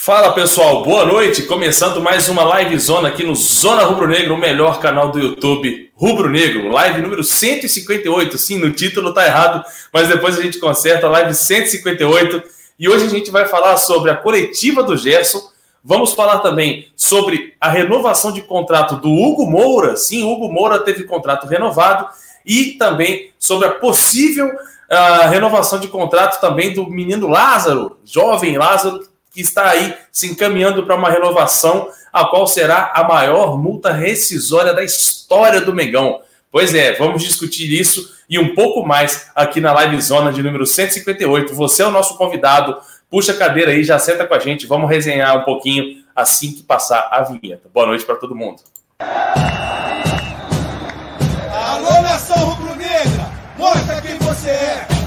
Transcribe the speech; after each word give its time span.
Fala 0.00 0.32
pessoal, 0.32 0.84
boa 0.84 1.04
noite. 1.04 1.42
Começando 1.42 2.00
mais 2.00 2.28
uma 2.28 2.44
live 2.44 2.78
zona 2.78 3.08
aqui 3.08 3.24
no 3.24 3.34
Zona 3.34 3.82
Rubro 3.82 4.06
Negro, 4.06 4.34
o 4.34 4.38
melhor 4.38 4.78
canal 4.78 5.10
do 5.10 5.18
YouTube 5.18 5.90
Rubro 5.96 6.30
Negro. 6.30 6.70
Live 6.70 7.02
número 7.02 7.24
158. 7.24 8.38
Sim, 8.38 8.58
no 8.58 8.70
título 8.70 9.12
tá 9.12 9.26
errado, 9.26 9.62
mas 9.92 10.08
depois 10.08 10.38
a 10.38 10.42
gente 10.42 10.60
conserta. 10.60 11.08
Live 11.08 11.34
158. 11.34 12.42
E 12.78 12.88
hoje 12.88 13.06
a 13.06 13.08
gente 13.08 13.30
vai 13.32 13.46
falar 13.46 13.76
sobre 13.76 14.10
a 14.12 14.16
coletiva 14.16 14.84
do 14.84 14.96
Gerson. 14.96 15.42
Vamos 15.84 16.12
falar 16.12 16.38
também 16.38 16.86
sobre 16.96 17.54
a 17.60 17.68
renovação 17.68 18.30
de 18.30 18.40
contrato 18.40 18.96
do 18.96 19.10
Hugo 19.10 19.50
Moura. 19.50 19.96
Sim, 19.96 20.22
Hugo 20.22 20.50
Moura 20.50 20.78
teve 20.78 21.04
contrato 21.04 21.48
renovado. 21.48 22.06
E 22.46 22.76
também 22.78 23.32
sobre 23.36 23.66
a 23.66 23.72
possível 23.72 24.46
uh, 24.46 25.28
renovação 25.28 25.80
de 25.80 25.88
contrato 25.88 26.40
também 26.40 26.72
do 26.72 26.88
menino 26.88 27.26
Lázaro, 27.26 27.98
jovem 28.04 28.56
Lázaro, 28.56 29.00
que 29.38 29.42
está 29.42 29.70
aí 29.70 29.94
se 30.10 30.26
encaminhando 30.26 30.84
para 30.84 30.96
uma 30.96 31.08
renovação, 31.08 31.88
a 32.12 32.24
qual 32.24 32.44
será 32.48 32.90
a 32.92 33.04
maior 33.04 33.56
multa 33.56 33.92
rescisória 33.92 34.74
da 34.74 34.82
história 34.82 35.60
do 35.60 35.72
Mengão. 35.72 36.20
Pois 36.50 36.74
é, 36.74 36.94
vamos 36.94 37.22
discutir 37.22 37.70
isso 37.72 38.16
e 38.28 38.36
um 38.36 38.52
pouco 38.52 38.84
mais 38.84 39.30
aqui 39.36 39.60
na 39.60 39.72
Live 39.72 40.02
Zona 40.02 40.32
de 40.32 40.42
número 40.42 40.66
158. 40.66 41.54
Você 41.54 41.84
é 41.84 41.86
o 41.86 41.92
nosso 41.92 42.18
convidado. 42.18 42.76
Puxa 43.08 43.30
a 43.30 43.36
cadeira 43.36 43.70
aí, 43.70 43.84
já 43.84 43.96
senta 43.96 44.26
com 44.26 44.34
a 44.34 44.40
gente. 44.40 44.66
Vamos 44.66 44.90
resenhar 44.90 45.38
um 45.38 45.44
pouquinho 45.44 46.02
assim 46.16 46.50
que 46.50 46.64
passar 46.64 47.08
a 47.12 47.22
vinheta. 47.22 47.70
Boa 47.72 47.86
noite 47.86 48.04
para 48.04 48.16
todo 48.16 48.34
mundo. 48.34 48.60
Alô, 51.52 52.02
nação 52.02 52.38
rubro-negra! 52.38 53.30
Mostra 53.56 54.00
quem 54.00 54.18
você 54.18 54.50
é! 54.50 54.97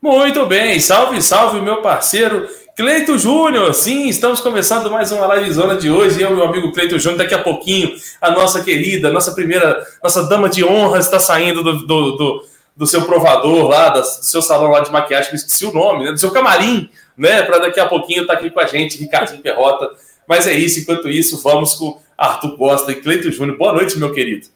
Muito 0.00 0.46
bem, 0.46 0.78
salve, 0.78 1.20
salve, 1.20 1.60
meu 1.60 1.82
parceiro 1.82 2.48
Cleito 2.76 3.18
Júnior. 3.18 3.74
Sim, 3.74 4.06
estamos 4.08 4.40
começando 4.40 4.88
mais 4.88 5.10
uma 5.10 5.26
live 5.26 5.50
zona 5.50 5.74
de 5.74 5.90
hoje. 5.90 6.22
Eu, 6.22 6.36
meu 6.36 6.44
amigo 6.44 6.70
Cleito 6.70 6.96
Júnior, 7.00 7.18
daqui 7.18 7.34
a 7.34 7.42
pouquinho, 7.42 7.96
a 8.20 8.30
nossa 8.30 8.62
querida, 8.62 9.10
nossa 9.10 9.32
primeira, 9.32 9.84
nossa 10.00 10.22
dama 10.28 10.48
de 10.48 10.64
honra 10.64 11.00
está 11.00 11.18
saindo 11.18 11.64
do, 11.64 11.84
do, 11.84 12.12
do, 12.12 12.44
do 12.76 12.86
seu 12.86 13.02
provador 13.02 13.66
lá, 13.66 13.88
do 13.88 14.04
seu 14.04 14.40
salão 14.40 14.70
lá 14.70 14.78
de 14.78 14.92
maquiagem, 14.92 15.30
que 15.30 15.36
esqueci 15.36 15.66
o 15.66 15.72
nome, 15.72 16.04
né? 16.04 16.12
do 16.12 16.18
seu 16.20 16.30
camarim, 16.30 16.88
né? 17.16 17.42
Para 17.42 17.58
daqui 17.58 17.80
a 17.80 17.86
pouquinho 17.86 18.20
estar 18.22 18.34
tá 18.34 18.38
aqui 18.38 18.50
com 18.50 18.60
a 18.60 18.66
gente, 18.66 18.98
Ricardinho 18.98 19.42
Perrota. 19.42 19.90
Mas 20.28 20.46
é 20.46 20.52
isso, 20.52 20.78
enquanto 20.78 21.08
isso, 21.08 21.42
vamos 21.42 21.74
com 21.74 22.00
Arthur 22.16 22.56
Costa 22.56 22.92
e 22.92 22.94
Cleito 22.94 23.32
Júnior. 23.32 23.58
Boa 23.58 23.72
noite, 23.72 23.98
meu 23.98 24.12
querido. 24.12 24.46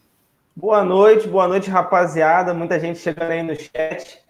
Boa 0.54 0.84
noite, 0.84 1.26
boa 1.26 1.48
noite, 1.48 1.68
rapaziada. 1.68 2.54
Muita 2.54 2.78
gente 2.78 3.00
chegando 3.00 3.32
aí 3.32 3.42
no 3.42 3.56
chat. 3.56 4.21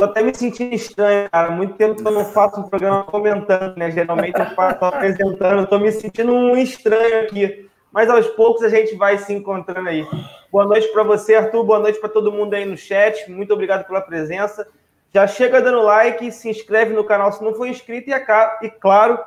Tô 0.00 0.04
até 0.06 0.22
me 0.22 0.34
sentindo 0.34 0.74
estranho, 0.74 1.28
cara. 1.28 1.50
Muito 1.50 1.74
tempo 1.74 2.00
que 2.00 2.08
eu 2.08 2.10
não 2.10 2.24
faço 2.24 2.58
um 2.58 2.62
programa 2.62 3.04
comentando, 3.04 3.76
né? 3.76 3.90
Geralmente 3.90 4.40
eu 4.40 4.46
faço 4.54 4.82
apresentando. 4.82 5.66
Tô 5.66 5.78
me 5.78 5.92
sentindo 5.92 6.32
um 6.32 6.56
estranho 6.56 7.24
aqui. 7.24 7.68
Mas 7.92 8.08
aos 8.08 8.26
poucos 8.28 8.62
a 8.62 8.70
gente 8.70 8.94
vai 8.94 9.18
se 9.18 9.30
encontrando 9.34 9.90
aí. 9.90 10.08
Boa 10.50 10.64
noite 10.64 10.88
para 10.88 11.02
você, 11.02 11.34
Arthur. 11.34 11.64
Boa 11.64 11.78
noite 11.78 12.00
para 12.00 12.08
todo 12.08 12.32
mundo 12.32 12.54
aí 12.54 12.64
no 12.64 12.78
chat. 12.78 13.30
Muito 13.30 13.52
obrigado 13.52 13.86
pela 13.86 14.00
presença. 14.00 14.66
Já 15.12 15.26
chega 15.26 15.60
dando 15.60 15.82
like, 15.82 16.32
se 16.32 16.48
inscreve 16.48 16.94
no 16.94 17.04
canal 17.04 17.30
se 17.30 17.44
não 17.44 17.54
for 17.54 17.66
inscrito 17.66 18.08
e, 18.08 18.14
e 18.62 18.70
claro, 18.70 19.18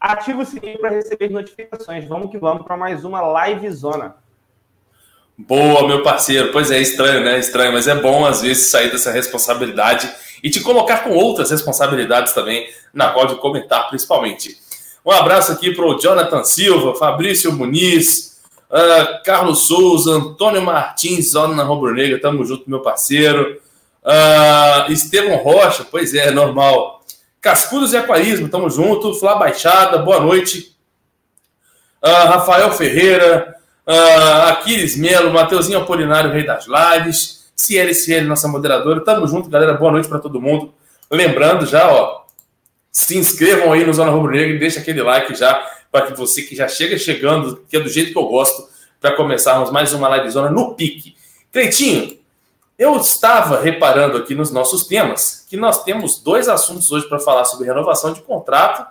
ativa 0.00 0.42
o 0.42 0.46
sininho 0.46 0.78
para 0.78 0.90
receber 0.90 1.32
notificações. 1.32 2.06
Vamos 2.06 2.30
que 2.30 2.38
vamos 2.38 2.62
para 2.64 2.76
mais 2.76 3.04
uma 3.04 3.20
live 3.22 3.68
zona. 3.72 4.21
Boa, 5.36 5.86
meu 5.88 6.02
parceiro. 6.02 6.52
Pois 6.52 6.70
é, 6.70 6.80
estranho, 6.80 7.24
né? 7.24 7.38
Estranho, 7.38 7.72
mas 7.72 7.88
é 7.88 7.94
bom 7.94 8.24
às 8.24 8.42
vezes 8.42 8.70
sair 8.70 8.90
dessa 8.90 9.10
responsabilidade 9.10 10.10
e 10.42 10.50
te 10.50 10.60
colocar 10.60 11.04
com 11.04 11.10
outras 11.10 11.50
responsabilidades 11.50 12.32
também, 12.32 12.68
na 12.92 13.10
qual 13.10 13.26
de 13.26 13.36
comentar 13.36 13.88
principalmente. 13.88 14.56
Um 15.04 15.10
abraço 15.10 15.52
aqui 15.52 15.74
para 15.74 15.84
o 15.84 15.98
Jonathan 15.98 16.44
Silva, 16.44 16.94
Fabrício 16.94 17.52
Muniz, 17.52 18.40
uh, 18.70 19.22
Carlos 19.24 19.66
Souza, 19.66 20.12
Antônio 20.12 20.62
Martins, 20.62 21.30
Zona 21.30 21.62
Rubro 21.62 21.94
Negra, 21.94 22.20
tamo 22.20 22.44
junto, 22.44 22.68
meu 22.68 22.80
parceiro. 22.80 23.60
Uh, 24.04 25.42
Rocha, 25.42 25.86
pois 25.90 26.14
é, 26.14 26.30
normal. 26.30 27.02
Cascudos 27.40 27.92
e 27.92 27.96
Aquarismo, 27.96 28.48
tamo 28.48 28.70
junto. 28.70 29.14
Flá 29.14 29.34
Baixada, 29.34 29.98
boa 29.98 30.20
noite. 30.20 30.76
Uh, 32.02 32.28
Rafael 32.28 32.70
Ferreira, 32.72 33.56
Uh, 33.86 34.48
Aquiles 34.48 34.96
Melo, 34.96 35.32
Mateuzinho 35.32 35.78
Apolinário, 35.78 36.30
Rei 36.30 36.46
das 36.46 36.66
Lives, 36.66 37.50
Ciele, 37.56 38.26
nossa 38.26 38.46
moderadora. 38.46 39.00
Tamo 39.00 39.26
junto, 39.26 39.48
galera. 39.48 39.74
Boa 39.74 39.92
noite 39.92 40.08
para 40.08 40.18
todo 40.18 40.40
mundo. 40.40 40.72
Lembrando 41.10 41.66
já, 41.66 41.90
ó, 41.92 42.22
se 42.90 43.16
inscrevam 43.16 43.72
aí 43.72 43.84
no 43.84 43.92
Zona 43.92 44.10
Rubro 44.10 44.32
Negra 44.32 44.54
e 44.54 44.58
deixa 44.58 44.80
aquele 44.80 45.02
like 45.02 45.34
já 45.34 45.68
para 45.90 46.06
que 46.06 46.16
você 46.16 46.42
que 46.42 46.56
já 46.56 46.68
chega 46.68 46.96
chegando, 46.96 47.64
que 47.68 47.76
é 47.76 47.80
do 47.80 47.88
jeito 47.88 48.12
que 48.12 48.18
eu 48.18 48.26
gosto, 48.26 48.66
para 49.00 49.14
começarmos 49.16 49.70
mais 49.70 49.92
uma 49.92 50.08
live 50.08 50.30
zona 50.30 50.50
no 50.50 50.74
pique. 50.74 51.16
Cleitinho, 51.52 52.16
eu 52.78 52.96
estava 52.96 53.60
reparando 53.60 54.16
aqui 54.16 54.34
nos 54.34 54.50
nossos 54.50 54.86
temas 54.86 55.44
que 55.50 55.56
nós 55.56 55.84
temos 55.84 56.18
dois 56.18 56.48
assuntos 56.48 56.90
hoje 56.90 57.06
para 57.08 57.18
falar 57.18 57.44
sobre 57.44 57.66
renovação 57.66 58.12
de 58.12 58.22
contrato 58.22 58.86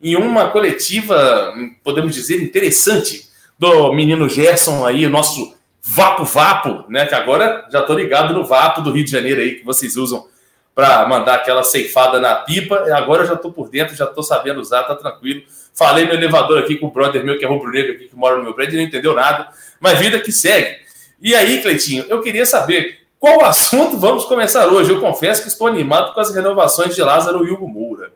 e 0.00 0.16
uma 0.16 0.50
coletiva, 0.50 1.52
podemos 1.82 2.14
dizer, 2.14 2.40
interessante 2.40 3.28
do 3.58 3.92
menino 3.92 4.28
Gerson 4.28 4.84
aí, 4.86 5.06
o 5.06 5.10
nosso 5.10 5.54
Vapo 5.82 6.24
Vapo, 6.24 6.84
né? 6.88 7.06
Que 7.06 7.14
agora 7.14 7.66
já 7.70 7.82
tô 7.82 7.94
ligado 7.94 8.32
no 8.32 8.44
Vapo 8.44 8.80
do 8.80 8.90
Rio 8.90 9.04
de 9.04 9.10
Janeiro 9.10 9.40
aí, 9.40 9.56
que 9.56 9.64
vocês 9.64 9.96
usam 9.96 10.26
para 10.74 11.06
mandar 11.06 11.34
aquela 11.34 11.62
ceifada 11.62 12.18
na 12.18 12.34
pipa. 12.36 12.76
Agora 12.94 13.22
eu 13.22 13.28
já 13.28 13.36
tô 13.36 13.52
por 13.52 13.68
dentro, 13.68 13.94
já 13.94 14.06
tô 14.06 14.22
sabendo 14.22 14.60
usar, 14.60 14.82
tá 14.84 14.94
tranquilo. 14.94 15.42
Falei 15.72 16.06
no 16.06 16.14
elevador 16.14 16.58
aqui 16.58 16.76
com 16.76 16.86
o 16.86 16.90
brother 16.90 17.24
meu, 17.24 17.38
que 17.38 17.44
é 17.44 17.48
rubro-negro 17.48 17.92
aqui, 17.92 18.08
que 18.08 18.16
mora 18.16 18.36
no 18.36 18.42
meu 18.42 18.54
prédio, 18.54 18.76
não 18.76 18.84
entendeu 18.84 19.14
nada. 19.14 19.48
Mas 19.78 19.98
vida 19.98 20.18
que 20.18 20.32
segue. 20.32 20.78
E 21.20 21.34
aí, 21.34 21.62
Cleitinho, 21.62 22.04
eu 22.08 22.20
queria 22.20 22.46
saber 22.46 23.00
qual 23.18 23.44
assunto 23.44 23.96
vamos 23.96 24.24
começar 24.24 24.66
hoje. 24.68 24.90
Eu 24.90 25.00
confesso 25.00 25.42
que 25.42 25.48
estou 25.48 25.66
animado 25.66 26.12
com 26.12 26.20
as 26.20 26.34
renovações 26.34 26.94
de 26.94 27.02
Lázaro 27.02 27.46
e 27.46 27.50
Hugo 27.50 27.68
Moura. 27.68 28.12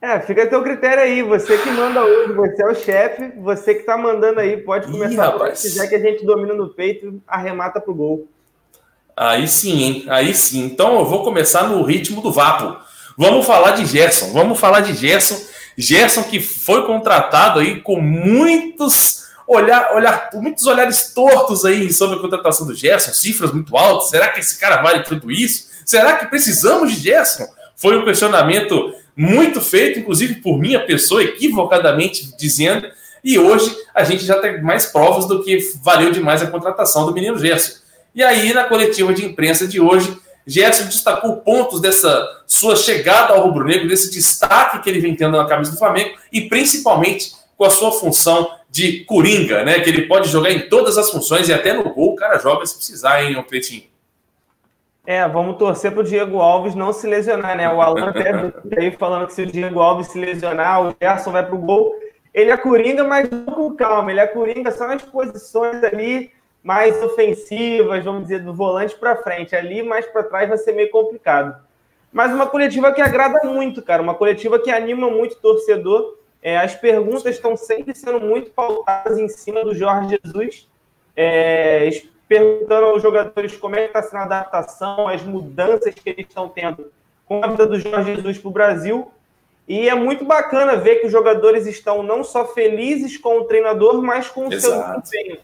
É, 0.00 0.20
fica 0.20 0.44
a 0.44 0.46
teu 0.46 0.62
critério 0.62 1.02
aí. 1.02 1.22
Você 1.22 1.58
que 1.58 1.70
manda 1.70 2.04
hoje, 2.04 2.32
você 2.32 2.62
é 2.62 2.66
o 2.66 2.74
chefe, 2.74 3.32
você 3.36 3.74
que 3.74 3.82
tá 3.82 3.96
mandando 3.96 4.40
aí, 4.40 4.56
pode 4.56 4.90
começar 4.90 5.34
Ih, 5.50 5.56
se 5.56 5.68
quiser 5.68 5.88
que 5.88 5.94
a 5.96 5.98
gente 5.98 6.24
domina 6.24 6.54
no 6.54 6.68
peito, 6.68 7.20
arremata 7.26 7.80
pro 7.80 7.94
gol. 7.94 8.28
Aí 9.16 9.48
sim, 9.48 9.82
hein? 9.82 10.06
Aí 10.08 10.32
sim. 10.32 10.64
Então 10.64 10.98
eu 10.98 11.04
vou 11.04 11.24
começar 11.24 11.68
no 11.68 11.82
ritmo 11.82 12.22
do 12.22 12.32
Vapo. 12.32 12.80
Vamos 13.16 13.44
falar 13.44 13.72
de 13.72 13.84
Gerson. 13.84 14.32
Vamos 14.32 14.60
falar 14.60 14.80
de 14.80 14.94
Gerson. 14.94 15.36
Gerson 15.76 16.22
que 16.22 16.38
foi 16.38 16.86
contratado 16.86 17.58
aí 17.58 17.80
com 17.80 18.00
muitos 18.00 19.26
olhar, 19.48 19.92
olhar, 19.94 20.30
muitos 20.34 20.66
olhares 20.66 21.12
tortos 21.14 21.64
aí 21.64 21.92
sobre 21.92 22.18
a 22.18 22.20
contratação 22.20 22.66
do 22.66 22.74
Gerson, 22.74 23.12
cifras 23.12 23.52
muito 23.52 23.76
altas. 23.76 24.10
Será 24.10 24.28
que 24.28 24.38
esse 24.38 24.58
cara 24.58 24.82
vale 24.82 25.02
tudo 25.02 25.32
isso? 25.32 25.68
Será 25.84 26.16
que 26.16 26.26
precisamos 26.26 26.92
de 26.92 27.00
Gerson? 27.00 27.46
Foi 27.74 27.96
um 27.96 28.04
questionamento 28.04 28.94
muito 29.18 29.60
feito, 29.60 29.98
inclusive 29.98 30.36
por 30.36 30.60
minha 30.60 30.78
pessoa, 30.78 31.24
equivocadamente 31.24 32.36
dizendo, 32.38 32.88
e 33.24 33.36
hoje 33.36 33.76
a 33.92 34.04
gente 34.04 34.24
já 34.24 34.38
tem 34.38 34.62
mais 34.62 34.86
provas 34.86 35.26
do 35.26 35.42
que 35.42 35.58
valeu 35.82 36.12
demais 36.12 36.40
a 36.40 36.46
contratação 36.46 37.04
do 37.04 37.12
menino 37.12 37.36
Gerson. 37.36 37.80
E 38.14 38.22
aí, 38.22 38.52
na 38.52 38.62
coletiva 38.62 39.12
de 39.12 39.24
imprensa 39.24 39.66
de 39.66 39.80
hoje, 39.80 40.16
Gerson 40.46 40.84
destacou 40.84 41.38
pontos 41.38 41.80
dessa 41.80 42.24
sua 42.46 42.76
chegada 42.76 43.34
ao 43.34 43.42
rubro-negro, 43.42 43.88
desse 43.88 44.08
destaque 44.12 44.80
que 44.82 44.88
ele 44.88 45.00
vem 45.00 45.16
tendo 45.16 45.36
na 45.36 45.46
camisa 45.46 45.72
do 45.72 45.78
Flamengo, 45.78 46.16
e 46.32 46.42
principalmente 46.42 47.32
com 47.56 47.64
a 47.64 47.70
sua 47.70 47.90
função 47.90 48.48
de 48.70 49.04
coringa, 49.04 49.64
né? 49.64 49.80
Que 49.80 49.90
ele 49.90 50.02
pode 50.02 50.28
jogar 50.28 50.52
em 50.52 50.68
todas 50.68 50.96
as 50.96 51.10
funções 51.10 51.48
e 51.48 51.52
até 51.52 51.72
no 51.72 51.92
gol 51.92 52.12
o 52.12 52.16
cara 52.16 52.38
joga 52.38 52.64
se 52.64 52.76
precisar, 52.76 53.24
hein, 53.24 53.44
Cleitinho? 53.48 53.82
É, 55.08 55.26
vamos 55.26 55.56
torcer 55.56 55.90
para 55.90 56.02
o 56.02 56.04
Diego 56.04 56.38
Alves 56.38 56.74
não 56.74 56.92
se 56.92 57.06
lesionar, 57.06 57.56
né? 57.56 57.66
O 57.72 57.80
Alan 57.80 58.10
até 58.10 58.30
aí 58.78 58.90
falando 58.90 59.26
que 59.26 59.32
se 59.32 59.40
o 59.40 59.46
Diego 59.46 59.80
Alves 59.80 60.08
se 60.08 60.20
lesionar, 60.20 60.86
o 60.86 60.94
Gerson 61.00 61.32
vai 61.32 61.46
para 61.46 61.54
o 61.54 61.58
gol. 61.58 61.94
Ele 62.34 62.50
é 62.50 62.56
coringa, 62.58 63.02
mas 63.04 63.26
com 63.26 63.74
calma. 63.74 64.10
Ele 64.10 64.20
é 64.20 64.26
coringa 64.26 64.70
só 64.70 64.86
nas 64.86 65.00
posições 65.00 65.82
ali 65.82 66.30
mais 66.62 67.02
ofensivas, 67.02 68.04
vamos 68.04 68.24
dizer, 68.24 68.40
do 68.40 68.52
volante 68.52 68.94
para 68.96 69.16
frente. 69.16 69.56
Ali 69.56 69.82
mais 69.82 70.04
para 70.04 70.24
trás 70.24 70.46
vai 70.46 70.58
ser 70.58 70.72
meio 70.72 70.90
complicado. 70.90 71.58
Mas 72.12 72.30
uma 72.30 72.46
coletiva 72.46 72.92
que 72.92 73.00
agrada 73.00 73.48
muito, 73.48 73.80
cara. 73.80 74.02
Uma 74.02 74.14
coletiva 74.14 74.58
que 74.58 74.70
anima 74.70 75.08
muito 75.08 75.36
o 75.36 75.40
torcedor. 75.40 76.18
É, 76.42 76.58
as 76.58 76.74
perguntas 76.74 77.34
estão 77.34 77.56
sempre 77.56 77.94
sendo 77.94 78.20
muito 78.20 78.50
pautadas 78.50 79.18
em 79.18 79.26
cima 79.26 79.64
do 79.64 79.74
Jorge 79.74 80.18
Jesus 80.22 80.68
é, 81.16 81.88
perguntando 82.28 82.86
aos 82.86 83.02
jogadores 83.02 83.56
como 83.56 83.74
é 83.74 83.88
que 83.88 83.98
está 83.98 84.02
sendo 84.02 84.18
a 84.18 84.24
adaptação, 84.24 85.08
as 85.08 85.22
mudanças 85.22 85.94
que 85.94 86.10
eles 86.10 86.26
estão 86.28 86.48
tendo 86.48 86.92
com 87.24 87.42
a 87.42 87.48
vida 87.48 87.66
do 87.66 87.80
Jorge 87.80 88.14
Jesus 88.14 88.38
para 88.38 88.48
o 88.48 88.52
Brasil. 88.52 89.10
E 89.66 89.88
é 89.88 89.94
muito 89.94 90.24
bacana 90.24 90.76
ver 90.76 90.96
que 90.96 91.06
os 91.06 91.12
jogadores 91.12 91.66
estão 91.66 92.02
não 92.02 92.22
só 92.22 92.46
felizes 92.46 93.16
com 93.16 93.38
o 93.38 93.44
treinador, 93.44 94.02
mas 94.02 94.28
com 94.28 94.48
o 94.48 94.52
Exato. 94.52 95.06
seu 95.08 95.20
desempenho. 95.20 95.40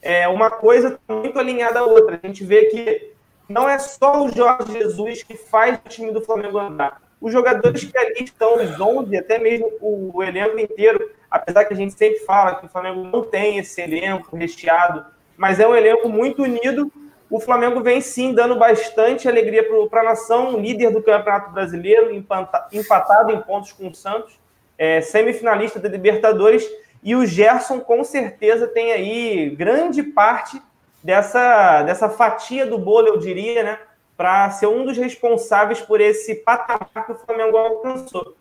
É 0.00 0.28
uma 0.28 0.50
coisa 0.50 0.98
muito 1.08 1.38
alinhada 1.38 1.80
à 1.80 1.84
outra. 1.84 2.18
A 2.22 2.26
gente 2.26 2.44
vê 2.44 2.66
que 2.66 3.12
não 3.48 3.68
é 3.68 3.78
só 3.78 4.24
o 4.24 4.30
Jorge 4.30 4.72
Jesus 4.72 5.22
que 5.22 5.36
faz 5.36 5.78
o 5.84 5.88
time 5.88 6.12
do 6.12 6.20
Flamengo 6.20 6.58
andar. 6.58 7.00
Os 7.20 7.32
jogadores 7.32 7.84
que 7.84 7.98
ali 7.98 8.22
estão, 8.22 8.56
os 8.56 8.80
11, 8.80 9.16
até 9.16 9.38
mesmo 9.38 9.72
o 9.80 10.22
elenco 10.22 10.58
inteiro, 10.58 11.10
apesar 11.28 11.64
que 11.64 11.74
a 11.74 11.76
gente 11.76 11.94
sempre 11.94 12.20
fala 12.20 12.56
que 12.56 12.66
o 12.66 12.68
Flamengo 12.68 13.02
não 13.02 13.24
tem 13.24 13.58
esse 13.58 13.80
elenco 13.80 14.36
recheado, 14.36 15.04
mas 15.38 15.60
é 15.60 15.66
um 15.66 15.74
elenco 15.74 16.08
muito 16.08 16.42
unido. 16.42 16.92
O 17.30 17.38
Flamengo 17.38 17.80
vem 17.80 18.00
sim 18.00 18.34
dando 18.34 18.56
bastante 18.56 19.28
alegria 19.28 19.64
para 19.88 20.00
a 20.00 20.04
nação, 20.04 20.58
líder 20.58 20.90
do 20.90 21.00
Campeonato 21.00 21.52
Brasileiro, 21.52 22.12
empatado 22.12 23.30
em 23.30 23.40
pontos 23.40 23.72
com 23.72 23.88
o 23.88 23.94
Santos, 23.94 24.38
é, 24.76 25.00
semifinalista 25.00 25.78
da 25.78 25.88
Libertadores. 25.88 26.68
E 27.02 27.14
o 27.14 27.24
Gerson, 27.24 27.78
com 27.78 28.02
certeza, 28.02 28.66
tem 28.66 28.92
aí 28.92 29.50
grande 29.50 30.02
parte 30.02 30.60
dessa, 31.02 31.82
dessa 31.82 32.08
fatia 32.08 32.66
do 32.66 32.76
bolo, 32.76 33.06
eu 33.06 33.18
diria, 33.18 33.62
né? 33.62 33.78
Para 34.16 34.50
ser 34.50 34.66
um 34.66 34.84
dos 34.84 34.96
responsáveis 34.96 35.80
por 35.80 36.00
esse 36.00 36.34
patamar 36.34 37.06
que 37.06 37.12
o 37.12 37.14
Flamengo 37.14 37.56
alcançou. 37.56 38.34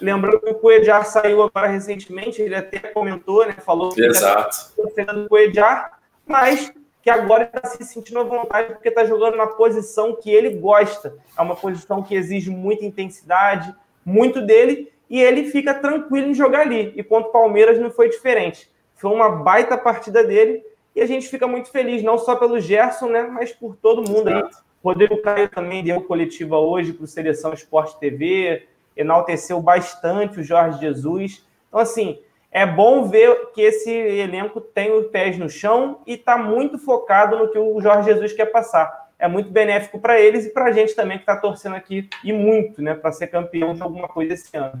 Lembrando 0.00 0.40
que 0.40 0.50
o 0.50 0.54
Coedjar 0.54 1.04
saiu 1.04 1.42
agora 1.42 1.68
recentemente, 1.68 2.40
ele 2.40 2.54
até 2.54 2.78
comentou, 2.78 3.46
né? 3.46 3.54
Falou 3.64 3.90
que 3.90 4.02
Exato. 4.02 4.72
do 5.14 5.28
Coedjar, 5.28 5.98
mas 6.26 6.72
que 7.02 7.10
agora 7.10 7.44
está 7.44 7.68
se 7.68 7.84
sentindo 7.84 8.18
à 8.18 8.22
vontade 8.22 8.72
porque 8.72 8.88
está 8.88 9.04
jogando 9.04 9.36
na 9.36 9.46
posição 9.46 10.16
que 10.16 10.30
ele 10.30 10.50
gosta. 10.50 11.14
É 11.36 11.42
uma 11.42 11.54
posição 11.54 12.02
que 12.02 12.14
exige 12.14 12.50
muita 12.50 12.86
intensidade, 12.86 13.74
muito 14.04 14.40
dele, 14.40 14.90
e 15.10 15.20
ele 15.20 15.50
fica 15.50 15.74
tranquilo 15.74 16.28
em 16.28 16.34
jogar 16.34 16.60
ali. 16.60 16.94
E 16.96 17.02
contra 17.02 17.28
o 17.28 17.32
Palmeiras 17.32 17.78
não 17.78 17.90
foi 17.90 18.08
diferente. 18.08 18.70
Foi 18.94 19.10
uma 19.10 19.28
baita 19.28 19.76
partida 19.76 20.24
dele 20.24 20.64
e 20.96 21.02
a 21.02 21.06
gente 21.06 21.28
fica 21.28 21.46
muito 21.46 21.70
feliz, 21.70 22.02
não 22.02 22.16
só 22.16 22.36
pelo 22.36 22.58
Gerson, 22.58 23.08
né, 23.08 23.22
mas 23.22 23.52
por 23.52 23.76
todo 23.76 24.08
mundo 24.08 24.28
aí. 24.28 24.42
Rodrigo 24.82 25.20
Caio 25.22 25.48
também 25.48 25.82
deu 25.82 26.00
coletiva 26.02 26.58
hoje 26.58 26.92
para 26.92 27.04
o 27.04 27.08
Seleção 27.08 27.52
Esporte 27.52 27.98
TV, 27.98 28.66
enalteceu 28.96 29.60
bastante 29.60 30.40
o 30.40 30.42
Jorge 30.42 30.80
Jesus. 30.80 31.44
Então, 31.68 31.80
assim, 31.80 32.18
é 32.54 32.64
bom 32.64 33.08
ver 33.08 33.50
que 33.52 33.60
esse 33.60 33.90
elenco 33.90 34.60
tem 34.60 34.92
os 34.92 35.08
pés 35.08 35.36
no 35.36 35.50
chão 35.50 35.98
e 36.06 36.14
está 36.14 36.38
muito 36.38 36.78
focado 36.78 37.36
no 37.36 37.48
que 37.48 37.58
o 37.58 37.80
Jorge 37.80 38.08
Jesus 38.08 38.32
quer 38.32 38.46
passar. 38.46 39.08
É 39.18 39.26
muito 39.26 39.50
benéfico 39.50 39.98
para 39.98 40.20
eles 40.20 40.46
e 40.46 40.50
para 40.50 40.66
a 40.66 40.72
gente 40.72 40.94
também 40.94 41.18
que 41.18 41.24
está 41.24 41.36
torcendo 41.36 41.74
aqui, 41.74 42.08
e 42.22 42.32
muito, 42.32 42.80
né, 42.80 42.94
para 42.94 43.10
ser 43.10 43.26
campeão 43.26 43.74
de 43.74 43.82
alguma 43.82 44.06
coisa 44.06 44.34
esse 44.34 44.56
ano. 44.56 44.80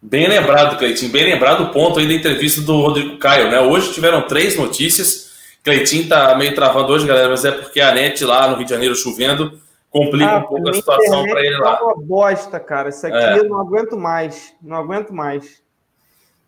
Bem 0.00 0.26
lembrado, 0.26 0.78
Cleitinho, 0.78 1.12
bem 1.12 1.24
lembrado 1.24 1.64
o 1.64 1.70
ponto 1.70 1.98
aí 1.98 2.08
da 2.08 2.14
entrevista 2.14 2.62
do 2.62 2.80
Rodrigo 2.80 3.18
Caio, 3.18 3.50
né? 3.50 3.60
Hoje 3.60 3.92
tiveram 3.92 4.22
três 4.22 4.56
notícias. 4.56 5.58
Cleitinho 5.62 6.08
tá 6.08 6.34
meio 6.34 6.54
travando 6.54 6.90
hoje, 6.90 7.06
galera, 7.06 7.28
mas 7.28 7.44
é 7.44 7.52
porque 7.52 7.82
a 7.82 7.92
net 7.92 8.24
lá 8.24 8.48
no 8.48 8.56
Rio 8.56 8.64
de 8.64 8.70
Janeiro 8.70 8.94
chovendo 8.94 9.60
complica 9.90 10.30
ah, 10.30 10.38
um 10.38 10.42
pouco 10.44 10.70
a 10.70 10.72
situação 10.72 11.24
para 11.24 11.44
ele 11.44 11.58
lá. 11.58 11.78
É 11.78 11.82
uma 11.82 11.96
bosta, 11.96 12.58
cara. 12.58 12.88
Isso 12.88 13.06
aqui 13.06 13.18
é. 13.18 13.38
eu 13.38 13.44
não 13.50 13.60
aguento 13.60 13.98
mais. 13.98 14.54
Não 14.62 14.78
aguento 14.78 15.12
mais. 15.12 15.60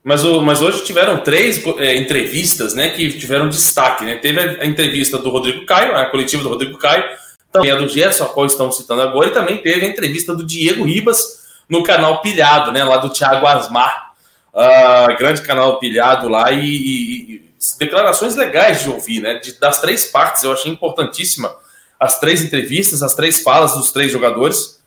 Mas, 0.05 0.25
o, 0.25 0.41
mas 0.41 0.61
hoje 0.61 0.85
tiveram 0.85 1.19
três 1.19 1.63
é, 1.79 1.97
entrevistas 1.97 2.75
né, 2.75 2.91
que 2.91 3.13
tiveram 3.13 3.49
destaque. 3.49 4.05
Né? 4.05 4.17
Teve 4.17 4.41
a, 4.41 4.63
a, 4.63 4.67
entrevista 4.67 5.17
do 5.17 5.31
Rodrigo 5.31 5.65
Caio, 5.65 5.97
a 5.97 6.07
coletiva 6.07 6.43
do 6.43 6.49
Rodrigo 6.49 6.77
Caio, 6.77 7.05
também 7.53 7.71
a 7.71 7.77
do 7.77 7.89
Gerson, 7.89 8.25
a 8.25 8.29
qual 8.29 8.47
estamos 8.47 8.77
citando 8.77 9.03
agora, 9.03 9.29
e 9.29 9.33
também 9.33 9.59
teve 9.59 9.87
a 9.87 9.89
entrevista 9.89 10.35
do 10.35 10.45
Diego 10.45 10.85
Ribas 10.85 11.43
no 11.69 11.83
canal 11.83 12.21
Pilhado, 12.21 12.73
né, 12.73 12.83
lá 12.83 12.97
do 12.97 13.11
Thiago 13.11 13.47
Asmar. 13.47 14.13
Uh, 14.53 15.17
grande 15.17 15.41
canal 15.41 15.79
Pilhado 15.79 16.29
lá, 16.29 16.53
e, 16.53 16.67
e, 16.67 17.35
e, 17.35 17.53
declarações 17.79 18.37
legais 18.37 18.83
de 18.83 18.91
ouvir, 18.91 19.21
né? 19.21 19.39
De, 19.39 19.59
das 19.59 19.81
três 19.81 20.07
partes, 20.07 20.43
eu 20.43 20.53
achei 20.53 20.71
importantíssima 20.71 21.55
as 21.99 22.21
três 22.21 22.43
entrevistas, 22.43 23.03
as 23.03 23.15
três 23.15 23.43
falas 23.43 23.73
dos 23.73 23.93
três 23.93 24.13
jogadores. 24.13 24.79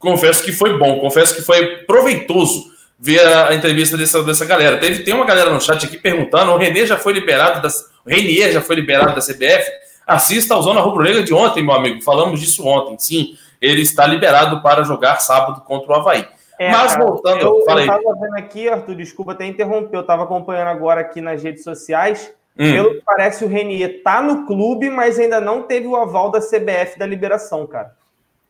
Confesso 0.00 0.42
que 0.42 0.50
foi 0.50 0.76
bom, 0.78 0.98
confesso 0.98 1.36
que 1.36 1.42
foi 1.42 1.76
proveitoso 1.84 2.69
ver 3.00 3.20
a, 3.26 3.54
entrevista 3.54 3.96
dessa, 3.96 4.22
dessa 4.22 4.44
galera. 4.44 4.76
Teve, 4.78 5.02
tem 5.02 5.14
uma 5.14 5.24
galera 5.24 5.50
no 5.50 5.60
chat 5.60 5.86
aqui 5.86 5.96
perguntando: 5.96 6.52
o 6.52 6.58
Renê 6.58 6.86
já 6.86 6.98
foi 6.98 7.14
liberado, 7.14 7.62
das, 7.62 7.80
o 8.04 8.10
Renier 8.10 8.52
já 8.52 8.60
foi 8.60 8.76
liberado 8.76 9.14
da 9.14 9.20
CBF? 9.20 9.70
Assista 10.06 10.54
ao 10.54 10.62
Zona 10.62 10.80
Rubro 10.80 11.02
Negra 11.02 11.22
de 11.22 11.32
ontem, 11.32 11.62
meu 11.62 11.74
amigo. 11.74 12.02
Falamos 12.02 12.40
disso 12.40 12.66
ontem. 12.66 12.98
Sim, 12.98 13.36
ele 13.60 13.80
está 13.80 14.06
liberado 14.06 14.60
para 14.60 14.82
jogar 14.82 15.20
sábado 15.20 15.62
contra 15.62 15.92
o 15.92 15.94
Havaí. 15.94 16.26
É, 16.58 16.70
Mas 16.70 16.92
cara, 16.92 17.04
voltando, 17.04 17.40
eu, 17.40 17.64
falei. 17.64 17.88
Eu 17.88 17.96
estava 17.96 18.14
vendo 18.20 18.36
aqui, 18.36 18.68
Arthur, 18.68 18.94
desculpa 18.96 19.32
até 19.32 19.46
interromper, 19.46 19.96
eu 19.96 20.02
estava 20.02 20.24
acompanhando 20.24 20.68
agora 20.68 21.00
aqui 21.00 21.20
nas 21.20 21.42
redes 21.42 21.64
sociais. 21.64 22.32
Hum. 22.58 22.72
Pelo 22.72 22.94
que 22.96 23.02
parece, 23.02 23.44
o 23.44 23.48
Renier 23.48 23.90
está 23.90 24.20
no 24.20 24.44
clube, 24.46 24.90
mas 24.90 25.18
ainda 25.18 25.40
não 25.40 25.62
teve 25.62 25.86
o 25.86 25.96
aval 25.96 26.30
da 26.30 26.40
CBF 26.40 26.98
da 26.98 27.06
liberação, 27.06 27.66
cara. 27.66 27.94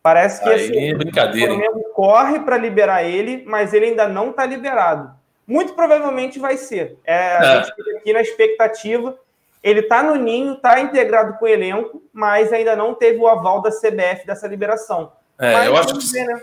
Parece 0.02 0.42
que 0.42 0.48
Aí, 0.48 0.70
assim, 0.70 0.96
brincadeira, 0.96 1.52
o 1.52 1.56
Flamengo 1.56 1.84
corre 1.94 2.40
para 2.40 2.56
liberar 2.56 3.02
ele, 3.04 3.44
mas 3.46 3.74
ele 3.74 3.86
ainda 3.86 4.08
não 4.08 4.30
está 4.30 4.46
liberado. 4.46 5.10
Muito 5.46 5.74
provavelmente 5.74 6.38
vai 6.38 6.56
ser. 6.56 6.96
É, 7.04 7.14
é. 7.14 7.36
A 7.36 7.56
gente 7.56 7.74
fica 7.74 7.98
aqui 7.98 8.12
na 8.12 8.20
expectativa. 8.20 9.18
Ele 9.62 9.80
está 9.80 10.02
no 10.02 10.14
ninho, 10.14 10.54
está 10.54 10.80
integrado 10.80 11.34
com 11.38 11.44
o 11.44 11.48
elenco, 11.48 12.02
mas 12.12 12.50
ainda 12.52 12.74
não 12.74 12.94
teve 12.94 13.18
o 13.18 13.28
aval 13.28 13.60
da 13.60 13.70
CBF 13.70 14.26
dessa 14.26 14.46
liberação. 14.46 15.12
É, 15.38 15.52
mas, 15.52 15.66
eu 15.66 15.76
acho 15.76 15.98
que 15.98 16.12
ver, 16.12 16.24
né? 16.24 16.40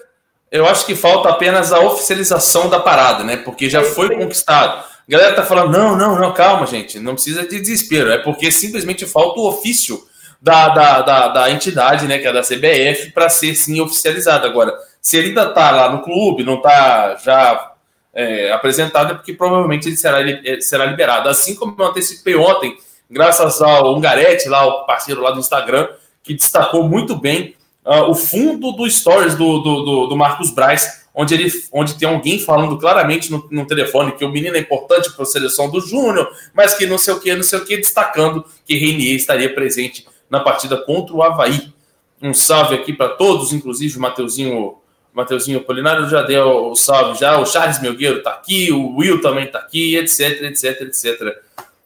eu 0.52 0.66
acho 0.68 0.86
que 0.86 0.96
falta 0.96 1.30
apenas 1.30 1.74
a 1.74 1.80
oficialização 1.80 2.70
da 2.70 2.80
parada, 2.80 3.24
né? 3.24 3.38
Porque 3.38 3.70
já 3.70 3.82
é 3.82 3.86
foi 3.86 4.16
conquistado. 4.16 4.80
A 4.80 5.12
galera 5.12 5.36
tá 5.36 5.44
falando, 5.44 5.72
não, 5.72 5.96
não, 5.96 6.20
não, 6.20 6.34
calma, 6.34 6.66
gente, 6.68 7.00
não 7.00 7.14
precisa 7.14 7.48
de 7.48 7.60
desespero. 7.60 8.12
É 8.12 8.20
porque 8.20 8.52
simplesmente 8.52 9.06
falta 9.06 9.40
o 9.40 9.48
ofício 9.48 10.06
da, 10.42 10.70
da, 10.70 11.02
da, 11.02 11.28
da 11.30 11.52
entidade, 11.52 12.08
né, 12.08 12.20
que 12.20 12.28
é 12.28 12.34
da 12.34 12.42
CBF, 12.42 13.12
para 13.12 13.30
ser 13.30 13.56
sim 13.56 13.82
oficializado. 13.82 14.46
Agora, 14.46 14.74
se 15.02 15.18
ele 15.18 15.30
ainda 15.30 15.44
está 15.44 15.72
lá 15.72 15.92
no 15.92 16.02
clube, 16.02 16.44
não 16.44 16.56
está 16.56 17.18
já 17.24 17.74
é, 18.14 18.52
apresentado, 18.52 19.12
é 19.12 19.16
porque 19.16 19.34
provavelmente 19.34 19.88
ele 19.88 19.98
será, 19.98 20.22
ele 20.22 20.62
será 20.62 20.86
liberado. 20.86 21.30
Assim 21.30 21.56
como 21.56 21.76
eu 21.78 21.86
antecipei 21.86 22.36
ontem, 22.36 22.78
graças 23.10 23.62
ao 23.62 23.96
Ungarete, 23.96 24.50
lá, 24.50 24.66
o 24.66 24.86
parceiro 24.86 25.22
lá 25.22 25.32
do 25.32 25.40
Instagram, 25.40 25.88
que 26.24 26.34
destacou 26.34 26.84
muito 26.84 27.16
bem 27.16 27.56
uh, 27.86 28.10
o 28.10 28.16
fundo 28.16 28.74
do 28.74 28.90
stories 28.90 29.36
do, 29.36 29.60
do, 29.60 29.84
do, 29.84 30.08
do 30.08 30.16
Marcos 30.16 30.52
Braz, 30.52 31.06
onde, 31.16 31.34
ele, 31.34 31.52
onde 31.72 31.96
tem 31.96 32.08
alguém 32.08 32.40
falando 32.40 32.78
claramente 32.78 33.32
no, 33.32 33.48
no 33.50 33.66
telefone 33.66 34.12
que 34.12 34.26
o 34.26 34.30
menino 34.30 34.58
é 34.58 34.60
importante 34.60 35.12
para 35.14 35.24
a 35.24 35.26
seleção 35.26 35.70
do 35.70 35.80
Júnior, 35.80 36.30
mas 36.54 36.74
que 36.74 36.86
não 36.86 36.98
sei 36.98 37.14
o 37.14 37.20
que, 37.20 37.34
não 37.34 37.44
sei 37.44 37.60
o 37.60 37.66
que, 37.66 37.78
destacando 37.78 38.46
que 38.66 38.78
Renier 38.78 39.16
estaria 39.16 39.54
presente 39.54 40.06
na 40.30 40.40
partida 40.40 40.78
contra 40.78 41.14
o 41.14 41.24
Havaí. 41.24 41.74
Um 42.22 42.34
salve 42.34 42.76
aqui 42.76 42.94
para 42.94 43.10
todos, 43.10 43.54
inclusive 43.54 43.98
o 43.98 44.02
Mateuzinho, 44.02 44.78
Mateuzinho 45.14 45.64
Polinário 45.64 46.10
já 46.10 46.24
deu 46.24 46.72
o 46.72 46.76
salve 46.76 47.20
já, 47.20 47.38
o 47.40 47.46
Charles 47.46 47.82
Melgueiro 47.82 48.18
está 48.18 48.32
aqui, 48.32 48.72
o 48.72 48.96
Will 48.96 49.22
também 49.22 49.46
está 49.46 49.60
aqui, 49.60 49.96
etc, 49.96 50.42
etc, 50.44 50.82
etc. 50.82 51.38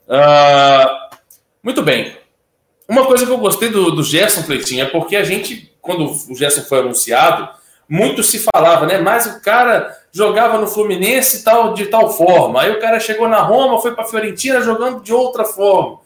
Uh, 0.07 1.17
muito 1.61 1.81
bem. 1.81 2.15
Uma 2.87 3.05
coisa 3.05 3.25
que 3.25 3.31
eu 3.31 3.37
gostei 3.37 3.69
do, 3.69 3.91
do 3.91 4.03
Gerson 4.03 4.43
Cleitinho 4.43 4.83
é 4.83 4.85
porque 4.85 5.15
a 5.15 5.23
gente, 5.23 5.71
quando 5.81 6.05
o 6.05 6.35
Gerson 6.35 6.61
foi 6.61 6.79
anunciado, 6.79 7.49
muito 7.87 8.23
se 8.23 8.45
falava, 8.53 8.85
né? 8.85 8.99
Mas 8.99 9.25
o 9.25 9.41
cara 9.41 9.97
jogava 10.11 10.57
no 10.57 10.67
Fluminense 10.67 11.43
tal, 11.43 11.73
de 11.73 11.87
tal 11.87 12.09
forma. 12.09 12.61
Aí 12.61 12.71
o 12.71 12.79
cara 12.79 12.99
chegou 12.99 13.27
na 13.27 13.41
Roma, 13.41 13.81
foi 13.81 13.93
para 13.93 14.05
a 14.05 14.07
Fiorentina 14.07 14.61
jogando 14.61 15.01
de 15.01 15.13
outra 15.13 15.43
forma. 15.45 15.99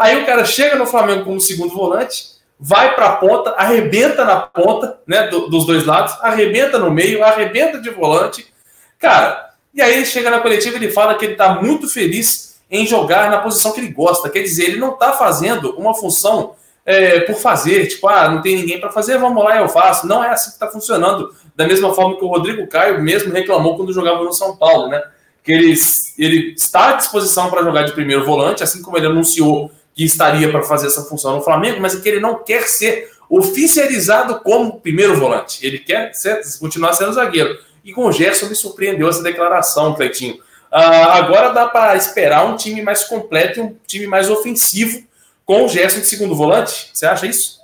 Aí 0.00 0.22
o 0.22 0.24
cara 0.24 0.46
chega 0.46 0.76
no 0.76 0.86
Flamengo 0.86 1.24
como 1.24 1.38
segundo 1.38 1.74
volante, 1.74 2.30
vai 2.58 2.94
para 2.94 3.04
a 3.04 3.16
ponta, 3.16 3.50
arrebenta 3.50 4.24
na 4.24 4.40
ponta, 4.40 4.98
né, 5.06 5.28
do, 5.28 5.46
dos 5.48 5.66
dois 5.66 5.84
lados, 5.84 6.16
arrebenta 6.22 6.78
no 6.78 6.90
meio, 6.90 7.22
arrebenta 7.22 7.78
de 7.78 7.90
volante. 7.90 8.50
Cara, 8.98 9.50
e 9.74 9.82
aí 9.82 9.92
ele 9.92 10.06
chega 10.06 10.30
na 10.30 10.40
coletiva 10.40 10.78
e 10.78 10.84
ele 10.84 10.90
fala 10.90 11.16
que 11.16 11.26
ele 11.26 11.32
está 11.32 11.60
muito 11.60 11.86
feliz 11.86 12.58
em 12.70 12.86
jogar 12.86 13.30
na 13.30 13.40
posição 13.40 13.72
que 13.72 13.80
ele 13.80 13.92
gosta. 13.92 14.30
Quer 14.30 14.40
dizer, 14.40 14.70
ele 14.70 14.80
não 14.80 14.94
está 14.94 15.12
fazendo 15.12 15.78
uma 15.78 15.92
função 15.92 16.54
é, 16.86 17.20
por 17.20 17.34
fazer, 17.34 17.86
tipo, 17.88 18.08
ah, 18.08 18.26
não 18.30 18.40
tem 18.40 18.56
ninguém 18.56 18.80
para 18.80 18.90
fazer, 18.90 19.18
vamos 19.18 19.44
lá, 19.44 19.58
eu 19.58 19.68
faço. 19.68 20.06
Não 20.06 20.24
é 20.24 20.30
assim 20.30 20.48
que 20.48 20.56
está 20.56 20.68
funcionando. 20.68 21.30
Da 21.54 21.66
mesma 21.66 21.92
forma 21.92 22.16
que 22.16 22.24
o 22.24 22.28
Rodrigo 22.28 22.66
Caio 22.66 23.02
mesmo 23.02 23.34
reclamou 23.34 23.76
quando 23.76 23.92
jogava 23.92 24.24
no 24.24 24.32
São 24.32 24.56
Paulo, 24.56 24.88
né? 24.88 25.02
Que 25.44 25.52
ele, 25.52 25.74
ele 26.16 26.54
está 26.54 26.88
à 26.88 26.92
disposição 26.94 27.50
para 27.50 27.62
jogar 27.62 27.82
de 27.82 27.92
primeiro 27.92 28.24
volante, 28.24 28.62
assim 28.62 28.80
como 28.80 28.96
ele 28.96 29.06
anunciou 29.06 29.70
que 30.00 30.04
estaria 30.06 30.50
para 30.50 30.62
fazer 30.62 30.86
essa 30.86 31.02
função 31.02 31.36
no 31.36 31.42
Flamengo, 31.42 31.78
mas 31.78 31.94
é 31.94 32.00
que 32.00 32.08
ele 32.08 32.20
não 32.20 32.42
quer 32.42 32.62
ser 32.62 33.10
oficializado 33.28 34.40
como 34.40 34.80
primeiro 34.80 35.14
volante. 35.14 35.58
Ele 35.66 35.78
quer 35.78 36.10
continuar 36.58 36.94
sendo 36.94 37.12
zagueiro. 37.12 37.54
E 37.84 37.92
com 37.92 38.06
o 38.06 38.10
Gerson 38.10 38.46
me 38.46 38.54
surpreendeu 38.54 39.10
essa 39.10 39.22
declaração, 39.22 39.94
Cleitinho. 39.94 40.36
Uh, 40.36 40.40
agora 40.72 41.50
dá 41.50 41.68
para 41.68 41.96
esperar 41.96 42.46
um 42.46 42.56
time 42.56 42.80
mais 42.80 43.04
completo 43.04 43.58
e 43.58 43.62
um 43.62 43.76
time 43.86 44.06
mais 44.06 44.30
ofensivo 44.30 45.06
com 45.44 45.66
o 45.66 45.68
Gerson 45.68 46.00
de 46.00 46.06
segundo 46.06 46.34
volante? 46.34 46.90
Você 46.94 47.04
acha 47.04 47.26
isso? 47.26 47.60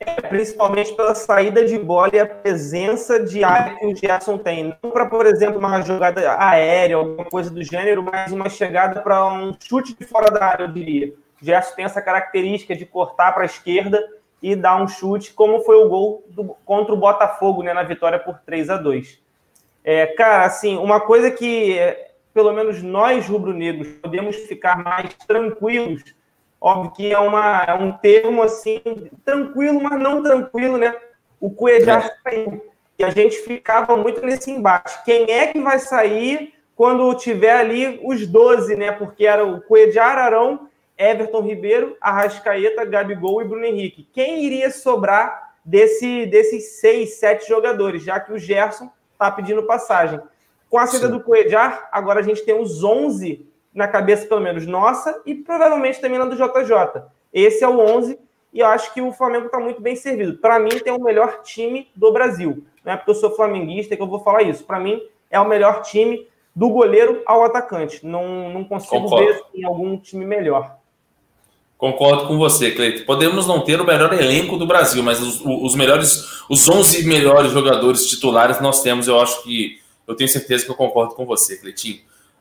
É, 0.00 0.20
principalmente 0.20 0.92
pela 0.94 1.14
saída 1.14 1.64
de 1.64 1.78
bola 1.78 2.10
e 2.12 2.18
a 2.18 2.26
presença 2.26 3.22
de 3.22 3.44
área 3.44 3.76
que 3.76 3.86
o 3.86 3.94
Gerson 3.94 4.36
tem. 4.36 4.76
Não 4.82 4.90
para, 4.90 5.06
por 5.06 5.26
exemplo, 5.26 5.60
uma 5.60 5.80
jogada 5.82 6.36
aérea, 6.40 6.96
alguma 6.96 7.26
coisa 7.26 7.50
do 7.50 7.62
gênero, 7.62 8.02
mas 8.02 8.32
uma 8.32 8.48
chegada 8.48 9.00
para 9.00 9.24
um 9.32 9.54
chute 9.62 9.94
de 9.96 10.04
fora 10.04 10.28
da 10.28 10.44
área, 10.44 10.64
eu 10.64 10.72
diria. 10.72 11.21
Gerson 11.42 11.74
tem 11.74 11.84
essa 11.84 12.00
característica 12.00 12.74
de 12.74 12.86
cortar 12.86 13.32
para 13.32 13.42
a 13.42 13.46
esquerda 13.46 14.02
e 14.40 14.56
dar 14.56 14.80
um 14.80 14.88
chute, 14.88 15.32
como 15.32 15.60
foi 15.60 15.76
o 15.76 15.88
gol 15.88 16.24
do, 16.28 16.56
contra 16.64 16.94
o 16.94 16.96
Botafogo, 16.96 17.62
né, 17.62 17.74
na 17.74 17.82
vitória 17.82 18.18
por 18.18 18.38
3 18.46 18.70
a 18.70 18.76
2 18.76 19.20
é, 19.84 20.06
Cara, 20.06 20.44
assim, 20.44 20.76
uma 20.78 21.00
coisa 21.00 21.30
que 21.30 21.78
pelo 22.32 22.52
menos 22.52 22.82
nós 22.82 23.26
rubro-negros 23.28 23.88
podemos 24.00 24.36
ficar 24.36 24.82
mais 24.82 25.12
tranquilos. 25.26 26.02
Óbvio 26.60 26.92
que 26.92 27.12
é, 27.12 27.18
uma, 27.18 27.64
é 27.64 27.74
um 27.74 27.92
termo 27.92 28.42
assim, 28.42 28.80
tranquilo, 29.24 29.82
mas 29.82 30.00
não 30.00 30.22
tranquilo, 30.22 30.78
né? 30.78 30.94
O 31.40 31.50
Cuejar 31.50 32.06
é. 32.06 32.30
saiu. 32.30 32.72
E 32.98 33.04
a 33.04 33.10
gente 33.10 33.36
ficava 33.38 33.96
muito 33.96 34.24
nesse 34.24 34.50
embate. 34.50 35.02
Quem 35.04 35.30
é 35.30 35.48
que 35.48 35.60
vai 35.60 35.78
sair 35.78 36.54
quando 36.76 37.12
tiver 37.14 37.52
ali 37.52 38.00
os 38.04 38.26
12, 38.26 38.76
né? 38.76 38.92
Porque 38.92 39.26
era 39.26 39.44
o 39.44 39.60
Cuejar, 39.60 40.18
Arão, 40.18 40.68
Everton 41.02 41.42
Ribeiro, 41.42 41.96
Arrascaeta, 42.00 42.84
Gabigol 42.84 43.42
e 43.42 43.44
Bruno 43.44 43.64
Henrique. 43.64 44.08
Quem 44.12 44.44
iria 44.44 44.70
sobrar 44.70 45.54
desse, 45.64 46.26
desses 46.26 46.80
seis, 46.80 47.14
sete 47.14 47.48
jogadores, 47.48 48.02
já 48.02 48.20
que 48.20 48.32
o 48.32 48.38
Gerson 48.38 48.90
está 49.12 49.30
pedindo 49.30 49.64
passagem? 49.64 50.20
Com 50.70 50.78
a 50.78 50.86
saída 50.86 51.08
do 51.08 51.20
Coedjar, 51.20 51.88
agora 51.92 52.20
a 52.20 52.22
gente 52.22 52.42
tem 52.44 52.58
os 52.58 52.82
11 52.82 53.46
na 53.74 53.88
cabeça, 53.88 54.26
pelo 54.26 54.40
menos 54.40 54.66
nossa, 54.66 55.20
e 55.26 55.34
provavelmente 55.34 56.00
também 56.00 56.18
na 56.18 56.24
do 56.24 56.36
JJ. 56.36 57.02
Esse 57.32 57.64
é 57.64 57.68
o 57.68 57.78
11, 57.78 58.18
e 58.52 58.60
eu 58.60 58.66
acho 58.66 58.92
que 58.94 59.00
o 59.00 59.12
Flamengo 59.12 59.46
está 59.46 59.58
muito 59.58 59.80
bem 59.80 59.96
servido. 59.96 60.38
Para 60.38 60.58
mim, 60.58 60.78
tem 60.78 60.92
o 60.92 61.02
melhor 61.02 61.42
time 61.42 61.90
do 61.96 62.12
Brasil. 62.12 62.64
Não 62.84 62.92
é 62.92 62.96
porque 62.96 63.10
eu 63.10 63.14
sou 63.14 63.34
flamenguista 63.34 63.96
que 63.96 64.02
eu 64.02 64.06
vou 64.06 64.20
falar 64.20 64.42
isso. 64.42 64.64
Para 64.64 64.78
mim, 64.78 65.02
é 65.30 65.40
o 65.40 65.48
melhor 65.48 65.82
time 65.82 66.28
do 66.54 66.68
goleiro 66.68 67.22
ao 67.24 67.44
atacante. 67.44 68.04
Não, 68.04 68.50
não 68.50 68.64
consigo 68.64 69.02
Concordo. 69.02 69.26
ver 69.26 69.42
em 69.54 69.64
algum 69.64 69.96
time 69.96 70.24
melhor. 70.24 70.78
Concordo 71.82 72.28
com 72.28 72.38
você, 72.38 72.70
Cleiton. 72.70 73.04
Podemos 73.04 73.44
não 73.44 73.58
ter 73.58 73.80
o 73.80 73.84
melhor 73.84 74.12
elenco 74.12 74.56
do 74.56 74.64
Brasil, 74.64 75.02
mas 75.02 75.20
os, 75.20 75.42
os 75.44 75.74
melhores, 75.74 76.44
os 76.48 76.68
11 76.68 77.02
melhores 77.08 77.50
jogadores 77.50 78.06
titulares 78.06 78.60
nós 78.60 78.82
temos. 78.82 79.08
Eu 79.08 79.20
acho 79.20 79.42
que 79.42 79.80
eu 80.06 80.14
tenho 80.14 80.30
certeza 80.30 80.64
que 80.64 80.70
eu 80.70 80.76
concordo 80.76 81.16
com 81.16 81.26
você, 81.26 81.56
Cleitinho. 81.56 81.98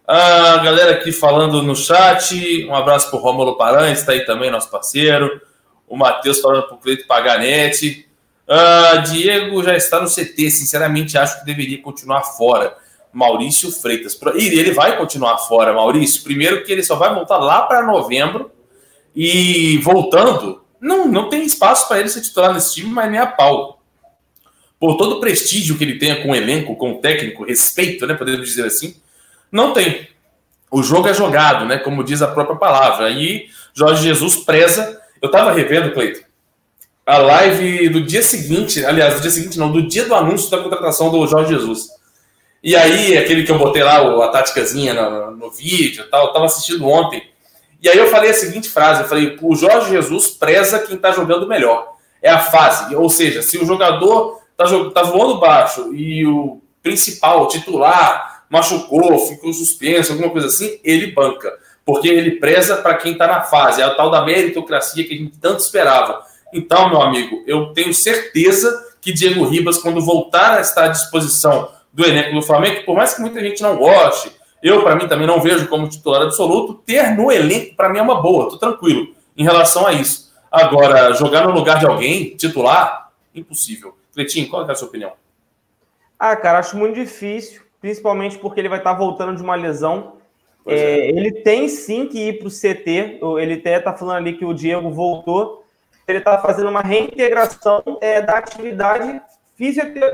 A 0.07 0.57
galera 0.57 0.91
aqui 0.91 1.11
falando 1.11 1.63
no 1.63 1.75
chat, 1.75 2.67
um 2.67 2.75
abraço 2.75 3.09
para 3.09 3.17
o 3.17 3.19
Rômulo 3.23 3.57
Paranhos, 3.57 4.01
está 4.01 4.11
aí 4.11 4.23
também, 4.27 4.51
nosso 4.51 4.69
parceiro. 4.69 5.41
O 5.87 5.97
Matheus 5.97 6.39
falando 6.39 6.67
para 6.67 6.75
o 6.75 6.77
Cleito 6.77 7.07
Paganete. 7.07 8.07
Uh, 8.47 9.01
Diego 9.09 9.63
já 9.63 9.75
está 9.75 9.99
no 9.99 10.07
CT, 10.07 10.51
sinceramente 10.51 11.17
acho 11.17 11.39
que 11.39 11.47
deveria 11.47 11.81
continuar 11.81 12.21
fora. 12.21 12.77
Maurício 13.11 13.71
Freitas. 13.71 14.15
E 14.35 14.59
ele 14.59 14.71
vai 14.71 14.99
continuar 14.99 15.39
fora, 15.39 15.73
Maurício. 15.73 16.21
Primeiro 16.21 16.63
que 16.63 16.71
ele 16.71 16.83
só 16.83 16.95
vai 16.95 17.11
voltar 17.11 17.39
lá 17.39 17.63
para 17.63 17.87
novembro. 17.87 18.51
E 19.15 19.77
voltando, 19.79 20.61
não, 20.79 21.07
não 21.07 21.29
tem 21.29 21.43
espaço 21.43 21.87
para 21.87 21.99
ele 21.99 22.09
ser 22.09 22.21
titular 22.21 22.53
nesse 22.53 22.75
time, 22.75 22.89
mas 22.89 23.11
nem 23.11 23.19
a 23.19 23.27
pau 23.27 23.81
por 24.81 24.97
todo 24.97 25.17
o 25.17 25.19
prestígio 25.19 25.77
que 25.77 25.83
ele 25.83 25.99
tenha 25.99 26.23
com 26.23 26.31
o 26.31 26.35
elenco, 26.35 26.75
com 26.75 26.93
o 26.93 26.97
técnico, 26.99 27.45
respeito, 27.45 28.07
né, 28.07 28.15
podemos 28.15 28.49
dizer 28.49 28.65
assim, 28.65 28.95
não 29.51 29.73
tem. 29.73 30.09
O 30.71 30.81
jogo 30.81 31.07
é 31.07 31.13
jogado, 31.13 31.65
né, 31.65 31.77
como 31.77 32.03
diz 32.03 32.19
a 32.23 32.27
própria 32.27 32.57
palavra. 32.57 33.11
E 33.11 33.47
Jorge 33.75 34.01
Jesus 34.01 34.37
preza. 34.37 34.99
Eu 35.21 35.27
estava 35.27 35.51
revendo, 35.51 35.91
Cleito, 35.91 36.23
a 37.05 37.19
live 37.19 37.89
do 37.89 38.01
dia 38.01 38.23
seguinte, 38.23 38.83
aliás, 38.83 39.13
do 39.13 39.21
dia 39.21 39.29
seguinte 39.29 39.59
não, 39.59 39.71
do 39.71 39.87
dia 39.87 40.05
do 40.05 40.15
anúncio 40.15 40.49
da 40.49 40.57
contratação 40.57 41.11
do 41.11 41.27
Jorge 41.27 41.53
Jesus. 41.53 41.89
E 42.63 42.75
aí, 42.75 43.15
aquele 43.15 43.43
que 43.43 43.51
eu 43.51 43.59
botei 43.59 43.83
lá, 43.83 43.99
a 44.25 44.29
táticazinha 44.29 44.95
no, 44.95 45.31
no 45.31 45.51
vídeo 45.51 46.09
tal, 46.09 46.25
eu 46.25 46.33
tava 46.33 46.45
assistindo 46.45 46.87
ontem. 46.87 47.30
E 47.81 47.89
aí 47.89 47.97
eu 47.97 48.07
falei 48.07 48.29
a 48.29 48.33
seguinte 48.33 48.69
frase, 48.69 49.01
eu 49.01 49.07
falei, 49.07 49.37
o 49.41 49.55
Jorge 49.55 49.89
Jesus 49.89 50.27
preza 50.29 50.79
quem 50.79 50.95
está 50.95 51.11
jogando 51.11 51.47
melhor. 51.47 51.95
É 52.21 52.29
a 52.29 52.37
fase. 52.37 52.95
Ou 52.95 53.09
seja, 53.09 53.41
se 53.41 53.57
o 53.57 53.65
jogador 53.65 54.39
tá, 54.55 54.65
tá 54.93 55.03
voando 55.03 55.39
baixo 55.39 55.93
e 55.93 56.25
o 56.25 56.61
principal, 56.83 57.43
o 57.43 57.47
titular, 57.47 58.43
machucou, 58.49 59.17
ficou 59.27 59.51
suspenso, 59.51 60.11
alguma 60.11 60.29
coisa 60.29 60.47
assim, 60.47 60.79
ele 60.83 61.11
banca. 61.11 61.51
Porque 61.83 62.07
ele 62.07 62.31
preza 62.31 62.77
para 62.77 62.95
quem 62.95 63.13
está 63.13 63.25
na 63.25 63.41
fase, 63.41 63.81
é 63.81 63.83
a 63.83 63.95
tal 63.95 64.11
da 64.11 64.23
meritocracia 64.23 65.03
que 65.03 65.13
a 65.13 65.17
gente 65.17 65.37
tanto 65.39 65.61
esperava. 65.61 66.23
Então, 66.53 66.89
meu 66.89 67.01
amigo, 67.01 67.43
eu 67.47 67.73
tenho 67.73 67.93
certeza 67.93 68.91
que 69.01 69.11
Diego 69.11 69.45
Ribas, 69.45 69.79
quando 69.79 69.99
voltar 69.99 70.57
a 70.57 70.61
estar 70.61 70.85
à 70.85 70.89
disposição 70.89 71.71
do 71.91 72.05
elenco 72.05 72.35
do 72.35 72.41
Flamengo, 72.41 72.85
por 72.85 72.95
mais 72.95 73.13
que 73.13 73.21
muita 73.21 73.39
gente 73.41 73.63
não 73.63 73.75
goste, 73.77 74.31
eu, 74.61 74.83
para 74.83 74.95
mim, 74.95 75.07
também 75.07 75.25
não 75.25 75.41
vejo 75.41 75.67
como 75.67 75.89
titular 75.89 76.21
absoluto, 76.21 76.75
ter 76.85 77.15
no 77.15 77.31
elenco, 77.31 77.75
para 77.75 77.89
mim, 77.89 77.99
é 77.99 78.01
uma 78.01 78.21
boa, 78.21 78.49
tô 78.49 78.57
tranquilo 78.57 79.07
em 79.35 79.43
relação 79.43 79.87
a 79.87 79.93
isso. 79.93 80.31
Agora, 80.51 81.13
jogar 81.13 81.47
no 81.47 81.53
lugar 81.53 81.79
de 81.79 81.85
alguém, 81.85 82.35
titular, 82.35 83.11
impossível. 83.33 83.97
Cleitinho, 84.13 84.49
qual 84.49 84.67
é 84.67 84.71
a 84.71 84.75
sua 84.75 84.87
opinião? 84.87 85.13
Ah, 86.19 86.35
cara, 86.35 86.59
acho 86.59 86.77
muito 86.77 86.95
difícil, 86.95 87.61
principalmente 87.79 88.37
porque 88.37 88.59
ele 88.59 88.69
vai 88.69 88.77
estar 88.77 88.93
voltando 88.93 89.35
de 89.35 89.41
uma 89.41 89.55
lesão. 89.55 90.17
É, 90.67 90.75
é. 90.75 91.09
Ele 91.09 91.31
tem 91.31 91.67
sim 91.67 92.05
que 92.05 92.19
ir 92.19 92.39
para 92.39 92.47
o 92.47 92.51
CT. 92.51 93.19
Ele 93.39 93.53
até 93.53 93.77
está 93.77 93.93
falando 93.93 94.17
ali 94.17 94.33
que 94.37 94.45
o 94.45 94.53
Diego 94.53 94.91
voltou. 94.91 95.65
Ele 96.07 96.19
está 96.19 96.37
fazendo 96.37 96.69
uma 96.69 96.81
reintegração 96.81 97.81
é, 98.01 98.21
da 98.21 98.37
atividade 98.37 99.21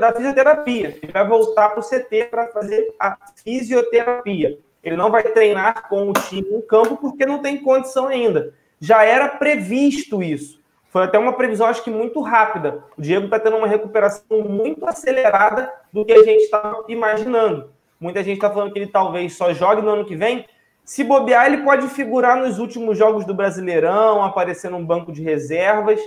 da 0.00 0.12
fisioterapia. 0.12 0.98
Ele 1.02 1.12
vai 1.12 1.26
voltar 1.26 1.70
para 1.70 1.80
o 1.80 1.82
CT 1.82 2.24
para 2.30 2.48
fazer 2.48 2.94
a 3.00 3.16
fisioterapia. 3.42 4.58
Ele 4.82 4.96
não 4.96 5.10
vai 5.10 5.22
treinar 5.22 5.88
com 5.88 6.10
o 6.10 6.12
time 6.12 6.48
no 6.50 6.62
campo 6.62 6.96
porque 6.96 7.26
não 7.26 7.40
tem 7.40 7.62
condição 7.62 8.06
ainda. 8.08 8.54
Já 8.80 9.04
era 9.04 9.28
previsto 9.28 10.22
isso. 10.22 10.58
Foi 10.90 11.02
até 11.02 11.18
uma 11.18 11.34
previsão, 11.34 11.66
acho 11.66 11.84
que 11.84 11.90
muito 11.90 12.20
rápida. 12.20 12.84
O 12.96 13.02
Diego 13.02 13.26
está 13.26 13.38
tendo 13.38 13.56
uma 13.56 13.66
recuperação 13.66 14.40
muito 14.42 14.86
acelerada 14.86 15.70
do 15.92 16.04
que 16.04 16.12
a 16.12 16.22
gente 16.22 16.44
estava 16.44 16.84
imaginando. 16.88 17.70
Muita 18.00 18.22
gente 18.22 18.36
está 18.36 18.50
falando 18.50 18.72
que 18.72 18.78
ele 18.78 18.86
talvez 18.86 19.36
só 19.36 19.52
jogue 19.52 19.82
no 19.82 19.90
ano 19.90 20.04
que 20.04 20.16
vem. 20.16 20.46
Se 20.84 21.04
bobear, 21.04 21.46
ele 21.46 21.58
pode 21.58 21.86
figurar 21.88 22.38
nos 22.38 22.58
últimos 22.58 22.96
jogos 22.96 23.26
do 23.26 23.34
Brasileirão, 23.34 24.22
aparecer 24.22 24.70
num 24.70 24.84
banco 24.84 25.12
de 25.12 25.22
reservas. 25.22 26.00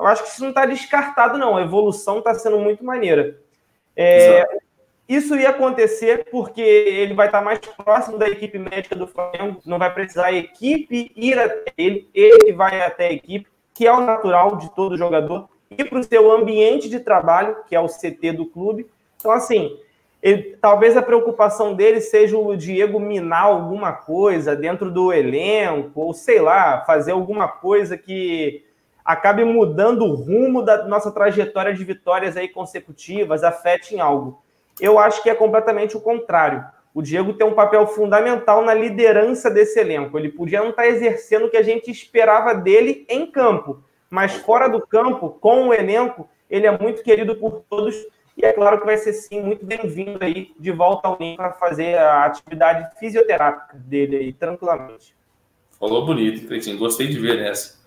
Eu 0.00 0.06
acho 0.06 0.22
que 0.22 0.30
isso 0.30 0.40
não 0.40 0.48
está 0.48 0.64
descartado, 0.64 1.36
não. 1.36 1.56
A 1.56 1.62
evolução 1.62 2.18
está 2.18 2.34
sendo 2.34 2.58
muito 2.58 2.82
maneira. 2.82 3.38
É, 3.94 4.46
isso 5.06 5.36
ia 5.36 5.50
acontecer 5.50 6.28
porque 6.30 6.62
ele 6.62 7.12
vai 7.12 7.26
estar 7.26 7.42
mais 7.42 7.58
próximo 7.58 8.16
da 8.16 8.28
equipe 8.28 8.58
médica 8.58 8.96
do 8.96 9.06
Flamengo, 9.06 9.60
não 9.66 9.78
vai 9.78 9.92
precisar 9.92 10.26
a 10.26 10.32
equipe 10.32 11.12
ir 11.14 11.38
até 11.38 11.72
ele, 11.76 12.08
ele 12.14 12.52
vai 12.52 12.80
até 12.80 13.08
a 13.08 13.12
equipe 13.12 13.46
que 13.74 13.86
é 13.86 13.92
o 13.92 14.00
natural 14.00 14.56
de 14.56 14.74
todo 14.74 14.96
jogador, 14.96 15.48
e 15.70 15.84
para 15.84 15.98
o 15.98 16.04
seu 16.04 16.30
ambiente 16.30 16.88
de 16.88 17.00
trabalho, 17.00 17.56
que 17.68 17.74
é 17.74 17.80
o 17.80 17.88
CT 17.88 18.32
do 18.32 18.46
clube. 18.46 18.86
Então, 19.16 19.30
assim, 19.30 19.78
ele, 20.22 20.56
talvez 20.60 20.96
a 20.96 21.02
preocupação 21.02 21.74
dele 21.74 22.00
seja 22.00 22.36
o 22.36 22.54
Diego 22.56 23.00
minar 23.00 23.44
alguma 23.44 23.92
coisa 23.92 24.54
dentro 24.54 24.90
do 24.90 25.12
elenco, 25.12 26.00
ou 26.00 26.12
sei 26.12 26.40
lá, 26.40 26.84
fazer 26.84 27.12
alguma 27.12 27.48
coisa 27.48 27.96
que 27.96 28.64
acabe 29.12 29.44
mudando 29.44 30.04
o 30.04 30.14
rumo 30.14 30.62
da 30.62 30.86
nossa 30.86 31.10
trajetória 31.10 31.72
de 31.72 31.84
vitórias 31.84 32.36
aí 32.36 32.48
consecutivas, 32.48 33.44
afete 33.44 33.94
em 33.94 34.00
algo. 34.00 34.42
Eu 34.80 34.98
acho 34.98 35.22
que 35.22 35.30
é 35.30 35.34
completamente 35.34 35.96
o 35.96 36.00
contrário 36.00 36.64
o 36.92 37.02
Diego 37.02 37.34
tem 37.34 37.46
um 37.46 37.54
papel 37.54 37.86
fundamental 37.86 38.64
na 38.64 38.74
liderança 38.74 39.50
desse 39.50 39.78
elenco. 39.78 40.18
Ele 40.18 40.28
podia 40.28 40.60
não 40.60 40.70
estar 40.70 40.86
exercendo 40.86 41.46
o 41.46 41.50
que 41.50 41.56
a 41.56 41.62
gente 41.62 41.90
esperava 41.90 42.54
dele 42.54 43.06
em 43.08 43.26
campo, 43.26 43.82
mas 44.08 44.34
fora 44.34 44.68
do 44.68 44.84
campo, 44.84 45.30
com 45.40 45.68
o 45.68 45.74
elenco, 45.74 46.28
ele 46.48 46.66
é 46.66 46.78
muito 46.78 47.02
querido 47.02 47.36
por 47.36 47.62
todos 47.70 47.94
e 48.36 48.44
é 48.44 48.52
claro 48.52 48.80
que 48.80 48.86
vai 48.86 48.96
ser 48.96 49.12
sim 49.12 49.40
muito 49.40 49.64
bem-vindo 49.64 50.18
aí 50.20 50.52
de 50.58 50.72
volta 50.72 51.06
ao 51.06 51.18
Ninho 51.18 51.36
para 51.36 51.52
fazer 51.52 51.96
a 51.96 52.24
atividade 52.24 52.98
fisioterápica 52.98 53.76
dele 53.76 54.16
aí 54.16 54.32
tranquilamente. 54.32 55.14
Falou 55.78 56.04
bonito, 56.04 56.46
Cleitinho. 56.46 56.78
Gostei 56.78 57.06
de 57.06 57.18
ver 57.18 57.38
nessa. 57.38 57.79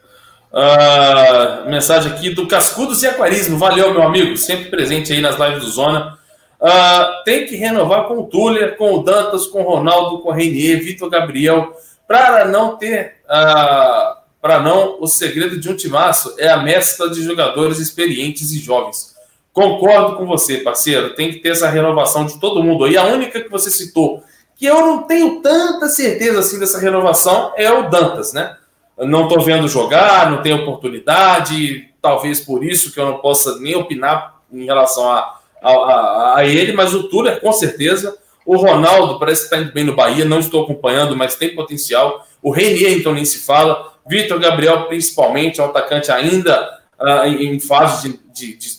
Uh, 0.53 1.67
mensagem 1.67 2.11
aqui 2.11 2.29
do 2.29 2.47
Cascudos 2.47 3.01
e 3.01 3.07
Aquarismo. 3.07 3.57
Valeu, 3.57 3.91
meu 3.91 4.03
amigo. 4.03 4.37
Sempre 4.37 4.69
presente 4.69 5.11
aí 5.11 5.19
nas 5.19 5.39
lives 5.39 5.63
do 5.63 5.69
Zona. 5.71 6.19
Uh, 6.61 7.23
tem 7.25 7.47
que 7.47 7.55
renovar 7.55 8.07
com 8.07 8.19
o 8.19 8.27
Tuller, 8.27 8.77
com 8.77 8.93
o 8.93 9.03
Dantas, 9.03 9.47
com 9.47 9.63
o 9.63 9.67
Ronaldo, 9.67 10.19
com 10.19 10.29
o 10.29 10.31
Reinier, 10.31 10.83
Vitor 10.83 11.09
Gabriel, 11.09 11.75
para 12.07 12.45
não 12.45 12.77
ter. 12.77 13.15
Uh, 13.25 14.21
para 14.39 14.59
não, 14.59 14.97
o 14.99 15.07
segredo 15.07 15.57
de 15.57 15.69
um 15.69 15.75
timaço 15.75 16.35
é 16.37 16.49
a 16.49 16.57
mescla 16.57 17.09
de 17.09 17.23
jogadores 17.23 17.79
experientes 17.79 18.51
e 18.51 18.59
jovens. 18.59 19.15
Concordo 19.53 20.17
com 20.17 20.25
você, 20.25 20.57
parceiro. 20.57 21.15
Tem 21.15 21.31
que 21.31 21.39
ter 21.39 21.49
essa 21.49 21.69
renovação 21.69 22.25
de 22.25 22.39
todo 22.39 22.61
mundo. 22.61 22.87
E 22.87 22.97
a 22.97 23.05
única 23.05 23.39
que 23.39 23.49
você 23.49 23.71
citou 23.71 24.21
que 24.55 24.65
eu 24.65 24.81
não 24.81 25.03
tenho 25.03 25.41
tanta 25.41 25.87
certeza 25.87 26.39
assim 26.39 26.59
dessa 26.59 26.79
renovação 26.79 27.53
é 27.55 27.71
o 27.71 27.89
Dantas, 27.89 28.33
né? 28.33 28.55
Não 28.97 29.23
estou 29.23 29.41
vendo 29.41 29.67
jogar, 29.67 30.29
não 30.29 30.41
tem 30.41 30.53
oportunidade, 30.53 31.89
talvez 32.01 32.39
por 32.39 32.63
isso 32.63 32.91
que 32.91 32.99
eu 32.99 33.05
não 33.05 33.17
possa 33.17 33.57
nem 33.59 33.75
opinar 33.75 34.35
em 34.51 34.65
relação 34.65 35.09
a, 35.09 35.39
a, 35.61 36.33
a 36.37 36.45
ele, 36.45 36.73
mas 36.73 36.93
o 36.93 37.03
Tuller, 37.03 37.39
com 37.39 37.51
certeza. 37.51 38.17
O 38.45 38.57
Ronaldo 38.57 39.17
parece 39.19 39.41
que 39.41 39.45
está 39.45 39.57
indo 39.57 39.71
bem 39.71 39.85
no 39.85 39.95
Bahia, 39.95 40.25
não 40.25 40.39
estou 40.39 40.63
acompanhando, 40.63 41.15
mas 41.15 41.35
tem 41.35 41.55
potencial. 41.55 42.27
O 42.41 42.51
Renier, 42.51 42.91
então, 42.91 43.13
nem 43.13 43.23
se 43.23 43.39
fala. 43.39 43.93
Vitor 44.05 44.37
Gabriel, 44.37 44.85
principalmente, 44.85 45.61
é 45.61 45.63
um 45.63 45.67
atacante 45.67 46.11
ainda 46.11 46.79
uh, 46.99 47.25
em, 47.25 47.57
fase 47.59 48.09
de, 48.09 48.19
de, 48.33 48.57
de, 48.57 48.69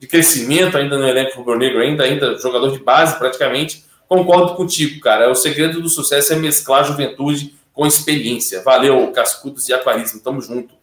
de, 0.00 0.06
crescimento, 0.06 0.78
ainda 0.78 0.96
no 0.96 1.06
elenco 1.06 1.36
rubro-negro, 1.36 1.82
ainda, 1.82 2.04
ainda 2.04 2.38
jogador 2.38 2.72
de 2.72 2.78
base 2.78 3.18
praticamente. 3.18 3.84
Concordo 4.08 4.54
contigo, 4.54 5.00
cara. 5.00 5.30
O 5.30 5.34
segredo 5.34 5.82
do 5.82 5.88
sucesso 5.88 6.32
é 6.32 6.36
mesclar 6.36 6.84
juventude 6.84 7.54
com 7.74 7.84
experiência. 7.86 8.62
Valeu, 8.62 9.10
Cascudos 9.12 9.68
e 9.68 9.74
Aquarismo, 9.74 10.20
tamo 10.20 10.40
junto. 10.40 10.74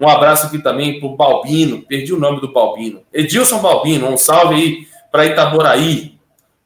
Um 0.00 0.08
abraço 0.08 0.46
aqui 0.46 0.58
também 0.60 0.98
pro 0.98 1.16
Balbino, 1.16 1.82
perdi 1.82 2.12
o 2.12 2.18
nome 2.18 2.40
do 2.40 2.52
Balbino. 2.52 3.02
Edilson 3.12 3.58
Balbino, 3.58 4.08
um 4.08 4.16
salve 4.16 4.54
aí 4.54 4.88
para 5.12 5.26
Itaboraí. 5.26 6.18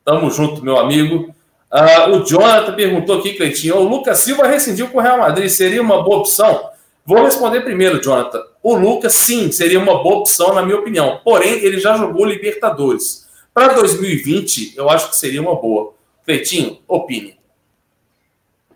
Tamo 0.04 0.30
junto, 0.30 0.64
meu 0.64 0.78
amigo. 0.78 1.34
Uh, 1.72 2.16
o 2.16 2.24
Jonathan 2.24 2.74
perguntou 2.74 3.18
aqui, 3.18 3.32
Cleitinho, 3.32 3.76
o 3.76 3.88
Lucas 3.88 4.18
Silva 4.18 4.46
rescindiu 4.46 4.88
com 4.88 4.98
o 4.98 5.00
Real 5.00 5.18
Madrid, 5.18 5.48
seria 5.48 5.80
uma 5.80 6.02
boa 6.02 6.18
opção? 6.18 6.68
Vou 7.04 7.24
responder 7.24 7.62
primeiro, 7.62 8.02
Jonathan. 8.02 8.42
O 8.62 8.76
Lucas, 8.76 9.14
sim, 9.14 9.50
seria 9.50 9.80
uma 9.80 10.02
boa 10.02 10.18
opção, 10.18 10.54
na 10.54 10.62
minha 10.62 10.78
opinião. 10.78 11.20
Porém, 11.24 11.54
ele 11.64 11.80
já 11.80 11.96
jogou 11.96 12.26
Libertadores. 12.26 13.26
Para 13.52 13.72
2020, 13.74 14.74
eu 14.76 14.88
acho 14.88 15.10
que 15.10 15.16
seria 15.16 15.42
uma 15.42 15.56
boa. 15.56 15.94
Cleitinho, 16.24 16.78
opine. 16.86 17.41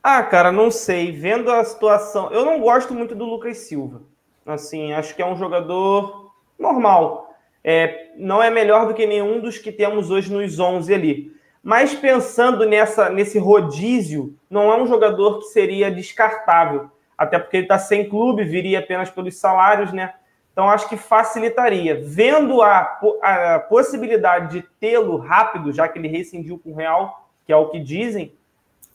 Ah, 0.09 0.23
cara, 0.23 0.53
não 0.53 0.71
sei. 0.71 1.11
Vendo 1.11 1.51
a 1.51 1.65
situação. 1.65 2.31
Eu 2.31 2.45
não 2.45 2.61
gosto 2.61 2.95
muito 2.95 3.13
do 3.13 3.25
Lucas 3.25 3.59
Silva. 3.59 4.03
Assim, 4.47 4.93
acho 4.93 5.17
que 5.17 5.21
é 5.21 5.27
um 5.27 5.35
jogador 5.35 6.33
normal. 6.57 7.35
É, 7.65 8.13
não 8.17 8.41
é 8.41 8.49
melhor 8.49 8.87
do 8.87 8.95
que 8.95 9.05
nenhum 9.05 9.41
dos 9.41 9.59
que 9.59 9.73
temos 9.73 10.09
hoje 10.09 10.33
nos 10.33 10.61
11 10.61 10.95
ali. 10.95 11.33
Mas 11.61 11.93
pensando 11.93 12.65
nessa, 12.65 13.11
nesse 13.11 13.37
rodízio, 13.37 14.39
não 14.49 14.73
é 14.73 14.81
um 14.81 14.87
jogador 14.87 15.41
que 15.41 15.47
seria 15.47 15.91
descartável, 15.91 16.89
até 17.19 17.41
porque 17.41 17.57
ele 17.57 17.65
está 17.65 17.77
sem 17.77 18.09
clube, 18.09 18.45
viria 18.45 18.79
apenas 18.79 19.11
pelos 19.11 19.37
salários, 19.37 19.93
né? 19.93 20.15
Então 20.53 20.71
acho 20.71 20.89
que 20.89 20.97
facilitaria. 20.97 22.01
Vendo 22.01 22.63
a, 22.63 23.01
a 23.21 23.59
possibilidade 23.59 24.53
de 24.53 24.69
tê-lo 24.79 25.17
rápido, 25.17 25.73
já 25.73 25.89
que 25.89 25.99
ele 25.99 26.07
rescindiu 26.07 26.61
com 26.61 26.71
o 26.71 26.77
Real, 26.77 27.29
que 27.45 27.53
é 27.53 27.57
o 27.57 27.71
que 27.71 27.81
dizem, 27.81 28.33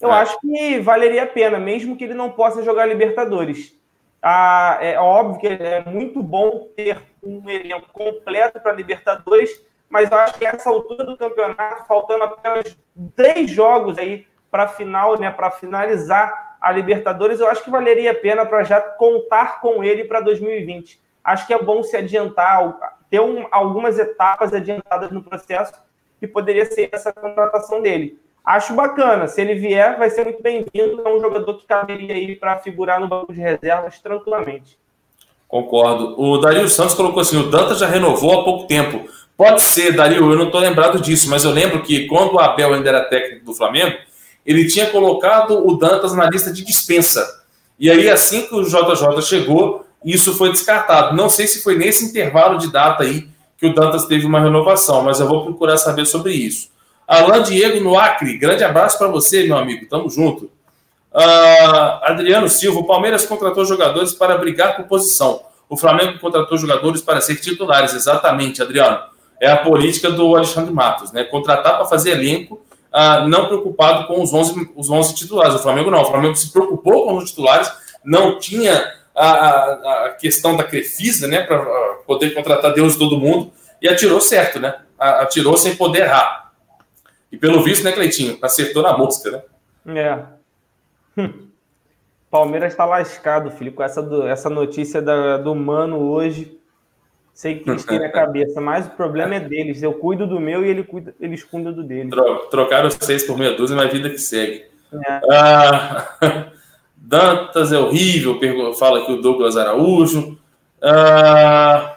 eu 0.02 0.12
é. 0.12 0.16
acho 0.16 0.40
que 0.40 0.80
valeria 0.80 1.24
a 1.24 1.28
pena, 1.28 1.60
mesmo 1.60 1.96
que 1.96 2.04
ele 2.04 2.14
não 2.14 2.32
possa 2.32 2.64
jogar 2.64 2.86
Libertadores. 2.86 3.80
Ah, 4.22 4.78
é 4.82 5.00
óbvio 5.00 5.40
que 5.40 5.48
é 5.48 5.84
muito 5.86 6.22
bom 6.22 6.68
ter 6.76 7.02
um 7.24 7.50
elenco 7.50 7.88
completo 7.92 8.60
para 8.60 8.74
Libertadores, 8.74 9.64
mas 9.90 10.12
eu 10.12 10.18
acho 10.18 10.38
que 10.38 10.46
essa 10.46 10.70
altura 10.70 11.04
do 11.04 11.18
campeonato, 11.18 11.88
faltando 11.88 12.24
apenas 12.24 12.78
três 13.16 13.50
jogos 13.50 13.98
aí 13.98 14.28
para 14.50 14.68
final, 14.68 15.20
né, 15.20 15.32
para 15.32 15.50
finalizar 15.52 16.58
a 16.62 16.72
Libertadores, 16.72 17.40
eu 17.40 17.48
acho 17.48 17.64
que 17.64 17.72
valeria 17.72 18.12
a 18.12 18.16
pena 18.16 18.46
para 18.46 18.64
já 18.64 18.80
contar 18.80 19.60
com 19.60 19.84
ele 19.84 20.04
para 20.04 20.22
2020. 20.22 21.02
Acho 21.24 21.48
que 21.48 21.54
é 21.54 21.62
bom 21.62 21.82
se 21.82 21.98
adiantar, 21.98 22.98
ter 23.10 23.20
um, 23.20 23.48
algumas 23.52 23.98
etapas 23.98 24.54
adiantadas 24.54 25.12
no 25.12 25.24
processo, 25.24 25.74
que 26.20 26.28
poderia 26.28 26.66
ser 26.66 26.90
essa 26.92 27.12
contratação 27.12 27.82
dele. 27.82 28.20
Acho 28.44 28.74
bacana. 28.74 29.28
Se 29.28 29.40
ele 29.40 29.56
vier, 29.56 29.98
vai 29.98 30.10
ser 30.10 30.26
muito 30.26 30.42
bem-vindo. 30.42 31.02
É 31.06 31.14
um 31.14 31.22
jogador 31.22 31.54
que 31.58 31.66
caberia 31.66 32.16
aí 32.16 32.36
para 32.36 32.60
figurar 32.60 33.00
no 33.00 33.08
banco 33.08 33.32
de 33.32 33.40
reservas 33.40 34.00
tranquilamente. 34.00 34.78
Concordo. 35.48 36.20
O 36.20 36.38
Dario 36.38 36.68
Santos 36.68 36.96
colocou 36.96 37.22
assim: 37.22 37.38
o 37.38 37.50
Dantas 37.50 37.80
já 37.80 37.88
renovou 37.88 38.40
há 38.40 38.44
pouco 38.44 38.68
tempo. 38.68 39.08
Pode 39.38 39.62
ser, 39.62 39.96
Dario, 39.96 40.32
eu 40.32 40.38
não 40.38 40.46
estou 40.46 40.62
lembrado 40.62 41.00
disso, 41.00 41.30
mas 41.30 41.44
eu 41.44 41.52
lembro 41.52 41.82
que 41.82 42.08
quando 42.08 42.34
o 42.34 42.40
Abel 42.40 42.74
ainda 42.74 42.90
era 42.90 43.06
técnico 43.06 43.46
do 43.46 43.54
Flamengo, 43.54 43.98
ele 44.46 44.68
tinha 44.68 44.90
colocado 44.90 45.68
o 45.68 45.78
Dantas 45.78 46.14
na 46.14 46.30
lista 46.30 46.52
de 46.52 46.64
dispensa. 46.64 47.42
E 47.80 47.90
aí, 47.90 48.10
assim 48.10 48.44
que 48.44 48.56
o 48.56 48.64
JJ 48.64 49.22
chegou, 49.24 49.86
isso 50.06 50.34
foi 50.36 50.52
descartado. 50.52 51.16
Não 51.16 51.30
sei 51.30 51.48
se 51.48 51.64
foi 51.64 51.76
nesse 51.76 52.06
intervalo 52.06 52.58
de 52.58 52.72
data 52.72 53.04
aí 53.04 53.28
que 53.58 53.68
o 53.68 53.74
Dantas 53.74 54.06
teve 54.06 54.26
uma 54.26 54.40
renovação, 54.40 55.04
mas 55.04 55.20
eu 55.20 55.28
vou 55.28 55.44
procurar 55.44 55.78
saber 55.78 56.06
sobre 56.06 56.34
isso. 56.34 56.71
Alain 57.20 57.44
Diego 57.44 57.80
no 57.82 57.98
Acre, 57.98 58.38
grande 58.38 58.64
abraço 58.64 58.98
para 58.98 59.08
você, 59.08 59.44
meu 59.44 59.58
amigo, 59.58 59.88
tamo 59.88 60.10
junto. 60.10 60.46
Uh, 61.14 62.04
Adriano 62.04 62.48
Silva, 62.48 62.80
o 62.80 62.86
Palmeiras 62.86 63.26
contratou 63.26 63.66
jogadores 63.66 64.14
para 64.14 64.38
brigar 64.38 64.76
por 64.76 64.86
posição. 64.86 65.44
O 65.70 65.76
Flamengo 65.76 66.20
contratou 66.20 66.58
jogadores 66.58 67.02
para 67.02 67.20
ser 67.20 67.36
titulares, 67.36 67.94
exatamente, 67.94 68.62
Adriano 68.62 69.12
é 69.42 69.50
a 69.50 69.58
política 69.58 70.12
do 70.12 70.36
Alexandre 70.36 70.72
Matos, 70.72 71.12
né? 71.12 71.24
Contratar 71.24 71.78
para 71.78 71.86
fazer 71.88 72.12
elenco, 72.12 72.62
ah, 72.94 73.28
não 73.28 73.48
preocupado 73.48 74.06
com 74.06 74.22
os 74.22 74.32
11, 74.32 74.70
os 74.76 74.90
11 74.90 75.16
titulares. 75.16 75.56
O 75.56 75.60
Flamengo 75.60 75.90
não, 75.90 76.04
o 76.04 76.06
Flamengo 76.06 76.36
se 76.36 76.52
preocupou 76.52 77.06
com 77.06 77.18
os 77.18 77.32
titulares, 77.32 77.72
não 78.06 78.38
tinha 78.38 78.94
a, 79.16 79.28
a, 79.28 80.06
a 80.06 80.10
questão 80.12 80.56
da 80.56 80.64
Crefisa, 80.64 81.28
né? 81.28 81.42
Para 81.42 81.58
ah, 81.58 81.98
poder 82.06 82.36
contratar 82.36 82.72
Deus 82.72 82.96
todo 82.96 83.18
mundo, 83.18 83.52
e 83.82 83.90
atirou 83.90 84.22
certo, 84.22 84.60
né? 84.60 84.76
Atirou 85.00 85.58
sem 85.58 85.76
poder 85.76 86.04
errar. 86.04 86.41
E 87.32 87.38
pelo 87.38 87.64
visto, 87.64 87.84
né, 87.84 87.92
Cleitinho? 87.92 88.38
Acertou 88.42 88.84
na 88.84 88.98
mosca, 88.98 89.44
né? 89.86 90.26
É. 91.18 91.22
Palmeiras 92.30 92.72
está 92.72 92.86
lascado, 92.86 93.52
filho, 93.52 93.74
com 93.74 93.84
essa, 93.84 94.02
do, 94.02 94.26
essa 94.26 94.50
notícia 94.50 95.02
da, 95.02 95.38
do 95.38 95.54
Mano 95.54 95.98
hoje. 95.98 96.58
Sei 97.34 97.60
que 97.60 97.70
eles 97.70 97.86
têm 97.86 98.00
na 98.00 98.08
cabeça, 98.10 98.62
mas 98.62 98.88
o 98.88 98.92
problema 98.92 99.36
é 99.36 99.40
deles. 99.40 99.84
Eu 99.84 99.94
cuido 99.94 100.26
do 100.26 100.40
meu 100.40 100.66
e 100.66 100.70
ele 100.70 100.84
cuida, 100.84 101.14
eles 101.20 101.44
cuidam 101.44 101.74
do 101.74 101.84
dele. 101.84 102.10
Trocaram 102.50 102.90
seis 102.90 103.24
por 103.24 103.38
meia 103.38 103.56
dúzia, 103.56 103.76
mas 103.76 103.92
vida 103.92 104.10
que 104.10 104.18
segue. 104.18 104.66
É. 104.94 105.22
Ah, 105.30 106.52
Dantas 106.96 107.74
é 107.74 107.78
horrível, 107.78 108.40
fala 108.76 109.00
aqui 109.00 109.12
o 109.12 109.22
Douglas 109.22 109.58
Araújo. 109.58 110.38
Ah, 110.82 111.91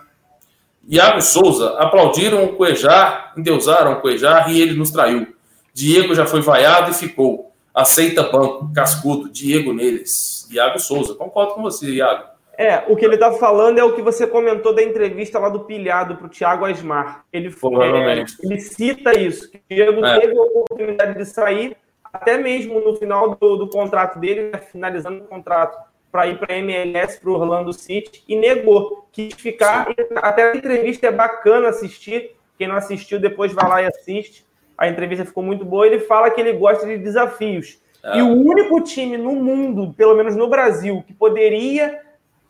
Iago 0.89 1.21
Souza, 1.23 1.79
aplaudiram 1.79 2.45
o 2.45 2.57
Cuejar, 2.57 3.33
endeusaram 3.37 3.93
o 3.93 4.01
Cuejar 4.01 4.51
e 4.51 4.61
ele 4.61 4.75
nos 4.75 4.91
traiu. 4.91 5.35
Diego 5.73 6.15
já 6.15 6.27
foi 6.27 6.41
vaiado 6.41 6.91
e 6.91 6.95
ficou. 6.95 7.53
Aceita 7.75 8.23
banco, 8.23 8.71
cascudo, 8.73 9.29
Diego 9.31 9.73
neles. 9.73 10.49
Iago 10.51 10.79
Souza, 10.79 11.15
concordo 11.15 11.55
com 11.55 11.63
você, 11.63 11.91
Iago. 11.91 12.35
É, 12.57 12.85
o 12.89 12.95
que 12.95 13.05
ele 13.05 13.15
está 13.15 13.33
falando 13.33 13.79
é 13.79 13.85
o 13.85 13.95
que 13.95 14.03
você 14.03 14.27
comentou 14.27 14.73
da 14.73 14.83
entrevista 14.83 15.41
lá 15.41 15.49
do 15.49 15.61
pilhado 15.61 16.17
para 16.17 16.27
o 16.27 16.31
Thiago 16.31 16.65
Asmar. 16.65 17.25
Ele, 17.33 17.49
é, 17.49 18.25
ele 18.45 18.61
cita 18.61 19.19
isso, 19.19 19.51
que 19.51 19.57
o 19.57 19.75
Diego 19.75 20.05
é. 20.05 20.21
teve 20.21 20.39
a 20.39 20.43
oportunidade 20.43 21.19
de 21.19 21.25
sair, 21.25 21.77
até 22.05 22.39
mesmo 22.39 22.79
no 22.79 22.95
final 22.95 23.35
do, 23.35 23.57
do 23.57 23.69
contrato 23.69 24.21
dele, 24.21 24.51
né, 24.53 24.59
finalizando 24.59 25.25
o 25.25 25.27
contrato, 25.27 25.77
para 26.15 26.29
ir 26.29 26.39
para 26.39 26.55
a 26.55 26.59
MLS, 26.59 27.19
para 27.19 27.29
o 27.29 27.33
Orlando 27.33 27.73
City, 27.73 28.23
e 28.29 28.37
negou. 28.37 29.09
Quis 29.11 29.35
ficar. 29.35 29.93
Até 30.15 30.53
a 30.53 30.57
entrevista 30.57 31.09
é 31.09 31.11
bacana 31.11 31.71
assistir. 31.71 32.37
Quem 32.57 32.69
não 32.69 32.77
assistiu, 32.77 33.19
depois 33.19 33.53
vai 33.53 33.69
lá 33.69 33.83
e 33.83 33.87
assiste. 33.87 34.47
A 34.79 34.87
entrevista 34.87 35.25
ficou 35.25 35.43
muito 35.43 35.65
boa. 35.65 35.85
Ele 35.85 35.99
fala 35.99 36.31
que 36.31 36.41
ele 36.41 36.53
gosta 36.53 36.87
de 36.87 36.99
desafios. 36.99 37.81
É. 38.05 38.19
E 38.19 38.23
o 38.23 38.29
único 38.29 38.81
time 38.83 39.17
no 39.17 39.33
mundo, 39.33 39.93
pelo 39.97 40.15
menos 40.15 40.37
no 40.37 40.47
Brasil, 40.47 41.03
que 41.05 41.13
poderia 41.13 42.01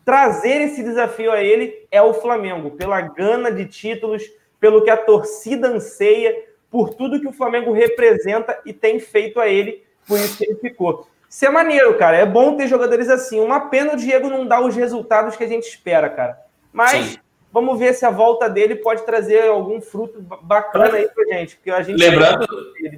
trazer 0.05 0.61
esse 0.61 0.83
desafio 0.83 1.31
a 1.31 1.41
ele 1.41 1.87
é 1.89 1.99
o 1.99 2.13
Flamengo, 2.13 2.69
pela 2.69 3.01
gana 3.01 3.51
de 3.51 3.65
títulos, 3.65 4.21
pelo 4.59 4.83
que 4.83 4.91
a 4.91 4.97
torcida 4.97 5.69
anseia, 5.69 6.35
por 6.69 6.93
tudo 6.93 7.19
que 7.19 7.27
o 7.27 7.33
Flamengo 7.33 7.73
representa 7.73 8.61
e 8.63 8.71
tem 8.71 8.99
feito 8.99 9.39
a 9.39 9.47
ele, 9.47 9.83
por 10.07 10.19
isso 10.19 10.37
que 10.37 10.45
ele 10.45 10.59
ficou. 10.59 11.07
Isso 11.35 11.45
é 11.45 11.49
maneiro, 11.49 11.97
cara. 11.97 12.15
É 12.15 12.25
bom 12.25 12.55
ter 12.55 12.67
jogadores 12.67 13.09
assim. 13.09 13.39
Uma 13.39 13.69
pena 13.69 13.93
o 13.93 13.97
Diego 13.97 14.29
não 14.29 14.47
dar 14.47 14.61
os 14.61 14.75
resultados 14.75 15.35
que 15.35 15.43
a 15.43 15.47
gente 15.47 15.67
espera, 15.67 16.07
cara. 16.07 16.39
Mas 16.71 17.05
Sim. 17.05 17.17
vamos 17.51 17.77
ver 17.77 17.93
se 17.93 18.05
a 18.05 18.09
volta 18.09 18.49
dele 18.49 18.75
pode 18.75 19.05
trazer 19.05 19.47
algum 19.47 19.81
fruto 19.81 20.21
bacana 20.41 20.95
aí 20.95 21.09
pra 21.09 21.37
gente. 21.37 21.55
Porque 21.57 21.71
a 21.71 21.81
gente 21.81 21.99
lembrando, 21.99 22.47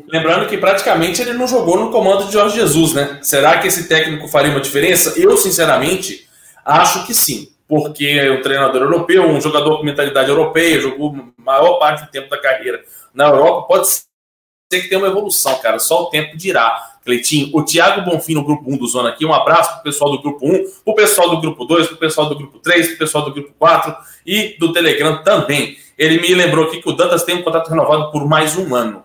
lembrando 0.07 0.47
que 0.47 0.57
praticamente 0.57 1.21
ele 1.21 1.33
não 1.33 1.47
jogou 1.47 1.79
no 1.79 1.91
comando 1.91 2.25
de 2.25 2.33
Jorge 2.33 2.55
Jesus, 2.55 2.93
né? 2.93 3.19
Será 3.23 3.57
que 3.59 3.67
esse 3.67 3.87
técnico 3.87 4.27
faria 4.27 4.51
uma 4.51 4.61
diferença? 4.61 5.19
Eu, 5.19 5.35
sinceramente, 5.35 6.27
Acho 6.67 7.05
que 7.05 7.13
sim, 7.13 7.47
porque 7.65 8.05
é 8.05 8.29
um 8.29 8.41
treinador 8.41 8.81
europeu, 8.81 9.23
um 9.23 9.39
jogador 9.39 9.77
com 9.77 9.85
mentalidade 9.85 10.29
europeia, 10.29 10.81
jogou 10.81 11.15
maior 11.37 11.79
parte 11.79 12.03
do 12.03 12.11
tempo 12.11 12.29
da 12.29 12.37
carreira 12.37 12.83
na 13.13 13.27
Europa, 13.27 13.67
pode 13.69 13.87
ser 13.87 14.81
que 14.81 14.89
tenha 14.89 14.99
uma 14.99 15.07
evolução, 15.07 15.57
cara. 15.59 15.79
Só 15.79 16.03
o 16.03 16.09
tempo 16.09 16.35
dirá. 16.35 16.96
Cleitinho, 17.07 17.49
o 17.53 17.63
Thiago 17.63 18.01
Bonfim 18.01 18.33
no 18.33 18.43
grupo 18.43 18.69
1 18.69 18.77
do 18.77 18.85
Zona 18.85 19.09
aqui. 19.09 19.25
Um 19.25 19.33
abraço 19.33 19.75
pro 19.75 19.83
pessoal 19.83 20.11
do 20.11 20.21
grupo 20.21 20.45
1, 20.45 20.65
pro 20.83 20.93
pessoal 20.93 21.29
do 21.29 21.39
grupo 21.39 21.63
2, 21.63 21.87
pro 21.87 21.95
pessoal 21.95 22.27
do 22.27 22.35
grupo 22.35 22.59
3, 22.59 22.87
pro 22.89 22.97
pessoal 22.97 23.23
do 23.23 23.33
grupo 23.33 23.53
4 23.57 23.95
e 24.25 24.57
do 24.59 24.73
Telegram 24.73 25.23
também. 25.23 25.77
Ele 25.97 26.19
me 26.19 26.35
lembrou 26.35 26.65
aqui 26.65 26.81
que 26.81 26.89
o 26.89 26.91
Dantas 26.91 27.23
tem 27.23 27.37
um 27.37 27.43
contrato 27.43 27.69
renovado 27.69 28.11
por 28.11 28.27
mais 28.27 28.57
um 28.57 28.75
ano. 28.75 29.03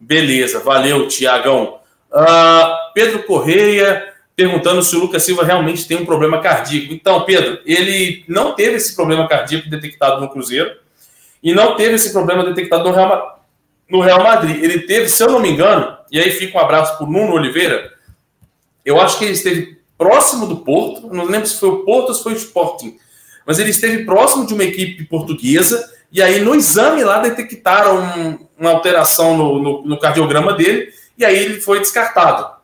Beleza, 0.00 0.58
valeu, 0.58 1.06
Tiagão. 1.06 1.78
Uh, 2.10 2.92
Pedro 2.92 3.22
Correia 3.22 4.12
perguntando 4.34 4.82
se 4.82 4.96
o 4.96 4.98
Lucas 4.98 5.22
Silva 5.22 5.44
realmente 5.44 5.86
tem 5.86 5.96
um 5.96 6.04
problema 6.04 6.40
cardíaco. 6.40 6.92
Então, 6.92 7.22
Pedro, 7.22 7.60
ele 7.64 8.24
não 8.26 8.52
teve 8.52 8.74
esse 8.74 8.96
problema 8.96 9.28
cardíaco 9.28 9.70
detectado 9.70 10.20
no 10.20 10.28
Cruzeiro 10.28 10.72
e 11.40 11.54
não 11.54 11.76
teve 11.76 11.94
esse 11.94 12.12
problema 12.12 12.44
detectado 12.44 12.82
no 12.82 12.94
Real, 12.94 13.43
no 13.88 14.00
Real 14.00 14.22
Madrid. 14.22 14.62
Ele 14.62 14.80
teve, 14.80 15.08
se 15.08 15.22
eu 15.22 15.30
não 15.30 15.40
me 15.40 15.50
engano, 15.50 15.96
e 16.10 16.18
aí 16.18 16.30
fica 16.30 16.58
um 16.58 16.60
abraço 16.60 16.96
para 16.96 17.06
o 17.06 17.10
Nuno 17.10 17.34
Oliveira, 17.34 17.92
eu 18.84 19.00
acho 19.00 19.18
que 19.18 19.24
ele 19.24 19.32
esteve 19.32 19.78
próximo 19.96 20.46
do 20.46 20.58
Porto, 20.58 21.08
não 21.12 21.24
lembro 21.24 21.46
se 21.46 21.58
foi 21.58 21.70
o 21.70 21.84
Porto 21.84 22.08
ou 22.08 22.14
se 22.14 22.22
foi 22.22 22.32
o 22.32 22.36
Sporting, 22.36 22.98
mas 23.46 23.58
ele 23.58 23.70
esteve 23.70 24.04
próximo 24.04 24.46
de 24.46 24.54
uma 24.54 24.64
equipe 24.64 25.04
portuguesa, 25.04 25.92
e 26.10 26.22
aí 26.22 26.40
no 26.40 26.54
exame 26.54 27.02
lá 27.02 27.18
detectaram 27.18 27.98
um, 27.98 28.38
uma 28.58 28.70
alteração 28.70 29.36
no, 29.36 29.62
no, 29.62 29.82
no, 29.84 29.98
cardiograma 29.98 30.52
dele, 30.52 30.92
e 31.16 31.24
aí 31.24 31.36
ele 31.36 31.60
foi 31.60 31.80
descartado. 31.80 32.54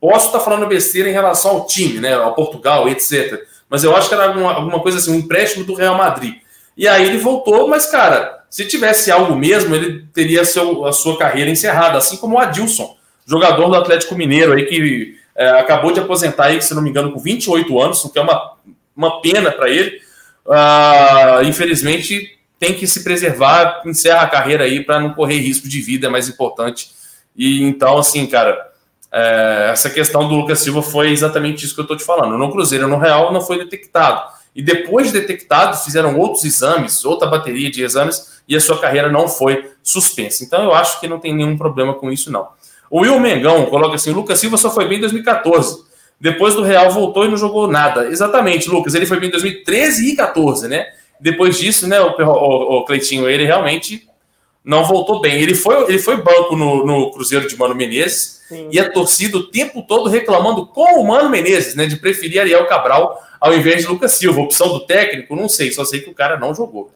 Posso 0.00 0.26
estar 0.26 0.40
falando 0.40 0.66
besteira 0.66 1.08
em 1.08 1.12
relação 1.12 1.52
ao 1.52 1.66
time, 1.66 2.00
né, 2.00 2.14
ao 2.14 2.34
Portugal, 2.34 2.88
etc. 2.88 3.40
Mas 3.68 3.84
eu 3.84 3.96
acho 3.96 4.08
que 4.08 4.14
era 4.14 4.26
alguma, 4.26 4.52
alguma 4.52 4.80
coisa 4.80 4.98
assim, 4.98 5.12
um 5.12 5.18
empréstimo 5.18 5.64
do 5.64 5.74
Real 5.74 5.96
Madrid. 5.96 6.34
E 6.76 6.88
aí 6.88 7.06
ele 7.06 7.18
voltou, 7.18 7.68
mas, 7.68 7.86
cara, 7.86 8.41
se 8.52 8.66
tivesse 8.66 9.10
algo 9.10 9.34
mesmo, 9.34 9.74
ele 9.74 10.06
teria 10.12 10.44
seu, 10.44 10.84
a 10.84 10.92
sua 10.92 11.16
carreira 11.16 11.48
encerrada, 11.50 11.96
assim 11.96 12.18
como 12.18 12.36
o 12.36 12.38
Adilson, 12.38 12.94
jogador 13.24 13.66
do 13.70 13.76
Atlético 13.76 14.14
Mineiro 14.14 14.52
aí 14.52 14.66
que 14.66 15.16
é, 15.34 15.48
acabou 15.52 15.90
de 15.90 16.00
aposentar 16.00 16.48
aí, 16.48 16.60
se 16.60 16.74
não 16.74 16.82
me 16.82 16.90
engano, 16.90 17.12
com 17.12 17.18
28 17.18 17.80
anos, 17.80 18.04
o 18.04 18.10
que 18.10 18.18
é 18.18 18.22
uma, 18.22 18.52
uma 18.94 19.22
pena 19.22 19.50
para 19.50 19.70
ele. 19.70 20.02
Uh, 20.44 21.44
infelizmente, 21.46 22.38
tem 22.58 22.74
que 22.74 22.86
se 22.86 23.02
preservar, 23.02 23.80
encerra 23.86 24.20
a 24.20 24.28
carreira 24.28 24.64
aí 24.64 24.84
para 24.84 25.00
não 25.00 25.14
correr 25.14 25.38
risco 25.38 25.66
de 25.66 25.80
vida, 25.80 26.08
é 26.08 26.10
mais 26.10 26.28
importante. 26.28 26.90
E 27.34 27.62
então, 27.62 27.96
assim, 27.96 28.26
cara, 28.26 28.70
é, 29.10 29.70
essa 29.72 29.88
questão 29.88 30.28
do 30.28 30.34
Lucas 30.34 30.58
Silva 30.58 30.82
foi 30.82 31.10
exatamente 31.10 31.64
isso 31.64 31.74
que 31.74 31.80
eu 31.80 31.84
estou 31.84 31.96
te 31.96 32.04
falando. 32.04 32.36
No 32.36 32.52
Cruzeiro, 32.52 32.86
no 32.86 32.98
Real, 32.98 33.32
não 33.32 33.40
foi 33.40 33.56
detectado. 33.56 34.30
E 34.54 34.62
depois 34.62 35.06
de 35.06 35.18
detectado, 35.18 35.78
fizeram 35.78 36.18
outros 36.18 36.44
exames, 36.44 37.02
outra 37.06 37.26
bateria 37.26 37.70
de 37.70 37.82
exames, 37.82 38.31
e 38.48 38.56
a 38.56 38.60
sua 38.60 38.78
carreira 38.78 39.10
não 39.10 39.28
foi 39.28 39.70
suspensa. 39.82 40.44
Então, 40.44 40.62
eu 40.62 40.74
acho 40.74 41.00
que 41.00 41.08
não 41.08 41.18
tem 41.18 41.34
nenhum 41.34 41.56
problema 41.56 41.94
com 41.94 42.10
isso, 42.10 42.30
não. 42.30 42.48
O 42.90 43.00
Will 43.00 43.18
Mengão 43.18 43.66
coloca 43.66 43.94
assim: 43.94 44.10
o 44.10 44.14
Lucas 44.14 44.38
Silva 44.38 44.56
só 44.56 44.70
foi 44.70 44.86
bem 44.86 44.98
em 44.98 45.00
2014. 45.00 45.82
Depois 46.20 46.54
do 46.54 46.62
Real 46.62 46.90
voltou 46.90 47.24
e 47.24 47.28
não 47.28 47.36
jogou 47.36 47.66
nada. 47.66 48.06
Exatamente, 48.06 48.68
Lucas. 48.68 48.94
Ele 48.94 49.06
foi 49.06 49.18
bem 49.18 49.28
em 49.28 49.32
2013 49.32 50.12
e 50.12 50.16
14, 50.16 50.68
né? 50.68 50.86
Depois 51.18 51.58
disso, 51.58 51.88
né, 51.88 52.00
o, 52.00 52.10
o, 52.10 52.78
o 52.78 52.84
Cleitinho, 52.84 53.28
ele 53.28 53.44
realmente 53.44 54.06
não 54.64 54.84
voltou 54.84 55.20
bem. 55.20 55.40
Ele 55.40 55.54
foi, 55.54 55.84
ele 55.88 55.98
foi 55.98 56.16
banco 56.16 56.54
no, 56.54 56.84
no 56.84 57.10
Cruzeiro 57.10 57.48
de 57.48 57.56
Mano 57.56 57.74
Menezes 57.74 58.40
Sim. 58.48 58.68
e 58.70 58.78
a 58.78 58.90
torcida 58.90 59.36
o 59.36 59.44
tempo 59.44 59.82
todo 59.82 60.08
reclamando 60.08 60.66
com 60.66 61.00
o 61.00 61.06
Mano 61.06 61.30
Menezes, 61.30 61.74
né? 61.74 61.86
De 61.86 61.96
preferir 61.96 62.40
Ariel 62.40 62.66
Cabral 62.66 63.20
ao 63.40 63.54
invés 63.54 63.82
de 63.82 63.88
Lucas 63.88 64.12
Silva. 64.12 64.40
Opção 64.40 64.68
do 64.68 64.80
técnico, 64.80 65.34
não 65.34 65.48
sei, 65.48 65.72
só 65.72 65.84
sei 65.84 66.00
que 66.00 66.10
o 66.10 66.14
cara 66.14 66.38
não 66.38 66.54
jogou. 66.54 66.92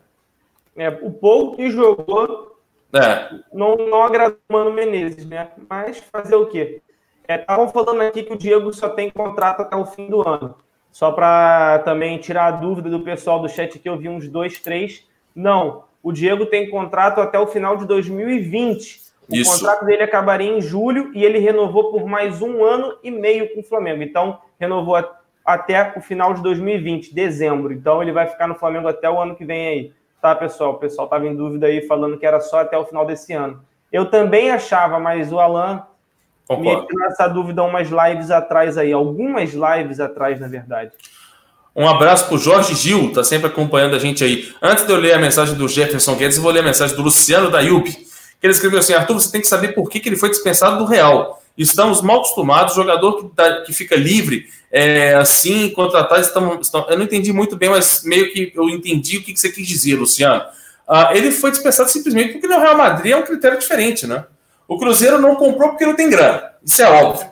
É, 0.77 0.89
o 0.89 1.11
pouco 1.11 1.57
que 1.57 1.71
jogou 1.71 2.57
é. 2.93 3.29
Não, 3.53 3.77
não 3.77 4.03
agradou 4.03 4.39
o 4.49 4.53
Mano 4.53 4.73
Menezes, 4.73 5.27
né? 5.27 5.49
Mas 5.69 5.99
fazer 5.99 6.37
o 6.37 6.47
quê? 6.47 6.81
Estavam 7.29 7.67
é, 7.67 7.69
falando 7.69 8.01
aqui 8.03 8.23
que 8.23 8.33
o 8.33 8.39
Diego 8.39 8.73
só 8.73 8.89
tem 8.89 9.11
contrato 9.11 9.63
até 9.63 9.77
o 9.77 9.85
fim 9.85 10.09
do 10.09 10.27
ano. 10.27 10.55
Só 10.93 11.13
para 11.13 11.81
também 11.81 12.19
tirar 12.19 12.47
a 12.47 12.51
dúvida 12.53 12.89
do 12.89 13.01
pessoal 13.01 13.41
do 13.41 13.49
chat 13.49 13.79
que 13.79 13.89
eu 13.89 13.99
vi 13.99 14.09
uns 14.09 14.29
dois, 14.29 14.61
três. 14.61 15.05
Não, 15.35 15.85
o 16.03 16.13
Diego 16.13 16.47
tem 16.47 16.71
contrato 16.71 17.21
até 17.21 17.39
o 17.39 17.47
final 17.47 17.77
de 17.77 17.87
2020. 17.87 19.05
O 19.29 19.35
Isso. 19.35 19.53
contrato 19.53 19.85
dele 19.85 20.05
acabaria 20.05 20.49
em 20.49 20.61
julho 20.61 21.11
e 21.15 21.25
ele 21.25 21.39
renovou 21.39 21.91
por 21.91 22.07
mais 22.07 22.41
um 22.41 22.65
ano 22.65 22.97
e 23.03 23.11
meio 23.11 23.53
com 23.53 23.61
o 23.61 23.65
Flamengo. 23.65 24.03
Então, 24.03 24.39
renovou 24.59 24.97
até 25.45 25.93
o 25.97 26.01
final 26.01 26.33
de 26.33 26.43
2020, 26.43 27.13
dezembro. 27.13 27.73
Então, 27.73 28.01
ele 28.01 28.13
vai 28.13 28.29
ficar 28.29 28.47
no 28.47 28.55
Flamengo 28.55 28.87
até 28.87 29.11
o 29.11 29.21
ano 29.21 29.35
que 29.35 29.45
vem 29.45 29.67
aí 29.67 29.93
tá, 30.21 30.35
pessoal? 30.35 30.73
O 30.73 30.79
pessoal 30.79 31.07
estava 31.07 31.27
em 31.27 31.35
dúvida 31.35 31.67
aí, 31.67 31.87
falando 31.87 32.19
que 32.19 32.27
era 32.27 32.41
só 32.41 32.61
até 32.61 32.77
o 32.77 32.85
final 32.85 33.07
desse 33.07 33.33
ano. 33.33 33.63
Eu 33.93 34.11
também 34.11 34.51
achava, 34.51 34.99
mas 34.99 35.33
o 35.33 35.39
Alan 35.39 35.83
Concordo. 36.47 36.83
me 36.83 36.87
tirou 36.87 37.07
essa 37.07 37.29
dúvida 37.29 37.63
umas 37.63 37.89
lives 37.89 38.31
atrás 38.31 38.77
aí, 38.77 38.93
algumas 38.93 39.53
lives 39.53 40.01
atrás, 40.01 40.41
na 40.41 40.49
verdade. 40.49 40.93
Um 41.75 41.87
abraço 41.89 42.27
para 42.27 42.35
o 42.35 42.39
Jorge 42.39 42.75
Gil, 42.75 43.13
tá 43.13 43.23
sempre 43.23 43.49
acompanhando 43.49 43.95
a 43.95 43.99
gente 43.99 44.25
aí. 44.25 44.51
Antes 44.63 44.87
de 44.87 44.93
eu 44.93 44.97
ler 44.97 45.13
a 45.13 45.19
mensagem 45.19 45.55
do 45.55 45.69
Jefferson 45.69 46.17
Guedes, 46.17 46.39
eu 46.39 46.43
vou 46.43 46.51
ler 46.51 46.61
a 46.61 46.65
mensagem 46.65 46.97
do 46.97 47.03
Luciano 47.03 47.51
da 47.51 47.61
que 47.61 48.47
ele 48.47 48.53
escreveu 48.53 48.79
assim: 48.79 48.95
Arthur, 48.95 49.15
você 49.15 49.31
tem 49.31 49.41
que 49.41 49.47
saber 49.47 49.69
por 49.69 49.89
que, 49.91 50.01
que 50.01 50.09
ele 50.09 50.17
foi 50.17 50.31
dispensado 50.31 50.79
do 50.79 50.85
Real. 50.85 51.43
Estamos 51.57 52.03
mal 52.03 52.19
acostumados, 52.19 52.75
jogador 52.75 53.17
que, 53.17 53.35
tá, 53.35 53.63
que 53.63 53.73
fica 53.73 53.97
livre 53.97 54.47
é, 54.71 55.15
assim, 55.15 55.71
contratados, 55.71 56.27
estão, 56.27 56.61
estão, 56.61 56.87
eu 56.91 56.99
não 56.99 57.05
entendi 57.05 57.33
muito 57.33 57.57
bem, 57.57 57.71
mas 57.71 58.03
meio 58.05 58.31
que 58.31 58.53
eu 58.55 58.69
entendi 58.69 59.17
o 59.17 59.23
que, 59.23 59.33
que 59.33 59.41
você 59.41 59.51
quis 59.51 59.67
dizer, 59.67 59.95
Luciano. 59.95 60.45
Ah, 60.87 61.11
ele 61.15 61.33
foi 61.33 61.51
dispensado 61.51 61.91
simplesmente 61.91 62.33
porque 62.33 62.47
no 62.47 62.61
Real 62.61 62.77
Madrid 62.77 63.13
é 63.13 63.17
um 63.17 63.23
critério 63.23 63.59
diferente, 63.59 64.07
né? 64.07 64.25
O 64.69 64.79
Cruzeiro 64.79 65.19
não 65.19 65.35
comprou 65.37 65.71
porque 65.71 65.87
não 65.87 65.97
tem 65.97 66.11
grana, 66.11 66.53
isso 66.63 66.83
é 66.83 66.91
óbvio. 66.91 67.27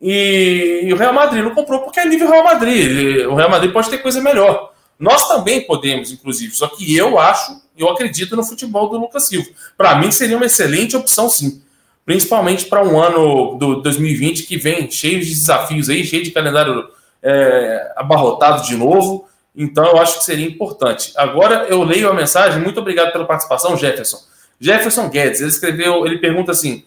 E, 0.00 0.82
e 0.84 0.92
o 0.92 0.96
Real 0.96 1.14
Madrid 1.14 1.42
não 1.42 1.54
comprou 1.54 1.80
porque 1.80 2.00
é 2.00 2.04
nível 2.04 2.28
Real 2.28 2.44
Madrid. 2.44 3.26
O 3.26 3.34
Real 3.34 3.48
Madrid 3.48 3.72
pode 3.72 3.88
ter 3.88 3.98
coisa 3.98 4.20
melhor. 4.20 4.72
Nós 4.98 5.26
também 5.26 5.62
podemos, 5.62 6.12
inclusive, 6.12 6.54
só 6.54 6.68
que 6.68 6.94
eu 6.94 7.18
acho, 7.18 7.62
eu 7.76 7.88
acredito 7.88 8.36
no 8.36 8.44
futebol 8.44 8.90
do 8.90 8.98
Lucas 8.98 9.26
Silva. 9.26 9.48
Para 9.76 9.96
mim 9.96 10.10
seria 10.10 10.36
uma 10.36 10.46
excelente 10.46 10.96
opção, 10.96 11.28
sim 11.30 11.62
principalmente 12.04 12.66
para 12.66 12.84
um 12.84 13.00
ano 13.00 13.56
do 13.56 13.82
2020 13.82 14.44
que 14.44 14.56
vem 14.56 14.90
cheio 14.90 15.20
de 15.20 15.30
desafios 15.30 15.88
aí, 15.88 16.04
cheio 16.04 16.22
de 16.22 16.30
calendário 16.30 16.88
é, 17.22 17.92
abarrotado 17.96 18.64
de 18.64 18.76
novo. 18.76 19.26
Então 19.56 19.84
eu 19.86 19.98
acho 19.98 20.18
que 20.18 20.24
seria 20.24 20.46
importante. 20.46 21.12
Agora 21.16 21.66
eu 21.68 21.82
leio 21.82 22.10
a 22.10 22.14
mensagem. 22.14 22.60
Muito 22.60 22.80
obrigado 22.80 23.12
pela 23.12 23.24
participação, 23.24 23.76
Jefferson. 23.76 24.18
Jefferson 24.60 25.08
Guedes, 25.08 25.40
ele 25.40 25.50
escreveu, 25.50 26.06
ele 26.06 26.18
pergunta 26.18 26.52
assim: 26.52 26.84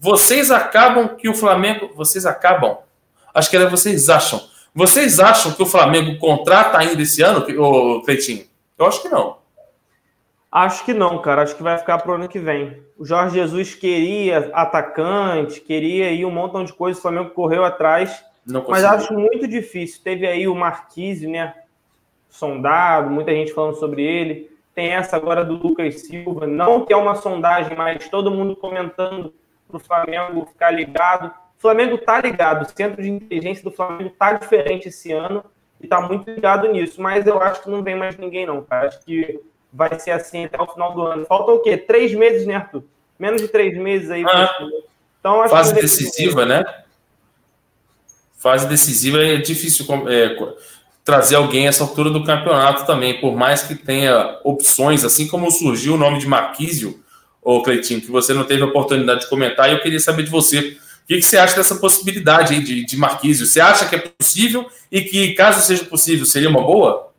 vocês 0.00 0.50
acabam 0.50 1.16
que 1.16 1.28
o 1.28 1.34
Flamengo, 1.34 1.90
vocês 1.94 2.26
acabam? 2.26 2.78
Acho 3.32 3.50
que 3.50 3.56
era 3.56 3.68
vocês 3.68 4.08
acham. 4.08 4.42
Vocês 4.74 5.20
acham 5.20 5.52
que 5.52 5.62
o 5.62 5.66
Flamengo 5.66 6.18
contrata 6.18 6.78
ainda 6.78 7.00
esse 7.00 7.22
ano, 7.22 7.46
o 7.58 8.02
Cleitinho? 8.02 8.44
Eu 8.78 8.86
acho 8.86 9.00
que 9.00 9.08
não. 9.08 9.35
Acho 10.56 10.86
que 10.86 10.94
não, 10.94 11.20
cara. 11.20 11.42
Acho 11.42 11.54
que 11.54 11.62
vai 11.62 11.76
ficar 11.76 11.98
pro 11.98 12.14
ano 12.14 12.30
que 12.30 12.38
vem. 12.38 12.82
O 12.96 13.04
Jorge 13.04 13.34
Jesus 13.34 13.74
queria 13.74 14.50
atacante, 14.54 15.60
queria 15.60 16.10
ir 16.10 16.24
um 16.24 16.30
montão 16.30 16.64
de 16.64 16.72
coisas, 16.72 16.98
o 16.98 17.02
Flamengo 17.02 17.28
correu 17.28 17.62
atrás. 17.62 18.24
mas 18.66 18.82
acho 18.82 19.12
muito 19.12 19.46
difícil. 19.46 20.00
Teve 20.02 20.26
aí 20.26 20.48
o 20.48 20.54
Marquise, 20.54 21.26
né? 21.26 21.54
Sondado, 22.30 23.10
muita 23.10 23.32
gente 23.32 23.52
falando 23.52 23.74
sobre 23.74 24.02
ele. 24.02 24.50
Tem 24.74 24.94
essa 24.94 25.14
agora 25.14 25.44
do 25.44 25.56
Lucas 25.56 26.00
Silva. 26.00 26.46
Não 26.46 26.86
que 26.86 26.92
é 26.94 26.96
uma 26.96 27.16
sondagem, 27.16 27.76
mas 27.76 28.08
todo 28.08 28.30
mundo 28.30 28.56
comentando 28.56 29.34
para 29.68 29.76
o 29.76 29.80
Flamengo 29.80 30.46
ficar 30.46 30.70
ligado. 30.70 31.26
O 31.58 31.60
Flamengo 31.60 31.98
tá 31.98 32.18
ligado. 32.18 32.62
O 32.62 32.74
centro 32.74 33.02
de 33.02 33.10
inteligência 33.10 33.62
do 33.62 33.70
Flamengo 33.70 34.08
tá 34.18 34.32
diferente 34.32 34.88
esse 34.88 35.12
ano 35.12 35.44
e 35.78 35.86
tá 35.86 36.00
muito 36.00 36.30
ligado 36.30 36.72
nisso. 36.72 37.02
Mas 37.02 37.26
eu 37.26 37.42
acho 37.42 37.62
que 37.62 37.68
não 37.68 37.82
vem 37.82 37.94
mais 37.94 38.16
ninguém, 38.16 38.46
não, 38.46 38.62
cara. 38.62 38.88
Acho 38.88 39.04
que 39.04 39.38
vai 39.76 39.98
ser 40.00 40.12
assim 40.12 40.46
até 40.46 40.60
o 40.60 40.66
final 40.66 40.94
do 40.94 41.02
ano. 41.02 41.26
Falta 41.26 41.52
o 41.52 41.60
quê? 41.60 41.76
Três 41.76 42.14
meses, 42.14 42.46
né, 42.46 42.54
Arthur? 42.54 42.82
Menos 43.18 43.42
de 43.42 43.48
três 43.48 43.76
meses 43.76 44.10
aí. 44.10 44.24
Ah, 44.26 44.50
então, 45.20 45.42
acho 45.42 45.50
fase 45.50 45.74
decisiva, 45.74 46.46
né? 46.46 46.64
Fase 48.38 48.66
decisiva 48.66 49.18
é 49.18 49.36
difícil 49.36 49.86
é, 50.08 50.36
trazer 51.04 51.36
alguém 51.36 51.66
a 51.66 51.68
essa 51.68 51.84
altura 51.84 52.10
do 52.10 52.24
campeonato 52.24 52.86
também, 52.86 53.20
por 53.20 53.36
mais 53.36 53.62
que 53.62 53.74
tenha 53.74 54.38
opções, 54.44 55.04
assim 55.04 55.26
como 55.26 55.50
surgiu 55.50 55.94
o 55.94 55.98
nome 55.98 56.18
de 56.18 56.26
Marquísio, 56.26 57.02
ô 57.42 57.62
Cleitinho, 57.62 58.00
que 58.00 58.10
você 58.10 58.32
não 58.34 58.44
teve 58.44 58.62
a 58.62 58.66
oportunidade 58.66 59.20
de 59.20 59.28
comentar, 59.28 59.68
e 59.68 59.72
eu 59.72 59.80
queria 59.80 60.00
saber 60.00 60.22
de 60.22 60.30
você. 60.30 60.58
O 60.58 61.06
que, 61.06 61.16
que 61.16 61.22
você 61.22 61.38
acha 61.38 61.56
dessa 61.56 61.76
possibilidade 61.76 62.54
aí 62.54 62.62
de, 62.62 62.84
de 62.84 62.96
Marquísio? 62.96 63.46
Você 63.46 63.60
acha 63.60 63.86
que 63.86 63.94
é 63.94 63.98
possível 63.98 64.68
e 64.90 65.02
que, 65.02 65.34
caso 65.34 65.60
seja 65.60 65.84
possível, 65.84 66.26
seria 66.26 66.48
uma 66.48 66.62
boa? 66.62 67.12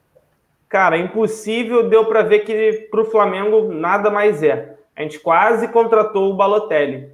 Cara, 0.70 0.98
impossível, 0.98 1.88
deu 1.88 2.06
para 2.06 2.24
ver 2.24 2.40
que 2.40 2.88
para 2.92 3.02
o 3.02 3.06
Flamengo 3.06 3.72
nada 3.72 4.10
mais 4.10 4.44
é. 4.44 4.76
A 4.96 5.02
gente 5.02 5.20
quase 5.20 5.68
contratou 5.70 6.32
o 6.32 6.36
Balotelli, 6.36 7.12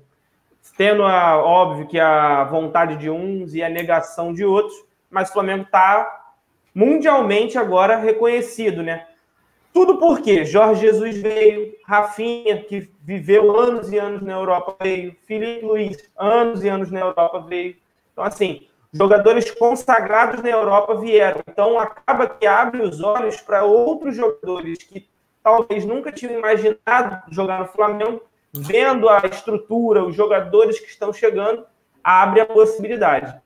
tendo 0.78 1.04
a, 1.04 1.38
óbvio 1.38 1.88
que 1.88 2.00
a 2.00 2.46
vontade 2.46 2.96
de 2.98 3.10
uns 3.10 3.54
e 3.54 3.62
a 3.62 3.70
negação 3.70 4.34
de 4.34 4.44
outros, 4.44 4.76
mas 5.10 5.30
o 5.30 5.34
Flamengo 5.34 5.64
está 5.64 6.34
mundialmente 6.74 7.58
agora 7.58 7.98
reconhecido, 7.98 8.82
né? 8.82 9.06
Tudo 9.72 9.98
porque 9.98 10.46
Jorge 10.46 10.82
Jesus 10.82 11.18
veio, 11.18 11.74
Rafinha, 11.86 12.64
que 12.64 12.90
viveu 13.02 13.60
anos 13.60 13.92
e 13.92 13.98
anos 13.98 14.22
na 14.22 14.34
Europa, 14.34 14.76
veio, 14.82 15.16
Felipe 15.28 15.66
Luiz, 15.66 16.12
anos 16.18 16.64
e 16.64 16.70
anos 16.70 16.90
na 16.90 17.00
Europa, 17.00 17.40
veio. 17.42 17.76
Então, 18.12 18.24
assim, 18.24 18.68
jogadores 18.94 19.50
consagrados 19.52 20.42
na 20.44 20.50
Europa 20.50 20.96
vieram. 20.96 21.42
Então, 21.50 21.80
acaba 21.80 22.28
que 22.28 22.46
abre 22.46 22.84
os 22.84 23.02
olhos 23.02 23.42
para 23.42 23.64
outros 23.64 24.16
jogadores 24.16 24.78
que 24.78 25.10
talvez 25.44 25.84
nunca 25.84 26.12
tinham 26.12 26.38
imaginado 26.38 27.24
jogar 27.32 27.60
no 27.60 27.68
Flamengo, 27.68 28.22
vendo 28.54 29.10
a 29.10 29.22
estrutura, 29.26 30.06
os 30.06 30.16
jogadores 30.16 30.80
que 30.80 30.88
estão 30.88 31.12
chegando, 31.12 31.66
abre 32.04 32.42
a 32.42 32.46
possibilidade. 32.46 33.42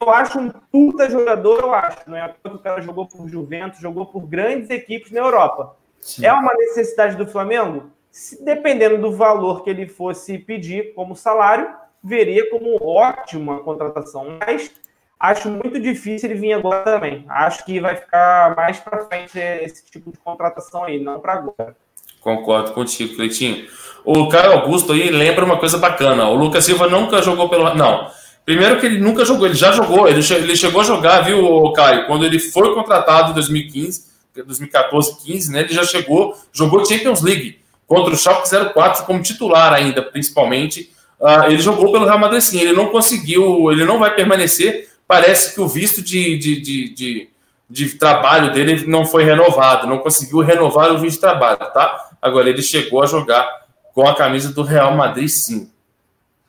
Eu 0.00 0.10
acho 0.10 0.38
um 0.38 0.50
puta 0.50 1.08
jogador, 1.08 1.60
eu 1.60 1.74
acho. 1.74 1.98
Não 2.08 2.16
é 2.16 2.34
o 2.44 2.58
cara 2.58 2.80
jogou 2.80 3.06
por 3.06 3.28
Juventus, 3.28 3.80
jogou 3.80 4.06
por 4.06 4.26
grandes 4.26 4.70
equipes 4.70 5.12
na 5.12 5.20
Europa. 5.20 5.76
Sim. 6.00 6.24
É 6.24 6.32
uma 6.32 6.52
necessidade 6.54 7.16
do 7.16 7.26
Flamengo? 7.26 7.90
Se, 8.10 8.42
dependendo 8.42 8.98
do 8.98 9.12
valor 9.12 9.62
que 9.62 9.70
ele 9.70 9.86
fosse 9.86 10.38
pedir 10.38 10.94
como 10.94 11.14
salário, 11.14 11.74
veria 12.02 12.48
como 12.50 12.78
ótima 12.82 13.60
contratação. 13.60 14.38
Mas 14.40 14.70
acho 15.18 15.50
muito 15.50 15.80
difícil 15.80 16.30
ele 16.30 16.40
vir 16.40 16.52
agora 16.54 16.84
também. 16.84 17.24
Acho 17.28 17.64
que 17.64 17.80
vai 17.80 17.96
ficar 17.96 18.54
mais 18.56 18.78
para 18.78 19.06
frente 19.06 19.38
esse 19.38 19.84
tipo 19.84 20.10
de 20.10 20.18
contratação 20.18 20.84
aí, 20.84 20.98
não 21.02 21.20
para 21.20 21.34
agora. 21.34 21.76
Concordo 22.20 22.72
contigo, 22.72 23.16
Cleitinho. 23.16 23.66
O 24.04 24.28
Caio 24.28 24.52
Augusto 24.52 24.92
aí 24.92 25.10
lembra 25.10 25.44
uma 25.44 25.58
coisa 25.58 25.78
bacana. 25.78 26.28
O 26.28 26.34
Lucas 26.34 26.64
Silva 26.64 26.88
nunca 26.88 27.22
jogou 27.22 27.48
pelo. 27.48 27.74
Não. 27.74 28.10
Primeiro 28.44 28.80
que 28.80 28.86
ele 28.86 28.98
nunca 28.98 29.24
jogou, 29.24 29.46
ele 29.46 29.54
já 29.54 29.72
jogou. 29.72 30.08
Ele, 30.08 30.20
ele 30.34 30.56
chegou 30.56 30.80
a 30.80 30.84
jogar, 30.84 31.22
viu, 31.22 31.72
Caio? 31.72 32.06
Quando 32.06 32.24
ele 32.24 32.38
foi 32.38 32.74
contratado 32.74 33.30
em 33.30 33.34
2015, 33.34 34.10
2014, 34.34 35.16
15, 35.24 35.52
né? 35.52 35.60
Ele 35.60 35.72
já 35.72 35.84
chegou, 35.84 36.36
jogou 36.52 36.84
Champions 36.84 37.22
League 37.22 37.60
contra 37.86 38.14
o 38.14 38.16
Schalke 38.16 38.48
04 38.72 39.04
como 39.04 39.22
titular 39.22 39.72
ainda, 39.72 40.02
principalmente. 40.02 40.90
Uh, 41.20 41.44
ele 41.46 41.60
jogou 41.60 41.92
pelo 41.92 42.06
Real 42.06 42.18
Madrid 42.18 42.40
sim, 42.40 42.60
ele 42.60 42.72
não 42.72 42.86
conseguiu, 42.86 43.70
ele 43.70 43.84
não 43.84 43.98
vai 43.98 44.14
permanecer. 44.14 44.88
Parece 45.06 45.54
que 45.54 45.60
o 45.60 45.68
visto 45.68 46.00
de, 46.00 46.38
de, 46.38 46.60
de, 46.60 46.94
de, 46.94 47.30
de 47.68 47.88
trabalho 47.98 48.52
dele 48.52 48.86
não 48.86 49.04
foi 49.04 49.24
renovado, 49.24 49.86
não 49.86 49.98
conseguiu 49.98 50.40
renovar 50.40 50.90
o 50.92 50.98
visto 50.98 51.16
de 51.16 51.20
trabalho, 51.20 51.58
tá? 51.58 52.10
Agora 52.22 52.48
ele 52.48 52.62
chegou 52.62 53.02
a 53.02 53.06
jogar 53.06 53.66
com 53.94 54.06
a 54.06 54.14
camisa 54.14 54.52
do 54.52 54.62
Real 54.62 54.96
Madrid, 54.96 55.28
sim. 55.28 55.70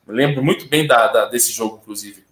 Eu 0.08 0.14
lembro 0.14 0.44
muito 0.44 0.68
bem 0.68 0.88
da, 0.88 1.08
da, 1.08 1.26
desse 1.26 1.52
jogo, 1.52 1.80
inclusive. 1.82 2.24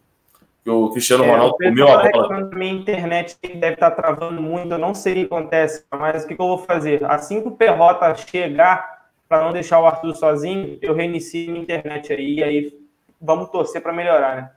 Que 0.63 0.69
o 0.69 0.89
Cristiano 0.89 1.23
é, 1.23 1.31
Ronaldo 1.31 1.55
comeu 1.55 1.87
a 1.87 2.09
bola. 2.09 2.49
Minha 2.53 2.73
internet 2.73 3.37
deve 3.41 3.73
estar 3.73 3.91
travando 3.91 4.41
muito, 4.41 4.73
eu 4.73 4.77
não 4.77 4.93
sei 4.93 5.13
o 5.13 5.15
que 5.15 5.25
acontece, 5.33 5.83
mas 5.91 6.23
o 6.23 6.27
que, 6.27 6.35
que 6.35 6.41
eu 6.41 6.47
vou 6.47 6.57
fazer? 6.57 7.03
Assim 7.05 7.41
que 7.41 7.47
o 7.47 7.51
Perrota 7.51 8.13
chegar, 8.15 8.98
para 9.29 9.45
não 9.45 9.53
deixar 9.53 9.79
o 9.79 9.85
Arthur 9.85 10.15
sozinho, 10.15 10.79
eu 10.81 10.95
reinicio 10.95 11.51
minha 11.51 11.61
internet 11.61 12.11
aí, 12.11 12.39
e 12.39 12.43
aí 12.43 12.73
vamos 13.21 13.49
torcer 13.49 13.79
para 13.79 13.93
melhorar, 13.93 14.35
né? 14.35 14.51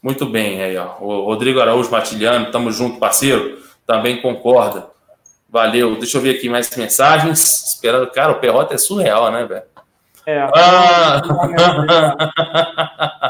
Muito 0.00 0.24
bem, 0.26 0.62
aí, 0.62 0.76
ó. 0.76 0.96
O 1.00 1.24
Rodrigo 1.24 1.60
Araújo 1.60 1.90
Matilhano, 1.90 2.52
tamo 2.52 2.70
junto, 2.70 3.00
parceiro, 3.00 3.58
também 3.84 4.22
concorda. 4.22 4.88
Valeu. 5.48 5.98
Deixa 5.98 6.18
eu 6.18 6.22
ver 6.22 6.36
aqui 6.36 6.48
mais 6.48 6.74
mensagens. 6.76 7.64
Esperando. 7.72 8.08
Cara, 8.10 8.32
o 8.32 8.38
Perrota 8.38 8.74
é 8.74 8.78
surreal, 8.78 9.32
né, 9.32 9.44
velho? 9.44 9.62
É. 10.26 10.40
Ah! 10.54 11.22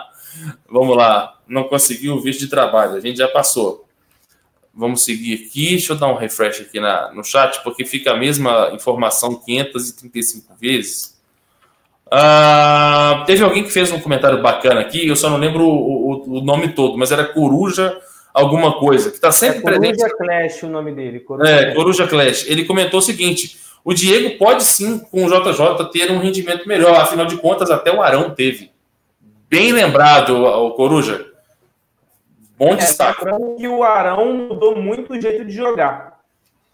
Vamos 0.69 0.97
lá. 0.97 1.39
Não 1.47 1.65
conseguiu 1.65 2.17
o 2.17 2.21
visto 2.21 2.41
de 2.41 2.49
trabalho. 2.49 2.97
A 2.97 3.01
gente 3.01 3.17
já 3.17 3.29
passou. 3.29 3.88
Vamos 4.79 5.05
seguir 5.05 5.35
aqui. 5.35 5.71
Deixa 5.71 5.93
eu 5.93 5.97
dar 5.97 6.07
um 6.07 6.15
refresh 6.15 6.61
aqui 6.61 6.79
na, 6.79 7.13
no 7.13 7.25
chat, 7.25 7.61
porque 7.65 7.85
fica 7.85 8.13
a 8.13 8.17
mesma 8.17 8.71
informação 8.73 9.35
535 9.35 10.55
vezes. 10.55 11.19
Ah, 12.09 13.25
teve 13.27 13.43
alguém 13.43 13.65
que 13.65 13.71
fez 13.71 13.91
um 13.91 14.01
comentário 14.01 14.41
bacana 14.41 14.81
aqui, 14.81 15.07
eu 15.07 15.17
só 15.17 15.29
não 15.29 15.37
lembro 15.37 15.65
o, 15.65 16.13
o, 16.13 16.39
o 16.39 16.41
nome 16.41 16.69
todo, 16.69 16.97
mas 16.97 17.13
era 17.13 17.25
Coruja 17.25 17.99
alguma 18.33 18.79
coisa, 18.79 19.11
que 19.11 19.17
está 19.17 19.33
sempre 19.33 19.59
é 19.59 19.63
Coruja 19.63 19.81
presente. 19.81 19.99
Coruja 19.99 20.17
Clash 20.17 20.63
o 20.63 20.69
nome 20.69 20.93
dele. 20.93 21.21
Coruja 21.21 21.51
é, 21.51 21.65
Clash. 21.65 21.75
Coruja 21.75 22.07
Clash. 22.07 22.47
Ele 22.49 22.65
comentou 22.65 23.01
o 23.01 23.03
seguinte: 23.03 23.59
o 23.85 23.93
Diego 23.93 24.39
pode 24.39 24.63
sim, 24.63 25.01
com 25.11 25.25
o 25.25 25.29
JJ, 25.29 25.91
ter 25.93 26.11
um 26.11 26.19
rendimento 26.19 26.67
melhor. 26.69 26.95
Afinal 27.01 27.27
de 27.27 27.37
contas, 27.37 27.71
até 27.71 27.93
o 27.93 28.01
Arão 28.01 28.31
teve. 28.31 28.71
Bem 29.51 29.73
lembrado, 29.73 30.37
o 30.37 30.71
Coruja. 30.71 31.27
Bom 32.59 32.73
é, 32.73 32.77
destaque. 32.77 33.25
que 33.57 33.69
o 33.69 33.85
Arão 33.85 34.33
mudou 34.33 34.77
muito 34.77 35.13
o 35.13 35.21
jeito 35.21 35.45
de 35.45 35.53
jogar. 35.53 36.21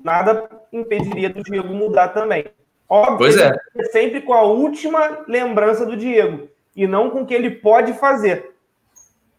Nada 0.03 0.49
impediria 0.73 1.29
do 1.29 1.43
Diego 1.43 1.73
mudar 1.73 2.09
também. 2.09 2.47
Óbvio, 2.89 3.19
pois 3.19 3.37
é. 3.37 3.53
sempre 3.91 4.21
com 4.23 4.33
a 4.33 4.43
última 4.43 5.25
lembrança 5.27 5.85
do 5.85 5.97
Diego 5.97 6.49
e 6.75 6.87
não 6.87 7.11
com 7.11 7.23
o 7.23 7.27
que 7.27 7.35
ele 7.35 7.51
pode 7.51 7.93
fazer. 7.95 8.55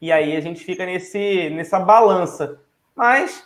E 0.01 0.12
aí 0.12 0.36
a 0.36 0.41
gente 0.41 0.63
fica 0.63 0.86
nesse, 0.86 1.49
nessa 1.49 1.79
balança. 1.79 2.60
Mas, 2.95 3.43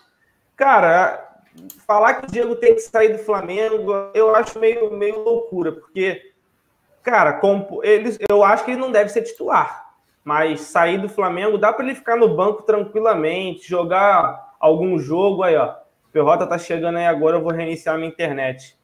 cara, 0.55 1.41
falar 1.85 2.15
que 2.15 2.25
o 2.25 2.31
Diego 2.31 2.55
tem 2.55 2.75
que 2.75 2.81
sair 2.81 3.09
do 3.09 3.19
Flamengo, 3.19 3.93
eu 4.13 4.35
acho 4.35 4.59
meio, 4.59 4.91
meio 4.91 5.23
loucura, 5.23 5.71
porque, 5.71 6.33
cara, 7.03 7.39
ele, 7.83 8.17
eu 8.29 8.43
acho 8.43 8.65
que 8.65 8.71
ele 8.71 8.81
não 8.81 8.91
deve 8.91 9.09
ser 9.09 9.23
titular. 9.23 9.88
Mas 10.23 10.61
sair 10.61 10.97
do 10.97 11.09
Flamengo 11.09 11.57
dá 11.57 11.73
para 11.73 11.85
ele 11.85 11.95
ficar 11.95 12.15
no 12.15 12.35
banco 12.35 12.63
tranquilamente, 12.63 13.67
jogar 13.67 14.55
algum 14.59 14.97
jogo 14.99 15.43
aí, 15.43 15.55
ó. 15.55 15.75
Perrota 16.11 16.47
tá 16.47 16.57
chegando 16.57 16.97
aí 16.97 17.05
agora, 17.05 17.37
eu 17.37 17.41
vou 17.41 17.51
reiniciar 17.51 17.97
minha 17.97 18.09
internet. 18.09 18.77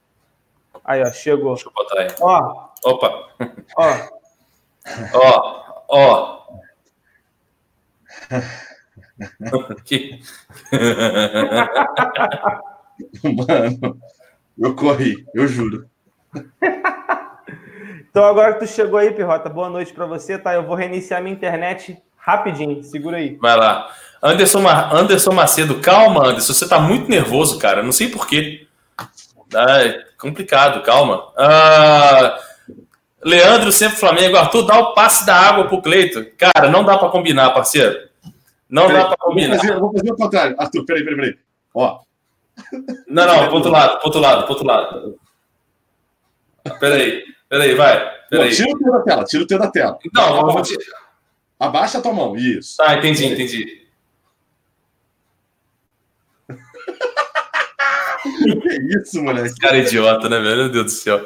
Aí, 0.84 1.02
ó, 1.02 1.12
chegou. 1.12 1.56
Deixa 1.56 1.70
eu 1.70 1.74
botar 1.74 2.00
aí. 2.00 2.08
Ó. 2.22 2.68
Opa. 2.84 3.30
Ó. 3.78 3.86
ó, 5.14 5.84
ó. 5.90 6.46
Mano, 13.24 14.00
eu 14.58 14.76
corri, 14.76 15.26
eu 15.34 15.48
juro. 15.48 15.90
Então 18.16 18.24
agora 18.24 18.54
que 18.54 18.60
tu 18.60 18.68
chegou 18.68 18.98
aí, 18.98 19.12
Pirrota, 19.12 19.50
boa 19.50 19.68
noite 19.68 19.92
para 19.92 20.06
você, 20.06 20.38
tá? 20.38 20.54
Eu 20.54 20.64
vou 20.64 20.74
reiniciar 20.74 21.22
minha 21.22 21.36
internet 21.36 22.02
rapidinho, 22.16 22.82
segura 22.82 23.18
aí. 23.18 23.36
Vai 23.36 23.58
lá. 23.58 23.94
Anderson, 24.24 24.66
Anderson 24.66 25.34
Macedo, 25.34 25.82
calma, 25.82 26.26
Anderson, 26.30 26.54
você 26.54 26.66
tá 26.66 26.80
muito 26.80 27.10
nervoso, 27.10 27.60
cara, 27.60 27.84
não 27.84 27.92
sei 27.92 28.08
porquê. 28.08 28.68
É 29.54 30.06
complicado, 30.18 30.82
calma. 30.82 31.28
Ah, 31.36 32.40
Leandro, 33.22 33.70
sempre 33.74 33.98
Flamengo, 33.98 34.38
Arthur, 34.38 34.66
dá 34.66 34.80
o 34.80 34.94
passe 34.94 35.26
da 35.26 35.36
água 35.36 35.68
pro 35.68 35.82
Cleito. 35.82 36.26
Cara, 36.38 36.70
não 36.70 36.86
dá 36.86 36.98
para 36.98 37.10
combinar, 37.10 37.50
parceiro. 37.50 38.08
Não 38.70 38.88
peraí, 38.88 39.02
dá 39.04 39.08
para 39.10 39.18
combinar. 39.18 39.58
Vou 39.58 39.60
fazer, 39.60 39.78
vou 39.78 39.92
fazer 39.92 40.12
o 40.14 40.16
contrário. 40.16 40.56
Arthur, 40.58 40.86
peraí, 40.86 41.04
peraí, 41.04 41.18
peraí. 41.18 41.38
Ó. 41.74 42.00
Não, 43.10 43.28
não, 43.28 43.46
pro 43.48 43.56
outro 43.56 43.72
lado, 43.72 43.98
pro 43.98 44.06
outro 44.06 44.22
lado, 44.22 44.44
pro 44.44 44.54
outro 44.54 44.66
lado. 44.66 45.20
Peraí, 46.80 47.35
peraí, 47.50 47.76
vai. 47.76 48.16
Peraí. 48.30 48.50
Não, 48.50 48.56
tira 48.56 48.72
o 48.72 48.78
teu 48.78 48.92
da 48.92 49.02
tela, 49.02 49.24
tira 49.24 49.44
o 49.44 49.48
teu 49.48 49.60
da 49.60 49.72
tela. 49.72 50.00
Não, 50.14 50.48
vou 50.48 50.62
tirar. 50.62 51.06
Abaixa 51.60 52.00
a 52.00 52.02
tua 52.02 52.14
mão, 52.14 52.36
isso. 52.36 52.82
Ah, 52.82 52.96
entendi, 52.96 53.26
entendi. 53.26 53.86
que 58.26 59.00
isso, 59.00 59.22
moleque? 59.22 59.48
Esse 59.48 59.58
cara 59.58 59.78
é 59.78 59.82
idiota, 59.82 60.28
né, 60.28 60.40
velho? 60.40 60.64
Meu 60.64 60.70
Deus 60.70 60.86
do 60.86 60.92
céu. 60.92 61.24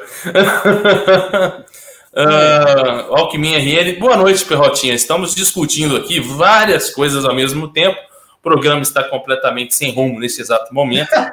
Uh, 2.12 3.12
Alckmin 3.16 3.56
RN, 3.56 3.98
boa 3.98 4.16
noite, 4.16 4.44
Perrotinha. 4.44 4.94
Estamos 4.94 5.34
discutindo 5.34 5.96
aqui 5.96 6.20
várias 6.20 6.90
coisas 6.90 7.24
ao 7.24 7.34
mesmo 7.34 7.72
tempo. 7.72 7.98
O 8.38 8.42
programa 8.42 8.82
está 8.82 9.02
completamente 9.04 9.74
sem 9.74 9.92
rumo 9.92 10.20
nesse 10.20 10.40
exato 10.40 10.72
momento. 10.72 11.12
ah, 11.12 11.32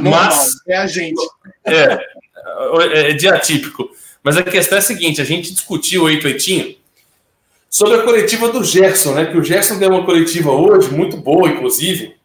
mas 0.00 0.52
é 0.66 0.78
a 0.78 0.86
gente. 0.86 1.20
É, 1.64 1.92
é, 1.92 3.10
é 3.10 3.12
dia 3.12 3.38
típico. 3.38 3.90
Mas 4.22 4.36
a 4.36 4.42
questão 4.42 4.76
é 4.76 4.80
a 4.80 4.84
seguinte: 4.84 5.20
a 5.20 5.24
gente 5.24 5.52
discutiu 5.52 6.06
aí, 6.06 6.20
Cleitinho, 6.20 6.76
sobre 7.68 7.98
a 7.98 8.02
coletiva 8.02 8.48
do 8.48 8.62
Gerson, 8.62 9.14
né? 9.14 9.26
Que 9.26 9.38
o 9.38 9.44
Gerson 9.44 9.78
deu 9.78 9.90
uma 9.90 10.04
coletiva 10.04 10.50
hoje, 10.50 10.90
muito 10.90 11.16
boa, 11.16 11.48
inclusive, 11.48 12.16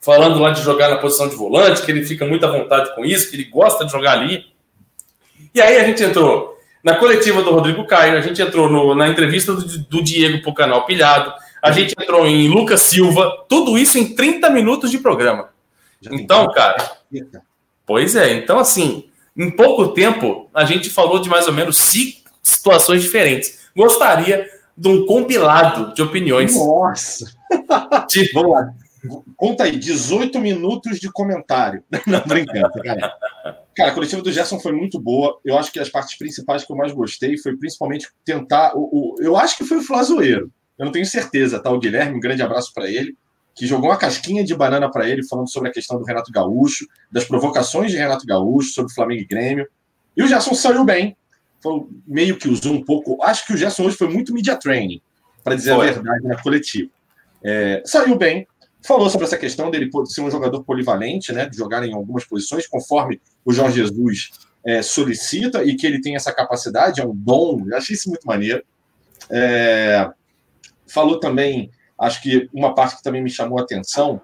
falando 0.00 0.38
lá 0.38 0.50
de 0.50 0.62
jogar 0.62 0.88
na 0.88 0.98
posição 0.98 1.28
de 1.28 1.36
volante, 1.36 1.82
que 1.82 1.90
ele 1.90 2.04
fica 2.04 2.24
muito 2.24 2.46
à 2.46 2.50
vontade 2.50 2.94
com 2.94 3.04
isso, 3.04 3.28
que 3.28 3.36
ele 3.36 3.44
gosta 3.44 3.84
de 3.84 3.92
jogar 3.92 4.12
ali. 4.12 4.46
E 5.54 5.60
aí 5.60 5.78
a 5.78 5.84
gente 5.84 6.02
entrou 6.02 6.56
na 6.82 6.94
coletiva 6.94 7.42
do 7.42 7.50
Rodrigo 7.50 7.84
Caio, 7.86 8.16
a 8.16 8.20
gente 8.20 8.40
entrou 8.40 8.68
no, 8.68 8.94
na 8.94 9.08
entrevista 9.08 9.52
do, 9.52 9.66
do 9.66 10.02
Diego 10.02 10.40
para 10.40 10.50
o 10.50 10.54
canal 10.54 10.86
Pilhado, 10.86 11.32
a 11.60 11.72
gente 11.72 11.94
entrou 12.00 12.24
em 12.24 12.48
Lucas 12.48 12.82
Silva, 12.82 13.44
tudo 13.48 13.76
isso 13.76 13.98
em 13.98 14.14
30 14.14 14.50
minutos 14.50 14.90
de 14.90 14.98
programa. 14.98 15.48
então, 16.12 16.48
cara. 16.52 16.92
Pois 17.84 18.14
é, 18.14 18.34
então 18.34 18.58
assim, 18.60 19.08
em 19.36 19.50
pouco 19.50 19.88
tempo, 19.88 20.48
a 20.54 20.64
gente 20.64 20.88
falou 20.88 21.20
de 21.20 21.28
mais 21.28 21.46
ou 21.46 21.52
menos 21.52 21.76
cinco 21.76 22.30
situações 22.42 23.02
diferentes. 23.02 23.66
Gostaria 23.76 24.48
de 24.76 24.88
um 24.88 25.06
compilado 25.06 25.94
de 25.94 26.02
opiniões. 26.02 26.54
Nossa! 26.54 27.34
Tipo, 28.08 28.40
Vamos 28.40 28.52
lá. 28.52 28.74
Conta 29.36 29.64
aí, 29.64 29.76
18 29.76 30.40
minutos 30.40 30.98
de 30.98 31.10
comentário. 31.10 31.82
Não, 32.06 32.20
brincando, 32.26 32.72
cara. 32.82 33.12
Cara, 33.74 33.90
a 33.90 33.94
coletiva 33.94 34.22
do 34.22 34.32
Gerson 34.32 34.58
foi 34.58 34.72
muito 34.72 34.98
boa. 34.98 35.38
Eu 35.44 35.56
acho 35.58 35.70
que 35.70 35.78
as 35.78 35.88
partes 35.88 36.16
principais 36.16 36.64
que 36.64 36.72
eu 36.72 36.76
mais 36.76 36.92
gostei 36.92 37.36
foi 37.36 37.56
principalmente 37.56 38.08
tentar. 38.24 38.72
O, 38.74 39.14
o 39.14 39.16
eu 39.20 39.36
acho 39.36 39.56
que 39.56 39.64
foi 39.64 39.78
o 39.78 39.82
Flazoeiro. 39.82 40.50
Eu 40.78 40.86
não 40.86 40.92
tenho 40.92 41.06
certeza, 41.06 41.58
tá? 41.58 41.70
O 41.70 41.78
Guilherme, 41.78 42.16
um 42.16 42.20
grande 42.20 42.42
abraço 42.42 42.72
para 42.74 42.90
ele, 42.90 43.16
que 43.56 43.66
jogou 43.66 43.88
uma 43.88 43.96
casquinha 43.96 44.44
de 44.44 44.54
banana 44.54 44.90
para 44.90 45.08
ele, 45.08 45.26
falando 45.26 45.50
sobre 45.50 45.70
a 45.70 45.72
questão 45.72 45.98
do 45.98 46.04
Renato 46.04 46.30
Gaúcho, 46.30 46.86
das 47.10 47.24
provocações 47.24 47.90
de 47.90 47.96
Renato 47.96 48.26
Gaúcho, 48.26 48.70
sobre 48.70 48.92
Flamengo 48.92 49.22
e 49.22 49.26
Grêmio. 49.26 49.66
E 50.14 50.22
o 50.22 50.28
Gerson 50.28 50.54
saiu 50.54 50.84
bem. 50.84 51.16
Foi 51.62 51.86
meio 52.06 52.36
que 52.36 52.48
usou 52.48 52.74
um 52.74 52.84
pouco. 52.84 53.18
Acho 53.22 53.46
que 53.46 53.54
o 53.54 53.56
Gerson 53.56 53.84
hoje 53.84 53.96
foi 53.96 54.08
muito 54.08 54.34
media 54.34 54.56
training. 54.56 55.00
para 55.42 55.54
dizer 55.54 55.74
Foi. 55.74 55.88
a 55.88 55.92
verdade 55.92 56.26
na 56.26 56.42
coletiva. 56.42 56.90
É, 57.42 57.82
saiu 57.84 58.16
bem, 58.16 58.46
falou 58.84 59.08
sobre 59.08 59.26
essa 59.26 59.38
questão 59.38 59.70
dele 59.70 59.90
ser 60.06 60.20
um 60.20 60.30
jogador 60.30 60.62
polivalente, 60.64 61.32
né, 61.32 61.48
de 61.48 61.56
jogar 61.56 61.82
em 61.86 61.94
algumas 61.94 62.24
posições, 62.24 62.66
conforme 62.66 63.20
o 63.44 63.52
Jorge 63.52 63.76
Jesus 63.76 64.30
é, 64.66 64.82
solicita 64.82 65.64
e 65.64 65.76
que 65.76 65.86
ele 65.86 66.00
tem 66.00 66.16
essa 66.16 66.32
capacidade, 66.32 67.00
é 67.00 67.06
um 67.06 67.14
dom, 67.14 67.64
eu 67.68 67.76
achei 67.76 67.94
isso 67.94 68.08
muito 68.08 68.26
maneiro. 68.26 68.62
É, 69.30 70.10
falou 70.86 71.20
também, 71.20 71.70
acho 71.98 72.22
que 72.22 72.48
uma 72.52 72.74
parte 72.74 72.96
que 72.96 73.02
também 73.02 73.22
me 73.22 73.30
chamou 73.30 73.58
a 73.58 73.62
atenção 73.62 74.20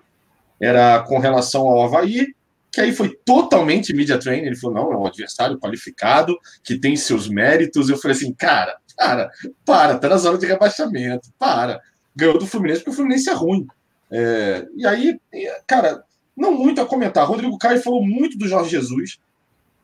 era 0.60 1.00
com 1.00 1.18
relação 1.18 1.66
ao 1.68 1.82
Havaí, 1.82 2.34
que 2.70 2.80
aí 2.80 2.92
foi 2.92 3.14
totalmente 3.24 3.94
media 3.94 4.18
training. 4.18 4.46
Ele 4.46 4.56
falou: 4.56 4.76
não, 4.76 4.92
é 4.92 4.96
um 4.96 5.06
adversário 5.06 5.58
qualificado, 5.58 6.38
que 6.62 6.78
tem 6.78 6.96
seus 6.96 7.28
méritos. 7.28 7.88
Eu 7.88 7.98
falei 7.98 8.16
assim, 8.16 8.32
cara, 8.32 8.76
cara, 8.96 9.30
para, 9.64 9.98
tá 9.98 10.08
na 10.08 10.16
zona 10.16 10.38
de 10.38 10.46
rebaixamento, 10.46 11.28
para. 11.38 11.80
Ganhou 12.14 12.38
do 12.38 12.46
Fluminense 12.46 12.80
porque 12.80 12.90
o 12.90 12.94
Fluminense 12.94 13.28
é 13.28 13.32
ruim. 13.32 13.66
É, 14.10 14.66
e 14.76 14.86
aí, 14.86 15.20
cara, 15.66 16.04
não 16.36 16.52
muito 16.52 16.80
a 16.80 16.86
comentar. 16.86 17.26
Rodrigo 17.26 17.58
Caio 17.58 17.82
falou 17.82 18.04
muito 18.04 18.38
do 18.38 18.46
Jorge 18.46 18.70
Jesus, 18.70 19.18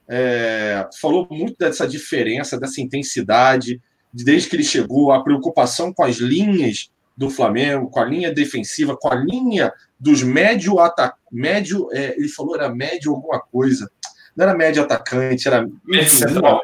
é, 0.07 0.87
falou 1.01 1.27
muito 1.31 1.57
dessa 1.59 1.88
diferença, 1.88 2.59
dessa 2.59 2.81
intensidade, 2.81 3.81
desde 4.12 4.48
que 4.48 4.57
ele 4.57 4.64
chegou, 4.64 5.12
a 5.12 5.22
preocupação 5.22 5.92
com 5.92 6.03
as 6.03 6.16
linhas 6.16 6.90
do 7.18 7.28
Flamengo, 7.28 7.90
com 7.90 7.98
a 7.98 8.04
linha 8.04 8.33
defensiva, 8.33 8.96
com 8.96 9.09
a 9.09 9.16
linha 9.16 9.72
dos 9.98 10.22
médio 10.22 10.78
atacantes. 10.78 11.18
Médio, 11.33 11.88
é, 11.92 12.16
ele 12.16 12.28
falou 12.28 12.54
era 12.54 12.72
médio 12.72 13.12
alguma 13.12 13.40
coisa. 13.40 13.90
Não 14.37 14.44
era 14.44 14.57
médio 14.57 14.85
atacante, 14.85 15.48
era. 15.48 15.68
central. 16.07 16.62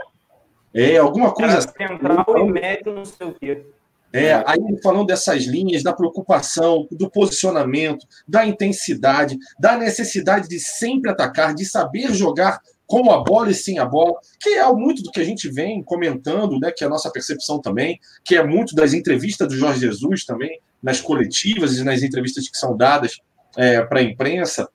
É, 0.73 0.97
alguma 0.97 1.35
coisa. 1.35 1.55
Era 1.55 1.89
central 1.89 2.25
e 2.39 2.53
médio, 2.53 2.95
não 2.95 3.05
sei 3.05 3.27
o 3.27 3.35
quê. 3.35 3.67
É, 4.13 4.33
aí 4.47 4.61
falando 4.81 5.07
dessas 5.07 5.43
linhas, 5.43 5.83
da 5.83 5.93
preocupação, 5.93 6.87
do 6.93 7.11
posicionamento, 7.11 8.07
da 8.29 8.47
intensidade, 8.47 9.37
da 9.59 9.77
necessidade 9.77 10.49
de 10.49 10.61
sempre 10.61 11.11
atacar, 11.11 11.53
de 11.53 11.65
saber 11.65 12.15
jogar 12.15 12.61
com 12.87 13.11
a 13.11 13.23
bola 13.23 13.51
e 13.51 13.55
sem 13.55 13.79
a 13.79 13.85
bola, 13.85 14.15
que 14.41 14.51
é 14.51 14.73
muito 14.73 15.03
do 15.03 15.11
que 15.11 15.21
a 15.21 15.25
gente 15.25 15.49
vem 15.49 15.83
comentando, 15.83 16.59
né, 16.59 16.71
que 16.71 16.85
é 16.85 16.87
a 16.87 16.91
nossa 16.91 17.11
percepção 17.11 17.61
também, 17.61 17.99
que 18.25 18.37
é 18.37 18.45
muito 18.45 18.75
das 18.75 18.93
entrevistas 18.93 19.49
do 19.49 19.57
Jorge 19.57 19.81
Jesus 19.81 20.25
também, 20.25 20.61
nas 20.83 21.01
coletivas 21.01 21.79
e 21.79 21.85
nas 21.85 22.03
entrevistas 22.03 22.49
que 22.49 22.59
são 22.59 22.77
dadas 22.77 23.19
é, 23.57 23.83
para 23.83 24.01
a 24.01 24.03
imprensa. 24.03 24.69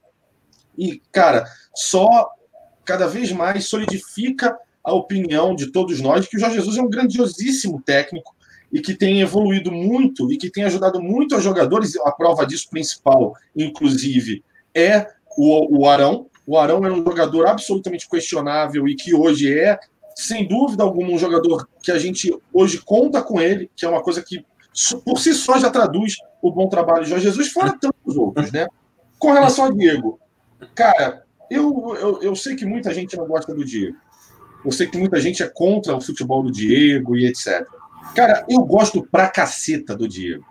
E, 0.78 1.02
cara, 1.12 1.46
só 1.76 2.30
cada 2.84 3.08
vez 3.08 3.32
mais 3.32 3.66
solidifica 3.66 4.58
a 4.84 4.94
opinião 4.94 5.56
de 5.56 5.72
todos 5.72 6.02
nós 6.02 6.28
que 6.28 6.38
o 6.38 6.40
Jorge 6.40 6.56
Jesus 6.56 6.78
é 6.78 6.82
um 6.82 6.90
grandiosíssimo 6.90 7.82
técnico 7.82 8.36
e 8.72 8.82
que 8.82 8.96
tem 8.96 9.22
evoluído 9.22 9.72
muito 9.72 10.32
e 10.32 10.38
que 10.38 10.50
tem 10.50 10.64
ajudado 10.64 11.02
muito 11.02 11.36
aos 11.36 11.44
jogadores. 11.44 11.96
A 11.98 12.12
prova 12.12 12.46
disso 12.46 12.70
principal, 12.70 13.36
inclusive, 13.56 14.44
é 14.74 15.08
o, 15.38 15.80
o 15.80 15.88
Arão, 15.88 16.29
o 16.50 16.58
Arão 16.58 16.84
era 16.84 16.92
um 16.92 17.04
jogador 17.04 17.46
absolutamente 17.46 18.10
questionável 18.10 18.88
e 18.88 18.96
que 18.96 19.14
hoje 19.14 19.56
é, 19.56 19.80
sem 20.16 20.48
dúvida 20.48 20.82
alguma, 20.82 21.12
um 21.12 21.18
jogador 21.20 21.70
que 21.80 21.92
a 21.92 22.00
gente 22.00 22.36
hoje 22.52 22.80
conta 22.80 23.22
com 23.22 23.40
ele, 23.40 23.70
que 23.76 23.86
é 23.86 23.90
uma 23.90 24.02
coisa 24.02 24.24
que 24.24 24.44
por 25.06 25.20
si 25.20 25.36
só 25.36 25.60
já 25.60 25.70
traduz 25.70 26.16
o 26.42 26.52
bom 26.52 26.68
trabalho 26.68 27.04
de 27.04 27.12
Jorge 27.12 27.26
Jesus, 27.26 27.52
fora 27.52 27.78
tantos 27.80 28.18
outros, 28.18 28.52
né? 28.52 28.68
Com 29.20 29.32
relação 29.32 29.66
a 29.66 29.72
Diego, 29.72 30.20
cara, 30.74 31.24
eu, 31.52 31.96
eu, 31.96 32.24
eu 32.24 32.36
sei 32.36 32.56
que 32.56 32.66
muita 32.66 32.92
gente 32.96 33.16
não 33.16 33.28
gosta 33.28 33.54
do 33.54 33.64
Diego. 33.64 33.98
Eu 34.66 34.72
sei 34.72 34.88
que 34.88 34.98
muita 34.98 35.22
gente 35.22 35.44
é 35.44 35.48
contra 35.48 35.96
o 35.96 36.02
futebol 36.02 36.42
do 36.42 36.52
Diego 36.52 37.16
e 37.16 37.28
etc. 37.28 37.64
Cara, 38.16 38.44
eu 38.50 38.62
gosto 38.62 39.04
pra 39.04 39.30
caceta 39.30 39.96
do 39.96 40.08
Diego. 40.08 40.44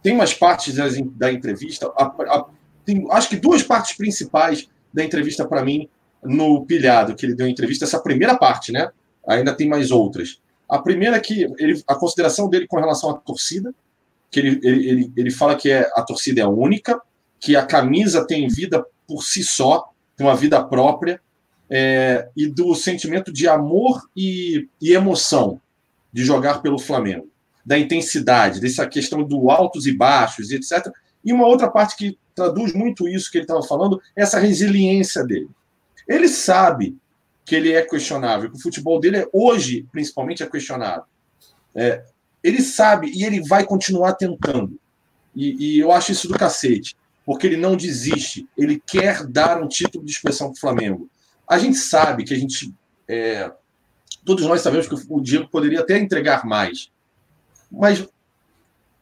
Tem 0.00 0.14
umas 0.14 0.32
partes 0.32 0.76
das, 0.76 0.94
da 1.16 1.32
entrevista, 1.32 1.92
a, 1.96 2.04
a, 2.04 2.46
tem, 2.84 3.04
acho 3.10 3.28
que 3.28 3.36
duas 3.36 3.64
partes 3.64 3.96
principais 3.96 4.68
da 4.92 5.04
entrevista 5.04 5.46
para 5.46 5.64
mim 5.64 5.88
no 6.22 6.64
pilhado, 6.66 7.14
que 7.14 7.24
ele 7.24 7.34
deu 7.34 7.46
entrevista, 7.46 7.84
essa 7.84 8.00
primeira 8.00 8.36
parte, 8.36 8.72
né? 8.72 8.90
Ainda 9.26 9.54
tem 9.54 9.68
mais 9.68 9.90
outras. 9.90 10.40
A 10.68 10.78
primeira 10.78 11.16
é 11.16 11.20
que 11.20 11.44
ele, 11.58 11.82
a 11.86 11.94
consideração 11.94 12.48
dele 12.48 12.66
com 12.66 12.78
relação 12.78 13.10
à 13.10 13.14
torcida, 13.14 13.74
que 14.30 14.40
ele, 14.40 14.60
ele, 14.62 14.88
ele, 14.88 15.12
ele 15.16 15.30
fala 15.30 15.56
que 15.56 15.70
é, 15.70 15.90
a 15.94 16.02
torcida 16.02 16.40
é 16.40 16.46
única, 16.46 17.00
que 17.40 17.56
a 17.56 17.64
camisa 17.64 18.26
tem 18.26 18.48
vida 18.48 18.84
por 19.06 19.22
si 19.22 19.42
só, 19.42 19.90
tem 20.16 20.26
uma 20.26 20.36
vida 20.36 20.62
própria, 20.62 21.20
é, 21.70 22.28
e 22.36 22.46
do 22.46 22.74
sentimento 22.74 23.32
de 23.32 23.46
amor 23.46 24.08
e, 24.16 24.68
e 24.80 24.92
emoção 24.92 25.60
de 26.12 26.24
jogar 26.24 26.60
pelo 26.62 26.78
Flamengo, 26.78 27.30
da 27.64 27.78
intensidade, 27.78 28.60
dessa 28.60 28.86
questão 28.86 29.22
do 29.22 29.50
altos 29.50 29.86
e 29.86 29.92
baixos, 29.92 30.50
etc. 30.50 30.90
E 31.24 31.32
uma 31.32 31.46
outra 31.46 31.70
parte 31.70 31.96
que 31.96 32.18
traduz 32.38 32.72
muito 32.72 33.08
isso 33.08 33.30
que 33.30 33.38
ele 33.38 33.44
estava 33.44 33.62
falando, 33.62 34.00
essa 34.14 34.38
resiliência 34.38 35.24
dele. 35.24 35.50
Ele 36.06 36.28
sabe 36.28 36.96
que 37.44 37.54
ele 37.54 37.72
é 37.72 37.82
questionável, 37.82 38.50
que 38.50 38.56
o 38.56 38.62
futebol 38.62 39.00
dele 39.00 39.18
é, 39.18 39.28
hoje, 39.32 39.86
principalmente, 39.90 40.42
é 40.42 40.46
questionável. 40.46 41.04
É, 41.74 42.04
ele 42.42 42.62
sabe 42.62 43.10
e 43.12 43.24
ele 43.24 43.42
vai 43.42 43.64
continuar 43.64 44.14
tentando. 44.14 44.78
E, 45.34 45.76
e, 45.76 45.78
eu 45.78 45.90
acho 45.90 46.12
isso 46.12 46.28
do 46.28 46.38
cacete, 46.38 46.96
porque 47.26 47.46
ele 47.46 47.56
não 47.56 47.76
desiste, 47.76 48.48
ele 48.56 48.82
quer 48.86 49.26
dar 49.26 49.62
um 49.62 49.68
título 49.68 50.04
de 50.04 50.12
expressão 50.12 50.48
para 50.48 50.56
o 50.56 50.60
Flamengo. 50.60 51.10
A 51.46 51.58
gente 51.58 51.76
sabe 51.76 52.24
que 52.24 52.34
a 52.34 52.38
gente. 52.38 52.72
É, 53.06 53.50
todos 54.24 54.44
nós 54.44 54.60
sabemos 54.60 54.86
que 54.86 54.94
o 55.08 55.20
Diego 55.20 55.48
poderia 55.48 55.80
até 55.80 55.98
entregar 55.98 56.44
mais. 56.44 56.90
Mas 57.70 58.06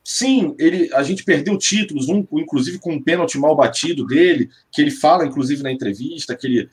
Sim, 0.09 0.55
ele, 0.57 0.88
a 0.95 1.03
gente 1.03 1.25
perdeu 1.25 1.59
títulos, 1.59 2.09
um, 2.09 2.25
inclusive 2.35 2.79
com 2.79 2.92
um 2.92 3.03
pênalti 3.03 3.37
mal 3.37 3.57
batido 3.57 4.07
dele, 4.07 4.49
que 4.71 4.81
ele 4.81 4.92
fala, 4.92 5.27
inclusive, 5.27 5.64
na 5.64 5.73
entrevista, 5.73 6.37
que 6.37 6.47
ele 6.47 6.71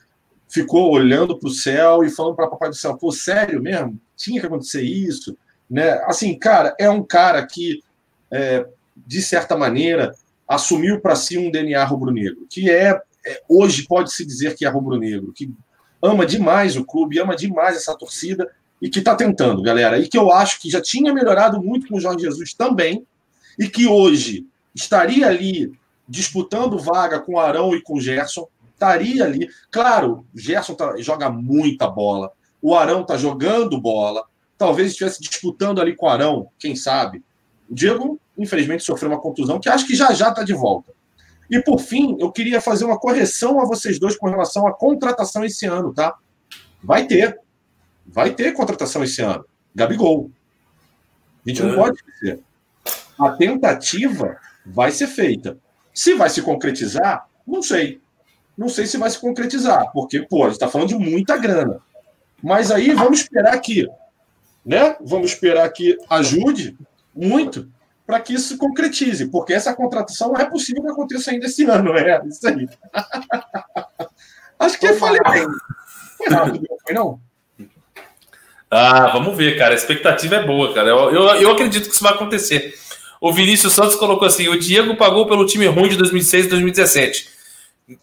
ficou 0.48 0.92
olhando 0.92 1.36
para 1.36 1.48
o 1.48 1.52
céu 1.52 2.04
e 2.04 2.10
falando 2.10 2.36
para 2.36 2.46
Papai 2.46 2.68
do 2.68 2.76
Céu, 2.76 2.96
pô, 2.96 3.10
sério 3.10 3.60
mesmo? 3.60 4.00
Tinha 4.16 4.38
que 4.40 4.46
acontecer 4.46 4.82
isso? 4.82 5.36
Né? 5.68 5.94
Assim, 6.04 6.38
cara, 6.38 6.76
é 6.78 6.88
um 6.88 7.02
cara 7.02 7.44
que, 7.44 7.82
é, 8.30 8.68
de 8.96 9.20
certa 9.20 9.56
maneira, 9.56 10.14
assumiu 10.46 11.00
para 11.00 11.16
si 11.16 11.36
um 11.36 11.50
DNA 11.50 11.82
rubro-negro, 11.82 12.46
que 12.48 12.70
é, 12.70 12.96
é, 13.26 13.42
hoje 13.48 13.84
pode-se 13.88 14.24
dizer 14.24 14.54
que 14.54 14.64
é 14.64 14.68
rubro-negro, 14.68 15.32
que 15.32 15.52
ama 16.00 16.24
demais 16.24 16.76
o 16.76 16.84
clube, 16.84 17.18
ama 17.18 17.34
demais 17.34 17.76
essa 17.76 17.98
torcida 17.98 18.48
e 18.80 18.88
que 18.88 19.00
está 19.00 19.16
tentando, 19.16 19.60
galera. 19.60 19.98
E 19.98 20.06
que 20.06 20.16
eu 20.16 20.30
acho 20.30 20.60
que 20.60 20.70
já 20.70 20.80
tinha 20.80 21.12
melhorado 21.12 21.60
muito 21.60 21.88
com 21.88 21.96
o 21.96 22.00
Jorge 22.00 22.26
Jesus 22.26 22.54
também, 22.54 23.04
e 23.58 23.68
que 23.68 23.86
hoje 23.86 24.46
estaria 24.74 25.26
ali 25.26 25.72
disputando 26.08 26.78
vaga 26.78 27.20
com 27.20 27.38
Arão 27.38 27.74
e 27.74 27.80
com 27.80 28.00
Gerson, 28.00 28.46
estaria 28.72 29.24
ali. 29.24 29.48
Claro, 29.70 30.26
o 30.34 30.38
Gerson 30.38 30.74
tá, 30.74 30.96
joga 30.98 31.30
muita 31.30 31.88
bola, 31.88 32.32
o 32.60 32.74
Arão 32.74 33.02
está 33.02 33.16
jogando 33.16 33.80
bola, 33.80 34.24
talvez 34.58 34.90
estivesse 34.90 35.20
disputando 35.20 35.80
ali 35.80 35.94
com 35.94 36.06
o 36.06 36.08
Arão, 36.08 36.48
quem 36.58 36.76
sabe. 36.76 37.22
O 37.68 37.74
Diego, 37.74 38.20
infelizmente, 38.36 38.84
sofreu 38.84 39.10
uma 39.10 39.20
contusão 39.20 39.60
que 39.60 39.68
acho 39.68 39.86
que 39.86 39.94
já 39.94 40.12
já 40.12 40.28
está 40.28 40.42
de 40.42 40.52
volta. 40.52 40.92
E 41.50 41.60
por 41.62 41.78
fim, 41.78 42.16
eu 42.18 42.32
queria 42.32 42.60
fazer 42.60 42.84
uma 42.84 42.98
correção 42.98 43.60
a 43.60 43.66
vocês 43.66 43.98
dois 43.98 44.16
com 44.16 44.28
relação 44.28 44.66
à 44.66 44.72
contratação 44.72 45.44
esse 45.44 45.66
ano, 45.66 45.92
tá? 45.92 46.16
Vai 46.82 47.06
ter. 47.06 47.38
Vai 48.06 48.34
ter 48.34 48.52
contratação 48.52 49.04
esse 49.04 49.20
ano. 49.22 49.44
Gabigol. 49.74 50.30
A 51.44 51.48
gente 51.48 51.62
é. 51.62 51.64
não 51.66 51.74
pode 51.76 51.96
esquecer 51.96 52.40
a 53.18 53.30
tentativa 53.30 54.36
vai 54.64 54.90
ser 54.90 55.06
feita. 55.06 55.58
Se 55.92 56.14
vai 56.14 56.28
se 56.28 56.42
concretizar, 56.42 57.26
não 57.46 57.62
sei. 57.62 58.00
Não 58.56 58.68
sei 58.68 58.86
se 58.86 58.96
vai 58.96 59.10
se 59.10 59.18
concretizar, 59.18 59.90
porque, 59.92 60.22
pô, 60.22 60.42
a 60.42 60.46
gente 60.46 60.54
está 60.54 60.68
falando 60.68 60.88
de 60.88 60.98
muita 60.98 61.36
grana. 61.36 61.80
Mas 62.42 62.70
aí 62.70 62.92
vamos 62.92 63.20
esperar 63.20 63.58
que, 63.58 63.88
né? 64.64 64.96
Vamos 65.00 65.32
esperar 65.32 65.68
que 65.70 65.96
ajude 66.08 66.76
muito 67.14 67.68
para 68.06 68.20
que 68.20 68.34
isso 68.34 68.48
se 68.48 68.56
concretize, 68.58 69.26
porque 69.26 69.54
essa 69.54 69.74
contratação 69.74 70.32
não 70.32 70.40
é 70.40 70.44
possível 70.44 70.82
que 70.82 70.90
aconteça 70.90 71.30
ainda 71.30 71.46
esse 71.46 71.64
ano, 71.64 71.96
é 71.96 72.20
isso 72.26 72.46
aí. 72.46 72.68
Acho 74.58 74.78
que 74.78 74.86
eu 74.86 74.96
falei 74.96 75.20
bem. 75.30 75.46
Foi 76.18 76.28
rápido, 76.28 76.66
foi 76.84 76.94
não? 76.94 77.20
Ah, 78.70 79.08
vamos 79.12 79.36
ver, 79.36 79.56
cara. 79.56 79.72
A 79.72 79.76
expectativa 79.76 80.36
é 80.36 80.46
boa, 80.46 80.74
cara. 80.74 80.88
Eu, 80.88 81.10
eu, 81.10 81.22
eu 81.40 81.50
acredito 81.50 81.88
que 81.88 81.94
isso 81.94 82.02
vai 82.02 82.12
acontecer. 82.12 82.74
O 83.24 83.32
Vinícius 83.32 83.72
Santos 83.72 83.94
colocou 83.94 84.28
assim: 84.28 84.48
o 84.48 84.58
Diego 84.58 84.98
pagou 84.98 85.26
pelo 85.26 85.46
time 85.46 85.64
ruim 85.64 85.88
de 85.88 85.96
2006 85.96 86.44
e 86.44 86.48
2017. 86.50 87.30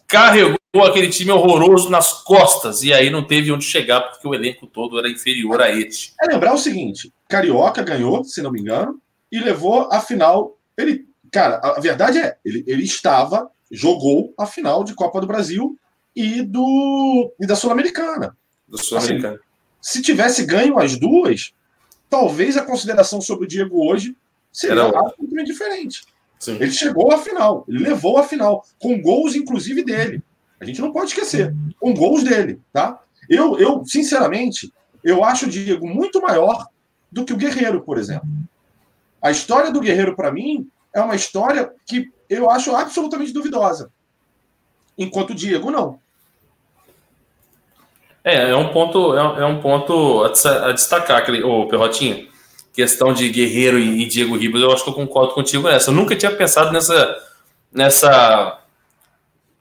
Carregou 0.08 0.58
aquele 0.84 1.10
time 1.10 1.30
horroroso 1.30 1.88
nas 1.88 2.24
costas 2.24 2.82
e 2.82 2.92
aí 2.92 3.08
não 3.08 3.22
teve 3.22 3.52
onde 3.52 3.64
chegar 3.64 4.00
porque 4.00 4.26
o 4.26 4.34
elenco 4.34 4.66
todo 4.66 4.98
era 4.98 5.08
inferior 5.08 5.62
a 5.62 5.70
ele. 5.70 5.90
É 6.20 6.26
lembrar 6.26 6.52
o 6.52 6.58
seguinte: 6.58 7.12
Carioca 7.28 7.84
ganhou, 7.84 8.24
se 8.24 8.42
não 8.42 8.50
me 8.50 8.60
engano, 8.60 9.00
e 9.30 9.38
levou 9.38 9.88
a 9.92 10.00
final. 10.00 10.58
Ele, 10.76 11.06
cara, 11.30 11.60
a 11.62 11.78
verdade 11.78 12.18
é, 12.18 12.36
ele, 12.44 12.64
ele 12.66 12.82
estava, 12.82 13.48
jogou 13.70 14.34
a 14.36 14.44
final 14.44 14.82
de 14.82 14.92
Copa 14.92 15.20
do 15.20 15.26
Brasil 15.28 15.78
e 16.16 16.42
do 16.42 17.32
e 17.40 17.46
da 17.46 17.54
Sul-Americana. 17.54 18.36
Sul-Americana. 18.74 19.34
Assim, 19.34 19.42
se 19.80 20.02
tivesse 20.02 20.44
ganho 20.44 20.80
as 20.80 20.98
duas, 20.98 21.52
talvez 22.10 22.56
a 22.56 22.64
consideração 22.64 23.20
sobre 23.20 23.44
o 23.44 23.48
Diego 23.48 23.86
hoje 23.86 24.16
seria 24.52 24.82
Era... 24.82 24.98
absolutamente 24.98 25.50
diferente. 25.50 26.02
Sim. 26.38 26.56
Ele 26.56 26.72
chegou 26.72 27.12
à 27.12 27.18
final, 27.18 27.64
ele 27.68 27.84
levou 27.84 28.18
à 28.18 28.24
final, 28.24 28.64
com 28.78 29.00
gols, 29.00 29.34
inclusive, 29.34 29.84
dele. 29.84 30.22
A 30.60 30.64
gente 30.64 30.80
não 30.80 30.92
pode 30.92 31.06
esquecer, 31.06 31.54
com 31.80 31.94
gols 31.94 32.22
dele, 32.22 32.60
tá? 32.72 33.00
Eu, 33.28 33.58
eu 33.58 33.84
sinceramente, 33.84 34.72
eu 35.02 35.24
acho 35.24 35.46
o 35.46 35.48
Diego 35.48 35.86
muito 35.86 36.20
maior 36.20 36.66
do 37.10 37.24
que 37.24 37.32
o 37.32 37.36
Guerreiro, 37.36 37.82
por 37.82 37.98
exemplo. 37.98 38.28
A 39.20 39.30
história 39.30 39.70
do 39.70 39.80
Guerreiro, 39.80 40.16
para 40.16 40.32
mim, 40.32 40.68
é 40.92 41.00
uma 41.00 41.14
história 41.14 41.70
que 41.86 42.10
eu 42.28 42.50
acho 42.50 42.74
absolutamente 42.74 43.32
duvidosa. 43.32 43.90
Enquanto 44.98 45.30
o 45.30 45.34
Diego, 45.34 45.70
não. 45.70 46.00
É, 48.24 48.50
é 48.50 48.56
um 48.56 48.72
ponto, 48.72 49.16
é, 49.16 49.46
um 49.46 49.60
ponto 49.60 50.24
a, 50.24 50.72
destacar, 50.72 51.18
aquele, 51.18 51.42
ô, 51.42 51.66
Perrotinho. 51.66 52.31
Questão 52.72 53.12
de 53.12 53.28
Guerreiro 53.28 53.78
e, 53.78 54.06
Diego 54.06 54.36
Ribas, 54.36 54.62
eu 54.62 54.72
acho 54.72 54.82
que 54.82 54.90
eu 54.90 54.94
concordo 54.94 55.34
contigo 55.34 55.68
nessa. 55.68 55.90
Eu 55.90 55.94
nunca 55.94 56.16
tinha 56.16 56.34
pensado 56.34 56.72
nessa, 56.72 57.16
nessa 57.70 58.60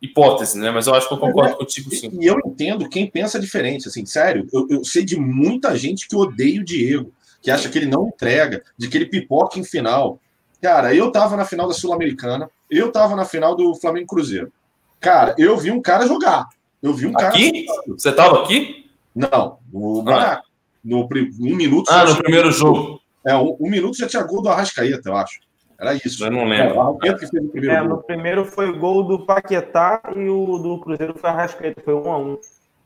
hipótese, 0.01 0.57
né? 0.57 0.71
Mas 0.71 0.87
eu 0.87 0.95
acho 0.95 1.07
que 1.07 1.13
eu 1.13 1.17
concordo 1.17 1.53
é, 1.53 1.57
contigo 1.57 1.93
sim. 1.93 2.09
E 2.19 2.25
eu 2.25 2.39
entendo 2.45 2.89
quem 2.89 3.05
pensa 3.05 3.39
diferente, 3.39 3.87
assim, 3.87 4.05
sério. 4.05 4.47
Eu, 4.51 4.67
eu, 4.69 4.85
sei 4.85 5.03
de 5.03 5.19
muita 5.19 5.77
gente 5.77 6.07
que 6.07 6.15
odeia 6.15 6.61
o 6.61 6.63
Diego, 6.65 7.11
que 7.41 7.51
acha 7.51 7.69
que 7.69 7.77
ele 7.77 7.85
não 7.85 8.07
entrega, 8.07 8.63
de 8.77 8.87
que 8.87 8.97
ele 8.97 9.05
pipoca 9.05 9.59
em 9.59 9.63
final. 9.63 10.19
Cara, 10.61 10.95
eu 10.95 11.11
tava 11.11 11.35
na 11.35 11.45
final 11.45 11.67
da 11.67 11.73
Sul-Americana, 11.73 12.49
eu 12.69 12.91
tava 12.91 13.15
na 13.15 13.25
final 13.25 13.55
do 13.55 13.75
Flamengo 13.75 14.07
Cruzeiro. 14.07 14.51
Cara, 14.99 15.35
eu 15.37 15.57
vi 15.57 15.71
um 15.71 15.81
cara 15.81 16.07
jogar. 16.07 16.47
Eu 16.81 16.93
vi 16.93 17.07
um 17.07 17.13
cara. 17.13 17.29
Aqui? 17.29 17.65
Você 17.87 18.11
tava 18.11 18.43
aqui? 18.43 18.89
Não, 19.13 19.57
no 19.71 20.03
ah. 20.09 20.41
No 20.83 21.07
um 21.07 21.55
minuto. 21.55 21.91
Ah, 21.91 22.05
no 22.05 22.15
primeiro 22.17 22.51
jogo. 22.51 23.00
É, 23.25 23.35
um, 23.35 23.55
um, 23.59 23.69
minuto 23.69 23.97
já 23.97 24.07
tinha 24.07 24.23
gol 24.23 24.41
do 24.41 24.49
Arrascaeta, 24.49 25.09
eu 25.09 25.15
acho. 25.15 25.39
Era 25.79 25.93
isso. 25.95 26.23
Eu 26.23 26.31
não 26.31 26.45
lembro. 26.45 26.97
É, 27.03 27.13
que 27.13 27.27
fez 27.27 27.43
o 27.43 27.49
primeiro 27.49 27.75
é, 27.75 27.87
no 27.87 28.03
primeiro 28.03 28.45
foi 28.45 28.69
o 28.69 28.79
gol 28.79 29.03
do 29.03 29.25
Paquetá 29.25 30.01
e 30.15 30.29
o 30.29 30.57
do 30.57 30.79
Cruzeiro 30.79 31.17
foi 31.17 31.29
o 31.29 31.33
Arrascaeta, 31.33 31.81
foi 31.83 31.93
um 31.93 32.11
a 32.11 32.17
um. 32.17 32.37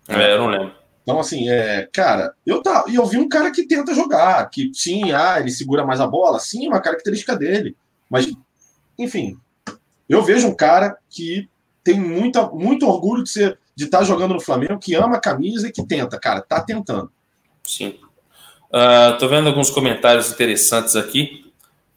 É, 0.07 0.33
eu 0.33 0.39
não 0.39 0.47
lembro. 0.47 0.73
Então, 1.03 1.19
assim, 1.19 1.49
é, 1.49 1.87
cara, 1.93 2.33
eu, 2.45 2.63
tá, 2.63 2.85
eu 2.91 3.05
vi 3.05 3.17
um 3.17 3.29
cara 3.29 3.51
que 3.51 3.67
tenta 3.67 3.93
jogar, 3.93 4.49
que 4.49 4.71
sim, 4.73 5.11
ah, 5.11 5.39
ele 5.39 5.51
segura 5.51 5.85
mais 5.85 6.01
a 6.01 6.07
bola, 6.07 6.39
sim, 6.39 6.65
é 6.65 6.69
uma 6.69 6.81
característica 6.81 7.35
dele. 7.35 7.77
Mas, 8.09 8.31
enfim, 8.97 9.37
eu 10.09 10.23
vejo 10.23 10.47
um 10.47 10.55
cara 10.55 10.97
que 11.09 11.47
tem 11.83 11.99
muita, 11.99 12.47
muito 12.47 12.87
orgulho 12.87 13.23
de 13.23 13.29
ser 13.29 13.59
de 13.75 13.83
estar 13.83 13.99
tá 13.99 14.03
jogando 14.03 14.33
no 14.33 14.39
Flamengo, 14.39 14.79
que 14.79 14.95
ama 14.95 15.17
a 15.17 15.21
camisa 15.21 15.67
e 15.67 15.71
que 15.71 15.85
tenta, 15.85 16.17
cara, 16.17 16.41
tá 16.41 16.61
tentando. 16.61 17.11
Sim. 17.63 17.99
Uh, 18.75 19.17
tô 19.17 19.29
vendo 19.29 19.47
alguns 19.47 19.69
comentários 19.69 20.29
interessantes 20.29 20.97
aqui 20.97 21.45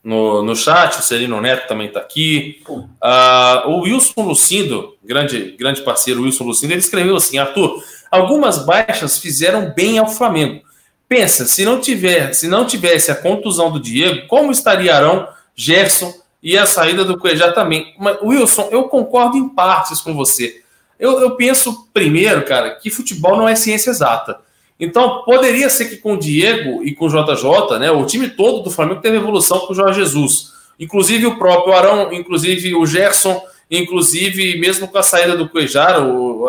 no, 0.05 0.45
no 0.45 0.55
chat. 0.55 1.01
O 1.01 1.03
Celino 1.03 1.41
Neto 1.41 1.67
também 1.67 1.89
está 1.89 1.99
aqui. 1.99 2.63
Uh, 2.69 3.69
o 3.69 3.81
Wilson 3.81 4.23
Lucindo, 4.23 4.97
grande, 5.03 5.57
grande 5.59 5.83
parceiro 5.83 6.23
Wilson 6.23 6.45
Lucindo, 6.45 6.73
ele 6.73 6.79
escreveu 6.79 7.17
assim: 7.17 7.37
Arthur, 7.37 7.83
algumas 8.13 8.65
baixas 8.65 9.19
fizeram 9.19 9.73
bem 9.75 9.99
ao 9.99 10.09
Flamengo. 10.09 10.63
Pensa, 11.09 11.47
se 11.47 11.65
não 11.65 11.81
tiver, 11.81 12.33
se 12.33 12.47
não 12.47 12.65
tivesse 12.65 13.11
a 13.11 13.17
contusão 13.17 13.73
do 13.73 13.81
Diego, 13.81 14.29
como 14.29 14.53
estaria 14.53 14.95
Arão, 14.95 15.27
Jefferson 15.57 16.15
e 16.41 16.57
a 16.57 16.65
saída 16.65 17.05
do 17.05 17.19
Cuejá 17.19 17.51
também? 17.51 17.93
Mas, 17.99 18.19
Wilson, 18.23 18.69
eu 18.71 18.85
concordo 18.85 19.37
em 19.37 19.49
partes 19.49 20.01
com 20.01 20.15
você. 20.15 20.63
Eu, 20.97 21.19
eu 21.21 21.33
penso 21.33 21.89
primeiro, 21.93 22.45
cara, 22.45 22.77
que 22.77 22.89
futebol 22.89 23.37
não 23.37 23.49
é 23.49 23.57
ciência 23.57 23.91
exata. 23.91 24.39
Então, 24.79 25.23
poderia 25.25 25.69
ser 25.69 25.87
que 25.87 25.97
com 25.97 26.15
o 26.15 26.19
Diego 26.19 26.85
e 26.85 26.95
com 26.95 27.07
o 27.07 27.09
JJ, 27.09 27.79
né, 27.81 27.91
o 27.91 28.07
time 28.07 28.31
todo 28.31 28.63
do 28.63 28.71
Flamengo 28.71 29.01
teve 29.01 29.17
evolução 29.17 29.61
com 29.61 29.73
o 29.73 29.77
Jorge 29.77 30.01
Jesus. 30.01 30.53
Inclusive 30.79 31.27
o 31.27 31.37
próprio 31.37 31.75
Arão, 31.75 32.13
inclusive 32.13 32.75
o 32.77 32.87
Gerson, 32.87 33.43
inclusive 33.69 34.57
mesmo 34.59 34.87
com 34.87 34.97
a 34.97 35.03
saída 35.03 35.37
do 35.37 35.49
Cuejar, 35.49 35.97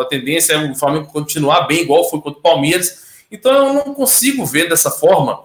a 0.00 0.04
tendência 0.04 0.52
é 0.52 0.70
o 0.70 0.74
Flamengo 0.76 1.06
continuar 1.12 1.62
bem, 1.62 1.82
igual 1.82 2.08
foi 2.08 2.20
contra 2.20 2.38
o 2.38 2.42
Palmeiras. 2.42 3.24
Então, 3.30 3.52
eu 3.52 3.74
não 3.74 3.94
consigo 3.94 4.46
ver 4.46 4.68
dessa 4.68 4.90
forma, 4.90 5.40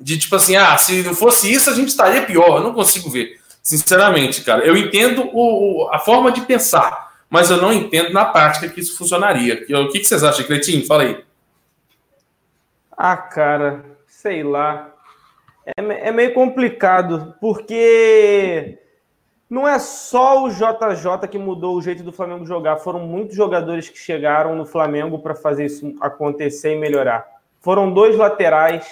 de 0.00 0.16
tipo 0.16 0.36
assim, 0.36 0.54
ah, 0.54 0.78
se 0.78 1.02
não 1.02 1.14
fosse 1.14 1.52
isso, 1.52 1.68
a 1.68 1.74
gente 1.74 1.88
estaria 1.88 2.22
pior. 2.22 2.58
Eu 2.58 2.62
não 2.62 2.72
consigo 2.72 3.10
ver, 3.10 3.40
sinceramente, 3.60 4.42
cara. 4.42 4.64
Eu 4.64 4.76
entendo 4.76 5.28
o, 5.32 5.88
a 5.90 5.98
forma 5.98 6.30
de 6.30 6.42
pensar, 6.42 7.12
mas 7.28 7.50
eu 7.50 7.56
não 7.56 7.72
entendo 7.72 8.12
na 8.12 8.24
prática 8.24 8.68
que 8.68 8.80
isso 8.80 8.96
funcionaria. 8.96 9.66
O 9.68 9.88
que, 9.88 9.98
que 9.98 10.04
vocês 10.04 10.22
acham, 10.22 10.46
Cretinho? 10.46 10.86
Fala 10.86 11.02
aí. 11.02 11.27
Ah, 13.00 13.16
cara, 13.16 13.84
sei 14.08 14.42
lá. 14.42 14.92
É, 15.64 16.08
é 16.08 16.10
meio 16.10 16.34
complicado, 16.34 17.36
porque 17.40 18.76
não 19.48 19.68
é 19.68 19.78
só 19.78 20.42
o 20.42 20.50
JJ 20.50 21.28
que 21.30 21.38
mudou 21.38 21.76
o 21.76 21.80
jeito 21.80 22.02
do 22.02 22.12
Flamengo 22.12 22.44
jogar. 22.44 22.78
Foram 22.78 23.06
muitos 23.06 23.36
jogadores 23.36 23.88
que 23.88 23.96
chegaram 23.96 24.56
no 24.56 24.66
Flamengo 24.66 25.20
para 25.20 25.36
fazer 25.36 25.66
isso 25.66 25.94
acontecer 26.00 26.74
e 26.74 26.80
melhorar. 26.80 27.24
Foram 27.60 27.92
dois 27.92 28.16
laterais, 28.16 28.84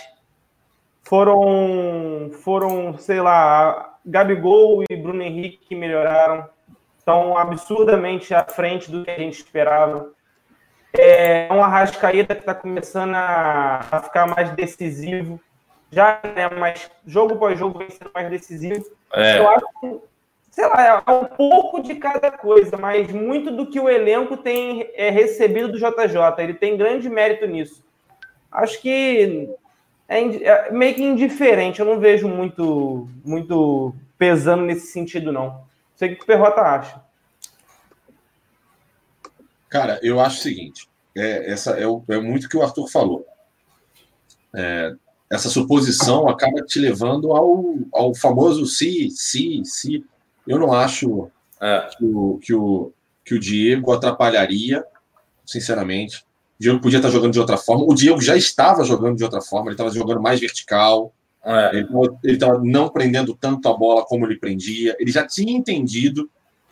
foram, 1.03 2.31
foram, 2.45 2.97
sei 2.99 3.21
lá, 3.21 3.99
Gabigol 4.07 4.85
e 4.89 4.95
Bruno 4.95 5.23
Henrique 5.23 5.67
que 5.67 5.75
melhoraram. 5.75 6.49
Estão 6.97 7.37
absurdamente 7.37 8.33
à 8.33 8.45
frente 8.45 8.89
do 8.89 9.05
que 9.05 9.11
a 9.11 9.19
gente 9.19 9.39
esperava. 9.39 10.15
É 10.99 11.49
um 11.53 11.63
Arrascaeta 11.63 12.35
que 12.35 12.41
está 12.41 12.55
começando 12.55 13.15
a, 13.15 13.87
a, 13.91 14.01
ficar 14.01 14.27
mais 14.27 14.51
decisivo. 14.51 15.41
Já, 15.91 16.21
né, 16.25 16.49
mas 16.59 16.91
jogo 17.07 17.35
após 17.35 17.59
jogo 17.59 17.79
vem 17.79 17.91
sendo 17.91 18.11
mais 18.15 18.29
decisivo. 18.31 18.85
É. 19.13 19.39
Eu 19.39 19.49
acho 19.49 19.67
que, 19.81 20.01
sei 20.51 20.67
lá, 20.67 21.05
é 21.07 21.11
um 21.11 21.25
pouco 21.25 21.83
de 21.83 21.95
cada 21.95 22.31
coisa, 22.31 22.77
mas 22.77 23.11
muito 23.13 23.51
do 23.51 23.67
que 23.67 23.79
o 23.79 23.89
elenco 23.89 24.37
tem 24.37 24.91
é, 24.95 25.11
recebido 25.11 25.69
do 25.69 25.79
JJ. 25.79 26.19
Ele 26.39 26.55
tem 26.55 26.77
grande 26.77 27.09
mérito 27.09 27.47
nisso. 27.47 27.85
Acho 28.51 28.81
que 28.81 29.49
é, 30.09 30.21
é 30.21 30.71
meio 30.73 30.95
que 30.95 31.03
indiferente. 31.03 31.81
Eu 31.81 31.87
não 31.87 32.01
vejo 32.01 32.29
muito, 32.29 33.09
muito 33.25 33.95
pesando 34.19 34.65
nesse 34.65 34.89
sentido, 34.89 35.33
não. 35.33 35.47
Não 35.47 35.65
sei 35.95 36.13
o 36.13 36.17
que 36.17 36.23
o 36.23 36.27
Perrota 36.27 36.61
acha. 36.61 37.06
Cara, 39.69 39.99
eu 40.03 40.21
acho 40.21 40.39
o 40.39 40.43
seguinte: 40.43 40.89
é, 41.17 41.51
essa 41.51 41.73
é, 41.73 41.87
o, 41.87 42.03
é 42.09 42.21
muito 42.21 42.49
que 42.49 42.57
o 42.57 42.63
Arthur 42.63 42.89
falou. 42.89 43.27
É, 44.55 44.95
essa 45.31 45.49
suposição 45.49 46.29
acaba 46.29 46.63
te 46.63 46.79
levando 46.79 47.33
ao, 47.33 47.75
ao 47.93 48.15
famoso 48.15 48.67
se, 48.67 49.11
se, 49.11 49.63
se. 49.65 50.05
Eu 50.47 50.59
não 50.59 50.73
acho 50.73 51.29
é. 51.61 51.89
que, 51.97 52.05
o, 52.05 52.39
que, 52.41 52.55
o, 52.55 52.93
que 53.25 53.35
o 53.35 53.41
Diego 53.41 53.93
atrapalharia, 53.93 54.85
sinceramente. 55.45 56.25
O 56.59 56.63
Diego 56.63 56.81
podia 56.81 56.99
estar 56.99 57.11
jogando 57.11 57.33
de 57.33 57.41
outra 57.41 57.57
forma. 57.57 57.85
O 57.85 57.95
Diego 57.95 58.21
já 58.21 58.37
estava 58.37 58.85
jogando 58.85 59.17
de 59.17 59.25
outra 59.25 59.41
forma, 59.41 59.69
ele 59.69 59.75
estava 59.75 59.91
jogando 59.91 60.23
mais 60.23 60.39
vertical. 60.39 61.13
É. 61.45 61.71
Ele 62.25 62.35
estava 62.35 62.59
não 62.63 62.89
prendendo 62.89 63.35
tanto 63.35 63.69
a 63.69 63.77
bola 63.77 64.05
como 64.05 64.27
ele 64.27 64.39
prendia. 64.39 64.97
Ele 64.99 65.11
já 65.11 65.27
tinha 65.27 65.53
entendido 65.53 66.31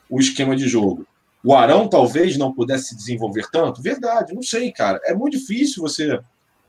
o 0.08 0.18
esquema 0.18 0.56
de 0.56 0.68
jogo. 0.68 1.06
O 1.44 1.54
Arão 1.54 1.86
talvez 1.86 2.38
não 2.38 2.52
pudesse 2.52 2.88
se 2.88 2.96
desenvolver 2.96 3.46
tanto? 3.52 3.82
Verdade, 3.82 4.34
não 4.34 4.42
sei, 4.42 4.72
cara. 4.72 4.98
É 5.04 5.14
muito 5.14 5.38
difícil 5.38 5.82
você 5.82 6.18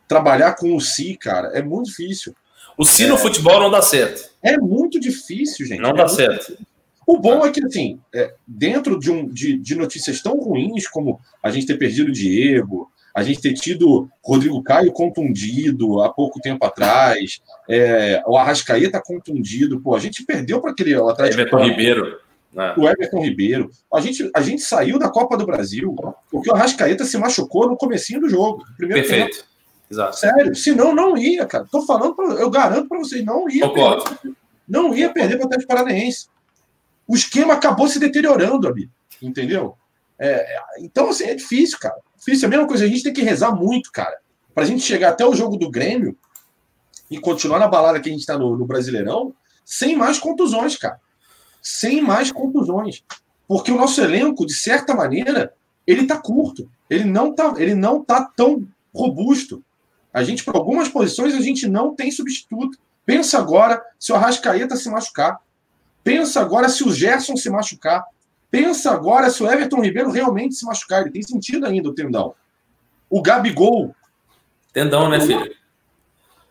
trabalhar 0.07 0.53
com 0.55 0.75
o 0.75 0.81
Si, 0.81 1.15
cara. 1.15 1.47
É 1.57 1.63
muito 1.63 1.87
difícil. 1.87 2.35
O 2.77 2.83
Si 2.83 3.05
é... 3.05 3.07
no 3.07 3.17
futebol 3.17 3.59
não 3.59 3.71
dá 3.71 3.81
certo. 3.81 4.29
É 4.43 4.57
muito 4.57 4.99
difícil, 4.99 5.65
gente. 5.65 5.79
Não 5.79 5.91
é 5.91 5.93
dá 5.93 6.07
certo. 6.09 6.51
Difícil. 6.51 6.65
O 7.07 7.19
bom 7.19 7.45
é 7.45 7.51
que, 7.51 7.63
assim, 7.63 7.99
é, 8.13 8.33
dentro 8.47 8.99
de, 8.99 9.11
um, 9.11 9.27
de, 9.29 9.57
de, 9.57 9.75
notícias 9.75 10.21
tão 10.21 10.39
ruins 10.39 10.87
como 10.87 11.19
a 11.41 11.51
gente 11.51 11.67
ter 11.67 11.77
perdido 11.77 12.09
o 12.09 12.11
Diego, 12.11 12.91
a 13.13 13.21
gente 13.21 13.39
ter 13.39 13.53
tido 13.53 14.09
Rodrigo 14.23 14.61
Caio 14.63 14.91
contundido 14.91 16.01
há 16.01 16.11
pouco 16.11 16.41
tempo 16.41 16.65
atrás, 16.65 17.41
é, 17.69 18.23
o 18.25 18.35
Arrascaeta 18.35 18.99
contundido, 18.99 19.79
pô, 19.79 19.95
a 19.95 19.99
gente 19.99 20.25
perdeu 20.25 20.59
para 20.59 20.71
aquele 20.71 20.95
Atlético. 20.95 21.41
Everton 21.41 21.63
Ribeiro. 21.63 22.24
É. 22.55 22.79
O 22.79 22.87
Everton 22.87 23.21
Ribeiro. 23.21 23.69
A 23.93 23.99
gente, 23.99 24.29
a 24.33 24.41
gente 24.41 24.61
saiu 24.61 24.97
da 24.97 25.09
Copa 25.09 25.35
do 25.35 25.45
Brasil 25.45 25.93
porque 26.31 26.49
o 26.49 26.55
Arrascaeta 26.55 27.03
se 27.03 27.17
machucou 27.17 27.67
no 27.67 27.75
comecinho 27.75 28.21
do 28.21 28.29
jogo. 28.29 28.63
Perfeito. 28.77 29.37
Tempo. 29.37 29.47
Exato. 29.91 30.17
Sério, 30.17 30.55
senão 30.55 30.95
não 30.95 31.17
ia, 31.17 31.45
cara. 31.45 31.67
Tô 31.69 31.85
falando, 31.85 32.15
pra, 32.15 32.25
eu 32.25 32.49
garanto 32.49 32.87
para 32.87 32.97
vocês, 32.97 33.23
não 33.23 33.47
ia 33.49 33.69
perder, 33.69 34.35
não 34.67 34.95
ia 34.95 35.11
perder 35.11 35.35
para 35.35 35.43
o 35.43 35.47
Atlético 35.47 35.67
Paranaense. 35.67 36.27
O 37.07 37.15
esquema 37.15 37.53
acabou 37.53 37.87
se 37.87 37.99
deteriorando 37.99 38.67
ali, 38.67 38.89
entendeu? 39.21 39.77
É, 40.17 40.57
então, 40.79 41.09
assim, 41.09 41.25
é 41.25 41.35
difícil, 41.35 41.77
cara. 41.77 41.97
Difícil. 42.17 42.45
É 42.45 42.47
a 42.47 42.49
mesma 42.49 42.67
coisa, 42.67 42.85
a 42.85 42.87
gente 42.87 43.03
tem 43.03 43.13
que 43.13 43.21
rezar 43.21 43.51
muito, 43.51 43.91
cara. 43.91 44.17
Para 44.55 44.63
a 44.63 44.65
gente 44.65 44.81
chegar 44.81 45.09
até 45.09 45.25
o 45.25 45.35
jogo 45.35 45.57
do 45.57 45.69
Grêmio 45.69 46.17
e 47.11 47.19
continuar 47.19 47.59
na 47.59 47.67
balada 47.67 47.99
que 47.99 48.09
a 48.09 48.11
gente 48.11 48.21
está 48.21 48.37
no, 48.39 48.57
no 48.57 48.65
Brasileirão 48.65 49.35
sem 49.63 49.95
mais 49.95 50.17
contusões, 50.17 50.77
cara 50.77 50.99
sem 51.65 51.99
mais 51.99 52.31
contusões. 52.31 53.03
Porque 53.47 53.71
o 53.71 53.77
nosso 53.77 53.99
elenco, 53.99 54.45
de 54.45 54.53
certa 54.53 54.93
maneira, 54.93 55.51
ele 55.87 56.03
está 56.03 56.15
curto. 56.15 56.69
Ele 56.87 57.03
não 57.03 57.31
está 57.31 57.55
ele 57.57 57.73
não 57.73 58.03
tá 58.03 58.23
tão 58.23 58.67
robusto. 58.93 59.63
A 60.13 60.23
gente, 60.23 60.43
por 60.43 60.55
algumas 60.55 60.87
posições, 60.87 61.33
a 61.33 61.41
gente 61.41 61.67
não 61.67 61.95
tem 61.95 62.11
substituto. 62.11 62.77
Pensa 63.03 63.39
agora 63.39 63.83
se 63.99 64.11
o 64.11 64.15
Arrascaeta 64.15 64.75
se 64.75 64.89
machucar. 64.89 65.39
Pensa 66.03 66.39
agora 66.39 66.69
se 66.69 66.83
o 66.83 66.93
Gerson 66.93 67.35
se 67.35 67.49
machucar. 67.49 68.05
Pensa 68.51 68.91
agora 68.91 69.31
se 69.31 69.41
o 69.41 69.51
Everton 69.51 69.81
Ribeiro 69.81 70.11
realmente 70.11 70.53
se 70.53 70.65
machucar. 70.65 71.01
Ele 71.01 71.11
tem 71.11 71.23
sentido 71.23 71.65
ainda 71.65 71.89
o 71.89 71.95
tendão. 71.95 72.35
O 73.09 73.23
Gabigol. 73.23 73.95
Tendão, 74.71 75.09
né, 75.09 75.19
filho? 75.19 75.51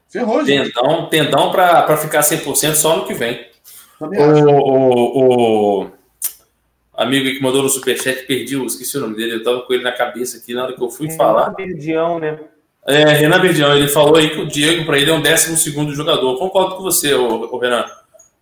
Ferrou, 0.09 0.45
gente. 0.45 0.73
Tendão, 0.73 1.09
tendão 1.09 1.53
para 1.53 1.97
ficar 1.97 2.21
100% 2.21 2.75
só 2.75 2.97
no 2.97 3.07
que 3.07 3.15
vem. 3.15 3.53
O, 4.05 4.50
o, 4.50 5.82
o, 5.82 5.90
amigo 6.96 7.26
que 7.26 7.42
mandou 7.42 7.62
no 7.62 7.68
superchat, 7.68 8.26
perdi, 8.26 8.62
esqueci 8.64 8.96
o 8.96 9.00
nome 9.00 9.16
dele, 9.16 9.36
eu 9.36 9.42
tava 9.42 9.62
com 9.62 9.72
ele 9.72 9.82
na 9.82 9.92
cabeça 9.92 10.38
aqui 10.38 10.55
na 10.55 10.64
hora 10.64 10.74
que 10.74 10.82
eu 10.82 10.90
fui 10.90 11.07
Renan 11.07 11.18
falar. 11.18 11.50
Berdião, 11.50 12.18
né? 12.18 12.38
É, 12.86 13.05
Renan 13.05 13.40
Berdião, 13.40 13.74
ele 13.74 13.88
falou 13.88 14.16
aí 14.16 14.30
que 14.30 14.40
o 14.40 14.46
Diego, 14.46 14.84
para 14.84 14.98
ele, 14.98 15.11
é 15.11 15.14
um 15.14 15.22
décimo 15.22 15.57
segundo 15.57 15.94
jogador. 15.94 16.38
Concordo 16.38 16.76
com 16.76 16.82
você, 16.82 17.14
o, 17.14 17.57
Renan. 17.59 17.84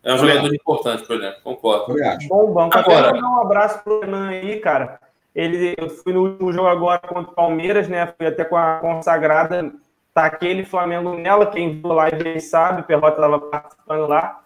É 0.04 0.12
um 0.14 0.18
jogador 0.18 0.52
importante 0.52 1.04
para 1.04 1.14
ele, 1.14 1.32
concordo. 1.44 1.94
Bom 2.28 2.52
banco. 2.52 2.76
Agora, 2.76 3.12
mandar 3.12 3.28
um 3.28 3.40
abraço 3.40 3.82
pro 3.84 4.00
Renan 4.00 4.28
aí, 4.28 4.58
cara. 4.58 4.98
Ele, 5.34 5.74
eu 5.78 5.88
fui 5.88 6.12
no 6.12 6.24
último 6.24 6.52
jogo 6.52 6.68
agora 6.68 6.98
contra 6.98 7.30
o 7.30 7.34
Palmeiras, 7.34 7.88
né? 7.88 8.12
Fui 8.18 8.26
até 8.26 8.44
com 8.44 8.56
a 8.56 8.78
consagrada. 8.80 9.72
Tá 10.12 10.26
aquele 10.26 10.64
Flamengo 10.64 11.14
nela, 11.16 11.46
quem 11.46 11.80
viu 11.80 11.92
lá 11.92 12.08
e 12.10 12.40
sabe, 12.40 12.82
o 12.82 12.84
Perrota 12.84 13.16
estava 13.16 13.40
participando 13.40 14.06
lá. 14.06 14.41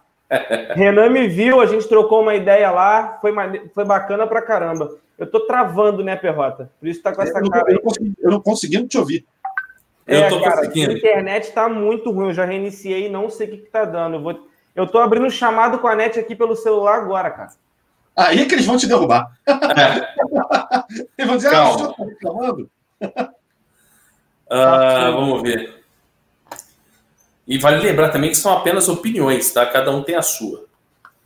Renan 0.75 1.09
me 1.09 1.27
viu, 1.27 1.61
a 1.61 1.65
gente 1.65 1.87
trocou 1.87 2.21
uma 2.21 2.35
ideia 2.35 2.69
lá, 2.71 3.17
foi, 3.21 3.33
foi 3.73 3.85
bacana 3.85 4.27
pra 4.27 4.41
caramba. 4.41 4.97
Eu 5.17 5.25
tô 5.25 5.41
travando, 5.41 6.03
né, 6.03 6.15
Perrota? 6.15 6.69
Por 6.79 6.87
isso 6.87 7.01
tá 7.01 7.13
com 7.13 7.21
essa 7.21 7.39
eu 7.39 7.49
cara. 7.49 7.71
Eu 7.71 7.75
não, 7.75 7.81
consegui, 7.81 8.13
eu 8.19 8.31
não 8.31 8.41
consegui 8.41 8.87
te 8.87 8.97
ouvir. 8.97 9.25
É, 10.05 10.25
eu 10.25 10.29
tô 10.29 10.41
cara, 10.41 10.57
conseguindo. 10.57 10.91
A 10.91 10.97
internet 10.97 11.51
tá 11.51 11.67
muito 11.67 12.11
ruim, 12.11 12.27
eu 12.27 12.33
já 12.33 12.45
reiniciei 12.45 13.09
não 13.09 13.29
sei 13.29 13.47
o 13.47 13.51
que, 13.51 13.57
que 13.57 13.69
tá 13.69 13.83
dando. 13.85 14.17
Eu, 14.17 14.21
vou... 14.21 14.47
eu 14.75 14.87
tô 14.87 14.99
abrindo 14.99 15.29
chamado 15.31 15.79
com 15.79 15.87
a 15.87 15.95
net 15.95 16.19
aqui 16.19 16.35
pelo 16.35 16.55
celular 16.55 16.99
agora, 16.99 17.31
cara. 17.31 17.49
Aí 18.15 18.41
é 18.41 18.45
que 18.45 18.55
eles 18.55 18.65
vão 18.65 18.77
te 18.77 18.87
derrubar. 18.87 19.31
eles 21.17 21.27
vão 21.27 21.37
dizer, 21.37 21.51
Calma. 21.51 21.89
ah, 21.89 21.93
tá 21.93 22.03
reclamando. 22.03 22.71
Uh, 24.49 25.13
vamos 25.13 25.41
ver. 25.43 25.76
E 27.47 27.57
vale 27.57 27.81
lembrar 27.81 28.09
também 28.09 28.29
que 28.29 28.37
são 28.37 28.51
apenas 28.51 28.89
opiniões, 28.89 29.51
tá? 29.51 29.65
Cada 29.65 29.89
um 29.91 30.03
tem 30.03 30.15
a 30.15 30.21
sua. 30.21 30.65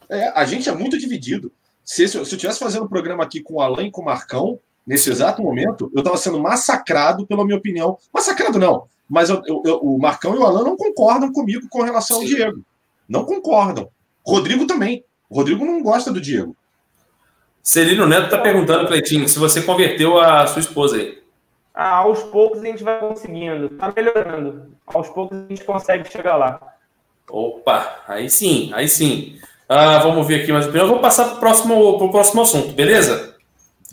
É, 0.08 0.28
a 0.36 0.46
gente 0.46 0.70
é 0.70 0.72
muito 0.72 1.00
dividido. 1.00 1.52
Se, 1.84 2.08
se 2.08 2.18
eu 2.18 2.22
estivesse 2.24 2.60
fazendo 2.60 2.86
um 2.86 2.88
programa 2.88 3.24
aqui 3.24 3.42
com 3.42 3.56
o 3.56 3.62
Alain 3.62 3.88
e 3.88 3.92
com 3.92 4.02
o 4.02 4.06
Marcão, 4.06 4.60
nesse 4.86 5.10
exato 5.10 5.42
momento, 5.42 5.92
eu 5.94 6.00
estava 6.00 6.18
sendo 6.18 6.40
massacrado 6.40 7.26
pela 7.26 7.44
minha 7.44 7.58
opinião. 7.58 7.98
Massacrado 8.14 8.60
não, 8.60 8.86
mas 9.10 9.30
eu, 9.30 9.42
eu, 9.46 9.64
eu, 9.66 9.78
o 9.78 9.98
Marcão 9.98 10.36
e 10.36 10.38
o 10.38 10.46
Alain 10.46 10.64
não 10.64 10.78
concordam 10.78 11.32
comigo 11.32 11.68
com 11.70 11.82
relação 11.82 12.18
Sim. 12.18 12.24
ao 12.24 12.30
Diego. 12.30 12.66
Não 13.10 13.26
concordam. 13.26 13.90
Rodrigo 14.26 14.68
também. 14.68 15.04
O 15.30 15.36
Rodrigo 15.36 15.66
não 15.66 15.82
gosta 15.82 16.12
do 16.12 16.22
Diego. 16.22 16.56
Celino 17.64 18.08
Neto 18.08 18.26
está 18.26 18.38
perguntando, 18.38 18.88
Cleitinho, 18.88 19.28
se 19.28 19.38
você 19.38 19.62
converteu 19.62 20.20
a 20.20 20.46
sua 20.48 20.60
esposa 20.60 20.98
aí. 20.98 21.21
Ah, 21.74 21.98
aos 21.98 22.22
poucos 22.24 22.62
a 22.62 22.66
gente 22.66 22.84
vai 22.84 23.00
conseguindo, 23.00 23.70
tá 23.70 23.92
melhorando. 23.96 24.74
Aos 24.86 25.08
poucos 25.10 25.38
a 25.38 25.48
gente 25.48 25.64
consegue 25.64 26.12
chegar 26.12 26.36
lá. 26.36 26.60
Opa, 27.30 28.04
aí 28.08 28.30
sim, 28.30 28.72
aí 28.74 28.90
sim. 28.90 29.40
Ah, 29.70 30.00
vamos 30.00 30.28
ver 30.28 30.42
aqui 30.42 30.52
mais 30.52 30.66
opinião. 30.66 30.86
Eu 30.86 30.92
vou 30.92 31.00
passar 31.00 31.26
para 31.26 31.36
o 31.36 31.40
próximo, 31.40 31.98
pro 31.98 32.12
próximo 32.12 32.42
assunto, 32.42 32.74
beleza? 32.74 33.36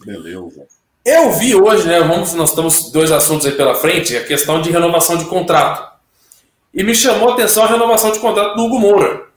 Beleza. 0.05 0.66
Eu 1.05 1.31
vi 1.33 1.55
hoje, 1.55 1.87
né? 1.87 2.01
Vamos, 2.01 2.35
nós 2.35 2.51
estamos 2.51 2.91
dois 2.91 3.12
assuntos 3.12 3.47
aí 3.47 3.53
pela 3.53 3.76
frente, 3.76 4.16
a 4.16 4.24
questão 4.24 4.61
de 4.61 4.72
renovação 4.72 5.16
de 5.16 5.26
contrato. 5.26 5.89
E 6.74 6.83
me 6.83 6.95
chamou 6.95 7.31
a 7.31 7.33
atenção 7.35 7.64
a 7.64 7.68
renovação 7.68 8.11
de 8.11 8.18
contrato 8.18 8.57
do 8.57 8.64
Hugo 8.64 8.81
Moura. 8.81 9.29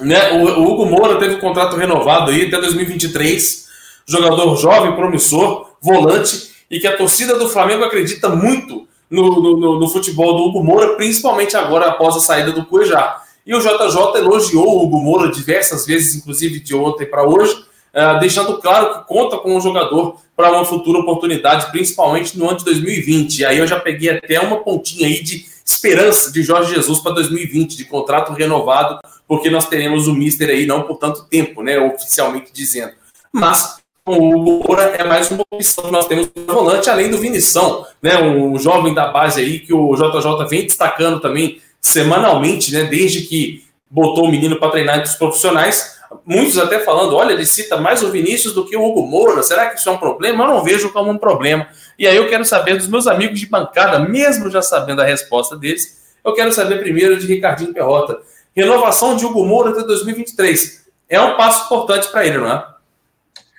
Né? 0.00 0.32
O, 0.32 0.60
o 0.60 0.72
Hugo 0.72 0.86
Moura 0.86 1.18
teve 1.18 1.34
o 1.34 1.40
contrato 1.40 1.76
renovado 1.76 2.32
aí 2.32 2.48
até 2.48 2.60
2023. 2.60 3.68
Jogador 4.04 4.56
jovem, 4.56 4.96
promissor, 4.96 5.76
volante 5.80 6.53
e 6.70 6.80
que 6.80 6.86
a 6.86 6.96
torcida 6.96 7.38
do 7.38 7.48
Flamengo 7.48 7.84
acredita 7.84 8.28
muito 8.28 8.86
no, 9.10 9.40
no, 9.40 9.78
no, 9.78 9.88
futebol 9.88 10.36
do 10.36 10.44
Hugo 10.44 10.64
Moura, 10.64 10.96
principalmente 10.96 11.56
agora 11.56 11.88
após 11.88 12.16
a 12.16 12.20
saída 12.20 12.52
do 12.52 12.64
Cuejá. 12.64 13.22
E 13.46 13.54
o 13.54 13.60
JJ 13.60 14.16
elogiou 14.16 14.66
o 14.66 14.84
Hugo 14.84 15.00
Moura 15.00 15.30
diversas 15.30 15.86
vezes, 15.86 16.14
inclusive 16.14 16.60
de 16.60 16.74
ontem 16.74 17.06
para 17.06 17.22
hoje, 17.22 17.52
uh, 17.54 18.18
deixando 18.18 18.58
claro 18.58 18.94
que 18.94 19.06
conta 19.06 19.36
com 19.36 19.56
o 19.56 19.60
jogador 19.60 20.16
para 20.34 20.50
uma 20.50 20.64
futura 20.64 20.98
oportunidade, 20.98 21.70
principalmente 21.70 22.36
no 22.38 22.48
ano 22.48 22.58
de 22.58 22.64
2020. 22.64 23.38
E 23.38 23.44
aí 23.44 23.58
eu 23.58 23.66
já 23.66 23.78
peguei 23.78 24.10
até 24.10 24.40
uma 24.40 24.56
pontinha 24.58 25.06
aí 25.06 25.22
de 25.22 25.46
esperança 25.64 26.32
de 26.32 26.42
Jorge 26.42 26.74
Jesus 26.74 26.98
para 26.98 27.12
2020, 27.12 27.76
de 27.76 27.84
contrato 27.84 28.32
renovado, 28.32 28.98
porque 29.26 29.48
nós 29.48 29.68
teremos 29.68 30.08
o 30.08 30.14
Mister 30.14 30.50
aí 30.50 30.66
não 30.66 30.82
por 30.82 30.98
tanto 30.98 31.24
tempo, 31.24 31.62
né, 31.62 31.78
oficialmente 31.78 32.50
dizendo. 32.52 32.92
Mas 33.32 33.76
o 34.06 34.36
Moura 34.36 34.82
é 34.98 35.04
mais 35.04 35.30
uma 35.30 35.44
opção 35.50 35.84
que 35.84 35.90
nós 35.90 36.06
temos 36.06 36.28
no 36.34 36.52
volante, 36.52 36.90
além 36.90 37.10
do 37.10 37.16
Vinição, 37.16 37.86
né, 38.02 38.18
um 38.18 38.58
jovem 38.58 38.92
da 38.92 39.06
base 39.08 39.40
aí 39.40 39.60
que 39.60 39.72
o 39.72 39.94
JJ 39.94 40.46
vem 40.46 40.64
destacando 40.64 41.20
também 41.20 41.60
semanalmente, 41.80 42.70
né, 42.72 42.84
desde 42.84 43.22
que 43.22 43.64
botou 43.90 44.24
o 44.24 44.30
menino 44.30 44.58
para 44.58 44.70
treinar 44.70 44.98
entre 44.98 45.08
os 45.08 45.16
profissionais. 45.16 45.94
Muitos 46.26 46.58
até 46.58 46.80
falando, 46.80 47.16
olha, 47.16 47.32
ele 47.32 47.46
cita 47.46 47.78
mais 47.78 48.02
o 48.02 48.10
Vinícius 48.10 48.52
do 48.52 48.66
que 48.66 48.76
o 48.76 48.84
Hugo 48.84 49.06
Moura, 49.06 49.42
será 49.42 49.70
que 49.70 49.78
isso 49.78 49.88
é 49.88 49.92
um 49.92 49.98
problema? 49.98 50.44
Eu 50.44 50.48
não 50.48 50.62
vejo 50.62 50.92
como 50.92 51.10
um 51.10 51.18
problema. 51.18 51.66
E 51.98 52.06
aí 52.06 52.16
eu 52.16 52.28
quero 52.28 52.44
saber 52.44 52.76
dos 52.76 52.86
meus 52.86 53.06
amigos 53.06 53.40
de 53.40 53.46
bancada, 53.46 53.98
mesmo 53.98 54.50
já 54.50 54.60
sabendo 54.60 55.00
a 55.00 55.04
resposta 55.04 55.56
deles, 55.56 56.04
eu 56.22 56.34
quero 56.34 56.52
saber 56.52 56.78
primeiro 56.78 57.16
de 57.16 57.26
Ricardinho 57.26 57.72
Perrota. 57.72 58.18
Renovação 58.54 59.16
de 59.16 59.24
Hugo 59.24 59.44
Moura 59.44 59.70
até 59.70 59.82
2023. 59.82 60.84
É 61.08 61.20
um 61.20 61.36
passo 61.36 61.64
importante 61.64 62.08
para 62.08 62.26
ele, 62.26 62.38
não 62.38 62.50
é? 62.50 62.73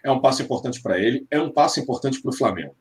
É 0.06 0.12
um 0.12 0.22
passo 0.22 0.44
importante 0.44 0.82
para 0.82 1.00
ele, 1.00 1.26
é 1.32 1.42
um 1.42 1.52
passo 1.52 1.80
importante 1.80 2.22
para 2.22 2.30
o 2.30 2.36
Flamengo. 2.36 2.76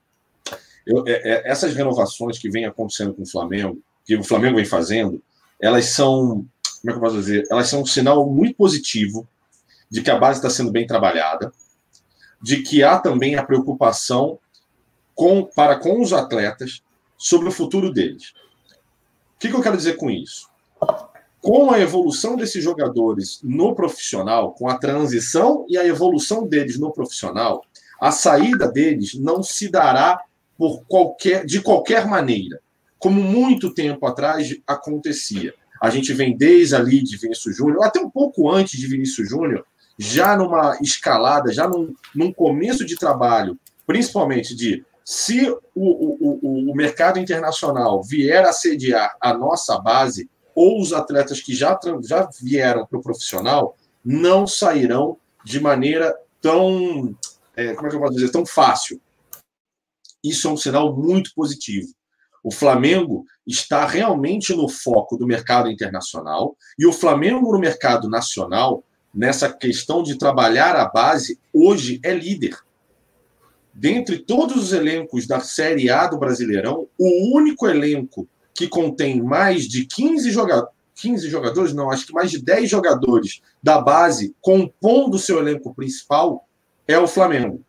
Eu, 0.86 1.02
é, 1.06 1.12
é, 1.12 1.50
essas 1.50 1.74
renovações 1.74 2.38
que 2.38 2.50
vem 2.50 2.66
acontecendo 2.66 3.14
com 3.14 3.22
o 3.22 3.26
Flamengo, 3.26 3.80
que 4.04 4.14
o 4.14 4.22
Flamengo 4.22 4.56
vem 4.56 4.66
fazendo, 4.66 5.22
elas 5.58 5.86
são, 5.86 6.46
como 6.82 6.88
é 6.88 6.90
que 6.90 6.96
eu 6.96 7.00
posso 7.00 7.16
dizer? 7.16 7.46
Elas 7.50 7.68
são 7.68 7.80
um 7.80 7.86
sinal 7.86 8.28
muito 8.28 8.56
positivo 8.56 9.26
de 9.90 10.02
que 10.02 10.10
a 10.10 10.18
base 10.18 10.38
está 10.38 10.50
sendo 10.50 10.70
bem 10.70 10.86
trabalhada, 10.86 11.50
de 12.42 12.62
que 12.62 12.82
há 12.82 12.98
também 12.98 13.36
a 13.36 13.42
preocupação 13.42 14.38
com, 15.14 15.44
para 15.44 15.76
com 15.76 16.02
os 16.02 16.12
atletas 16.12 16.82
sobre 17.16 17.48
o 17.48 17.52
futuro 17.52 17.90
deles. 17.90 18.34
O 19.36 19.38
que, 19.38 19.48
que 19.48 19.54
eu 19.54 19.62
quero 19.62 19.78
dizer 19.78 19.96
com 19.96 20.10
isso? 20.10 20.50
Com 21.45 21.70
a 21.70 21.78
evolução 21.78 22.36
desses 22.36 22.64
jogadores 22.64 23.38
no 23.42 23.74
profissional, 23.74 24.55
com 24.55 24.66
a 24.66 24.78
transição 24.78 25.66
e 25.68 25.76
a 25.76 25.86
evolução 25.86 26.49
deles 26.49 26.78
no 26.78 26.90
profissional, 26.90 27.62
a 28.01 28.11
saída 28.11 28.66
deles 28.66 29.12
não 29.12 29.42
se 29.42 29.68
dará 29.68 30.22
por 30.57 30.82
qualquer, 30.88 31.45
de 31.45 31.61
qualquer 31.61 32.07
maneira, 32.07 32.61
como 32.99 33.22
muito 33.22 33.74
tempo 33.74 34.07
atrás 34.07 34.57
acontecia. 34.66 35.53
A 35.82 35.90
gente 35.90 36.14
vem 36.14 36.34
desde 36.34 36.76
ali 36.76 37.03
de 37.03 37.18
Vinícius 37.18 37.55
Júnior, 37.55 37.84
até 37.84 38.01
um 38.01 38.09
pouco 38.09 38.51
antes 38.51 38.80
de 38.80 38.86
Vinícius 38.86 39.28
Júnior, 39.28 39.66
já 39.99 40.38
numa 40.38 40.78
escalada, 40.80 41.53
já 41.53 41.68
num, 41.68 41.92
num 42.14 42.32
começo 42.32 42.86
de 42.86 42.97
trabalho, 42.97 43.59
principalmente 43.86 44.57
de 44.57 44.82
se 45.05 45.47
o, 45.51 45.61
o, 45.74 46.38
o, 46.40 46.70
o 46.70 46.74
mercado 46.74 47.18
internacional 47.18 48.03
vier 48.03 48.47
a 48.47 48.53
sediar 48.55 49.14
a 49.20 49.34
nossa 49.34 49.78
base, 49.78 50.26
ou 50.55 50.80
os 50.80 50.92
atletas 50.92 51.40
que 51.40 51.55
já, 51.55 51.78
já 52.02 52.28
vieram 52.40 52.86
para 52.86 52.98
o 52.98 53.02
profissional 53.02 53.76
não 54.05 54.46
sairão 54.46 55.16
de 55.44 55.61
maneira 55.61 56.14
tão, 56.40 57.16
é, 57.57 57.74
como 57.74 57.86
é 57.86 57.90
que 57.90 57.96
eu 57.96 58.00
posso 58.00 58.14
dizer, 58.14 58.30
tão 58.30 58.44
fácil. 58.44 59.00
Isso 60.22 60.48
é 60.48 60.50
um 60.50 60.57
sinal 60.57 60.96
muito 60.96 61.34
positivo. 61.34 61.88
O 62.42 62.50
Flamengo 62.50 63.24
está 63.46 63.86
realmente 63.86 64.55
no 64.55 64.68
foco 64.68 65.16
do 65.16 65.26
mercado 65.26 65.70
internacional 65.70 66.57
e 66.78 66.86
o 66.86 66.92
Flamengo 66.92 67.52
no 67.52 67.59
mercado 67.59 68.09
nacional, 68.09 68.84
nessa 69.14 69.50
questão 69.50 70.02
de 70.02 70.18
trabalhar 70.18 70.76
a 70.76 70.86
base, 70.86 71.38
hoje 71.52 72.00
é 72.02 72.12
líder. 72.12 72.59
Dentre 73.72 74.18
todos 74.18 74.57
os 74.57 74.72
elencos 74.72 75.26
da 75.26 75.40
Série 75.40 75.90
A 75.90 76.07
do 76.07 76.18
Brasileirão, 76.18 76.86
o 76.98 77.36
único 77.36 77.66
elenco 77.66 78.28
que 78.55 78.68
contém 78.68 79.20
mais 79.20 79.64
de 79.64 79.84
15 79.84 80.30
jogadores, 80.30 80.72
15 80.94 81.28
jogadores, 81.28 81.74
não, 81.74 81.90
acho 81.90 82.07
que 82.07 82.12
mais 82.12 82.30
de 82.30 82.40
10 82.40 82.70
jogadores 82.70 83.42
da 83.62 83.80
base 83.80 84.34
compondo 84.40 85.14
o 85.14 85.18
seu 85.18 85.38
elenco 85.38 85.74
principal, 85.74 86.46
é 86.86 86.96
o 86.98 87.09
Flamengo. 87.09 87.62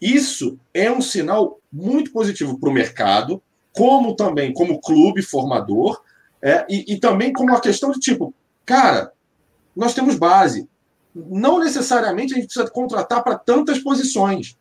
Isso 0.00 0.58
é 0.74 0.90
um 0.90 1.00
sinal 1.00 1.60
muito 1.72 2.10
positivo 2.10 2.58
para 2.58 2.68
o 2.68 2.72
mercado, 2.72 3.40
como 3.72 4.16
também 4.16 4.52
como 4.52 4.80
clube 4.80 5.22
formador, 5.22 6.02
é, 6.42 6.66
e, 6.68 6.94
e 6.94 6.98
também 6.98 7.32
como 7.32 7.50
uma 7.50 7.60
questão 7.60 7.90
de 7.92 8.00
tipo, 8.00 8.34
cara, 8.64 9.12
nós 9.74 9.94
temos 9.94 10.16
base. 10.16 10.68
Não 11.14 11.58
necessariamente 11.58 12.32
a 12.32 12.36
gente 12.36 12.46
precisa 12.46 12.70
contratar 12.70 13.22
para 13.22 13.38
tantas 13.38 13.78
posições. 13.78 14.56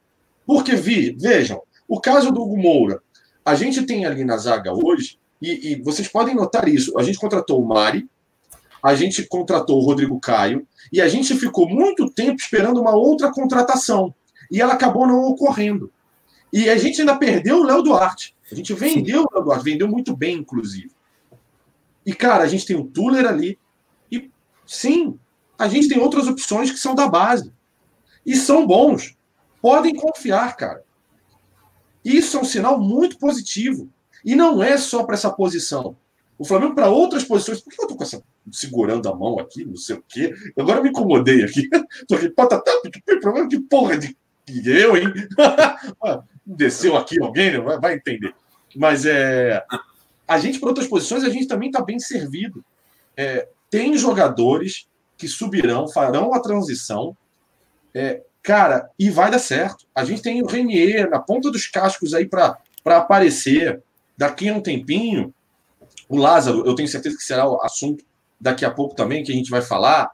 Porque, 0.46 0.76
vi, 0.76 1.12
vejam, 1.12 1.62
o 1.88 2.00
caso 2.00 2.32
do 2.32 2.42
Hugo 2.42 2.58
Moura, 2.58 3.02
a 3.44 3.56
gente 3.56 3.86
tem 3.86 4.06
ali 4.06 4.24
na 4.24 4.38
zaga 4.38 4.74
hoje 4.74 5.20
e, 5.42 5.74
e, 5.74 5.82
vocês 5.82 6.08
podem 6.08 6.36
notar 6.36 6.68
isso. 6.68 6.98
A 6.98 7.04
gente 7.04 7.18
contratou 7.18 7.62
o 7.62 7.68
Mari, 7.68 8.10
a 8.82 8.96
gente 8.96 9.24
contratou 9.24 9.78
o 9.78 9.86
Rodrigo 9.86 10.20
Caio 10.20 10.68
e 10.92 11.02
a 11.02 11.08
gente 11.08 11.36
ficou 11.36 11.68
muito 11.68 12.10
tempo 12.10 12.40
esperando 12.40 12.80
uma 12.80 12.96
outra 12.96 13.32
contratação. 13.32 14.14
E 14.52 14.62
ela 14.62 14.74
acabou 14.74 15.08
não 15.08 15.24
ocorrendo. 15.26 15.92
E 16.54 16.70
a 16.70 16.78
gente 16.78 17.02
ainda 17.02 17.18
perdeu 17.18 17.58
o 17.58 17.64
Léo 17.64 17.82
Duarte. 17.82 18.36
A 18.52 18.56
gente 18.56 18.74
vendeu 18.74 19.24
o 19.24 19.34
Léo 19.34 19.44
Duarte, 19.44 19.66
vendeu 19.66 19.88
muito 19.88 20.16
bem, 20.16 20.38
inclusive. 20.38 20.92
E, 22.06 22.14
cara, 22.14 22.44
a 22.44 22.48
gente 22.48 22.66
tem 22.66 22.76
o 22.76 22.86
Tuller 22.86 23.26
ali. 23.26 23.58
E, 24.12 24.30
sim, 24.66 25.20
a 25.58 25.68
gente 25.68 25.88
tem 25.88 26.00
outras 26.00 26.28
opções 26.28 26.70
que 26.70 26.78
são 26.78 26.94
da 26.94 27.08
base. 27.08 27.52
E 28.26 28.36
são 28.36 28.66
bons. 28.66 29.18
Podem 29.62 29.96
confiar, 29.96 30.56
cara. 30.56 30.84
Isso 32.04 32.38
é 32.38 32.42
um 32.42 32.46
sinal 32.46 32.80
muito 32.80 33.18
positivo. 33.18 33.90
E 34.26 34.36
não 34.36 34.62
é 34.62 34.78
só 34.78 35.04
para 35.04 35.16
essa 35.16 35.32
posição. 35.32 35.96
O 36.38 36.44
Flamengo 36.44 36.76
para 36.76 36.90
outras 36.90 37.24
posições. 37.24 37.62
Por 37.62 37.72
que 37.72 37.82
eu 37.82 37.88
tô 37.88 37.96
com 37.96 38.04
essa 38.04 38.22
segurando 38.52 39.08
a 39.08 39.16
mão 39.16 39.40
aqui, 39.40 39.64
não 39.64 39.78
sei 39.78 39.96
o 39.96 40.04
quê? 40.08 40.34
Agora 40.58 40.82
me 40.82 40.90
incomodei 40.90 41.44
aqui. 41.44 41.70
Tô 42.08 42.16
aqui, 42.16 42.30
patatá, 42.30 42.72
problema 43.22 43.48
de 43.48 43.60
porra 43.60 43.98
de 43.98 44.16
eu, 44.48 44.98
hein? 44.98 45.12
Desceu 46.46 46.96
aqui 46.96 47.22
alguém, 47.22 47.54
né? 47.54 47.60
vai, 47.60 47.80
vai 47.80 47.94
entender. 47.96 48.36
Mas 48.76 49.06
é 49.06 49.64
a 50.28 50.40
gente, 50.40 50.60
para 50.60 50.70
outras 50.70 50.88
posições, 50.88 51.24
a 51.24 51.30
gente 51.30 51.48
também 51.48 51.70
está 51.70 51.84
bem 51.84 52.00
servido. 52.00 52.64
É, 53.16 53.48
tem 53.70 53.98
jogadores 53.98 54.88
que 55.18 55.28
subirão, 55.28 55.88
farão 55.88 56.34
a 56.34 56.40
transição. 56.40 57.16
É, 57.94 58.22
cara, 58.42 58.90
e 58.98 59.10
vai 59.10 59.30
dar 59.30 59.40
certo. 59.40 59.86
A 59.94 60.04
gente 60.04 60.22
tem 60.22 60.42
o 60.42 60.48
Renier 60.48 61.10
na 61.10 61.20
ponta 61.20 61.52
dos 61.52 61.68
cascos 61.68 62.14
aí 62.14 62.28
para 62.28 62.58
aparecer. 62.86 63.82
Daqui 64.18 64.50
a 64.50 64.54
um 64.54 64.62
tempinho, 64.62 65.34
o 66.08 66.18
Lázaro, 66.18 66.66
eu 66.66 66.76
tenho 66.76 66.88
certeza 66.88 67.18
que 67.18 67.24
será 67.24 67.50
o 67.50 67.62
assunto 67.62 68.04
daqui 68.40 68.64
a 68.66 68.72
pouco 68.72 68.96
também, 68.96 69.24
que 69.24 69.32
a 69.32 69.36
gente 69.36 69.50
vai 69.50 69.62
falar. 69.62 70.12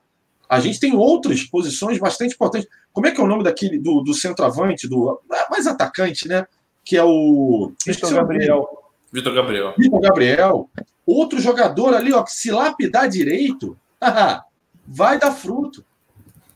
A 0.49 0.60
gente 0.60 0.80
tem 0.80 0.95
outras 0.95 1.43
posições 1.43 1.97
bastante 1.99 2.34
importantes. 2.34 2.68
Como 2.91 3.08
é 3.08 3.12
que 3.12 3.22
é 3.22 3.24
o 3.24 3.28
nome 3.28 3.43
daquele 3.43 3.78
do, 3.78 4.02
do 4.02 4.14
centroavante, 4.14 4.88
do 4.88 5.20
mais 5.49 5.68
atacante, 5.68 6.28
né? 6.28 6.45
Que 6.84 6.97
é 6.97 7.04
o. 7.04 7.72
Vitor 7.86 8.14
Gabriel. 8.14 8.68
Vitor 9.12 9.34
Gabriel. 9.34 9.74
Vitor 9.78 10.02
Gabriel. 10.02 10.70
Outro 11.06 11.39
jogador 11.39 11.93
ali, 11.93 12.14
ó, 12.14 12.24
que 12.24 12.32
se 12.32 12.52
lapidar 12.52 13.10
direito, 13.10 13.78
vai 14.88 15.20
dar 15.20 15.32
fruto. 15.32 15.86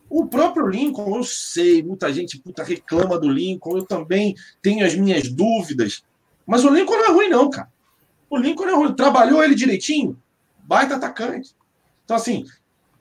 O 0.10 0.28
próprio 0.28 0.68
Lincoln, 0.68 1.18
eu 1.18 1.24
sei, 1.24 1.84
muita 1.84 2.14
gente 2.14 2.40
puta, 2.40 2.64
reclama 2.64 3.20
do 3.20 3.30
Lincoln, 3.30 3.78
eu 3.78 3.86
também 3.86 4.36
tenho 4.62 4.86
as 4.86 4.96
minhas 4.96 5.30
dúvidas. 5.30 6.04
Mas 6.46 6.64
o 6.64 6.70
Lincoln 6.70 6.98
não 6.98 7.06
é 7.06 7.12
ruim, 7.12 7.30
não, 7.30 7.50
cara. 7.50 7.70
O 8.30 8.38
Lincoln 8.38 8.66
não 8.66 8.74
é 8.74 8.76
ruim. 8.76 8.94
Trabalhou 8.94 9.44
ele 9.44 9.56
direitinho, 9.56 10.18
baita 10.64 10.96
atacante. 10.96 11.56
Então, 12.04 12.16
assim, 12.16 12.46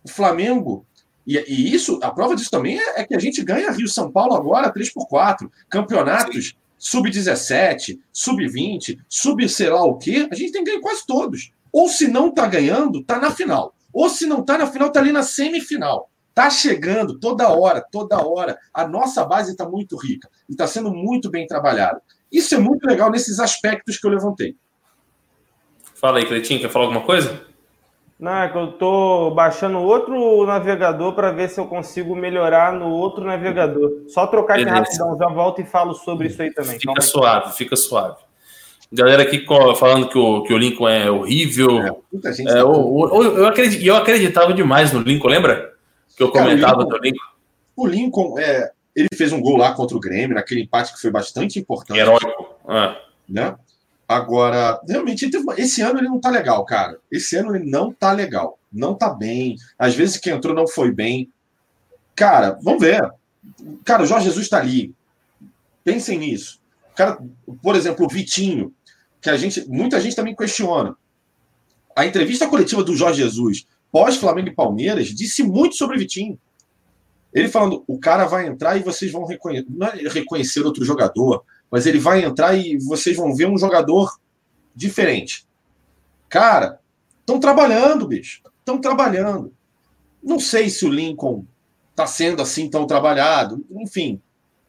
o 0.03 0.09
Flamengo. 0.09 0.87
E, 1.27 1.39
e 1.39 1.75
isso, 1.75 1.99
a 2.03 2.11
prova 2.11 2.37
disso 2.37 2.51
também 2.51 2.79
é, 2.79 3.01
é, 3.01 3.05
que 3.05 3.15
a 3.15 3.19
gente 3.19 3.43
ganha 3.43 3.71
Rio 3.71 3.89
São 3.89 4.11
Paulo 4.11 4.35
agora 4.35 4.73
3x4. 4.73 5.51
Campeonatos 5.69 6.49
Sim 6.49 6.65
sub-17, 6.85 7.99
sub-20, 8.13 8.99
sub 9.09 9.49
sei 9.49 9.71
lá 9.71 9.83
o 9.83 9.97
quê, 9.97 10.29
a 10.31 10.35
gente 10.35 10.53
tem 10.53 10.63
ganho 10.63 10.83
quase 10.83 11.07
todos. 11.07 11.51
Ou 11.73 11.89
se 11.89 12.07
não 12.07 12.29
está 12.29 12.47
ganhando, 12.47 13.01
está 13.01 13.19
na 13.19 13.31
final. 13.31 13.75
Ou 13.91 14.11
se 14.11 14.27
não 14.27 14.41
está 14.41 14.59
na 14.59 14.67
final, 14.67 14.89
está 14.89 15.01
ali 15.01 15.11
na 15.11 15.23
semifinal. 15.23 16.11
Está 16.29 16.51
chegando 16.51 17.19
toda 17.19 17.49
hora, 17.49 17.81
toda 17.81 18.23
hora. 18.25 18.59
A 18.73 18.87
nossa 18.87 19.25
base 19.25 19.53
está 19.53 19.67
muito 19.67 19.97
rica 19.97 20.29
e 20.47 20.53
está 20.53 20.67
sendo 20.67 20.93
muito 20.93 21.31
bem 21.31 21.47
trabalhada. 21.47 22.03
Isso 22.35 22.57
é 22.57 22.59
muito 22.59 22.85
legal 22.85 23.13
nesses 23.13 23.39
aspectos 23.39 23.97
que 23.97 24.05
eu 24.05 24.11
levantei. 24.11 24.57
Fala 25.95 26.19
aí, 26.19 26.27
Cleitinho, 26.27 26.61
quer 26.61 26.69
falar 26.69 26.87
alguma 26.87 27.03
coisa? 27.03 27.43
Não, 28.19 28.43
é 28.43 28.49
que 28.49 28.59
eu 28.59 28.71
estou 28.71 29.33
baixando 29.33 29.79
outro 29.79 30.45
navegador 30.45 31.13
para 31.15 31.31
ver 31.31 31.49
se 31.49 31.61
eu 31.61 31.67
consigo 31.67 32.17
melhorar 32.17 32.73
no 32.73 32.89
outro 32.89 33.25
navegador. 33.25 34.03
Só 34.09 34.27
trocar 34.27 34.55
aqui 34.55 34.69
rapidão, 34.69 35.17
já 35.17 35.29
volto 35.29 35.61
e 35.61 35.65
falo 35.65 35.95
sobre 35.95 36.27
isso 36.27 36.43
aí 36.43 36.53
também. 36.53 36.79
Fica 36.79 37.01
suave, 37.01 37.57
fica 37.57 37.77
suave. 37.77 38.17
Galera 38.93 39.23
aqui 39.23 39.47
falando 39.79 40.09
que 40.09 40.19
o, 40.19 40.43
que 40.43 40.53
o 40.53 40.59
Lincoln 40.59 40.89
é 40.89 41.11
horrível. 41.11 41.81
É, 41.83 41.89
é, 41.89 42.21
tá 42.21 42.59
eu, 42.59 43.35
eu, 43.37 43.47
acredit, 43.47 43.87
eu 43.87 43.97
acreditava 43.97 44.53
demais 44.53 44.93
no 44.93 45.01
Lincoln, 45.01 45.29
lembra? 45.29 45.73
Que 46.17 46.23
eu 46.23 46.31
comentava 46.31 46.85
Cara, 46.87 46.99
o 46.99 46.99
Lincoln, 46.99 46.99
do 46.99 47.05
Lincoln. 47.05 47.27
O 47.77 47.87
Lincoln, 47.87 48.39
é, 48.39 48.71
ele 48.95 49.09
fez 49.15 49.33
um 49.33 49.41
gol 49.41 49.57
lá 49.57 49.75
contra 49.75 49.97
o 49.97 50.01
Grêmio, 50.01 50.37
naquele 50.37 50.63
empate 50.63 50.93
que 50.93 51.01
foi 51.01 51.11
bastante 51.11 51.59
importante. 51.59 51.99
Heróico. 51.99 52.55
É. 52.69 52.97
Né? 53.29 53.57
Agora, 54.07 54.81
realmente, 54.87 55.29
esse 55.57 55.83
ano 55.83 55.99
ele 55.99 56.09
não 56.09 56.21
tá 56.21 56.31
legal, 56.31 56.65
cara. 56.65 56.99
Esse 57.11 57.37
ano 57.37 57.57
ele 57.57 57.65
não 57.65 57.93
tá 57.93 58.13
legal. 58.13 58.59
Não 58.73 58.95
tá 58.95 59.11
bem. 59.11 59.57
Às 59.79 59.95
vezes 59.95 60.19
que 60.19 60.31
entrou 60.31 60.55
não 60.55 60.69
foi 60.69 60.93
bem. 60.93 61.31
Cara, 62.15 62.59
vamos 62.63 62.81
ver. 62.81 63.03
Cara, 63.85 64.03
o 64.03 64.07
Jorge 64.07 64.27
Jesus 64.27 64.49
tá 64.49 64.59
ali. 64.59 64.95
Pensem 65.83 66.19
nisso. 66.19 66.61
Cara, 66.95 67.19
por 67.63 67.75
exemplo, 67.75 68.07
o 68.07 68.09
Vitinho, 68.09 68.73
que 69.21 69.29
a 69.29 69.37
gente, 69.37 69.67
muita 69.69 70.01
gente 70.01 70.15
também 70.15 70.37
questiona. 70.37 70.97
A 71.97 72.07
entrevista 72.07 72.47
coletiva 72.47 72.85
do 72.85 72.95
Jorge 72.95 73.23
Jesus, 73.23 73.67
pós 73.91 74.17
Flamengo 74.17 74.49
e 74.49 74.55
Palmeiras, 74.55 75.09
disse 75.09 75.43
muito 75.43 75.77
sobre 75.77 75.97
o 75.97 75.99
Vitinho. 75.99 76.39
Ele 77.35 77.49
falando, 77.49 77.83
o 77.89 77.99
cara 77.99 78.27
vai 78.27 78.47
entrar 78.47 78.77
e 78.77 78.83
vocês 78.83 79.11
vão 79.11 79.27
reconhecer, 79.27 79.67
não 79.69 79.89
é 79.89 79.97
reconhecer 80.09 80.65
outro 80.65 80.85
jogador, 80.85 81.45
mas 81.69 81.85
ele 81.85 81.99
vai 81.99 82.25
entrar 82.25 82.55
e 82.55 82.79
vocês 82.79 83.17
vão 83.17 83.35
ver 83.35 83.47
um 83.47 83.59
jogador 83.59 84.17
diferente. 84.75 85.45
Cara, 86.29 86.81
estão 87.21 87.41
trabalhando, 87.41 88.07
bicho. 88.07 88.41
Estão 88.61 88.81
trabalhando. 88.81 89.53
Não 90.23 90.39
sei 90.39 90.71
se 90.71 90.87
o 90.87 90.91
Lincoln 90.91 91.45
está 91.91 92.07
sendo 92.07 92.41
assim 92.41 92.71
tão 92.71 92.87
trabalhado. 92.87 93.65
Enfim, 93.71 94.23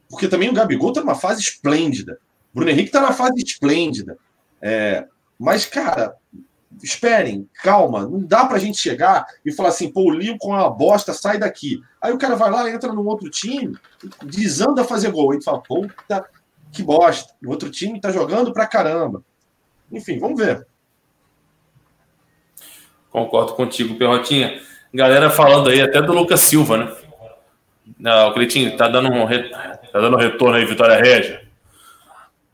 porque 0.09 0.27
também 0.27 0.49
o 0.49 0.53
Gabigol 0.53 0.89
está 0.89 1.01
numa 1.01 1.15
fase 1.15 1.41
esplêndida. 1.41 2.19
Bruno 2.53 2.71
Henrique 2.71 2.89
está 2.89 3.01
na 3.01 3.13
fase 3.13 3.43
esplêndida. 3.43 4.17
É, 4.61 5.07
mas, 5.37 5.65
cara, 5.65 6.15
esperem, 6.83 7.49
calma. 7.63 8.07
Não 8.07 8.19
dá 8.19 8.45
para 8.45 8.57
a 8.57 8.59
gente 8.59 8.77
chegar 8.77 9.25
e 9.45 9.51
falar 9.51 9.69
assim, 9.69 9.91
pô, 9.91 10.09
o 10.09 10.11
Lincoln 10.11 10.55
é 10.55 10.59
uma 10.59 10.69
bosta, 10.69 11.13
sai 11.13 11.37
daqui. 11.37 11.81
Aí 12.01 12.13
o 12.13 12.17
cara 12.17 12.35
vai 12.35 12.49
lá, 12.49 12.69
entra 12.69 12.91
num 12.93 13.05
outro 13.05 13.29
time, 13.29 13.75
desanda 14.23 14.81
a 14.81 14.85
fazer 14.85 15.11
gol. 15.11 15.31
Aí 15.31 15.43
fala, 15.43 15.61
puta, 15.61 16.25
que 16.71 16.83
bosta. 16.83 17.33
O 17.45 17.49
outro 17.49 17.69
time 17.69 17.97
está 17.97 18.11
jogando 18.11 18.53
pra 18.53 18.67
caramba. 18.67 19.23
Enfim, 19.91 20.19
vamos 20.19 20.39
ver. 20.39 20.67
Concordo 23.09 23.53
contigo, 23.53 23.95
Perrotinha. 23.95 24.61
Galera 24.93 25.29
falando 25.29 25.69
aí 25.69 25.81
até 25.81 26.01
do 26.01 26.13
Lucas 26.13 26.41
Silva, 26.41 26.77
né? 26.77 26.95
Não, 27.99 28.29
o 28.29 28.33
Cleitinho 28.33 28.75
tá 28.75 28.87
dando 28.87 29.09
um 29.09 29.25
re... 29.25 29.49
tá 29.49 29.99
dando 29.99 30.17
retorno 30.17 30.55
aí, 30.55 30.65
Vitória 30.65 30.97
Regia. 30.97 31.45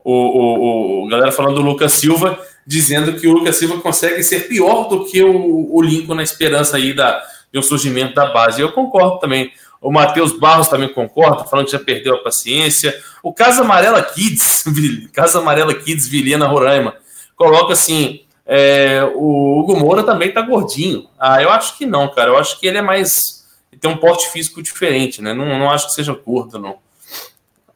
O, 0.04 0.12
o, 0.12 1.04
o, 1.04 1.08
galera 1.08 1.32
falando 1.32 1.56
do 1.56 1.62
Lucas 1.62 1.92
Silva, 1.92 2.38
dizendo 2.66 3.18
que 3.18 3.26
o 3.26 3.32
Lucas 3.32 3.56
Silva 3.56 3.80
consegue 3.80 4.22
ser 4.22 4.48
pior 4.48 4.88
do 4.88 5.04
que 5.04 5.22
o, 5.22 5.74
o 5.74 5.82
Lincoln 5.82 6.14
na 6.14 6.22
esperança 6.22 6.76
aí 6.76 6.92
da, 6.92 7.22
de 7.52 7.58
um 7.58 7.62
surgimento 7.62 8.14
da 8.14 8.26
base. 8.32 8.60
Eu 8.60 8.72
concordo 8.72 9.18
também. 9.18 9.52
O 9.80 9.90
Matheus 9.90 10.38
Barros 10.38 10.68
também 10.68 10.88
concorda, 10.88 11.44
falando 11.44 11.66
que 11.66 11.72
já 11.72 11.78
perdeu 11.78 12.14
a 12.14 12.22
paciência. 12.22 12.96
O 13.22 13.32
Casa 13.32 13.62
Amarela 13.62 14.02
Kids, 14.02 14.64
Casa 15.12 15.40
Amarela 15.40 15.74
Kids 15.74 16.06
Vilhena 16.06 16.46
Roraima, 16.46 16.94
coloca 17.36 17.72
assim: 17.72 18.20
é, 18.46 19.02
o 19.14 19.58
Hugo 19.58 19.76
Moura 19.76 20.02
também 20.02 20.32
tá 20.32 20.42
gordinho. 20.42 21.08
Ah, 21.18 21.42
eu 21.42 21.50
acho 21.50 21.78
que 21.78 21.86
não, 21.86 22.08
cara. 22.08 22.30
Eu 22.30 22.38
acho 22.38 22.58
que 22.58 22.66
ele 22.66 22.78
é 22.78 22.82
mais. 22.82 23.46
Tem 23.80 23.90
um 23.90 23.96
porte 23.96 24.28
físico 24.30 24.62
diferente, 24.62 25.20
né? 25.20 25.32
Não, 25.34 25.46
não 25.46 25.70
acho 25.70 25.86
que 25.86 25.94
seja 25.94 26.12
gordo, 26.12 26.58
não. 26.58 26.78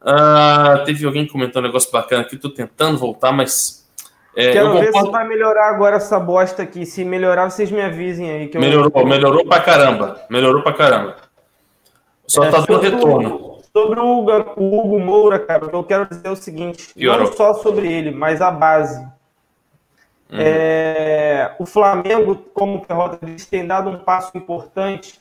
Ah, 0.00 0.82
teve 0.84 1.04
alguém 1.04 1.26
comentou 1.26 1.60
um 1.60 1.64
negócio 1.64 1.90
bacana 1.90 2.22
aqui, 2.22 2.36
tô 2.36 2.50
tentando 2.50 2.98
voltar, 2.98 3.32
mas. 3.32 3.85
É, 4.36 4.52
Quero 4.52 4.74
ver 4.74 4.92
se 4.92 5.10
vai 5.10 5.26
melhorar 5.26 5.70
agora 5.70 5.96
essa 5.96 6.20
bosta 6.20 6.62
aqui. 6.62 6.84
Se 6.84 7.02
melhorar, 7.06 7.50
vocês 7.50 7.70
me 7.70 7.80
avisem 7.80 8.30
aí. 8.30 8.48
Que 8.48 8.58
melhorou, 8.58 8.92
eu... 8.94 9.06
melhorou 9.06 9.46
pra 9.46 9.60
caramba. 9.60 10.20
Melhorou 10.28 10.62
pra 10.62 10.74
caramba. 10.74 11.16
Só 12.26 12.44
é, 12.44 12.50
tá 12.50 12.58
dando 12.60 12.80
retorno. 12.80 13.60
Sobre 13.72 13.98
o 13.98 14.26
Hugo 14.56 14.98
Moura, 14.98 15.38
cara, 15.38 15.70
eu 15.72 15.82
quero 15.82 16.06
dizer 16.06 16.28
o 16.28 16.36
seguinte: 16.36 16.92
Piorou. 16.94 17.26
não 17.26 17.32
só 17.32 17.54
sobre 17.54 17.90
ele, 17.90 18.10
mas 18.10 18.42
a 18.42 18.50
base. 18.50 19.00
Uhum. 20.30 20.38
É, 20.38 21.54
o 21.58 21.64
Flamengo, 21.64 22.36
como 22.52 22.84
disse, 23.22 23.48
tem 23.48 23.66
dado 23.66 23.88
um 23.88 23.98
passo 23.98 24.36
importante, 24.36 25.18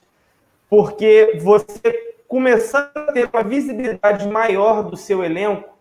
porque 0.70 1.40
você 1.42 2.16
começando 2.28 2.98
a 2.98 3.12
ter 3.14 3.30
uma 3.32 3.44
visibilidade 3.44 4.28
maior 4.28 4.84
do 4.84 4.98
seu 4.98 5.24
elenco, 5.24 5.75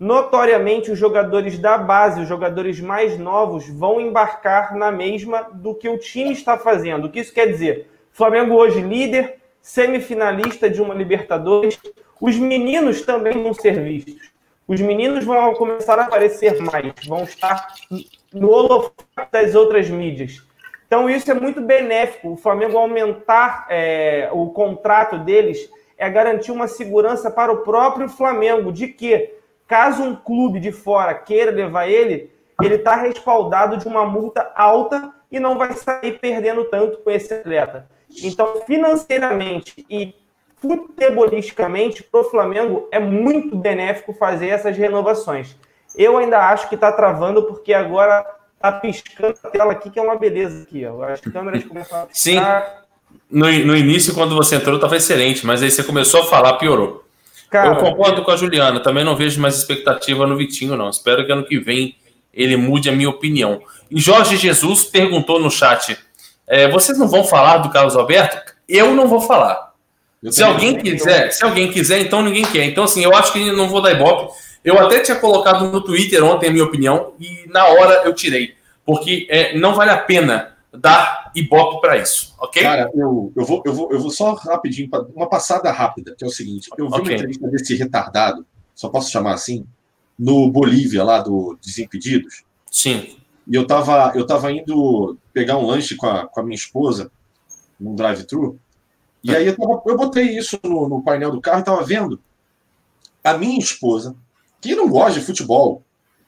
notoriamente 0.00 0.90
os 0.90 0.98
jogadores 0.98 1.58
da 1.58 1.76
base, 1.76 2.22
os 2.22 2.28
jogadores 2.28 2.80
mais 2.80 3.18
novos, 3.18 3.68
vão 3.68 4.00
embarcar 4.00 4.74
na 4.74 4.90
mesma 4.90 5.50
do 5.52 5.74
que 5.74 5.90
o 5.90 5.98
time 5.98 6.32
está 6.32 6.56
fazendo. 6.56 7.04
O 7.04 7.10
que 7.10 7.20
isso 7.20 7.34
quer 7.34 7.46
dizer? 7.46 7.90
Flamengo 8.10 8.54
hoje 8.54 8.80
líder, 8.80 9.36
semifinalista 9.60 10.70
de 10.70 10.80
uma 10.80 10.94
Libertadores. 10.94 11.78
Os 12.18 12.36
meninos 12.36 13.02
também 13.02 13.42
vão 13.42 13.52
ser 13.52 13.78
vistos. 13.82 14.30
Os 14.66 14.80
meninos 14.80 15.24
vão 15.24 15.52
começar 15.54 15.98
a 15.98 16.04
aparecer 16.04 16.60
mais, 16.62 16.92
vão 17.06 17.24
estar 17.24 17.74
no 18.32 18.50
holofote 18.50 18.94
das 19.30 19.54
outras 19.54 19.90
mídias. 19.90 20.42
Então, 20.86 21.10
isso 21.10 21.30
é 21.30 21.34
muito 21.34 21.60
benéfico. 21.60 22.32
O 22.32 22.36
Flamengo 22.36 22.78
aumentar 22.78 23.66
é, 23.68 24.30
o 24.32 24.46
contrato 24.50 25.18
deles 25.18 25.68
é 25.98 26.08
garantir 26.08 26.52
uma 26.52 26.66
segurança 26.66 27.30
para 27.30 27.52
o 27.52 27.58
próprio 27.58 28.08
Flamengo, 28.08 28.72
de 28.72 28.88
que, 28.88 29.30
caso 29.70 30.02
um 30.02 30.16
clube 30.16 30.58
de 30.58 30.72
fora 30.72 31.14
queira 31.14 31.52
levar 31.52 31.86
ele, 31.86 32.28
ele 32.60 32.74
está 32.74 32.96
respaldado 32.96 33.76
de 33.76 33.86
uma 33.86 34.04
multa 34.04 34.50
alta 34.56 35.12
e 35.30 35.38
não 35.38 35.56
vai 35.56 35.72
sair 35.74 36.18
perdendo 36.18 36.64
tanto 36.64 36.98
com 36.98 37.10
esse 37.12 37.32
atleta. 37.32 37.88
Então, 38.24 38.62
financeiramente 38.66 39.86
e 39.88 40.12
futebolisticamente, 40.56 42.02
para 42.02 42.20
o 42.20 42.24
Flamengo 42.24 42.88
é 42.90 42.98
muito 42.98 43.56
benéfico 43.56 44.12
fazer 44.12 44.48
essas 44.48 44.76
renovações. 44.76 45.56
Eu 45.96 46.18
ainda 46.18 46.48
acho 46.48 46.68
que 46.68 46.74
está 46.74 46.90
travando, 46.90 47.44
porque 47.44 47.72
agora 47.72 48.26
está 48.56 48.72
piscando 48.72 49.38
a 49.44 49.50
tela 49.50 49.72
aqui, 49.72 49.88
que 49.88 50.00
é 50.00 50.02
uma 50.02 50.16
beleza 50.16 50.64
aqui. 50.64 50.84
Ó. 50.84 51.04
As 51.04 51.20
câmeras 51.20 51.62
começam 51.62 52.02
a 52.02 52.06
piscar. 52.06 52.64
Sim. 52.64 53.20
No, 53.30 53.46
no 53.46 53.76
início, 53.76 54.14
quando 54.14 54.34
você 54.34 54.56
entrou, 54.56 54.74
estava 54.74 54.96
excelente, 54.96 55.46
mas 55.46 55.62
aí 55.62 55.70
você 55.70 55.84
começou 55.84 56.22
a 56.22 56.26
falar, 56.26 56.54
piorou. 56.54 57.04
Cara, 57.50 57.70
eu 57.70 57.76
concordo 57.76 58.22
com 58.22 58.30
a 58.30 58.36
Juliana, 58.36 58.80
também 58.80 59.04
não 59.04 59.16
vejo 59.16 59.40
mais 59.40 59.56
expectativa 59.56 60.26
no 60.26 60.36
Vitinho, 60.36 60.76
não. 60.76 60.88
Espero 60.88 61.26
que 61.26 61.32
ano 61.32 61.44
que 61.44 61.58
vem 61.58 61.96
ele 62.32 62.56
mude 62.56 62.88
a 62.88 62.92
minha 62.92 63.10
opinião. 63.10 63.60
E 63.90 64.00
Jorge 64.00 64.36
Jesus 64.36 64.84
perguntou 64.84 65.40
no 65.40 65.50
chat: 65.50 65.98
é, 66.46 66.68
vocês 66.68 66.96
não 66.96 67.08
vão 67.08 67.24
falar 67.24 67.58
do 67.58 67.70
Carlos 67.70 67.96
Alberto? 67.96 68.54
Eu 68.68 68.94
não 68.94 69.08
vou 69.08 69.20
falar. 69.20 69.70
Eu 70.22 70.32
se 70.32 70.42
alguém 70.42 70.76
quiser, 70.76 71.32
se 71.32 71.44
alguém 71.44 71.72
quiser, 71.72 72.00
então 72.00 72.22
ninguém 72.22 72.44
quer. 72.44 72.64
Então, 72.64 72.84
assim, 72.84 73.02
eu 73.02 73.14
acho 73.14 73.32
que 73.32 73.52
não 73.52 73.68
vou 73.68 73.80
dar 73.80 73.92
ibope. 73.92 74.32
Eu 74.62 74.78
até 74.78 75.00
tinha 75.00 75.16
colocado 75.16 75.66
no 75.66 75.80
Twitter 75.80 76.22
ontem 76.22 76.48
a 76.48 76.52
minha 76.52 76.64
opinião 76.64 77.14
e 77.18 77.48
na 77.48 77.64
hora 77.66 78.02
eu 78.04 78.12
tirei. 78.14 78.54
Porque 78.84 79.26
é, 79.30 79.56
não 79.56 79.74
vale 79.74 79.90
a 79.90 79.96
pena 79.96 80.54
dar 80.72 81.32
ibope 81.34 81.80
para 81.80 81.98
isso, 81.98 82.34
ok? 82.38 82.62
Cara, 82.62 82.90
eu, 82.94 83.32
eu, 83.34 83.44
vou, 83.44 83.62
eu, 83.64 83.74
vou, 83.74 83.92
eu 83.92 84.00
vou 84.00 84.10
só 84.10 84.34
rapidinho, 84.34 84.88
uma 85.14 85.28
passada 85.28 85.70
rápida, 85.70 86.14
que 86.16 86.24
é 86.24 86.26
o 86.26 86.30
seguinte: 86.30 86.70
eu 86.78 86.88
vi 86.88 86.94
okay. 86.94 87.02
uma 87.02 87.12
entrevista 87.12 87.48
desse 87.48 87.74
retardado, 87.74 88.46
só 88.74 88.88
posso 88.88 89.10
chamar 89.10 89.34
assim, 89.34 89.66
no 90.18 90.50
Bolívia, 90.50 91.02
lá 91.02 91.20
do 91.20 91.58
Desimpedidos. 91.62 92.44
Sim. 92.70 93.16
E 93.46 93.54
eu 93.54 93.66
tava, 93.66 94.12
eu 94.14 94.26
tava 94.26 94.52
indo 94.52 95.18
pegar 95.32 95.56
um 95.56 95.66
lanche 95.66 95.96
com 95.96 96.06
a, 96.06 96.26
com 96.26 96.40
a 96.40 96.42
minha 96.42 96.54
esposa, 96.54 97.10
num 97.78 97.94
drive-thru. 97.94 98.58
E 99.24 99.34
aí 99.34 99.46
eu, 99.46 99.56
tava, 99.56 99.82
eu 99.86 99.96
botei 99.96 100.38
isso 100.38 100.58
no, 100.62 100.88
no, 100.88 101.02
painel 101.02 101.30
do 101.30 101.40
carro 101.40 101.60
e 101.60 101.64
tava 101.64 101.82
vendo. 101.82 102.20
A 103.24 103.36
minha 103.36 103.58
esposa, 103.58 104.14
que 104.60 104.74
não 104.74 104.88
gosta 104.88 105.18
de 105.18 105.26
futebol, 105.26 105.82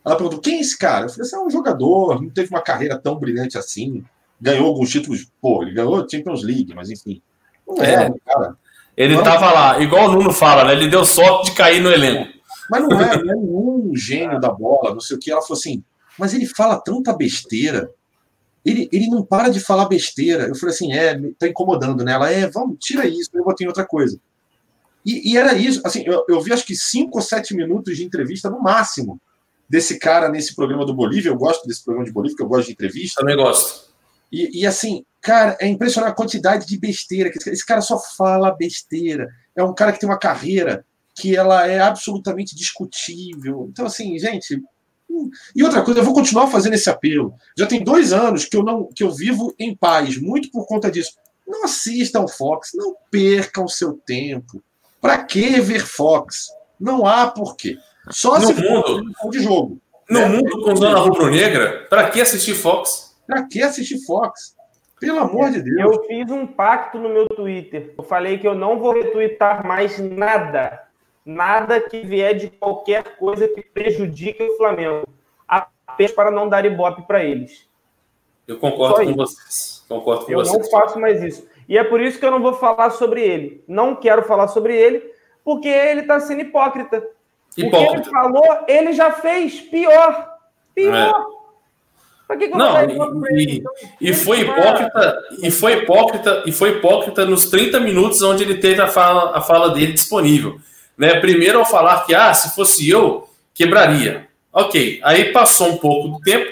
ela 0.05 0.17
perguntou: 0.17 0.41
quem 0.41 0.57
é 0.57 0.61
esse 0.61 0.77
cara? 0.77 1.07
Eu 1.07 1.09
falei: 1.11 1.23
assim, 1.23 1.37
é 1.37 1.41
um 1.41 1.51
jogador, 1.51 2.21
não 2.21 2.31
teve 2.31 2.51
uma 2.51 2.61
carreira 2.61 2.99
tão 2.99 3.17
brilhante 3.17 3.57
assim. 3.57 4.05
Ganhou 4.43 4.67
alguns 4.67 4.91
títulos, 4.91 5.31
pô, 5.41 5.63
ele 5.63 5.73
ganhou 5.73 6.05
Champions 6.11 6.43
League, 6.43 6.75
mas 6.75 6.91
enfim. 6.91 7.23
Não 7.65 7.81
é, 7.81 8.07
é 8.07 8.11
cara. 8.27 8.57
Ele 8.97 9.15
não 9.15 9.23
tava 9.23 9.53
lá, 9.53 9.81
igual 9.81 10.09
o 10.09 10.13
Nuno 10.13 10.33
fala, 10.33 10.65
né? 10.65 10.73
Ele 10.73 10.89
deu 10.89 11.05
sorte 11.05 11.51
de 11.51 11.57
cair 11.57 11.81
no 11.81 11.91
elenco. 11.91 12.29
Mas 12.69 12.83
não 12.83 13.01
é, 13.01 13.23
não 13.23 13.33
é 13.33 13.37
nenhum 13.37 13.93
gênio 13.95 14.41
da 14.41 14.51
bola, 14.51 14.93
não 14.93 15.01
sei 15.01 15.17
o 15.17 15.21
que. 15.21 15.31
Ela 15.31 15.41
falou 15.43 15.57
assim, 15.57 15.85
mas 16.19 16.35
ele 16.35 16.45
fala 16.45 16.81
tanta 16.81 17.17
besteira. 17.17 17.89
Ele, 18.65 18.89
ele 18.93 19.07
não 19.07 19.25
para 19.25 19.49
de 19.49 19.61
falar 19.61 19.87
besteira. 19.87 20.49
Eu 20.49 20.57
falei 20.57 20.75
assim, 20.75 20.93
é, 20.93 21.19
tá 21.39 21.47
incomodando, 21.47 22.05
né? 22.05 22.13
Ela, 22.13 22.31
é, 22.31 22.51
vamos, 22.51 22.79
tira 22.81 23.07
isso, 23.07 23.31
eu 23.33 23.45
botei 23.45 23.67
outra 23.67 23.87
coisa. 23.87 24.21
E, 25.07 25.33
e, 25.33 25.37
era 25.37 25.55
isso, 25.55 25.81
assim, 25.85 26.03
eu, 26.05 26.25
eu 26.29 26.41
vi 26.41 26.53
acho 26.53 26.67
que 26.67 26.75
cinco 26.75 27.19
ou 27.19 27.23
sete 27.23 27.55
minutos 27.55 27.97
de 27.97 28.05
entrevista 28.05 28.51
no 28.51 28.61
máximo 28.61 29.21
desse 29.69 29.99
cara 29.99 30.29
nesse 30.29 30.55
programa 30.55 30.85
do 30.85 30.95
Bolívia. 30.95 31.31
Eu 31.31 31.37
gosto 31.37 31.67
desse 31.67 31.85
programa 31.85 32.07
de 32.07 32.13
Bolívia, 32.13 32.37
eu 32.41 32.49
gosto 32.49 32.67
de 32.67 32.73
entrevista. 32.73 33.21
Também 33.21 33.37
gosto. 33.37 33.92
E, 34.33 34.63
e 34.63 34.67
assim, 34.67 35.05
cara, 35.21 35.57
é 35.61 35.69
impressionante 35.69 36.13
a 36.13 36.17
quantidade 36.17 36.67
de 36.67 36.79
besteira. 36.79 37.31
que 37.31 37.39
Esse 37.51 37.65
cara 37.65 37.83
só 37.83 37.99
fala 38.17 38.51
besteira. 38.51 39.29
É 39.55 39.63
um 39.63 39.75
cara 39.75 39.93
que 39.93 40.01
tem 40.01 40.09
uma 40.09 40.19
carreira 40.19 40.85
que 41.15 41.37
ela 41.37 41.67
é 41.67 41.79
absolutamente 41.79 42.57
discutível. 42.57 43.69
Então, 43.71 43.87
assim, 43.87 44.19
gente. 44.19 44.63
Hum, 45.11 45.31
e 45.55 45.63
outra 45.63 45.83
coisa, 45.83 46.01
eu 46.01 46.05
vou 46.05 46.15
continuar 46.15 46.47
fazendo 46.47 46.73
esse 46.73 46.89
apelo. 46.89 47.35
Já 47.57 47.67
tem 47.67 47.85
dois 47.85 48.13
anos 48.13 48.47
que 48.47 48.57
eu 48.57 48.63
não 48.63 48.89
que 48.95 49.05
eu 49.05 49.11
vivo 49.11 49.55
em 49.59 49.77
paz, 49.77 50.17
muito 50.17 50.51
por 50.51 50.67
conta 50.67 50.91
disso. 50.91 51.13
Não 51.47 51.65
assistam 51.65 52.27
Fox, 52.27 52.71
não 52.75 52.97
percam 53.11 53.69
seu 53.69 53.93
tempo. 53.93 54.63
Para 55.01 55.23
que 55.23 55.61
ver 55.61 55.85
Fox? 55.85 56.49
Não 56.81 57.07
há 57.07 57.31
porquê. 57.31 57.77
Só 58.11 58.39
no 58.39 58.47
se 58.47 58.55
mundo, 58.55 59.13
for 59.21 59.31
de 59.31 59.41
jogo. 59.41 59.79
No 60.09 60.21
né? 60.21 60.29
mundo 60.29 60.63
com 60.63 60.77
Zona 60.77 60.99
Rubro-Negra, 60.99 61.87
para 61.91 62.09
que 62.11 62.21
assistir 62.21 62.55
Fox? 62.55 63.12
Para 63.27 63.47
que 63.47 63.63
assistir 63.63 64.05
Fox? 64.05 64.57
Pelo 65.01 65.19
amor 65.19 65.51
de 65.51 65.63
Deus. 65.63 65.81
Eu 65.81 66.05
fiz 66.05 66.31
um 66.31 66.47
pacto 66.47 66.99
no 66.99 67.09
meu 67.09 67.27
Twitter. 67.29 67.95
Eu 67.99 68.05
falei 68.05 68.39
que 68.39 68.47
eu 68.47 68.55
não 68.55 68.79
vou 68.79 68.93
retweetar 68.93 69.67
mais 69.67 69.99
nada 69.99 70.83
nada 71.25 71.81
que 71.81 72.03
vier 72.03 72.35
de 72.35 72.51
qualquer 72.51 73.17
coisa 73.17 73.49
que 73.49 73.63
prejudique 73.63 74.43
o 74.43 74.57
Flamengo, 74.57 75.07
apenas 75.47 76.13
para 76.13 76.31
não 76.31 76.49
dar 76.49 76.65
ibope 76.65 77.03
para 77.03 77.25
eles. 77.25 77.69
Eu 78.47 78.59
concordo 78.59 78.97
Só 78.97 79.05
com 79.05 79.11
isso. 79.11 79.17
vocês. 79.17 79.85
Concordo 79.89 80.27
com 80.27 80.33
eu 80.33 80.39
vocês. 80.39 80.59
não 80.63 80.71
faço 80.71 80.99
mais 80.99 81.23
isso. 81.23 81.47
E 81.69 81.79
é 81.79 81.85
por 81.85 82.01
isso 82.01 82.19
que 82.19 82.27
eu 82.27 82.31
não 82.31 82.43
vou 82.43 82.55
falar 82.55 82.91
sobre 82.91 83.23
ele. 83.23 83.65
Não 83.69 83.95
quero 83.95 84.25
falar 84.25 84.49
sobre 84.49 84.77
ele, 84.77 85.13
porque 85.45 85.69
ele 85.69 86.01
está 86.01 86.19
sendo 86.19 86.43
hipócrita. 86.43 87.09
hipócrita. 87.57 87.89
O 87.89 87.91
que 87.93 87.97
ele 87.97 88.05
falou, 88.05 88.65
ele 88.67 88.93
já 88.93 89.13
fez. 89.13 89.61
Pior. 89.61 90.29
Pior. 90.75 90.95
É. 90.95 91.42
Que 92.37 92.49
que 92.49 92.57
não, 92.57 92.81
e, 93.31 93.57
então, 93.59 93.73
e 94.01 94.13
foi 94.13 94.41
hipócrita, 94.41 95.19
e 95.43 95.51
foi 95.51 95.73
hipócrita, 95.75 96.43
e 96.47 96.53
foi 96.53 96.71
hipócrita 96.71 97.25
nos 97.25 97.47
30 97.47 97.81
minutos 97.81 98.23
onde 98.23 98.43
ele 98.43 98.57
teve 98.57 98.81
a 98.81 98.87
fala, 98.87 99.37
a 99.37 99.41
fala 99.41 99.71
dele 99.71 99.93
disponível. 99.93 100.57
Né? 100.97 101.21
Primeiro, 101.21 101.59
ao 101.59 101.67
falar 101.67 102.05
que, 102.07 102.15
ah, 102.15 102.33
se 102.33 102.55
fosse 102.55 102.89
eu, 102.89 103.29
quebraria. 103.55 104.27
Ok, 104.53 105.01
aí 105.03 105.33
passou 105.33 105.69
um 105.69 105.77
pouco 105.79 106.09
do 106.09 106.21
tempo, 106.21 106.47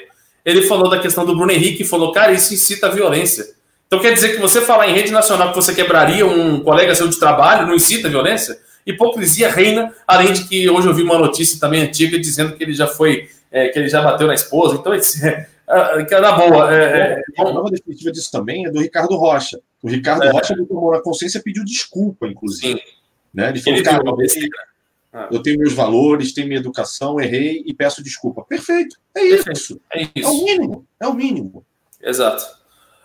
ele 0.44 0.62
falou 0.62 0.88
da 0.88 0.98
questão 0.98 1.24
do 1.24 1.36
Bruno 1.36 1.52
Henrique 1.52 1.82
e 1.82 1.86
falou, 1.86 2.12
cara, 2.12 2.32
isso 2.32 2.54
incita 2.54 2.86
a 2.86 2.90
violência. 2.90 3.44
Então 3.86 4.00
quer 4.00 4.14
dizer 4.14 4.30
que 4.30 4.40
você 4.40 4.60
falar 4.60 4.88
em 4.88 4.94
rede 4.94 5.10
nacional 5.10 5.50
que 5.50 5.56
você 5.56 5.74
quebraria 5.74 6.24
um 6.24 6.60
colega 6.60 6.94
seu 6.94 7.08
de 7.08 7.18
trabalho 7.18 7.66
não 7.66 7.74
incita 7.74 8.06
a 8.06 8.10
violência? 8.10 8.56
Hipocrisia 8.86 9.50
reina, 9.50 9.92
além 10.06 10.32
de 10.32 10.44
que 10.44 10.70
hoje 10.70 10.86
eu 10.86 10.94
vi 10.94 11.02
uma 11.02 11.18
notícia 11.18 11.58
também 11.60 11.82
antiga 11.82 12.18
dizendo 12.18 12.56
que 12.56 12.62
ele 12.62 12.72
já 12.72 12.86
foi, 12.86 13.28
é, 13.50 13.68
que 13.68 13.78
ele 13.78 13.88
já 13.88 14.00
bateu 14.00 14.26
na 14.26 14.34
esposa. 14.34 14.76
Então, 14.76 14.94
é, 14.94 15.46
é, 15.70 16.20
na 16.20 16.32
boa. 16.32 16.74
É, 16.74 17.22
a 17.38 17.44
nova 17.44 17.70
definitiva 17.70 18.12
disso 18.12 18.30
também 18.30 18.66
é 18.66 18.70
do 18.70 18.80
Ricardo 18.80 19.16
Rocha. 19.16 19.60
O 19.82 19.88
Ricardo 19.88 20.24
é. 20.24 20.30
Rocha 20.30 20.56
tomou 20.68 20.92
na 20.92 21.00
consciência 21.00 21.38
e 21.38 21.42
pediu 21.42 21.64
desculpa, 21.64 22.26
inclusive. 22.26 22.78
Sim. 22.78 22.84
Né? 23.32 23.50
Ele 23.50 23.60
falou, 23.60 23.78
ele 23.78 23.84
cara, 23.84 24.02
eu, 24.04 24.10
ah. 25.12 25.28
eu 25.30 25.42
tenho 25.42 25.58
meus 25.58 25.72
valores, 25.72 26.32
tenho 26.32 26.48
minha 26.48 26.60
educação, 26.60 27.20
errei 27.20 27.62
e 27.64 27.72
peço 27.72 28.02
desculpa. 28.02 28.42
Perfeito. 28.42 28.96
É 29.14 29.20
Perfeito. 29.20 29.52
isso. 29.52 29.80
É 29.92 30.02
isso. 30.02 30.10
É 30.16 30.26
o 30.28 30.44
mínimo. 30.44 30.86
É 31.00 31.06
o 31.06 31.14
mínimo. 31.14 31.64
Exato. 32.02 32.44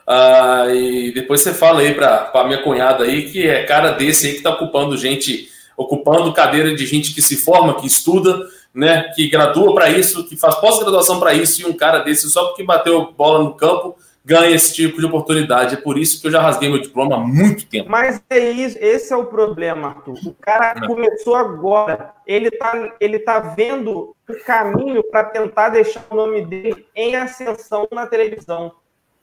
Ah, 0.07 0.65
e 0.69 1.11
depois 1.13 1.41
você 1.41 1.53
fala 1.53 1.81
aí 1.81 1.93
para 1.93 2.31
a 2.33 2.43
minha 2.43 2.61
cunhada 2.61 3.03
aí 3.03 3.29
que 3.31 3.47
é 3.47 3.63
cara 3.63 3.91
desse 3.91 4.27
aí 4.27 4.31
que 4.33 4.37
está 4.37 4.51
ocupando 4.51 4.95
gente, 4.95 5.49
ocupando 5.75 6.31
cadeira 6.31 6.75
de 6.75 6.85
gente 6.85 7.13
que 7.13 7.21
se 7.21 7.35
forma, 7.35 7.79
que 7.79 7.87
estuda, 7.87 8.47
né, 8.75 9.11
que 9.15 9.29
gradua 9.29 9.73
para 9.73 9.89
isso, 9.89 10.27
que 10.27 10.35
faz 10.35 10.55
pós-graduação 10.55 11.19
para 11.19 11.33
isso, 11.33 11.61
e 11.61 11.65
um 11.65 11.73
cara 11.73 11.99
desse 11.99 12.29
só 12.29 12.47
porque 12.47 12.63
bateu 12.63 13.13
bola 13.13 13.43
no 13.43 13.55
campo 13.55 13.95
ganha 14.25 14.49
esse 14.49 14.73
tipo 14.73 14.99
de 14.99 15.05
oportunidade. 15.05 15.75
É 15.75 15.77
por 15.77 15.99
isso 15.99 16.19
que 16.19 16.27
eu 16.27 16.31
já 16.31 16.41
rasguei 16.41 16.67
meu 16.67 16.81
diploma 16.81 17.15
há 17.15 17.19
muito 17.19 17.67
tempo. 17.67 17.89
Mas 17.89 18.21
é 18.27 18.39
isso, 18.39 18.75
esse 18.81 19.13
é 19.13 19.15
o 19.15 19.27
problema, 19.27 19.89
Arthur. 19.89 20.17
O 20.25 20.33
cara 20.33 20.73
Não. 20.79 20.87
começou 20.87 21.35
agora. 21.35 22.11
Ele 22.25 22.49
tá, 22.49 22.95
ele 22.99 23.19
tá 23.19 23.39
vendo 23.39 24.15
o 24.27 24.33
caminho 24.43 25.03
para 25.03 25.25
tentar 25.25 25.69
deixar 25.69 26.03
o 26.09 26.15
nome 26.15 26.43
dele 26.43 26.87
em 26.95 27.15
ascensão 27.15 27.87
na 27.91 28.07
televisão. 28.07 28.71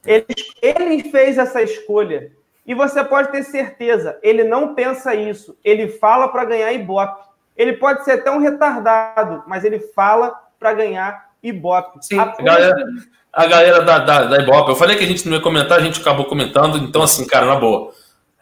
Ele, 0.06 0.24
ele 0.62 1.10
fez 1.10 1.36
essa 1.36 1.60
escolha. 1.60 2.30
E 2.64 2.74
você 2.74 3.02
pode 3.02 3.32
ter 3.32 3.42
certeza, 3.42 4.20
ele 4.22 4.44
não 4.44 4.72
pensa 4.76 5.16
isso. 5.16 5.58
Ele 5.64 5.88
fala 5.88 6.28
para 6.28 6.44
ganhar 6.44 6.72
Ibope. 6.72 7.31
Ele 7.56 7.74
pode 7.74 8.04
ser 8.04 8.12
até 8.12 8.30
um 8.30 8.38
retardado, 8.38 9.42
mas 9.46 9.64
ele 9.64 9.78
fala 9.78 10.34
para 10.58 10.72
ganhar 10.72 11.30
Ibope. 11.42 11.98
Sim, 12.04 12.18
a 12.18 12.26
galera, 12.40 12.86
a 13.32 13.46
galera 13.46 13.82
da, 13.82 13.98
da, 13.98 14.22
da 14.24 14.42
Ibope. 14.42 14.70
Eu 14.70 14.76
falei 14.76 14.96
que 14.96 15.04
a 15.04 15.06
gente 15.06 15.26
não 15.28 15.36
ia 15.36 15.42
comentar, 15.42 15.78
a 15.78 15.82
gente 15.82 16.00
acabou 16.00 16.26
comentando. 16.26 16.78
Então, 16.78 17.02
assim, 17.02 17.26
cara, 17.26 17.46
na 17.46 17.56
boa. 17.56 17.92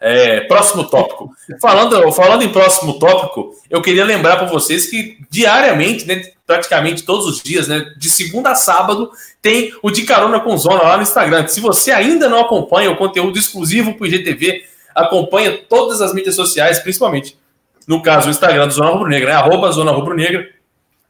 É, 0.03 0.41
próximo 0.41 0.89
tópico. 0.89 1.29
Falando, 1.61 2.11
falando 2.11 2.41
em 2.41 2.51
próximo 2.51 2.97
tópico, 2.97 3.53
eu 3.69 3.83
queria 3.83 4.03
lembrar 4.03 4.37
para 4.37 4.47
vocês 4.47 4.87
que 4.87 5.19
diariamente, 5.29 6.07
né, 6.07 6.23
praticamente 6.47 7.03
todos 7.03 7.27
os 7.27 7.39
dias, 7.39 7.67
né, 7.67 7.85
de 7.97 8.09
segunda 8.09 8.49
a 8.49 8.55
sábado, 8.55 9.11
tem 9.43 9.71
o 9.83 9.91
De 9.91 10.01
Carona 10.01 10.39
com 10.39 10.57
Zona 10.57 10.81
lá 10.81 10.97
no 10.97 11.03
Instagram. 11.03 11.47
Se 11.47 11.59
você 11.59 11.91
ainda 11.91 12.27
não 12.27 12.39
acompanha 12.39 12.89
o 12.89 12.97
conteúdo 12.97 13.37
exclusivo 13.37 13.93
para 13.93 14.03
o 14.03 14.07
IGTV, 14.07 14.63
acompanha 14.95 15.55
todas 15.69 16.01
as 16.01 16.15
mídias 16.15 16.33
sociais, 16.33 16.79
principalmente 16.79 17.37
no 17.87 18.01
caso 18.01 18.27
o 18.27 18.31
Instagram 18.31 18.67
do 18.67 18.73
Zona 18.73 18.91
Rubro 18.91 19.09
Negra, 19.09 19.31
né, 19.31 19.35
arroba 19.35 19.71
Zona 19.71 19.91
Rubro 19.91 20.15
Negra 20.15 20.47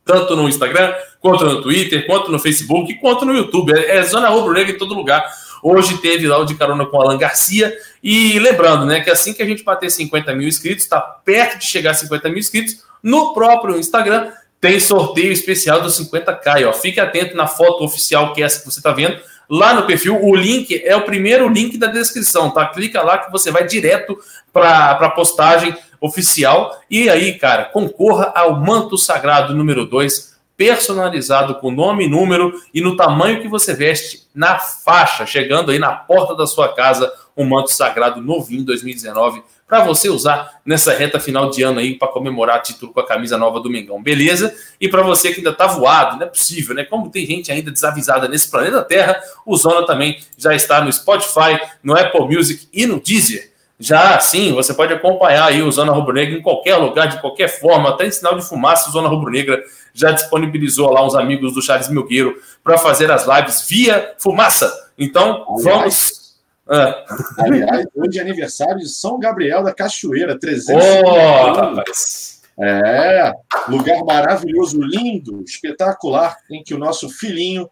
tanto 0.03 0.36
no 0.36 0.49
Instagram, 0.49 0.93
quanto 1.19 1.45
no 1.45 1.61
Twitter, 1.61 2.05
quanto 2.05 2.32
no 2.32 2.39
Facebook, 2.39 2.95
quanto 2.95 3.26
no 3.26 3.34
YouTube. 3.34 3.72
É, 3.74 3.97
é 3.97 4.03
Zona 4.03 4.30
Rubro 4.30 4.53
Negra 4.53 4.74
em 4.74 4.78
todo 4.78 4.93
lugar. 4.93 5.24
Hoje 5.63 5.97
teve 5.99 6.28
lá 6.28 6.39
o 6.39 6.45
de 6.45 6.55
carona 6.55 6.86
com 6.86 6.99
Alan 6.99 7.17
Garcia. 7.17 7.74
E 8.03 8.39
lembrando, 8.39 8.86
né, 8.86 9.01
que 9.01 9.09
assim 9.09 9.34
que 9.34 9.43
a 9.43 9.45
gente 9.45 9.63
bater 9.63 9.91
50 9.91 10.34
mil 10.34 10.47
inscritos, 10.47 10.84
está 10.84 10.99
perto 10.99 11.59
de 11.59 11.65
chegar 11.65 11.91
a 11.91 11.93
50 11.93 12.30
mil 12.30 12.39
inscritos, 12.39 12.84
no 13.01 13.34
próprio 13.34 13.78
Instagram 13.78 14.32
tem 14.59 14.80
sorteio 14.80 15.32
especial 15.32 15.82
dos 15.82 15.99
50k. 15.99 16.67
Ó. 16.67 16.74
Fique 16.74 16.99
atento 16.99 17.36
na 17.36 17.47
foto 17.47 17.84
oficial 17.84 18.34
que 18.34 18.41
é 18.41 18.45
essa 18.45 18.59
que 18.59 18.65
você 18.65 18.80
está 18.80 18.91
vendo. 18.91 19.19
Lá 19.49 19.74
no 19.74 19.86
perfil, 19.86 20.24
o 20.24 20.34
link 20.34 20.82
é 20.86 20.95
o 20.95 21.01
primeiro 21.01 21.49
link 21.49 21.78
da 21.78 21.88
descrição, 21.88 22.51
tá? 22.51 22.67
Clica 22.67 23.01
lá 23.01 23.17
que 23.17 23.32
você 23.32 23.51
vai 23.51 23.67
direto 23.67 24.17
para 24.53 24.91
a 24.91 25.09
postagem 25.09 25.76
oficial. 26.01 26.81
E 26.89 27.09
aí, 27.09 27.37
cara, 27.37 27.65
concorra 27.65 28.33
ao 28.35 28.59
manto 28.59 28.97
sagrado 28.97 29.55
número 29.55 29.85
2, 29.85 30.35
personalizado 30.57 31.55
com 31.55 31.71
nome 31.71 32.05
e 32.05 32.09
número 32.09 32.53
e 32.73 32.81
no 32.81 32.97
tamanho 32.97 33.41
que 33.41 33.47
você 33.47 33.73
veste 33.73 34.27
na 34.33 34.59
faixa, 34.59 35.25
chegando 35.25 35.71
aí 35.71 35.79
na 35.79 35.91
porta 35.91 36.35
da 36.35 36.45
sua 36.45 36.73
casa, 36.73 37.11
um 37.37 37.45
manto 37.45 37.71
sagrado 37.71 38.21
novinho 38.21 38.63
2019 38.65 39.41
para 39.71 39.85
você 39.85 40.09
usar 40.09 40.59
nessa 40.65 40.93
reta 40.93 41.17
final 41.17 41.49
de 41.49 41.63
ano 41.63 41.79
aí 41.79 41.97
para 41.97 42.09
comemorar 42.09 42.61
título 42.61 42.91
com 42.91 42.99
a 42.99 43.07
camisa 43.07 43.37
nova 43.37 43.57
do 43.61 43.69
Mengão, 43.69 44.03
beleza? 44.03 44.53
E 44.81 44.89
para 44.89 45.01
você 45.01 45.31
que 45.31 45.37
ainda 45.37 45.53
tá 45.53 45.65
voado, 45.65 46.17
não 46.17 46.23
é 46.23 46.29
possível, 46.29 46.75
né? 46.75 46.83
Como 46.83 47.09
tem 47.09 47.25
gente 47.25 47.53
ainda 47.53 47.71
desavisada 47.71 48.27
nesse 48.27 48.51
planeta 48.51 48.83
Terra, 48.83 49.21
o 49.45 49.55
Zona 49.55 49.85
também 49.85 50.19
já 50.37 50.53
está 50.53 50.83
no 50.83 50.91
Spotify, 50.91 51.57
no 51.81 51.97
Apple 51.97 52.27
Music 52.27 52.67
e 52.73 52.85
no 52.85 52.99
Deezer. 52.99 53.50
Já 53.82 54.19
sim, 54.19 54.53
você 54.53 54.75
pode 54.75 54.93
acompanhar 54.93 55.45
aí 55.45 55.63
o 55.63 55.71
Zona 55.71 55.91
Rubro 55.91 56.13
Negra 56.13 56.38
em 56.38 56.41
qualquer 56.41 56.75
lugar, 56.75 57.07
de 57.07 57.19
qualquer 57.19 57.47
forma, 57.47 57.89
até 57.89 58.05
em 58.05 58.11
sinal 58.11 58.38
de 58.38 58.47
fumaça, 58.47 58.89
o 58.89 58.91
Zona 58.91 59.09
Rubro 59.09 59.32
Negra 59.32 59.59
já 59.91 60.11
disponibilizou 60.11 60.91
lá 60.91 61.03
uns 61.03 61.15
amigos 61.15 61.55
do 61.55 61.61
Charles 61.63 61.89
Milgueiro 61.89 62.39
para 62.63 62.77
fazer 62.77 63.09
as 63.11 63.25
lives 63.27 63.67
via 63.67 64.13
fumaça. 64.19 64.71
Então, 64.97 65.45
vamos 65.63 66.21
ah. 66.69 67.03
Aliás, 67.39 67.86
hoje 67.95 68.19
é 68.19 68.21
aniversário 68.21 68.77
de 68.77 68.88
São 68.88 69.19
Gabriel 69.19 69.63
da 69.63 69.73
Cachoeira, 69.73 70.39
300 70.39 70.82
oh, 71.03 72.63
É, 72.63 73.34
lugar 73.67 74.05
maravilhoso, 74.05 74.79
lindo, 74.79 75.43
espetacular, 75.43 76.38
em 76.49 76.63
que 76.63 76.73
o 76.73 76.77
nosso 76.77 77.09
filhinho, 77.09 77.69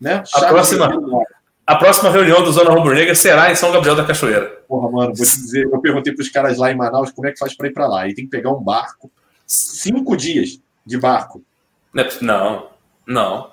né? 0.00 0.22
A 0.34 0.44
próxima, 0.46 0.88
a 1.68 1.76
próxima 1.76 2.10
reunião 2.10 2.42
do 2.42 2.50
Zona 2.50 2.70
Rubro 2.70 2.94
Negra 2.94 3.14
será 3.14 3.52
em 3.52 3.54
São 3.54 3.70
Gabriel 3.70 3.94
da 3.94 4.02
Cachoeira. 4.02 4.46
Porra, 4.66 4.90
mano, 4.90 5.14
vou 5.14 5.26
te 5.26 5.36
dizer, 5.36 5.68
eu 5.70 5.78
perguntei 5.82 6.14
para 6.14 6.22
os 6.22 6.30
caras 6.30 6.56
lá 6.56 6.72
em 6.72 6.74
Manaus 6.74 7.10
como 7.10 7.28
é 7.28 7.32
que 7.32 7.38
faz 7.38 7.54
para 7.54 7.68
ir 7.68 7.74
para 7.74 7.86
lá. 7.86 8.08
E 8.08 8.14
tem 8.14 8.24
que 8.24 8.30
pegar 8.30 8.50
um 8.50 8.64
barco, 8.64 9.12
cinco 9.46 10.16
dias 10.16 10.58
de 10.86 10.96
barco. 10.96 11.44
Não, 12.22 12.70
não. 13.06 13.52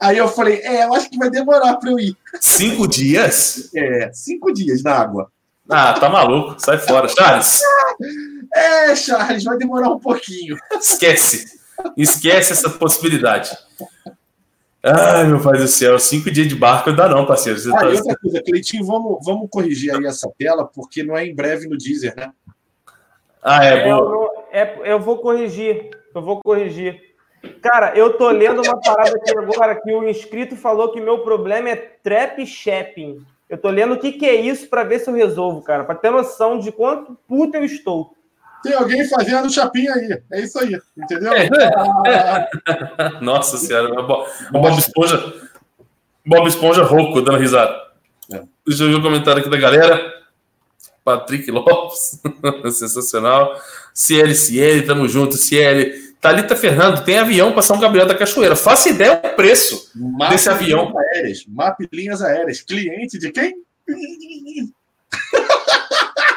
Aí 0.00 0.16
eu 0.16 0.26
falei, 0.26 0.60
é, 0.62 0.84
eu 0.84 0.94
acho 0.94 1.10
que 1.10 1.18
vai 1.18 1.28
demorar 1.28 1.76
para 1.76 1.90
eu 1.90 1.98
ir. 1.98 2.16
Cinco 2.40 2.88
dias? 2.88 3.70
É, 3.76 4.10
cinco 4.14 4.50
dias 4.50 4.82
na 4.82 4.94
água. 4.94 5.30
Ah, 5.68 5.92
tá 5.92 6.08
maluco. 6.08 6.56
Sai 6.58 6.78
fora. 6.78 7.08
Charles. 7.08 7.60
É, 8.56 8.94
Charles, 8.94 9.42
vai 9.42 9.56
demorar 9.56 9.88
um 9.88 9.98
pouquinho. 9.98 10.56
Esquece. 10.78 11.58
Esquece 11.96 12.52
essa 12.52 12.70
possibilidade. 12.70 13.50
Ai, 14.86 15.24
meu 15.24 15.40
pai 15.40 15.56
do 15.56 15.66
céu, 15.66 15.98
cinco 15.98 16.30
dias 16.30 16.46
de 16.46 16.54
barco 16.54 16.90
não 16.90 16.96
dá 16.96 17.08
não, 17.08 17.24
parceiro. 17.24 17.58
Você 17.58 17.70
ah, 17.70 17.78
tá... 17.78 17.86
e 17.86 17.96
outra 17.96 18.16
coisa, 18.18 18.42
Cleitinho, 18.42 18.84
vamos, 18.84 19.18
vamos 19.24 19.48
corrigir 19.50 19.94
aí 19.94 20.04
essa 20.04 20.30
tela, 20.38 20.66
porque 20.66 21.02
não 21.02 21.16
é 21.16 21.24
em 21.24 21.34
breve 21.34 21.66
no 21.66 21.78
Deezer, 21.78 22.14
né? 22.14 22.30
Ah, 23.42 23.64
é, 23.64 23.84
boa. 23.84 23.96
Eu, 23.98 24.44
é, 24.52 24.92
eu 24.92 25.00
vou 25.00 25.18
corrigir, 25.18 25.88
eu 26.14 26.20
vou 26.20 26.42
corrigir. 26.42 27.00
Cara, 27.62 27.96
eu 27.96 28.18
tô 28.18 28.28
lendo 28.28 28.60
uma 28.62 28.78
parada 28.78 29.16
aqui 29.16 29.30
agora 29.36 29.74
que 29.74 29.90
o 29.90 30.06
inscrito 30.06 30.54
falou 30.54 30.92
que 30.92 31.00
meu 31.00 31.20
problema 31.20 31.70
é 31.70 31.76
trap 31.76 32.46
shopping. 32.46 33.24
Eu 33.48 33.56
tô 33.56 33.70
lendo 33.70 33.94
o 33.94 33.98
que, 33.98 34.12
que 34.12 34.26
é 34.26 34.34
isso 34.34 34.68
para 34.68 34.84
ver 34.84 34.98
se 34.98 35.08
eu 35.08 35.14
resolvo, 35.14 35.62
cara, 35.62 35.84
para 35.84 35.94
ter 35.94 36.10
noção 36.10 36.58
de 36.58 36.70
quanto 36.70 37.18
puto 37.26 37.56
eu 37.56 37.64
estou. 37.64 38.13
Tem 38.64 38.72
alguém 38.72 39.06
fazendo 39.06 39.52
chapinha 39.52 39.92
aí. 39.92 40.22
É 40.32 40.40
isso 40.40 40.58
aí, 40.58 40.80
entendeu? 40.96 41.34
É. 41.34 42.48
Nossa 43.20 43.58
senhora, 43.58 43.92
o 44.00 44.52
Bob 44.52 44.78
Esponja. 44.78 45.34
Bob 46.24 46.48
Esponja 46.48 46.82
rouco, 46.82 47.20
dando 47.20 47.36
risada. 47.36 47.74
É. 48.32 48.42
Deixa 48.66 48.84
eu 48.84 48.88
ver 48.88 48.94
o 48.94 49.02
comentário 49.02 49.42
aqui 49.42 49.50
da 49.50 49.58
galera. 49.58 50.14
Patrick 51.04 51.50
Lopes, 51.50 52.22
sensacional. 52.72 53.54
CLCL, 53.92 54.86
tamo 54.86 55.06
junto, 55.06 55.36
CL. 55.36 56.14
Thalita 56.18 56.56
Fernando, 56.56 57.04
tem 57.04 57.18
avião 57.18 57.52
para 57.52 57.60
São 57.60 57.78
Gabriel 57.78 58.06
da 58.06 58.14
Cachoeira. 58.14 58.56
Faça 58.56 58.88
ideia 58.88 59.20
o 59.22 59.36
preço 59.36 59.90
Map 59.94 60.30
desse 60.30 60.48
avião. 60.48 60.90
Aéreas, 61.12 61.44
Map 61.46 61.78
Linhas 61.92 62.22
Aéreas. 62.22 62.62
Cliente 62.62 63.18
de 63.18 63.30
quem? 63.30 63.56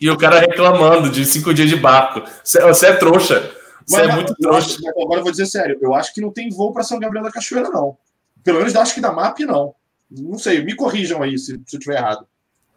e 0.00 0.10
o 0.10 0.16
cara 0.16 0.38
reclamando 0.40 1.10
de 1.10 1.24
cinco 1.24 1.52
dias 1.54 1.68
de 1.68 1.76
barco. 1.76 2.22
Você, 2.42 2.86
é 2.86 2.92
trouxa. 2.94 3.50
Você 3.86 4.02
é 4.02 4.12
muito 4.12 4.34
trouxa. 4.34 4.76
Acho, 4.76 4.88
agora 5.00 5.20
eu 5.20 5.24
vou 5.24 5.30
dizer 5.30 5.46
sério. 5.46 5.78
Eu 5.80 5.94
acho 5.94 6.12
que 6.12 6.20
não 6.20 6.30
tem 6.30 6.50
voo 6.50 6.72
para 6.72 6.82
São 6.82 6.98
Gabriel 6.98 7.24
da 7.24 7.30
Cachoeira, 7.30 7.70
não. 7.70 7.96
Pelo 8.44 8.58
menos 8.58 8.76
acho 8.76 8.94
que 8.94 9.00
da 9.00 9.12
MAP, 9.12 9.40
não. 9.40 9.74
Não 10.10 10.38
sei, 10.38 10.62
me 10.62 10.74
corrijam 10.74 11.22
aí 11.22 11.38
se, 11.38 11.60
se 11.66 11.76
eu 11.76 11.78
estiver 11.78 11.96
errado. 11.96 12.26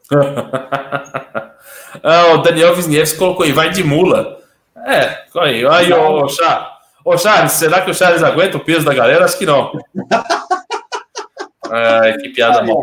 ah, 2.04 2.34
o 2.34 2.38
Daniel 2.40 2.76
Wisniewski 2.76 3.18
colocou 3.18 3.46
aí, 3.46 3.52
vai 3.52 3.70
de 3.70 3.84
mula. 3.84 4.40
É, 4.86 5.26
aí, 5.38 5.66
aí 5.68 5.94
ô, 5.94 6.28
Charles. 6.28 6.68
Ô, 7.06 7.18
Charles, 7.18 7.52
será 7.54 7.82
que 7.82 7.92
o 7.92 7.94
Charles 7.94 8.24
aguenta 8.24 8.58
o 8.58 8.64
peso 8.64 8.86
da 8.86 8.94
galera? 8.94 9.26
Acho 9.26 9.38
que 9.38 9.46
não. 9.46 9.72
Ai, 11.70 12.18
que 12.18 12.30
piada 12.30 12.64
mal. 12.64 12.82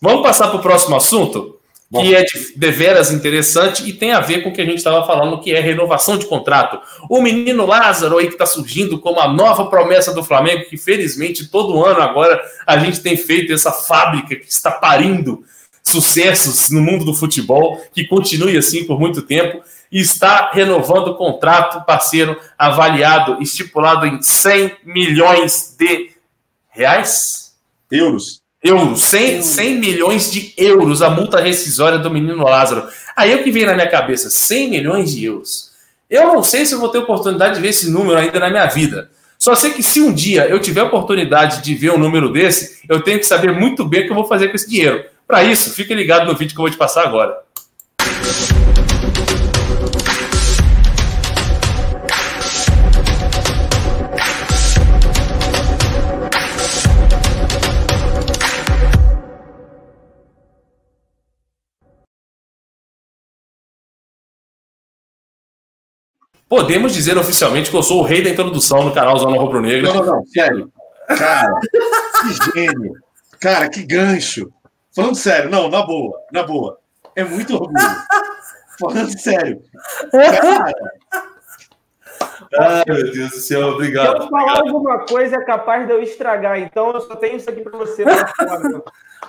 Vamos 0.00 0.22
passar 0.22 0.48
para 0.48 0.58
o 0.58 0.62
próximo 0.62 0.96
assunto, 0.96 1.58
que 2.00 2.14
é 2.14 2.24
de 2.24 2.54
deveras 2.56 3.12
interessante 3.12 3.86
e 3.86 3.92
tem 3.92 4.12
a 4.12 4.20
ver 4.20 4.42
com 4.42 4.48
o 4.48 4.52
que 4.52 4.62
a 4.62 4.64
gente 4.64 4.78
estava 4.78 5.06
falando, 5.06 5.40
que 5.40 5.52
é 5.52 5.60
renovação 5.60 6.16
de 6.16 6.26
contrato. 6.26 6.80
O 7.08 7.20
menino 7.20 7.66
Lázaro 7.66 8.16
aí 8.18 8.26
que 8.26 8.32
está 8.32 8.46
surgindo 8.46 8.98
como 8.98 9.20
a 9.20 9.32
nova 9.32 9.66
promessa 9.66 10.14
do 10.14 10.24
Flamengo, 10.24 10.64
que 10.64 10.78
felizmente 10.78 11.48
todo 11.48 11.84
ano 11.84 12.00
agora 12.00 12.42
a 12.66 12.78
gente 12.78 13.00
tem 13.00 13.16
feito 13.16 13.52
essa 13.52 13.70
fábrica 13.70 14.34
que 14.34 14.48
está 14.48 14.70
parindo 14.70 15.44
sucessos 15.82 16.70
no 16.70 16.80
mundo 16.80 17.04
do 17.04 17.14
futebol, 17.14 17.82
que 17.92 18.06
continue 18.06 18.56
assim 18.56 18.84
por 18.84 18.98
muito 18.98 19.22
tempo 19.22 19.62
e 19.90 20.00
está 20.00 20.50
renovando 20.52 21.08
o 21.08 21.16
contrato 21.16 21.84
parceiro 21.84 22.40
avaliado, 22.56 23.42
estipulado 23.42 24.06
em 24.06 24.22
100 24.22 24.76
milhões 24.84 25.76
de 25.78 26.12
reais? 26.70 27.54
Euros. 27.90 28.41
Euros, 28.62 29.02
100, 29.02 29.42
100 29.42 29.78
milhões 29.80 30.30
de 30.30 30.54
euros 30.56 31.02
a 31.02 31.10
multa 31.10 31.40
rescisória 31.40 31.98
do 31.98 32.10
menino 32.10 32.44
Lázaro. 32.44 32.86
Aí 33.16 33.32
é 33.32 33.36
o 33.36 33.42
que 33.42 33.50
vem 33.50 33.66
na 33.66 33.74
minha 33.74 33.88
cabeça, 33.88 34.30
100 34.30 34.70
milhões 34.70 35.12
de 35.12 35.24
euros. 35.24 35.72
Eu 36.08 36.28
não 36.28 36.44
sei 36.44 36.64
se 36.64 36.74
eu 36.74 36.78
vou 36.78 36.88
ter 36.88 36.98
oportunidade 36.98 37.56
de 37.56 37.60
ver 37.60 37.68
esse 37.68 37.90
número 37.90 38.16
ainda 38.16 38.38
na 38.38 38.50
minha 38.50 38.66
vida. 38.66 39.10
Só 39.36 39.56
sei 39.56 39.72
que 39.72 39.82
se 39.82 40.00
um 40.00 40.12
dia 40.12 40.46
eu 40.46 40.60
tiver 40.60 40.82
oportunidade 40.82 41.60
de 41.62 41.74
ver 41.74 41.90
um 41.90 41.98
número 41.98 42.32
desse, 42.32 42.78
eu 42.88 43.02
tenho 43.02 43.18
que 43.18 43.26
saber 43.26 43.52
muito 43.52 43.84
bem 43.84 44.02
o 44.02 44.04
que 44.04 44.10
eu 44.12 44.14
vou 44.14 44.28
fazer 44.28 44.46
com 44.48 44.54
esse 44.54 44.70
dinheiro. 44.70 45.04
Para 45.26 45.42
isso, 45.42 45.70
fique 45.70 45.92
ligado 45.92 46.26
no 46.26 46.36
vídeo 46.36 46.54
que 46.54 46.60
eu 46.60 46.62
vou 46.62 46.70
te 46.70 46.76
passar 46.76 47.04
agora. 47.04 47.36
Podemos 66.52 66.92
dizer 66.92 67.16
oficialmente 67.16 67.70
que 67.70 67.76
eu 67.78 67.82
sou 67.82 68.00
o 68.00 68.02
rei 68.02 68.22
da 68.22 68.28
introdução 68.28 68.84
no 68.84 68.92
canal 68.92 69.16
Zona 69.16 69.38
Rubro 69.38 69.62
Negra. 69.62 69.90
Não, 69.90 70.04
não, 70.04 70.16
não, 70.16 70.26
sério. 70.26 70.70
Cara, 71.08 71.60
que 72.20 72.52
gênio. 72.60 72.92
Cara, 73.40 73.70
que 73.70 73.82
gancho. 73.82 74.52
Falando 74.94 75.14
sério, 75.14 75.48
não, 75.48 75.70
na 75.70 75.80
boa, 75.80 76.20
na 76.30 76.42
boa. 76.42 76.78
É 77.16 77.24
muito 77.24 77.54
orgulho. 77.54 77.96
Falando 78.78 79.18
sério. 79.18 79.62
Cara. 80.10 80.74
Ai, 82.60 82.84
meu 82.86 83.12
Deus 83.12 83.30
do 83.30 83.36
céu, 83.40 83.68
obrigado. 83.68 84.18
Se 84.18 84.24
eu 84.24 84.28
falar 84.28 84.42
obrigado. 84.42 84.66
alguma 84.66 84.98
coisa 85.06 85.36
é 85.36 85.44
capaz 85.46 85.86
de 85.86 85.92
eu 85.94 86.02
estragar, 86.02 86.58
então 86.58 86.90
eu 86.90 87.00
só 87.00 87.16
tenho 87.16 87.38
isso 87.38 87.48
aqui 87.48 87.62
para 87.62 87.78
você. 87.78 88.04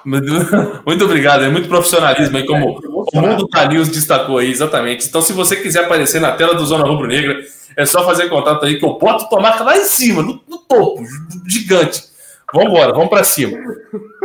Muito 0.86 1.06
obrigado, 1.06 1.44
é 1.44 1.50
muito 1.50 1.68
profissionalismo 1.68 2.38
aí, 2.38 2.46
como 2.46 2.80
o 3.14 3.22
Mundo 3.22 3.48
da 3.48 3.66
News 3.66 3.90
destacou 3.90 4.38
aí, 4.38 4.50
exatamente. 4.50 5.08
Então, 5.08 5.22
se 5.22 5.34
você 5.34 5.56
quiser 5.56 5.86
aparecer 5.86 6.20
na 6.20 6.32
tela 6.32 6.56
do 6.56 6.66
Zona 6.66 6.84
Rubro 6.84 7.08
Negra, 7.08 7.40
é 7.78 7.86
só 7.86 8.06
fazer 8.06 8.30
contato 8.30 8.66
aí 8.66 8.78
que 8.78 8.86
eu 8.86 8.98
boto 8.98 9.30
tua 9.30 9.40
marca 9.40 9.64
lá 9.64 9.78
em 9.78 9.86
cima, 9.86 10.22
no, 10.22 10.42
no 10.48 10.58
topo, 10.58 11.04
gigante. 11.48 12.04
Vamos 12.54 12.70
embora, 12.70 12.94
vamos 12.94 13.10
para 13.10 13.24
cima. 13.24 13.58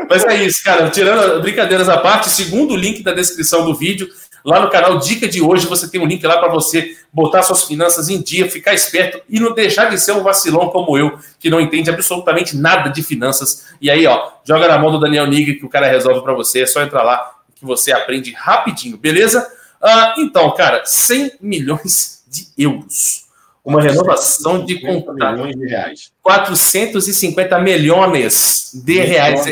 Mas 0.09 0.23
é 0.25 0.45
isso, 0.45 0.63
cara. 0.63 0.91
Tirando 0.91 1.41
brincadeiras 1.41 1.89
à 1.89 1.97
parte, 1.97 2.29
segundo 2.29 2.75
o 2.75 2.77
link 2.77 3.03
da 3.03 3.13
descrição 3.13 3.65
do 3.65 3.75
vídeo, 3.75 4.09
Lá 4.45 4.61
no 4.61 4.71
canal 4.71 4.99
Dica 4.99 5.27
de 5.29 5.43
hoje 5.43 5.67
você 5.67 5.89
tem 5.89 6.01
um 6.01 6.07
link 6.07 6.25
lá 6.27 6.39
para 6.39 6.49
você 6.49 6.97
botar 7.13 7.43
suas 7.43 7.65
finanças 7.65 8.09
em 8.09 8.21
dia, 8.21 8.51
ficar 8.51 8.75
esperto 8.75 9.21
e 9.29 9.41
não 9.41 9.55
deixar 9.55 9.87
de 9.87 9.99
ser 9.99 10.13
um 10.13 10.23
vacilão 10.23 10.69
como 10.69 10.97
eu, 10.97 11.19
que 11.39 11.51
não 11.51 11.61
entende 11.61 11.91
absolutamente 11.91 12.57
nada 12.57 12.91
de 12.91 13.03
finanças. 13.03 13.67
E 13.81 13.91
aí, 13.91 14.07
ó, 14.07 14.31
joga 14.45 14.69
na 14.69 14.79
mão 14.79 14.91
do 14.91 15.01
Daniel 15.01 15.27
Nigri 15.27 15.59
que 15.59 15.67
o 15.67 15.69
cara 15.69 15.89
resolve 15.89 16.23
para 16.23 16.35
você. 16.35 16.63
É 16.63 16.67
só 16.67 16.83
entrar 16.83 17.03
lá 17.03 17.39
que 17.55 17.65
você 17.65 17.93
aprende 17.93 18.33
rapidinho, 18.33 18.97
beleza? 18.97 19.47
Ah, 19.83 20.15
então, 20.19 20.53
cara, 20.55 20.83
100 20.85 21.33
milhões 21.41 22.23
de 22.29 22.47
euros. 22.57 23.27
Uma 23.65 23.83
renovação 23.83 24.65
de 24.65 24.81
contrato. 24.81 25.35
milhões 25.35 25.57
de 25.57 25.67
reais. 25.67 26.13
450 26.23 27.59
milhões 27.61 28.71
de 28.75 29.01
reais. 29.01 29.45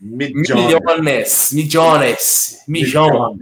Milhões. 0.00 1.50
Milhões. 1.52 2.62
Milhão. 2.68 3.38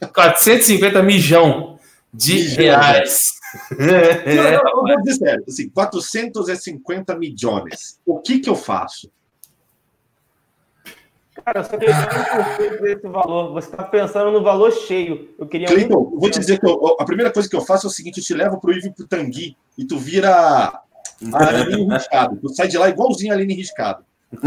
450 0.00 1.02
milhão 1.02 1.78
de 2.12 2.34
Milhão. 2.34 2.56
reais. 2.56 3.30
Não, 3.70 3.86
não, 3.86 4.70
eu 4.70 4.82
vou 4.82 5.02
dizer 5.02 5.18
sério, 5.18 5.44
assim, 5.48 5.68
450 5.70 7.16
milhões. 7.16 7.98
O 8.04 8.18
que 8.20 8.38
que 8.40 8.48
eu 8.50 8.54
faço? 8.56 9.10
Cara, 11.44 11.60
eu 11.60 11.64
só 11.64 11.76
queria 11.76 11.94
um 11.94 12.82
desse 12.82 13.06
valor. 13.08 13.52
Você 13.52 13.68
está 13.70 13.84
pensando 13.84 14.32
no 14.32 14.42
valor 14.42 14.72
cheio. 14.72 15.34
Eu 15.38 15.46
queria 15.46 15.66
Cleiton, 15.68 16.10
eu 16.14 16.18
vou 16.18 16.30
te 16.30 16.38
dizer 16.40 16.58
que 16.58 16.66
eu- 16.66 16.96
a 16.98 17.04
primeira 17.04 17.30
coisa 17.32 17.48
que 17.48 17.54
eu 17.54 17.60
faço 17.60 17.86
é 17.86 17.90
o 17.90 17.92
seguinte: 17.92 18.18
eu 18.18 18.24
te 18.24 18.34
levo 18.34 18.58
pro 18.60 18.72
Ivo 18.72 18.88
e 18.88 18.90
pro 18.92 19.06
Tangui 19.06 19.56
e 19.78 19.84
tu 19.86 19.98
vira 19.98 20.30
a 20.34 20.82
Aline 21.48 21.92
Riscado. 21.94 22.36
Tu 22.40 22.48
sai 22.54 22.68
de 22.68 22.76
lá 22.78 22.88
igualzinho 22.88 23.32
a 23.32 23.36
Aline 23.36 23.54
Riscado. 23.54 24.04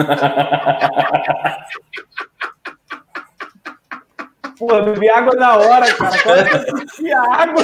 Eu 4.61 4.85
bebi 4.85 5.09
água 5.09 5.33
na 5.35 5.55
hora, 5.57 5.93
cara. 5.93 6.17
Quase 6.23 6.49
eu 6.67 6.73
bebi 6.75 7.11
água. 7.13 7.63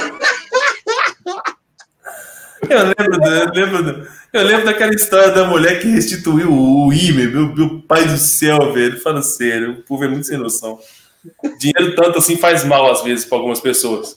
Eu 2.68 2.78
lembro, 2.84 3.20
do- 3.20 3.26
eu, 3.28 3.52
lembro, 3.52 3.82
do- 3.82 4.08
eu 4.32 4.42
lembro 4.44 4.64
daquela 4.66 4.94
história 4.94 5.30
da 5.30 5.44
mulher 5.44 5.80
que 5.80 5.88
restituiu 5.88 6.50
o 6.52 6.92
IME, 6.92 7.26
meu, 7.28 7.54
meu 7.54 7.80
pai 7.86 8.04
do 8.04 8.16
céu, 8.16 8.72
velho. 8.72 9.00
Fala 9.00 9.22
sério, 9.22 9.72
o 9.72 9.82
povo 9.82 10.04
é 10.04 10.08
muito 10.08 10.26
sem 10.26 10.38
noção. 10.38 10.78
Dinheiro 11.58 11.94
tanto 11.94 12.18
assim 12.18 12.36
faz 12.36 12.64
mal 12.64 12.90
às 12.90 13.02
vezes 13.02 13.24
para 13.24 13.38
algumas 13.38 13.60
pessoas. 13.60 14.16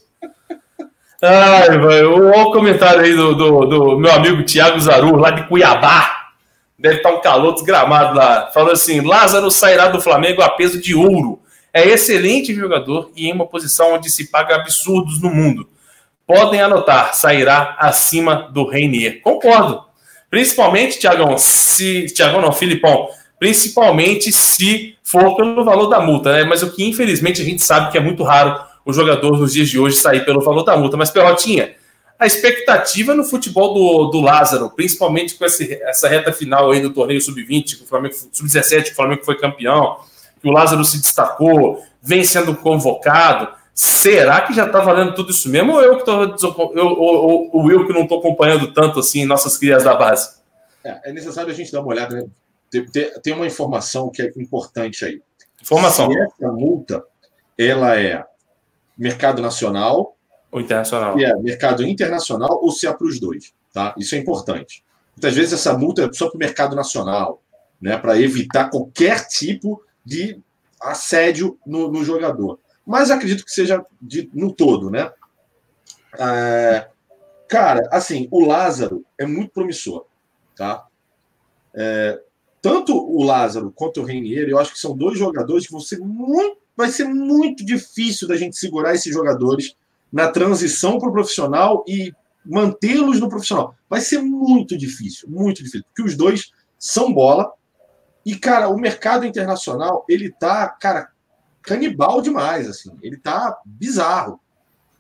Ai, 1.22 1.78
velho. 1.80 2.16
Olha 2.28 2.44
o 2.48 2.52
comentário 2.52 3.02
aí 3.02 3.14
do, 3.14 3.36
do, 3.36 3.66
do 3.66 4.00
meu 4.00 4.12
amigo 4.12 4.44
Thiago 4.44 4.80
Zaru, 4.80 5.16
lá 5.18 5.32
de 5.32 5.44
Cuiabá. 5.48 6.16
Deve 6.78 6.98
estar 6.98 7.12
um 7.12 7.20
calor 7.20 7.54
desgramado 7.54 8.16
lá. 8.16 8.50
Falando 8.54 8.72
assim: 8.72 9.02
Lázaro 9.02 9.52
sairá 9.52 9.90
do 9.90 10.00
Flamengo 10.00 10.42
a 10.42 10.50
peso 10.50 10.80
de 10.82 10.96
ouro. 10.96 11.39
É 11.74 11.88
excelente 11.88 12.54
jogador 12.54 13.12
e 13.16 13.28
em 13.28 13.34
uma 13.34 13.46
posição 13.46 13.94
onde 13.94 14.10
se 14.10 14.30
paga 14.30 14.56
absurdos 14.56 15.22
no 15.22 15.30
mundo. 15.30 15.70
Podem 16.26 16.62
anotar, 16.62 17.14
sairá 17.16 17.76
acima 17.80 18.50
do 18.52 18.68
Reinier. 18.68 19.22
Concordo. 19.22 19.84
Principalmente, 20.30 21.00
Tiagão, 21.00 21.38
se. 21.38 22.06
Tiagão 22.14 22.42
não, 22.42 22.52
Filipão. 22.52 23.10
Principalmente 23.40 24.32
se 24.32 24.96
for 25.04 25.36
pelo 25.36 25.64
valor 25.64 25.88
da 25.88 26.00
multa, 26.00 26.32
né? 26.34 26.44
Mas 26.44 26.62
o 26.62 26.72
que 26.72 26.84
infelizmente 26.84 27.42
a 27.42 27.46
gente 27.46 27.64
sabe 27.64 27.92
que 27.92 27.98
é 27.98 28.02
muito 28.02 28.24
raro 28.24 28.62
o 28.86 28.94
jogador 28.94 29.38
nos 29.38 29.54
dias 29.54 29.70
de 29.70 29.80
hoje 29.80 29.98
sair 29.98 30.26
pelo 30.26 30.42
valor 30.42 30.64
da 30.64 30.78
multa. 30.78 30.98
Mas, 30.98 31.10
Pelotinha, 31.10 31.74
a 32.20 32.28
expectativa 32.28 33.16
no 33.16 33.24
futebol 33.24 33.74
do, 33.74 34.12
do 34.12 34.22
Lázaro, 34.22 34.70
principalmente 34.70 35.36
com 35.36 35.46
esse, 35.46 35.82
essa 35.84 36.08
reta 36.08 36.34
final 36.34 36.72
aí 36.72 36.82
do 36.82 36.90
torneio 36.90 37.22
sub-20, 37.22 37.78
que 37.78 37.84
o 37.84 37.88
Flamengo 37.88 38.14
sub-17, 38.32 38.84
que 38.84 38.92
o 38.92 38.96
Flamengo 38.96 39.24
foi 39.24 39.38
campeão, 39.38 39.98
que 40.42 40.48
o 40.48 40.52
Lázaro 40.52 40.84
se 40.86 41.00
destacou, 41.00 41.84
vem 42.02 42.24
sendo 42.24 42.56
convocado. 42.56 43.50
Será 43.74 44.42
que 44.42 44.54
já 44.54 44.68
tá 44.68 44.80
valendo 44.82 45.14
tudo 45.16 45.32
isso 45.32 45.48
mesmo? 45.50 45.74
Ou 45.74 45.82
eu 45.82 45.98
que 45.98 46.06
tô 46.06 46.26
desocu- 46.28 46.74
eu, 46.76 46.86
ou, 46.88 47.16
ou, 47.16 47.50
ou 47.54 47.72
eu 47.72 47.88
que 47.88 47.94
não 47.94 48.06
tô 48.08 48.20
acompanhando 48.20 48.74
tanto 48.74 49.00
assim 49.00 49.26
nossas 49.26 49.58
crias 49.58 49.84
da 49.84 49.96
base? 49.96 50.38
É, 50.84 51.10
é 51.10 51.14
necessário 51.14 51.50
a 51.52 51.54
gente 51.54 51.72
dar 51.72 51.80
uma 51.82 51.90
olhada. 51.90 52.16
Né? 52.16 52.28
Tem, 52.70 52.86
tem- 53.22 53.34
uma 53.34 53.48
informação 53.48 54.10
que 54.10 54.22
é 54.22 54.32
importante 54.38 55.06
aí. 55.06 55.22
Informação. 55.62 56.12
Se 56.12 56.20
essa 56.20 56.52
multa 56.52 57.04
ela 57.58 57.98
é 58.00 58.24
mercado 58.98 59.42
nacional, 59.42 60.16
O 60.52 60.60
internacional. 60.60 61.18
é 61.20 61.34
mercado 61.38 61.84
internacional 61.84 62.60
ou 62.62 62.72
se 62.72 62.86
é 62.88 62.92
para 62.94 63.08
os 63.08 63.20
dois. 63.20 63.54
Tá? 63.74 63.94
Isso 63.98 64.16
é 64.16 64.18
importante. 64.18 64.84
Muitas 65.16 65.36
vezes 65.36 65.54
essa 65.54 65.78
multa 65.78 66.04
é 66.04 66.14
só 66.14 66.28
para 66.28 66.36
o 66.36 66.40
mercado 66.40 66.76
nacional, 66.76 67.42
né? 67.82 67.98
para 67.98 68.20
evitar 68.20 68.70
qualquer 68.70 69.26
tipo 69.28 69.82
de 70.10 70.42
assédio 70.82 71.60
no, 71.66 71.92
no 71.92 72.04
jogador. 72.04 72.60
Mas 72.86 73.12
acredito 73.12 73.46
que 73.46 73.52
seja 73.52 73.86
de- 74.02 74.30
no 74.34 74.52
todo, 74.52 74.90
né? 74.90 75.12
É, 76.18 76.90
cara, 77.48 77.88
assim, 77.92 78.28
o 78.32 78.44
Lázaro 78.44 79.06
é 79.18 79.26
muito 79.26 79.52
promissor, 79.52 80.06
tá? 80.56 80.88
É, 81.76 82.20
tanto 82.62 82.98
o 82.98 83.24
Lázaro 83.24 83.72
quanto 83.72 84.02
o 84.02 84.04
Reinier, 84.04 84.50
eu 84.50 84.58
acho 84.58 84.74
que 84.74 84.80
são 84.80 84.98
dois 84.98 85.18
jogadores 85.18 85.68
que 85.68 85.72
vão 85.72 85.80
ser 85.80 86.00
muito, 86.00 86.58
vai 86.76 86.90
ser 86.90 87.06
muito 87.06 87.64
difícil 87.64 88.28
da 88.28 88.36
gente 88.36 88.58
segurar 88.58 88.96
esses 88.96 89.14
jogadores 89.14 89.76
na 90.12 90.30
transição 90.32 90.98
para 90.98 91.10
o 91.10 91.14
profissional 91.14 91.86
e 91.88 92.12
mantê-los 92.44 93.20
no 93.20 93.30
profissional. 93.30 93.76
Vai 93.88 94.02
ser 94.02 94.20
muito 94.22 94.76
difícil, 94.76 95.30
muito 95.30 95.58
difícil, 95.58 95.84
porque 95.88 96.10
os 96.10 96.18
dois 96.18 96.52
são 96.80 97.14
bola. 97.14 97.54
E, 98.30 98.36
cara, 98.36 98.70
o 98.70 98.78
mercado 98.78 99.26
internacional, 99.26 100.06
ele 100.08 100.30
tá, 100.30 100.68
cara, 100.68 101.10
canibal 101.64 102.22
demais, 102.22 102.70
assim. 102.70 102.92
Ele 103.02 103.18
tá 103.18 103.58
bizarro. 103.66 104.40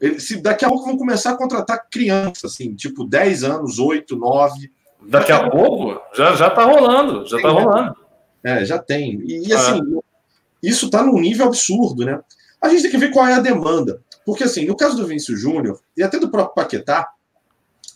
Ele- 0.02 0.20
se 0.20 0.42
daqui 0.42 0.66
a 0.66 0.68
pouco 0.68 0.86
vão 0.86 0.98
começar 0.98 1.34
a 1.34 1.38
contratar 1.38 1.88
crianças, 1.92 2.54
assim, 2.54 2.74
tipo 2.74 3.06
10 3.06 3.44
anos, 3.44 3.78
8, 3.78 4.16
9. 4.16 4.72
Daqui 5.08 5.32
a 5.32 5.48
pouco 5.48 6.02
já, 6.18 6.34
já 6.36 6.50
tá 6.50 6.64
rolando, 6.64 7.24
já 7.28 7.40
tá 7.40 7.50
Sim, 7.50 7.56
né? 7.56 7.62
rolando. 7.62 7.96
É, 8.44 8.66
já 8.66 8.80
tem. 8.80 9.22
E, 9.22 9.48
e, 9.50 9.54
assim, 9.54 9.80
isso 10.64 10.88
está 10.88 11.04
num 11.04 11.20
nível 11.20 11.46
absurdo, 11.46 12.04
né? 12.04 12.20
A 12.60 12.68
gente 12.70 12.82
tem 12.82 12.92
que 12.92 12.98
ver 12.98 13.12
qual 13.12 13.28
é 13.28 13.36
a 13.36 13.40
demanda. 13.40 14.02
Porque, 14.26 14.44
assim, 14.44 14.66
no 14.66 14.76
caso 14.76 14.98
do 14.98 15.06
Vinícius 15.06 15.40
Júnior 15.40 15.80
e 15.96 16.02
até 16.02 16.18
do 16.18 16.32
próprio 16.32 16.56
Paquetá, 16.56 17.08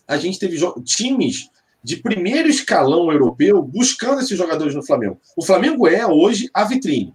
a 0.07 0.15
gente 0.15 0.37
teve 0.37 0.59
times 0.83 1.49
de 1.83 1.97
primeiro 1.97 2.47
escalão 2.47 3.11
europeu 3.11 3.61
buscando 3.61 4.21
esses 4.21 4.37
jogadores 4.37 4.73
no 4.73 4.85
Flamengo. 4.85 5.19
O 5.35 5.43
Flamengo 5.43 5.87
é, 5.87 6.05
hoje, 6.07 6.49
a 6.53 6.63
vitrine, 6.63 7.13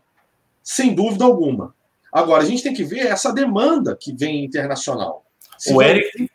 sem 0.63 0.95
dúvida 0.95 1.25
alguma. 1.25 1.75
Agora, 2.13 2.43
a 2.43 2.47
gente 2.47 2.63
tem 2.63 2.75
que 2.75 2.85
ver 2.85 3.07
essa 3.07 3.33
demanda 3.33 3.97
que 3.99 4.13
vem 4.13 4.45
internacional. 4.45 5.25
Se 5.57 5.73
O 5.73 5.77
vai- 5.77 5.91
Eric, 5.91 6.31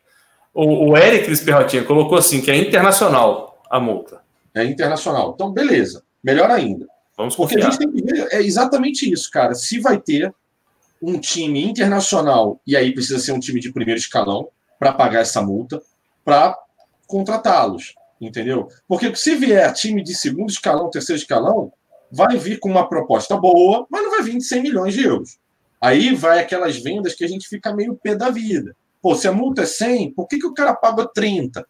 o, 0.54 0.90
o 0.92 0.98
Eric 0.98 1.46
Perrotinha 1.46 1.84
colocou 1.84 2.18
assim, 2.18 2.42
que 2.42 2.50
é 2.52 2.56
internacional 2.56 3.62
a 3.70 3.80
multa. 3.80 4.22
É 4.56 4.64
internacional. 4.64 5.32
Então, 5.34 5.52
beleza. 5.52 6.04
Melhor 6.24 6.50
ainda. 6.52 6.88
Vamos 7.18 7.36
Porque 7.36 7.56
a 7.56 7.66
confiar. 7.66 7.72
gente 7.72 7.80
tem 7.80 7.92
que 7.92 8.12
ver 8.12 8.28
é 8.32 8.42
exatamente 8.42 9.12
isso, 9.12 9.30
cara. 9.32 9.54
Se 9.56 9.80
vai 9.80 10.00
ter 10.00 10.34
um 11.02 11.20
time 11.20 11.64
internacional, 11.64 12.60
e 12.66 12.76
aí 12.78 12.94
precisa 12.94 13.20
ser 13.20 13.32
um 13.34 13.40
time 13.40 13.60
de 13.60 13.72
primeiro 13.72 14.00
escalão 14.00 14.48
para 14.80 14.94
pagar 14.94 15.22
essa 15.22 15.42
multa, 15.42 15.82
para 16.24 16.58
contratá-los, 17.08 17.94
entendeu? 18.28 18.68
Porque 18.88 19.16
se 19.16 19.36
vier 19.36 19.72
time 19.74 20.04
de 20.04 20.16
segundo 20.16 20.50
escalão, 20.50 20.90
terceiro 20.90 21.20
escalão, 21.22 21.72
vai 22.12 22.38
vir 22.38 22.60
com 22.60 22.70
uma 22.70 22.88
proposta 22.88 23.36
boa, 23.38 23.86
mas 23.90 24.04
não 24.04 24.12
vai 24.12 24.22
vir 24.24 24.38
de 24.38 24.44
100 24.44 24.62
milhões 24.62 24.94
de 24.94 25.04
euros. 25.04 25.38
Aí 25.82 26.14
vai 26.16 26.40
aquelas 26.40 26.78
vendas 26.78 27.14
que 27.16 27.24
a 27.24 27.28
gente 27.28 27.48
fica 27.48 27.74
meio 27.74 27.96
pé 28.02 28.16
da 28.16 28.30
vida. 28.30 28.76
Pô, 29.02 29.16
se 29.16 29.28
a 29.28 29.32
multa 29.34 29.64
é 29.64 29.66
100, 29.66 30.14
por 30.14 30.28
que, 30.28 30.38
que 30.40 30.46
o 30.48 30.54
cara 30.54 30.74
paga 30.74 31.06
30? 31.14 31.66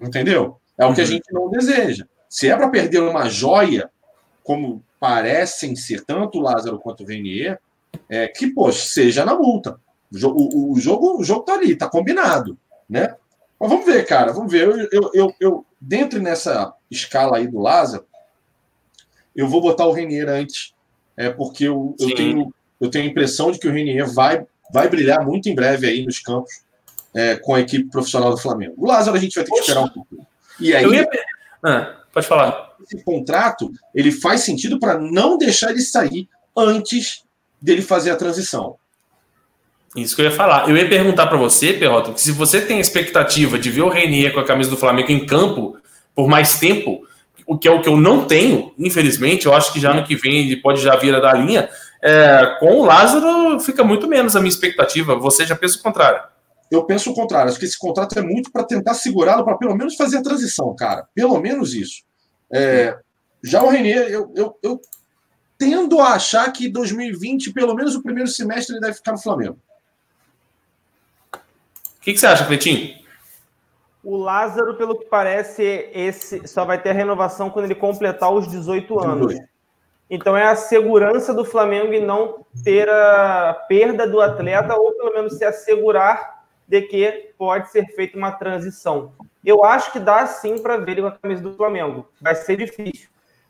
Entendeu? 0.00 0.58
É 0.76 0.84
o 0.84 0.92
que 0.92 1.00
a 1.00 1.04
Uhum. 1.04 1.10
gente 1.10 1.32
não 1.32 1.48
deseja. 1.48 2.04
Se 2.28 2.48
é 2.48 2.56
para 2.56 2.68
perder 2.68 3.00
uma 3.00 3.28
joia, 3.28 3.88
como 4.42 4.82
parecem 5.00 5.74
ser 5.76 6.04
tanto 6.04 6.38
o 6.38 6.42
Lázaro 6.42 6.78
quanto 6.78 7.04
o 7.04 7.06
Renier, 7.06 7.58
é 8.08 8.26
que, 8.28 8.48
poxa, 8.48 8.86
seja 8.88 9.24
na 9.24 9.34
multa. 9.34 9.78
O, 10.12 10.26
o- 10.28 10.72
o 10.72 10.80
jogo, 10.80 11.18
o 11.20 11.24
jogo 11.24 11.42
tá 11.42 11.54
ali, 11.54 11.74
tá 11.76 11.88
combinado, 11.88 12.58
né? 12.88 13.14
Mas 13.58 13.70
vamos 13.70 13.86
ver, 13.86 14.04
cara, 14.06 14.32
vamos 14.32 14.50
ver. 14.52 14.68
Eu, 14.68 14.88
eu, 14.92 15.10
eu, 15.14 15.34
eu- 15.40 15.66
dentro 15.86 16.20
nessa 16.20 16.72
escala 16.90 17.36
aí 17.36 17.46
do 17.46 17.58
Lázaro, 17.58 18.06
eu 19.36 19.48
vou 19.48 19.60
botar 19.60 19.86
o 19.86 19.92
Renier 19.92 20.28
antes, 20.28 20.72
é 21.16 21.28
porque 21.28 21.64
eu, 21.64 21.94
eu 21.98 22.14
tenho, 22.14 22.54
eu 22.80 22.90
tenho 22.90 23.04
a 23.04 23.08
impressão 23.08 23.50
de 23.50 23.58
que 23.58 23.68
o 23.68 23.72
Renier 23.72 24.10
vai, 24.12 24.46
vai 24.72 24.88
brilhar 24.88 25.24
muito 25.24 25.48
em 25.48 25.54
breve 25.54 25.86
aí 25.86 26.04
nos 26.04 26.18
campos 26.18 26.62
é, 27.14 27.36
com 27.36 27.54
a 27.54 27.60
equipe 27.60 27.90
profissional 27.90 28.30
do 28.30 28.38
Flamengo. 28.38 28.74
O 28.78 28.86
Lázaro 28.86 29.16
a 29.16 29.20
gente 29.20 29.34
vai 29.34 29.44
ter 29.44 29.50
que 29.50 29.58
esperar 29.58 29.82
um 29.82 29.88
pouco. 29.88 30.26
E 30.58 30.74
aí, 30.74 30.84
ia... 30.84 31.08
Ah, 31.62 31.96
pode 32.12 32.26
falar. 32.26 32.76
esse 32.82 33.02
contrato 33.04 33.72
ele 33.94 34.12
faz 34.12 34.42
sentido 34.42 34.78
para 34.78 34.98
não 34.98 35.36
deixar 35.36 35.70
ele 35.70 35.82
sair 35.82 36.28
antes 36.56 37.24
dele 37.60 37.82
fazer 37.82 38.10
a 38.10 38.16
transição. 38.16 38.76
Isso 39.96 40.16
que 40.16 40.22
eu 40.22 40.26
ia 40.26 40.32
falar. 40.32 40.68
Eu 40.68 40.76
ia 40.76 40.88
perguntar 40.88 41.26
para 41.26 41.36
você, 41.36 41.72
Perrota, 41.72 42.12
que 42.12 42.20
se 42.20 42.32
você 42.32 42.60
tem 42.60 42.78
a 42.78 42.80
expectativa 42.80 43.58
de 43.58 43.70
ver 43.70 43.82
o 43.82 43.88
Reinier 43.88 44.32
com 44.32 44.40
a 44.40 44.44
camisa 44.44 44.70
do 44.70 44.76
Flamengo 44.76 45.12
em 45.12 45.24
campo 45.24 45.76
por 46.14 46.28
mais 46.28 46.58
tempo, 46.58 47.06
o 47.46 47.56
que 47.56 47.68
é 47.68 47.70
o 47.70 47.80
que 47.80 47.88
eu 47.88 47.96
não 47.96 48.26
tenho, 48.26 48.72
infelizmente, 48.78 49.46
eu 49.46 49.54
acho 49.54 49.72
que 49.72 49.80
já 49.80 49.92
ano 49.92 50.04
que 50.04 50.16
vem 50.16 50.40
ele 50.40 50.56
pode 50.56 50.80
já 50.80 50.96
vir 50.96 51.20
da 51.20 51.32
linha. 51.32 51.68
É, 52.02 52.56
com 52.58 52.80
o 52.80 52.84
Lázaro 52.84 53.58
fica 53.60 53.84
muito 53.84 54.08
menos 54.08 54.34
a 54.34 54.40
minha 54.40 54.50
expectativa. 54.50 55.16
Você 55.16 55.46
já 55.46 55.54
pensa 55.54 55.78
o 55.78 55.82
contrário? 55.82 56.22
Eu 56.70 56.84
penso 56.84 57.10
o 57.10 57.14
contrário. 57.14 57.50
Acho 57.50 57.58
que 57.58 57.64
esse 57.64 57.78
contrato 57.78 58.18
é 58.18 58.22
muito 58.22 58.50
para 58.50 58.64
tentar 58.64 58.94
segurá-lo, 58.94 59.44
para 59.44 59.56
pelo 59.56 59.76
menos 59.76 59.94
fazer 59.94 60.18
a 60.18 60.22
transição, 60.22 60.74
cara. 60.74 61.06
Pelo 61.14 61.38
menos 61.40 61.72
isso. 61.74 62.02
É, 62.52 62.96
já 63.42 63.62
o 63.62 63.68
Renier, 63.68 64.08
eu, 64.08 64.32
eu, 64.34 64.58
eu 64.62 64.80
tendo 65.56 66.00
a 66.00 66.14
achar 66.14 66.50
que 66.52 66.68
2020, 66.68 67.52
pelo 67.52 67.74
menos 67.74 67.94
o 67.94 68.02
primeiro 68.02 68.28
semestre, 68.28 68.74
ele 68.74 68.80
deve 68.80 68.94
ficar 68.94 69.12
no 69.12 69.22
Flamengo. 69.22 69.58
O 72.04 72.06
que, 72.06 72.12
que 72.12 72.20
você 72.20 72.26
acha, 72.26 72.44
Cleitinho? 72.44 72.96
O 74.04 74.18
Lázaro, 74.18 74.74
pelo 74.74 74.94
que 74.94 75.06
parece, 75.06 75.88
esse 75.94 76.46
só 76.46 76.62
vai 76.62 76.76
ter 76.76 76.90
a 76.90 76.92
renovação 76.92 77.48
quando 77.48 77.64
ele 77.64 77.74
completar 77.74 78.30
os 78.30 78.46
18 78.46 79.00
anos. 79.00 79.34
Então 80.10 80.36
é 80.36 80.44
a 80.44 80.54
segurança 80.54 81.32
do 81.32 81.46
Flamengo 81.46 81.94
em 81.94 82.04
não 82.04 82.44
ter 82.62 82.90
a 82.90 83.54
perda 83.66 84.06
do 84.06 84.20
atleta, 84.20 84.76
ou 84.76 84.92
pelo 84.92 85.14
menos 85.14 85.38
se 85.38 85.46
assegurar 85.46 86.44
de 86.68 86.82
que 86.82 87.32
pode 87.38 87.70
ser 87.70 87.86
feita 87.94 88.18
uma 88.18 88.32
transição. 88.32 89.14
Eu 89.42 89.64
acho 89.64 89.90
que 89.90 89.98
dá 89.98 90.26
sim 90.26 90.58
para 90.58 90.76
ver 90.76 90.92
ele 90.92 91.00
com 91.00 91.08
a 91.08 91.12
camisa 91.12 91.42
do 91.42 91.56
Flamengo. 91.56 92.06
Vai 92.20 92.34
ser 92.34 92.58
difícil. 92.58 93.08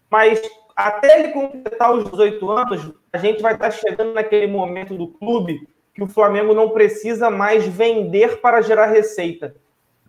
Mas 0.09 0.41
até 0.77 1.19
ele 1.19 1.33
completar 1.33 1.93
os 1.93 2.09
18 2.09 2.51
anos, 2.53 2.93
a 3.13 3.19
gente 3.19 3.43
vai 3.43 3.55
estar 3.55 3.73
chegando 3.73 4.15
naquele 4.15 4.47
momento 4.47 4.97
do 4.97 5.09
clube 5.09 5.67
que 5.95 6.03
o 6.03 6.09
Flamengo 6.09 6.53
não 6.53 6.71
precisa 6.71 7.31
mais 7.31 7.65
vender 7.67 8.41
para 8.41 8.61
gerar 8.61 8.87
receita, 8.87 9.55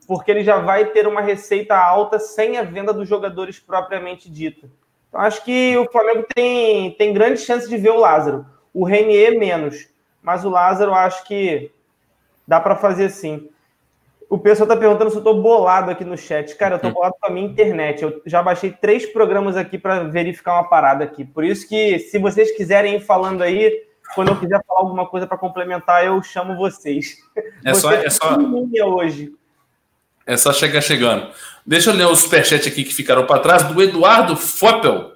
porque 0.07 0.31
ele 0.31 0.43
já 0.43 0.57
vai 0.57 0.86
ter 0.86 1.07
uma 1.07 1.21
receita 1.21 1.77
alta 1.77 2.17
sem 2.17 2.57
a 2.57 2.63
venda 2.63 2.91
dos 2.91 3.07
jogadores 3.07 3.59
propriamente 3.59 4.29
dita. 4.29 4.67
Então, 5.07 5.21
acho 5.21 5.43
que 5.45 5.77
o 5.77 5.89
Flamengo 5.91 6.25
tem, 6.33 6.91
tem 6.91 7.13
grande 7.13 7.39
chance 7.39 7.69
de 7.69 7.77
ver 7.77 7.91
o 7.91 7.99
Lázaro. 7.99 8.45
O 8.73 8.83
Renier 8.83 9.38
menos, 9.38 9.88
mas 10.21 10.43
o 10.43 10.49
Lázaro 10.49 10.93
acho 10.93 11.23
que 11.25 11.71
dá 12.47 12.59
para 12.59 12.75
fazer 12.75 13.09
sim. 13.09 13.47
O 14.27 14.39
pessoal 14.39 14.65
está 14.65 14.75
perguntando 14.75 15.11
se 15.11 15.17
eu 15.17 15.19
estou 15.19 15.39
bolado 15.39 15.91
aqui 15.91 16.03
no 16.03 16.17
chat. 16.17 16.55
Cara, 16.55 16.73
eu 16.73 16.77
estou 16.77 16.91
bolado 16.91 17.15
com 17.21 17.27
a 17.27 17.29
minha 17.29 17.45
internet. 17.47 18.01
Eu 18.01 18.21
já 18.25 18.41
baixei 18.41 18.71
três 18.71 19.05
programas 19.05 19.55
aqui 19.55 19.77
para 19.77 20.03
verificar 20.05 20.55
uma 20.55 20.67
parada 20.67 21.03
aqui. 21.03 21.23
Por 21.23 21.43
isso 21.43 21.69
que, 21.69 21.99
se 21.99 22.17
vocês 22.17 22.51
quiserem 22.51 22.95
ir 22.95 23.01
falando 23.01 23.43
aí, 23.43 23.83
quando 24.14 24.30
eu 24.30 24.39
quiser 24.39 24.62
falar 24.66 24.82
alguma 24.82 25.08
coisa 25.08 25.26
para 25.26 25.38
complementar, 25.38 26.06
eu 26.06 26.22
chamo 26.22 26.56
vocês. 26.56 27.18
É 27.64 27.74
só, 27.74 27.91
é 27.91 28.10
só 28.10 28.38
hoje. 28.38 29.34
É 30.26 30.38
só 30.38 30.51
chegar 30.51 30.82
chegando. 30.82 31.30
Deixa 31.66 31.89
eu 31.89 31.95
ler 31.95 32.08
os 32.08 32.20
superchats 32.20 32.68
aqui 32.68 32.84
que 32.84 32.93
ficaram 32.93 33.26
para 33.26 33.39
trás 33.39 33.64
do 33.64 33.82
Eduardo 33.82 34.36
Foppel. 34.36 35.14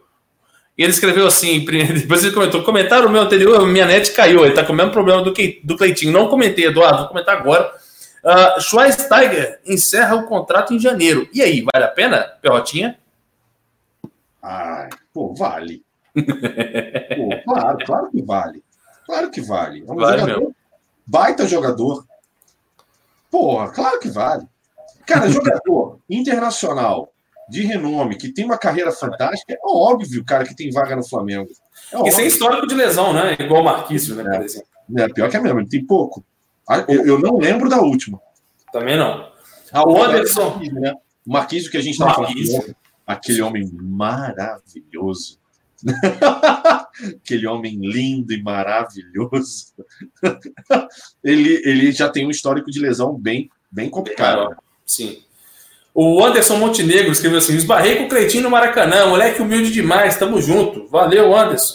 Ele 0.78 0.92
escreveu 0.92 1.28
assim, 1.28 1.66
depois 1.66 2.24
ele 2.24 2.34
comentou, 2.34 2.64
comentário 2.64 3.10
meu 3.10 3.22
anterior, 3.22 3.68
minha 3.68 3.86
net 3.86 4.14
caiu, 4.14 4.42
ele 4.42 4.50
está 4.50 4.64
com 4.64 4.72
o 4.72 4.76
mesmo 4.76 4.92
problema 4.92 5.22
do, 5.22 5.34
que, 5.34 5.60
do 5.64 5.76
Cleitinho. 5.76 6.14
Não 6.14 6.30
comentei, 6.30 6.66
Eduardo, 6.66 7.00
vou 7.00 7.08
comentar 7.10 7.38
agora. 7.38 7.72
Uh, 8.24 8.62
Schweinsteiger 8.62 9.60
encerra 9.66 10.16
o 10.16 10.26
contrato 10.26 10.74
em 10.74 10.80
janeiro. 10.80 11.28
E 11.34 11.42
aí, 11.42 11.66
vale 11.74 11.86
a 11.86 11.90
pena, 11.90 12.22
Perrotinha? 12.42 12.98
Ai, 14.42 14.90
pô, 15.14 15.34
vale. 15.34 15.84
pô, 16.16 17.30
claro, 17.44 17.78
claro 17.86 18.10
que 18.12 18.22
vale. 18.22 18.64
Claro 19.10 19.32
que 19.32 19.42
vale. 19.42 19.84
É 19.88 19.92
um 19.92 19.96
vale 19.96 20.20
jogador, 20.20 20.40
mesmo. 20.40 20.56
baita 21.04 21.48
jogador. 21.48 22.06
Porra, 23.32 23.72
claro 23.72 24.00
que 24.00 24.08
vale. 24.08 24.46
Cara, 25.08 25.28
jogador 25.34 26.00
internacional 26.08 27.12
de 27.50 27.64
renome, 27.64 28.16
que 28.18 28.32
tem 28.32 28.46
uma 28.46 28.60
carreira 28.60 28.92
fantástica, 28.92 29.54
é 29.54 29.58
óbvio, 29.66 30.24
cara, 30.24 30.46
que 30.46 30.56
tem 30.56 30.70
vaga 30.70 30.96
no 30.96 31.04
Flamengo. 31.04 31.50
É 31.92 32.08
e 32.08 32.12
sem 32.12 32.28
histórico 32.28 32.68
de 32.68 32.76
lesão, 32.76 33.12
né? 33.12 33.36
Igual 33.40 33.64
o 33.64 33.66
Marquício, 33.66 34.14
né, 34.14 34.22
é. 34.22 34.38
por 34.38 34.46
exemplo. 34.46 34.68
É, 34.96 35.08
pior 35.10 35.28
que 35.28 35.38
é 35.38 35.40
mesmo, 35.40 35.60
ele 35.60 35.70
tem 35.70 35.84
pouco. 35.84 36.24
Ah, 36.70 36.86
eu, 36.88 37.04
eu 37.04 37.20
não 37.20 37.40
lembro 37.40 37.68
da 37.68 37.82
última. 37.82 38.22
Também 38.72 38.96
não. 38.96 39.28
Ah, 39.74 39.90
o 39.90 40.04
Anderson. 40.04 40.60
Né? 40.72 40.94
O 41.26 41.34
Marquinhos 41.34 41.68
que 41.68 41.78
a 41.78 41.82
gente 41.82 41.94
estava 41.94 42.14
falando. 42.14 42.76
Aquele 43.08 43.42
homem 43.42 43.68
maravilhoso. 43.74 45.40
Aquele 47.24 47.48
homem 47.48 47.80
lindo 47.82 48.34
e 48.34 48.42
maravilhoso. 48.42 49.74
ele, 51.24 51.62
ele 51.66 51.92
já 51.92 52.10
tem 52.10 52.26
um 52.26 52.32
histórico 52.32 52.70
de 52.70 52.80
lesão 52.80 53.18
bem, 53.18 53.50
bem 53.72 53.90
complicado. 53.90 54.56
Sim. 54.86 55.24
O 55.94 56.24
Anderson 56.24 56.58
Montenegro 56.58 57.12
escreveu 57.12 57.40
assim: 57.40 57.56
esbarrei 57.56 57.98
com 57.98 58.04
o 58.06 58.10
Cleitinho 58.10 58.44
no 58.44 58.50
Maracanã, 58.50 59.08
moleque 59.08 59.42
humilde 59.42 59.72
demais, 59.72 60.18
tamo 60.18 60.42
junto. 60.42 60.88
Valeu, 60.88 61.36
Anderson. 61.36 61.74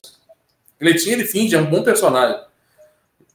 Cleitinho 0.79 1.16
ele 1.16 1.25
finge, 1.25 1.55
é 1.55 1.59
um 1.59 1.66
bom 1.66 1.83
personagem. 1.83 2.39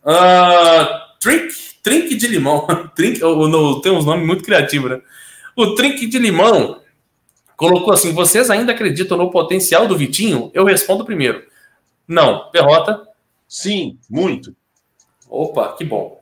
Uh, 0.04 1.20
Trink, 1.20 1.54
Trink 1.84 2.16
de 2.16 2.28
limão. 2.28 2.66
Trink, 2.96 3.20
no, 3.20 3.82
tem 3.82 3.92
uns 3.92 4.06
nomes 4.06 4.26
muito 4.26 4.44
criativos, 4.44 4.92
né? 4.92 5.02
O 5.56 5.76
Trink 5.76 6.08
de 6.08 6.18
limão 6.18 6.80
colocou 7.56 7.94
assim: 7.94 8.14
vocês 8.14 8.50
ainda 8.50 8.72
acreditam 8.72 9.18
no 9.18 9.30
potencial 9.30 9.88
do 9.88 9.98
Vitinho? 9.98 10.50
Eu 10.54 10.64
respondo 10.64 11.06
primeiro. 11.06 11.44
Não. 12.10 12.50
Perrota? 12.50 13.08
Sim, 13.48 14.00
muito. 14.10 14.56
Opa, 15.30 15.76
que 15.78 15.86
bom. 15.86 16.20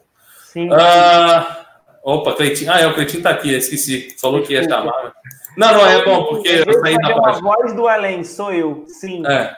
Sim. 0.52 0.70
Uh, 0.70 1.46
opa, 2.04 2.34
Cleitinho. 2.34 2.72
Ah, 2.72 2.82
é, 2.82 2.88
o 2.88 2.94
Cleitinho 2.94 3.24
tá 3.24 3.30
aqui, 3.30 3.54
esqueci. 3.54 4.16
Falou 4.20 4.44
que 4.44 4.54
ia 4.54 4.64
chamar. 4.64 5.14
Não, 5.56 5.74
não 5.74 5.88
é 5.88 6.06
bom, 6.06 6.26
porque 6.26 6.50
eu, 6.50 6.80
saí 6.82 6.96
da 6.98 7.16
página. 7.16 7.30
A 7.30 7.42
voz 7.42 7.74
do 7.74 7.88
além, 7.88 8.24
sou 8.24 8.54
eu, 8.54 8.86
sim. 8.88 9.26
É. 9.26 9.56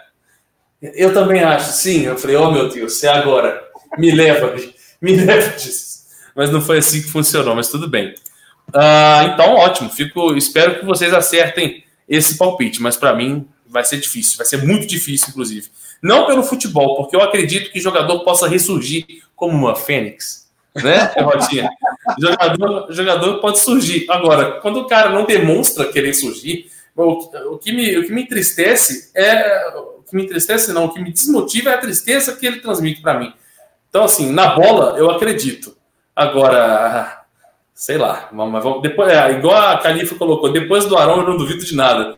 Eu 0.81 1.13
também 1.13 1.43
acho, 1.43 1.71
sim. 1.73 2.05
Eu 2.05 2.17
falei, 2.17 2.35
oh 2.35 2.51
meu 2.51 2.69
Deus, 2.69 3.03
é 3.03 3.09
agora. 3.09 3.61
Me 3.97 4.11
leva, 4.11 4.55
me 5.01 5.15
leva 5.15 5.49
disso. 5.57 6.05
Mas 6.35 6.51
não 6.51 6.61
foi 6.61 6.77
assim 6.77 7.01
que 7.01 7.09
funcionou, 7.09 7.55
mas 7.55 7.69
tudo 7.69 7.89
bem. 7.89 8.13
Uh, 8.69 9.33
então, 9.33 9.55
ótimo. 9.55 9.89
Fico, 9.89 10.35
espero 10.35 10.79
que 10.79 10.85
vocês 10.85 11.13
acertem 11.13 11.83
esse 12.07 12.37
palpite, 12.37 12.81
mas 12.81 12.95
para 12.95 13.13
mim 13.13 13.47
vai 13.67 13.83
ser 13.83 13.97
difícil, 13.97 14.37
vai 14.37 14.45
ser 14.45 14.63
muito 14.63 14.87
difícil, 14.87 15.29
inclusive. 15.29 15.69
Não 16.01 16.25
pelo 16.25 16.43
futebol, 16.43 16.95
porque 16.95 17.15
eu 17.15 17.21
acredito 17.21 17.71
que 17.71 17.79
jogador 17.79 18.19
possa 18.19 18.47
ressurgir 18.47 19.05
como 19.35 19.53
uma 19.53 19.75
fênix, 19.75 20.49
né, 20.75 21.11
Rodinha? 21.17 21.69
jogador, 22.19 22.87
jogador 22.91 23.39
pode 23.39 23.59
surgir. 23.59 24.05
Agora, 24.09 24.59
quando 24.61 24.79
o 24.79 24.87
cara 24.87 25.09
não 25.09 25.25
demonstra 25.25 25.91
querer 25.91 26.13
surgir, 26.13 26.71
o, 26.95 27.53
o, 27.53 27.57
que, 27.57 27.71
me, 27.71 27.97
o 27.97 28.05
que 28.05 28.11
me 28.11 28.23
entristece 28.23 29.11
é. 29.15 29.67
O 29.75 30.03
que 30.09 30.15
me 30.15 30.23
entristece, 30.23 30.73
não, 30.73 30.85
o 30.85 30.93
que 30.93 30.99
me 30.99 31.11
desmotiva 31.11 31.69
é 31.69 31.75
a 31.75 31.79
tristeza 31.79 32.35
que 32.35 32.45
ele 32.45 32.61
transmite 32.61 33.01
para 33.01 33.19
mim. 33.19 33.31
Então, 33.89 34.03
assim, 34.03 34.31
na 34.31 34.55
bola, 34.55 34.97
eu 34.97 35.09
acredito. 35.11 35.77
Agora, 36.15 37.18
sei 37.79 37.97
lá, 37.97 38.27
mas 38.33 38.61
vamos, 38.61 38.81
depois, 38.81 39.09
é, 39.09 39.31
igual 39.31 39.55
a 39.55 39.77
Califa 39.77 40.13
colocou, 40.15 40.51
depois 40.51 40.83
do 40.83 40.97
Arão 40.97 41.21
eu 41.21 41.27
não 41.29 41.37
duvido 41.37 41.63
de 41.63 41.73
nada. 41.73 42.17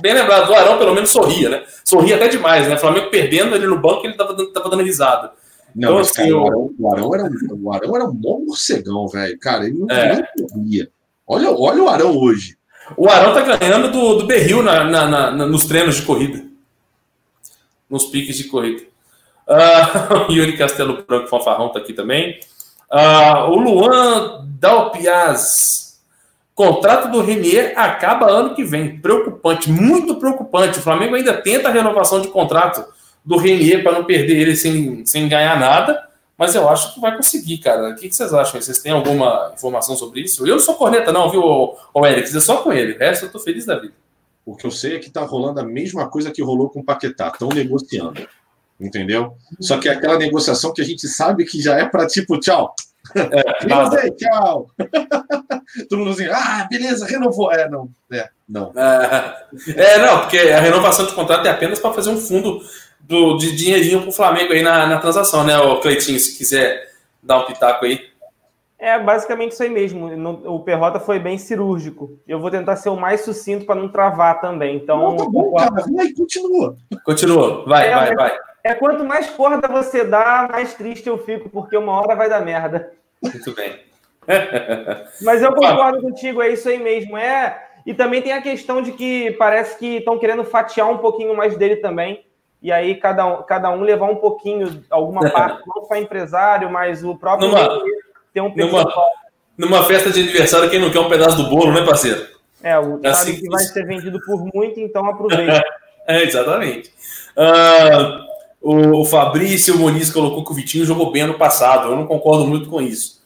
Bem 0.00 0.14
lembrado, 0.14 0.46
do 0.46 0.54
Arão 0.54 0.78
pelo 0.78 0.94
menos 0.94 1.10
sorria, 1.10 1.50
né? 1.50 1.64
Sorria 1.84 2.16
até 2.16 2.28
demais, 2.28 2.66
né? 2.66 2.78
Flamengo 2.78 3.10
perdendo 3.10 3.54
ele 3.54 3.66
no 3.66 3.78
banco, 3.78 4.06
ele 4.06 4.16
tava 4.16 4.32
dando, 4.32 4.50
tava 4.50 4.70
dando 4.70 4.82
risada. 4.82 5.32
Não, 5.76 5.90
então, 5.90 5.94
mas, 5.96 6.10
assim, 6.10 6.30
cara, 6.30 6.38
o, 6.38 6.46
Arão, 6.46 6.74
o, 6.78 6.94
Arão 6.94 7.14
era, 7.14 7.30
o 7.52 7.72
Arão 7.74 7.96
era 7.96 8.04
um 8.06 8.14
bom 8.14 8.42
morcegão, 8.46 9.06
velho. 9.06 9.38
Cara, 9.38 9.66
ele 9.66 9.80
não, 9.80 9.94
é. 9.94 10.26
sorria. 10.48 10.88
Olha, 11.26 11.50
olha 11.50 11.82
o 11.82 11.88
Arão 11.90 12.16
hoje. 12.16 12.56
O 12.96 13.06
Arão 13.06 13.34
tá 13.34 13.42
ganhando 13.42 13.92
do, 13.92 14.14
do 14.14 14.26
Berril 14.26 14.62
na, 14.62 14.84
na, 14.84 15.30
na, 15.30 15.46
nos 15.46 15.66
treinos 15.66 15.96
de 15.96 16.02
corrida. 16.02 16.42
Nos 17.88 18.06
piques 18.06 18.38
de 18.38 18.44
corrida. 18.44 18.82
Uh, 19.44 20.30
Yuri 20.32 20.56
Castelo 20.56 21.02
Branco 21.02 21.26
Fanfarrão 21.26 21.66
está 21.66 21.80
aqui 21.80 21.92
também. 21.92 22.38
Uh, 22.92 23.50
o 23.50 23.56
Luan 23.56 24.44
Dalpiaz. 24.60 25.98
Contrato 26.54 27.10
do 27.10 27.22
Renier 27.22 27.72
acaba 27.74 28.30
ano 28.30 28.54
que 28.54 28.62
vem. 28.62 29.00
Preocupante, 29.00 29.70
muito 29.70 30.16
preocupante. 30.16 30.78
O 30.78 30.82
Flamengo 30.82 31.14
ainda 31.14 31.32
tenta 31.40 31.68
a 31.68 31.72
renovação 31.72 32.20
de 32.20 32.28
contrato 32.28 32.84
do 33.24 33.38
Renier 33.38 33.82
para 33.82 33.92
não 33.92 34.04
perder 34.04 34.36
ele 34.36 34.54
sem, 34.54 35.06
sem 35.06 35.26
ganhar 35.26 35.58
nada. 35.58 36.06
Mas 36.36 36.54
eu 36.54 36.68
acho 36.68 36.94
que 36.94 37.00
vai 37.00 37.16
conseguir, 37.16 37.58
cara. 37.58 37.90
O 37.90 37.96
que, 37.96 38.12
vocês 38.12 38.34
acham? 38.34 38.60
Vocês 38.60 38.78
têm 38.80 38.92
alguma 38.92 39.52
informação 39.54 39.96
sobre 39.96 40.20
isso? 40.20 40.46
Eu 40.46 40.56
não 40.56 40.62
sou 40.62 40.74
corneta, 40.74 41.10
não, 41.10 41.30
viu, 41.30 41.42
o 41.42 42.06
Eric? 42.06 42.36
É 42.36 42.40
só 42.40 42.58
com 42.58 42.72
ele. 42.72 42.92
O 42.92 42.98
resto 42.98 43.24
eu 43.24 43.32
tô 43.32 43.38
feliz 43.38 43.64
da 43.64 43.78
vida. 43.78 43.94
O 44.44 44.54
que 44.54 44.66
eu 44.66 44.70
sei 44.70 44.96
é 44.96 44.98
que 44.98 45.08
tá 45.08 45.22
rolando 45.22 45.60
a 45.60 45.64
mesma 45.64 46.08
coisa 46.08 46.30
que 46.30 46.42
rolou 46.42 46.68
com 46.68 46.80
o 46.80 46.84
Paquetá. 46.84 47.28
Estão 47.28 47.48
negociando 47.48 48.26
entendeu? 48.82 49.34
Só 49.60 49.78
que 49.78 49.88
é 49.88 49.92
aquela 49.92 50.18
negociação 50.18 50.72
que 50.72 50.82
a 50.82 50.84
gente 50.84 51.06
sabe 51.08 51.44
que 51.44 51.60
já 51.62 51.78
é 51.78 51.84
para 51.84 52.06
tipo, 52.06 52.38
tchau. 52.38 52.74
É, 53.14 54.10
tchau. 54.12 54.66
Todo 55.88 55.98
mundo 55.98 56.10
assim, 56.10 56.26
ah, 56.26 56.66
beleza, 56.70 57.06
renovou. 57.06 57.52
É, 57.52 57.68
não, 57.68 57.88
é, 58.10 58.28
não. 58.48 58.72
É, 58.76 59.34
é 59.76 59.98
não, 59.98 60.20
porque 60.20 60.38
a 60.38 60.60
renovação 60.60 61.06
de 61.06 61.14
contrato 61.14 61.46
é 61.46 61.50
apenas 61.50 61.78
para 61.78 61.92
fazer 61.92 62.10
um 62.10 62.16
fundo 62.16 62.60
do, 63.00 63.36
de 63.36 63.54
dinheirinho 63.54 64.00
para 64.00 64.10
o 64.10 64.12
Flamengo 64.12 64.52
aí 64.52 64.62
na, 64.62 64.86
na 64.86 64.98
transação, 64.98 65.44
né, 65.44 65.58
o 65.58 65.80
Cleitinho, 65.80 66.18
se 66.18 66.36
quiser 66.36 66.90
dar 67.22 67.38
um 67.38 67.46
pitaco 67.46 67.84
aí. 67.84 68.12
É 68.78 68.98
basicamente 68.98 69.52
isso 69.52 69.62
aí 69.62 69.70
mesmo. 69.70 70.08
O 70.44 70.58
Perrota 70.58 70.98
foi 70.98 71.20
bem 71.20 71.38
cirúrgico. 71.38 72.18
Eu 72.26 72.40
vou 72.40 72.50
tentar 72.50 72.74
ser 72.74 72.88
o 72.88 72.96
mais 72.96 73.20
sucinto 73.20 73.64
para 73.64 73.80
não 73.80 73.88
travar 73.88 74.40
também. 74.40 74.74
Então, 74.74 74.98
não, 74.98 75.16
tá 75.16 75.24
bom, 75.24 75.54
cara. 75.54 75.84
Vai, 75.94 76.12
continua. 76.12 76.76
Continua. 77.04 77.64
Vai, 77.64 77.88
é, 77.88 77.94
vai, 77.94 78.14
vai. 78.16 78.38
É 78.64 78.74
quanto 78.74 79.04
mais 79.04 79.28
corda 79.30 79.66
você 79.66 80.04
dá, 80.04 80.48
mais 80.50 80.74
triste 80.74 81.08
eu 81.08 81.18
fico, 81.18 81.48
porque 81.48 81.76
uma 81.76 82.00
hora 82.00 82.14
vai 82.14 82.28
dar 82.28 82.40
merda. 82.40 82.92
Muito 83.22 83.54
bem. 83.54 83.80
Mas 85.22 85.42
eu 85.42 85.52
concordo 85.54 86.00
contigo, 86.00 86.40
é 86.40 86.50
isso 86.50 86.68
aí 86.68 86.78
mesmo. 86.78 87.16
É, 87.16 87.60
e 87.84 87.92
também 87.92 88.22
tem 88.22 88.32
a 88.32 88.42
questão 88.42 88.80
de 88.80 88.92
que 88.92 89.32
parece 89.32 89.76
que 89.78 89.96
estão 89.96 90.18
querendo 90.18 90.44
fatiar 90.44 90.88
um 90.88 90.98
pouquinho 90.98 91.36
mais 91.36 91.56
dele 91.56 91.76
também. 91.76 92.24
E 92.62 92.70
aí 92.70 92.94
cada 92.94 93.26
um, 93.26 93.42
cada 93.42 93.70
um 93.70 93.80
levar 93.80 94.06
um 94.06 94.16
pouquinho, 94.16 94.84
alguma 94.88 95.28
parte, 95.30 95.62
não 95.66 95.84
só 95.84 95.96
empresário, 95.96 96.70
mas 96.70 97.02
o 97.02 97.16
próprio 97.16 97.48
Numa- 97.48 97.82
ter 98.32 98.40
um 98.40 98.54
Numa, 98.54 98.84
numa 99.58 99.82
festa 99.84 100.10
de 100.10 100.20
aniversário, 100.20 100.70
quem 100.70 100.78
não 100.78 100.90
quer 100.90 101.00
um 101.00 101.08
pedaço 101.08 101.36
do 101.36 101.50
bolo, 101.50 101.72
né, 101.72 101.84
parceiro? 101.84 102.24
É, 102.62 102.78
o 102.78 103.00
É 103.02 103.12
sabe 103.12 103.30
assim 103.32 103.34
que 103.34 103.40
que 103.42 103.48
vai 103.48 103.64
ser 103.64 103.84
vendido 103.84 104.20
por 104.24 104.44
muito, 104.54 104.78
então 104.78 105.04
aproveita. 105.06 105.62
É, 106.04 106.24
exatamente. 106.24 106.92
Ah, 107.36 108.26
o, 108.62 109.00
o 109.00 109.04
Fabrício 109.04 109.76
Muniz 109.76 110.10
colocou 110.10 110.44
que 110.44 110.52
o 110.52 110.54
Vitinho 110.54 110.84
jogou 110.84 111.10
bem 111.10 111.22
ano 111.22 111.34
passado. 111.34 111.88
Eu 111.88 111.96
não 111.96 112.06
concordo 112.06 112.46
muito 112.46 112.68
com 112.68 112.80
isso. 112.80 113.20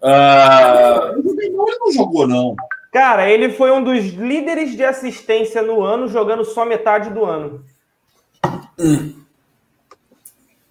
Ah, 0.00 1.12
Ele 1.16 1.50
não 1.50 1.92
jogou, 1.92 2.26
não. 2.26 2.54
Cara, 2.92 3.28
ele 3.28 3.50
foi 3.50 3.70
um 3.70 3.84
dos 3.84 4.14
líderes 4.14 4.74
de 4.74 4.82
assistência 4.82 5.60
no 5.60 5.82
ano, 5.82 6.08
jogando 6.08 6.44
só 6.44 6.64
metade 6.64 7.10
do 7.10 7.24
ano. 7.24 7.62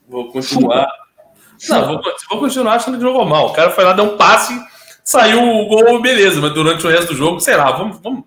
vou 0.08 0.32
continuar. 0.32 0.88
Não, 1.70 1.86
vou, 1.86 2.02
vou 2.30 2.40
continuar 2.40 2.76
achando 2.76 2.98
que 2.98 3.04
jogou 3.04 3.26
mal. 3.26 3.50
O 3.50 3.54
cara 3.54 3.70
foi 3.70 3.84
lá, 3.84 3.94
deu 3.94 4.06
um 4.06 4.18
passe, 4.18 4.54
saiu 5.04 5.40
o 5.44 5.68
gol, 5.68 6.02
beleza. 6.02 6.42
Mas 6.42 6.54
durante 6.54 6.86
o 6.86 6.90
resto 6.90 7.10
do 7.10 7.16
jogo, 7.16 7.40
sei 7.40 7.56
lá, 7.56 7.72
vamos. 7.72 8.00
vamos 8.00 8.24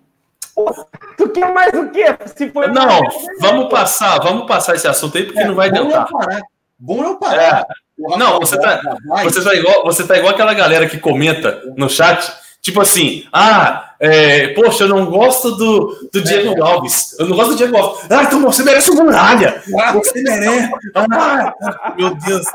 Tu 1.16 1.28
quer 1.30 1.52
mais 1.52 1.72
o 1.74 1.88
quê? 1.90 2.04
Se 2.36 2.50
foi 2.50 2.68
não, 2.68 3.00
vamos 3.40 3.68
passar, 3.68 4.18
vamos 4.20 4.46
passar 4.46 4.74
esse 4.74 4.86
assunto 4.88 5.16
aí, 5.18 5.24
porque 5.24 5.44
não 5.44 5.54
vai 5.54 5.70
Bom 5.70 5.76
é 5.76 5.80
eu 5.80 5.84
adiantar. 5.86 6.08
parar. 6.08 6.42
Bom 6.78 7.04
eu 7.04 7.16
parar. 7.18 7.66
O 7.98 8.16
Não, 8.16 8.38
você 8.38 8.58
tá- 8.58 8.80
Você 9.24 9.42
tá, 9.42 9.54
igual, 9.54 9.84
você 9.84 10.06
tá 10.06 10.16
igual 10.16 10.32
aquela 10.32 10.54
galera 10.54 10.88
que 10.88 10.98
comenta 10.98 11.60
no 11.76 11.88
chat, 11.90 12.32
tipo 12.62 12.80
assim, 12.80 13.26
ah, 13.32 13.94
é, 13.98 14.48
poxa, 14.54 14.84
eu 14.84 14.88
não 14.88 15.06
gosto 15.06 15.56
do, 15.56 16.08
do 16.12 16.22
Diego 16.22 16.62
Alves. 16.62 17.18
Eu 17.18 17.26
não 17.26 17.36
gosto 17.36 17.50
do 17.50 17.56
Diego 17.56 17.76
Alves. 17.76 18.06
Ah, 18.10 18.22
então 18.22 18.40
você 18.42 18.62
merece 18.62 18.90
uma 18.92 19.02
muralha. 19.04 19.60
Você 19.94 20.22
merece. 20.22 20.70
Ah, 20.94 21.94
meu 21.96 22.14
Deus. 22.14 22.46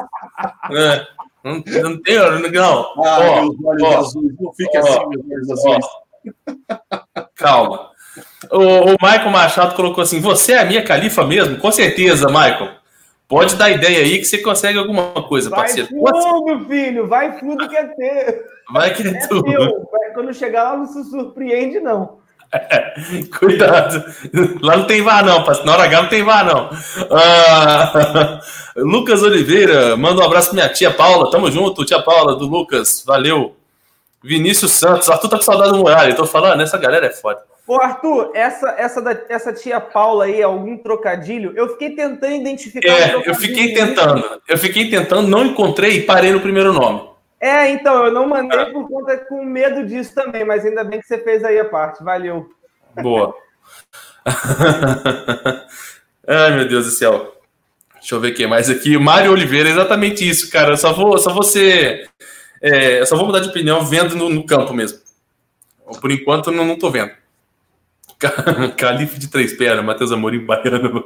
É, 0.71 1.05
não, 1.43 1.55
não 1.55 2.01
tem, 2.01 2.17
não. 2.51 2.79
Ah, 3.03 3.19
Ó, 3.19 3.41
meus 3.41 3.55
olhos 3.65 3.83
ó, 3.83 3.97
azuis. 3.99 4.33
Não 4.39 4.53
fique 4.53 4.77
ó, 4.77 4.79
assim, 4.81 4.99
meus 5.09 5.49
olhos 5.49 5.51
azuis. 5.51 5.85
Calma. 7.35 7.91
O, 8.51 8.57
o 8.59 8.91
Michael 9.01 9.29
Machado 9.31 9.75
colocou 9.75 10.01
assim: 10.03 10.19
Você 10.19 10.53
é 10.53 10.59
a 10.59 10.65
minha 10.65 10.83
califa 10.83 11.25
mesmo? 11.25 11.57
Com 11.57 11.71
certeza, 11.71 12.27
Michael. 12.27 12.69
Pode 13.27 13.55
dar 13.55 13.71
ideia 13.71 13.99
aí 13.99 14.19
que 14.19 14.25
você 14.25 14.37
consegue 14.39 14.77
alguma 14.77 15.05
coisa, 15.23 15.49
Vai 15.49 15.59
parceiro. 15.61 15.89
Pode- 15.89 16.21
fundo, 16.21 16.65
filho, 16.67 17.07
vai 17.07 17.39
fundo 17.39 17.67
que 17.67 17.75
é 17.75 17.83
teu. 17.85 18.43
Vai 18.71 18.93
que 18.93 19.07
é 19.07 19.11
É 19.11 19.27
tudo. 19.27 19.43
teu. 19.43 19.59
Vai- 19.91 20.11
Quando 20.13 20.33
chegar 20.33 20.63
lá, 20.63 20.77
não 20.77 20.85
se 20.85 21.03
surpreende, 21.09 21.79
não. 21.79 22.21
Cuidado. 23.39 24.03
Lá 24.61 24.77
não 24.77 24.85
tem 24.85 25.01
VAR, 25.01 25.25
não, 25.25 25.43
parceiro. 25.43 25.65
Na 25.67 25.73
hora 25.75 25.83
H 25.85 26.01
não 26.03 26.09
tem 26.09 26.23
VAR, 26.23 26.45
não. 26.45 26.69
Ah, 27.09 28.39
Lucas 28.77 29.23
Oliveira, 29.23 29.97
manda 29.97 30.21
um 30.21 30.25
abraço 30.25 30.49
pra 30.49 30.55
minha 30.55 30.69
tia 30.69 30.91
Paula. 30.91 31.31
Tamo 31.31 31.49
junto, 31.49 31.83
tia 31.85 32.01
Paula, 32.01 32.35
do 32.35 32.45
Lucas. 32.45 33.03
Valeu. 33.07 33.55
Vinícius 34.23 34.71
Santos. 34.71 35.09
Arthur 35.09 35.29
tá 35.29 35.37
com 35.37 35.43
saudade 35.43 35.71
do 35.71 35.79
Muralha. 35.79 36.13
Tô 36.15 36.25
falando, 36.27 36.61
essa 36.61 36.77
galera 36.77 37.07
é 37.07 37.09
foda. 37.09 37.41
Ô, 37.65 37.81
Arthur, 37.81 38.31
essa, 38.33 38.75
essa, 38.77 39.01
da, 39.01 39.17
essa 39.29 39.53
tia 39.53 39.79
Paula 39.79 40.25
aí, 40.25 40.43
algum 40.43 40.77
trocadilho? 40.77 41.53
Eu 41.55 41.69
fiquei 41.69 41.95
tentando 41.95 42.33
identificar. 42.33 42.91
um 42.91 42.95
É, 42.95 43.15
eu 43.15 43.21
trocadilho 43.21 43.35
fiquei 43.35 43.73
tentando. 43.73 44.41
Eu 44.47 44.57
fiquei 44.57 44.89
tentando, 44.89 45.27
não 45.29 45.45
encontrei 45.45 45.97
e 45.97 46.01
parei 46.01 46.31
no 46.31 46.41
primeiro 46.41 46.73
nome. 46.73 47.09
É, 47.39 47.69
então, 47.69 48.05
eu 48.05 48.11
não 48.11 48.27
mandei 48.27 48.65
por 48.65 48.87
conta 48.87 49.17
com 49.17 49.43
medo 49.43 49.85
disso 49.85 50.13
também, 50.13 50.45
mas 50.45 50.65
ainda 50.65 50.83
bem 50.83 50.99
que 50.99 51.07
você 51.07 51.17
fez 51.17 51.43
aí 51.43 51.59
a 51.59 51.65
parte. 51.65 52.03
Valeu. 52.03 52.49
Boa. 53.01 53.33
Ai, 56.27 56.55
meu 56.55 56.67
Deus 56.67 56.85
do 56.85 56.91
céu. 56.91 57.33
Deixa 57.95 58.15
eu 58.15 58.19
ver 58.19 58.31
o 58.31 58.33
que 58.33 58.45
mais 58.45 58.69
aqui. 58.69 58.97
Mário 58.97 59.31
Oliveira, 59.31 59.69
exatamente 59.69 60.27
isso, 60.27 60.51
cara. 60.51 60.71
Eu 60.71 60.77
só 60.77 60.91
vou, 60.91 61.17
só 61.17 61.33
vou 61.33 61.43
ser. 61.43 62.09
é, 62.61 62.99
eu 62.99 63.05
só 63.05 63.15
vou 63.15 63.25
mudar 63.25 63.39
de 63.39 63.49
opinião 63.49 63.85
vendo 63.85 64.15
no, 64.15 64.29
no 64.29 64.45
campo 64.45 64.73
mesmo. 64.73 64.99
Por 66.01 66.11
enquanto, 66.11 66.51
não, 66.51 66.65
não 66.65 66.77
tô 66.77 66.89
vendo. 66.89 67.11
Ca- 68.27 68.69
Calife 68.77 69.19
de 69.19 69.27
três 69.27 69.53
pernas, 69.53 69.83
Matheus 69.83 70.11
Amorim 70.11 70.45
baiano. 70.45 71.05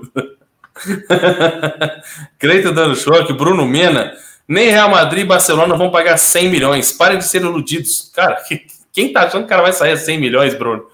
Creita 2.38 2.72
dando 2.72 2.96
choque, 2.96 3.34
Bruno 3.34 3.66
Mena. 3.66 4.14
Nem 4.48 4.70
Real 4.70 4.90
Madrid 4.90 5.24
e 5.24 5.28
Barcelona 5.28 5.76
vão 5.76 5.92
pagar 5.92 6.18
100 6.18 6.50
milhões. 6.50 6.92
Parem 6.92 7.18
de 7.18 7.26
ser 7.28 7.42
iludidos. 7.42 8.12
Cara, 8.16 8.36
que- 8.36 8.66
quem 8.94 9.12
tá 9.12 9.22
achando 9.24 9.42
que 9.42 9.48
o 9.48 9.50
cara 9.50 9.62
vai 9.64 9.74
sair 9.74 9.92
a 9.92 9.98
100 9.98 10.20
milhões, 10.20 10.54
Bruno? 10.56 10.86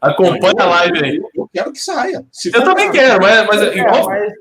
Acompanha 0.00 0.54
a 0.58 0.64
live 0.64 1.04
aí. 1.04 1.16
Eu, 1.16 1.30
eu 1.36 1.50
quero 1.52 1.72
que 1.72 1.78
saia. 1.78 2.24
Eu 2.52 2.64
também 2.64 2.90
quero, 2.90 3.20
mas, 3.22 3.46
mas 3.46 3.62
É, 3.62 3.76
igual, 3.78 4.06
mas 4.08 4.32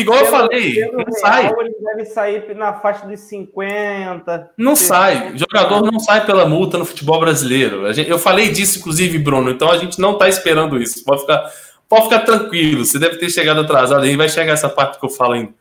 igual 0.00 0.18
eu 0.18 0.24
pelo- 0.26 0.36
falei, 0.36 0.74
pelo 0.74 0.96
não 1.04 1.12
sai. 1.12 1.42
real, 1.44 1.60
Ele 1.62 1.74
deve 1.80 2.04
sair 2.06 2.54
na 2.56 2.72
faixa 2.74 3.06
dos 3.06 3.20
50. 3.20 4.50
Não 4.56 4.76
sai. 4.76 5.32
Jogador 5.36 5.82
não 5.90 5.98
sai 5.98 6.24
pela 6.26 6.46
multa 6.46 6.78
no 6.78 6.84
futebol 6.84 7.18
brasileiro. 7.20 7.86
Eu 8.06 8.18
falei 8.18 8.50
disso, 8.50 8.78
inclusive, 8.78 9.18
Bruno. 9.18 9.50
Então 9.50 9.70
a 9.70 9.78
gente 9.78 10.00
não 10.00 10.16
tá 10.18 10.28
esperando 10.28 10.80
isso. 10.80 11.04
Pode 11.04 11.22
ficar, 11.22 11.50
pode 11.88 12.04
ficar 12.04 12.20
tranquilo. 12.20 12.84
Você 12.84 12.98
deve 12.98 13.16
ter 13.16 13.30
chegado 13.30 13.60
atrasado 13.60 14.02
aí. 14.02 14.16
Vai 14.16 14.28
chegar 14.28 14.52
essa 14.52 14.68
parte 14.68 14.98
que 14.98 15.04
eu 15.04 15.10
falo 15.10 15.32
ainda. 15.34 15.52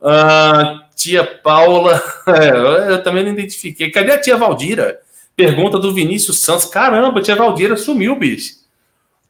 Ah, 0.00 0.82
tia 0.96 1.24
Paula. 1.24 2.02
É, 2.26 2.92
eu 2.94 3.02
também 3.02 3.24
não 3.24 3.32
identifiquei. 3.32 3.90
Cadê 3.90 4.12
a 4.12 4.20
tia 4.20 4.36
Valdira? 4.36 5.00
Pergunta 5.34 5.78
do 5.78 5.92
Vinícius 5.92 6.40
Santos. 6.40 6.66
Caramba, 6.66 7.18
a 7.20 7.22
tia 7.22 7.34
Valdira 7.36 7.76
sumiu, 7.76 8.14
bicho. 8.16 8.54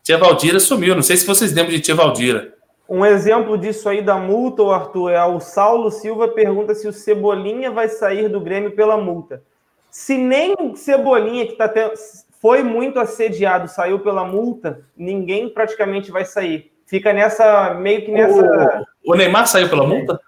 Tia 0.03 0.19
Valdira 0.19 0.59
sumiu. 0.61 0.95
Não 0.95 1.03
sei 1.03 1.17
se 1.17 1.27
vocês 1.27 1.53
lembram 1.53 1.73
de 1.75 1.81
tia 1.81 1.95
Valdira. 1.95 2.52
Um 2.93 3.07
exemplo 3.07 3.57
disso 3.57 3.89
aí 3.89 4.03
da 4.03 4.19
multa, 4.19 4.63
Arthur, 4.65 5.13
é 5.13 5.25
o 5.25 5.41
Saulo 5.41 5.91
Silva 5.91 6.29
pergunta 6.29 6.75
se 6.75 6.87
o 6.87 6.93
Cebolinha 6.93 7.71
vai 7.71 7.89
sair 7.89 8.29
do 8.29 8.39
Grêmio 8.39 8.77
pela 8.77 8.99
multa. 8.99 9.43
Se 9.91 10.19
nem 10.19 10.55
o 10.61 10.77
Cebolinha, 10.77 11.47
que 11.47 11.55
tá 11.55 11.67
tendo, 11.71 11.95
foi 12.39 12.63
muito 12.63 13.01
assediado, 13.01 13.67
saiu 13.67 14.01
pela 14.01 14.27
multa, 14.27 14.85
ninguém 14.95 15.49
praticamente 15.49 16.11
vai 16.11 16.27
sair. 16.27 16.71
Fica 16.85 17.15
nessa, 17.15 17.73
meio 17.73 18.05
que 18.05 18.13
nessa. 18.13 18.85
O, 19.07 19.13
o 19.13 19.15
Neymar 19.15 19.47
saiu 19.47 19.71
pela 19.71 19.87
multa? 19.87 20.21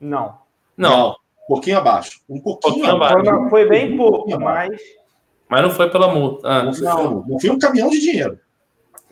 Não. 0.00 0.38
Não. 0.74 1.10
Um 1.10 1.46
pouquinho 1.48 1.76
abaixo. 1.76 2.22
Um 2.26 2.40
pouquinho, 2.40 2.76
pouquinho 2.76 2.96
abaixo. 2.96 3.26
Foi, 3.26 3.50
foi 3.50 3.68
bem 3.68 3.92
Um 3.92 3.96
pouco, 3.98 4.32
abaixo. 4.32 4.70
mas. 4.70 4.80
Mas 5.50 5.62
não 5.62 5.70
foi 5.70 5.90
pela 5.90 6.08
multa. 6.08 6.48
Ah. 6.48 6.62
Não 6.62 6.72
foi, 6.72 6.86
não 7.28 7.38
foi 7.38 7.50
um 7.50 7.58
caminhão 7.58 7.90
de 7.90 8.00
dinheiro. 8.00 8.40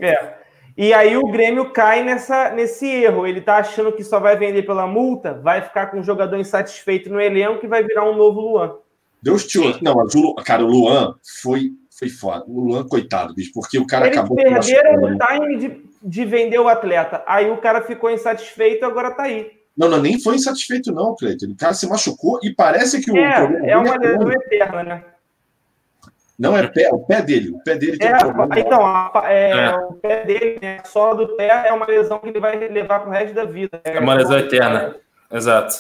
É. 0.01 0.44
E 0.77 0.93
aí 0.93 1.17
o 1.17 1.29
Grêmio 1.29 1.71
cai 1.71 2.03
nessa, 2.03 2.51
nesse 2.51 2.87
erro. 2.87 3.27
Ele 3.27 3.41
tá 3.41 3.59
achando 3.59 3.93
que 3.93 4.03
só 4.03 4.19
vai 4.19 4.37
vender 4.37 4.63
pela 4.63 4.87
multa, 4.87 5.35
vai 5.35 5.63
ficar 5.63 5.87
com 5.87 5.99
um 6.01 6.03
jogador 6.03 6.37
insatisfeito 6.37 7.11
no 7.11 7.21
elenco 7.21 7.65
e 7.65 7.69
vai 7.69 7.83
virar 7.85 8.05
um 8.09 8.17
novo 8.17 8.41
Luan. 8.41 8.75
Deus 9.23 9.47
te 9.47 9.59
ouça. 9.59 9.79
Não, 9.81 9.95
mas 9.95 10.15
o 10.15 10.35
cara, 10.37 10.65
o 10.65 10.67
Luan 10.67 11.15
foi, 11.43 11.71
foi 11.97 12.09
foda. 12.09 12.45
O 12.47 12.61
Luan, 12.61 12.87
coitado, 12.87 13.35
bicho, 13.35 13.53
porque 13.55 13.79
o 13.79 13.87
cara 13.87 14.07
Eles 14.07 14.19
acabou 14.19 14.37
perderam 14.37 15.01
machucando. 15.01 15.15
o 15.15 15.39
time 15.39 15.57
de, 15.57 15.83
de 16.03 16.25
vender 16.25 16.59
o 16.59 16.69
atleta. 16.69 17.23
Aí 17.27 17.51
o 17.51 17.57
cara 17.59 17.81
ficou 17.83 18.11
insatisfeito 18.11 18.85
e 18.85 18.87
agora 18.87 19.13
tá 19.13 19.23
aí. 19.23 19.51
Não, 19.77 19.89
não, 19.89 20.01
nem 20.01 20.21
foi 20.21 20.37
insatisfeito, 20.37 20.93
não, 20.93 21.17
Cleiton. 21.17 21.47
O 21.47 21.57
cara 21.57 21.73
se 21.75 21.89
machucou 21.89 22.39
e 22.43 22.53
parece 22.55 23.01
que 23.01 23.11
o 23.11 23.15
problema 23.15 23.67
É, 23.67 23.71
é 23.71 23.77
uma 23.77 23.97
lesão 23.97 24.31
eterna, 24.31 24.83
né? 24.83 25.05
Não 26.39 26.57
é 26.57 26.67
pé, 26.67 26.89
o 26.93 26.99
pé 26.99 27.23
dele. 27.23 27.51
O 27.51 27.63
pé 27.63 27.77
dele 27.77 27.97
tem 27.97 28.09
É, 28.09 28.17
um 28.17 28.33
problema. 28.33 28.59
então, 28.59 28.85
a- 28.85 29.23
é, 29.27 29.51
É. 29.51 29.77
o 29.77 29.93
pé 29.95 30.25
dele, 30.25 30.59
né, 30.61 30.79
a 30.83 30.85
sola 30.85 31.15
do 31.15 31.29
pé 31.37 31.69
é 31.69 31.73
uma 31.73 31.87
lesão 31.87 32.19
que 32.19 32.29
ele 32.29 32.41
vai 32.41 32.57
levar 32.57 33.01
pro 33.01 33.11
resto 33.11 33.35
da 33.35 33.45
vida. 33.45 33.81
É 33.85 34.01
uma 34.01 34.15
lesão 34.15 34.37
eterna. 34.39 34.97
Exato. 35.31 35.75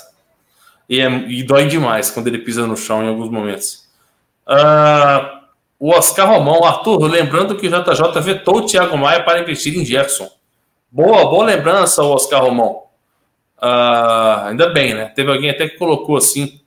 E, 0.89 1.01
é- 1.01 1.09
e 1.11 1.43
dói 1.43 1.67
demais 1.67 2.11
quando 2.11 2.29
ele 2.29 2.39
pisa 2.39 2.67
no 2.67 2.77
chão 2.77 3.03
em 3.03 3.09
alguns 3.09 3.29
momentos. 3.31 3.89
Ah, 4.47 5.41
o 5.79 5.91
Oscar 5.91 6.29
Romão, 6.29 6.63
Arthur, 6.65 7.03
lembrando 7.11 7.57
que 7.57 7.67
o 7.67 7.71
JJ 7.71 8.21
vetou 8.21 8.59
o 8.59 8.67
Thiago 8.67 8.97
Maia 8.97 9.25
para 9.25 9.41
investir 9.41 9.77
em 9.77 9.85
Gerson. 9.85 10.29
Boa, 10.91 11.25
boa 11.29 11.45
lembrança, 11.47 12.03
Oscar 12.05 12.43
Romão. 12.45 12.85
Ah, 13.61 14.49
ainda 14.49 14.69
bem, 14.69 14.95
né? 14.95 15.07
Teve 15.17 15.33
alguém 15.33 15.51
até 15.51 15.69
que 15.69 15.79
colocou 15.79 16.17
assim, 16.17 16.61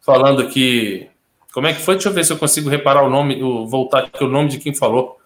falando 0.00 0.48
que. 0.48 1.10
Como 1.56 1.66
é 1.68 1.72
que 1.72 1.80
foi? 1.80 1.94
Deixa 1.94 2.10
eu 2.10 2.12
ver 2.12 2.22
se 2.22 2.30
eu 2.30 2.36
consigo 2.36 2.68
reparar 2.68 3.02
o 3.02 3.08
nome, 3.08 3.40
voltar 3.66 4.00
aqui 4.00 4.22
o 4.22 4.28
nome 4.28 4.50
de 4.50 4.58
quem 4.58 4.74
falou. 4.74 5.18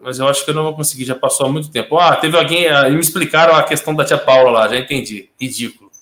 Mas 0.00 0.18
eu 0.18 0.26
acho 0.26 0.44
que 0.44 0.50
eu 0.50 0.54
não 0.56 0.64
vou 0.64 0.74
conseguir, 0.74 1.04
já 1.04 1.14
passou 1.14 1.46
há 1.46 1.48
muito 1.48 1.70
tempo. 1.70 1.96
Ah, 1.96 2.16
teve 2.16 2.36
alguém. 2.36 2.66
ah, 2.66 2.90
me 2.90 2.98
explicaram 2.98 3.54
a 3.54 3.62
questão 3.62 3.94
da 3.94 4.04
tia 4.04 4.18
Paula 4.18 4.50
lá, 4.50 4.66
já 4.66 4.76
entendi. 4.76 5.30
Ridículo. 5.40 5.92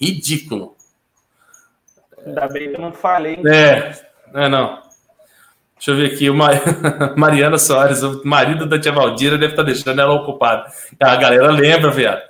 Ridículo. 0.00 0.74
Ainda 2.26 2.48
bem 2.48 2.70
que 2.70 2.74
eu 2.76 2.80
não 2.80 2.92
falei. 2.92 3.38
É, 3.46 3.94
é 4.34 4.48
não. 4.48 4.82
Deixa 5.76 5.92
eu 5.92 5.96
ver 5.96 6.12
aqui, 6.12 6.28
o 6.28 6.34
Ma- 6.34 6.50
Mariana 7.16 7.56
Soares, 7.58 8.02
o 8.02 8.22
marido 8.24 8.66
da 8.66 8.76
tia 8.76 8.90
Valdira, 8.90 9.38
deve 9.38 9.52
estar 9.52 9.62
deixando 9.62 10.00
ela 10.00 10.14
ocupada. 10.14 10.66
A 10.98 11.14
galera 11.14 11.52
lembra, 11.52 11.92
viado. 11.92 12.22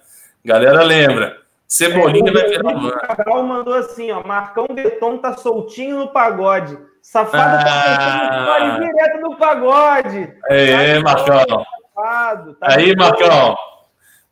Galera 0.44 0.82
lembra. 0.82 1.38
Cebolinha 1.66 2.30
é, 2.30 2.32
vai 2.32 2.48
virar. 2.48 2.76
O 2.76 2.92
Cabral 2.92 3.42
mandou 3.44 3.74
assim, 3.74 4.10
ó, 4.10 4.22
Marcão 4.26 4.66
Beton 4.72 5.18
tá 5.18 5.36
soltinho 5.36 5.98
no 5.98 6.08
pagode. 6.08 6.78
Safado 7.02 7.64
tá 7.64 7.70
ah. 7.70 8.58
tá 8.58 8.78
direto 8.78 9.20
no 9.20 9.36
pagode. 9.36 10.32
É, 10.48 10.94
tá 10.94 11.00
Marcão. 11.02 11.64
Safado, 11.94 12.54
tá 12.54 12.66
Aí, 12.70 12.94
Marcão. 12.96 13.56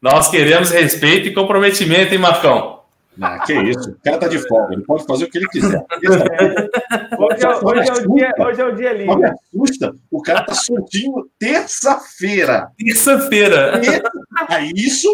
Nós 0.00 0.28
queremos 0.28 0.70
respeito 0.70 1.28
e 1.28 1.34
comprometimento, 1.34 2.12
hein, 2.12 2.18
Marcão? 2.18 2.82
Ah, 3.20 3.40
que 3.40 3.52
isso, 3.52 3.90
o 3.90 3.96
cara 4.02 4.18
tá 4.18 4.26
de 4.26 4.38
folga, 4.38 4.72
ele 4.72 4.84
pode 4.84 5.04
fazer 5.04 5.24
o 5.24 5.30
que 5.30 5.36
ele 5.36 5.48
quiser. 5.48 5.84
hoje, 6.02 7.44
é, 7.44 7.48
hoje, 7.62 7.88
é, 7.88 7.92
o 7.92 8.14
dia, 8.14 8.34
hoje 8.38 8.60
é 8.60 8.64
o 8.64 8.74
dia 8.74 8.92
livre. 8.94 9.24
assusta, 9.24 9.94
o 10.10 10.22
cara 10.22 10.42
tá 10.42 10.54
soltinho 10.54 11.28
terça-feira. 11.38 12.70
Terça-feira. 12.78 13.80
Aí 14.48 14.72
isso, 14.74 15.08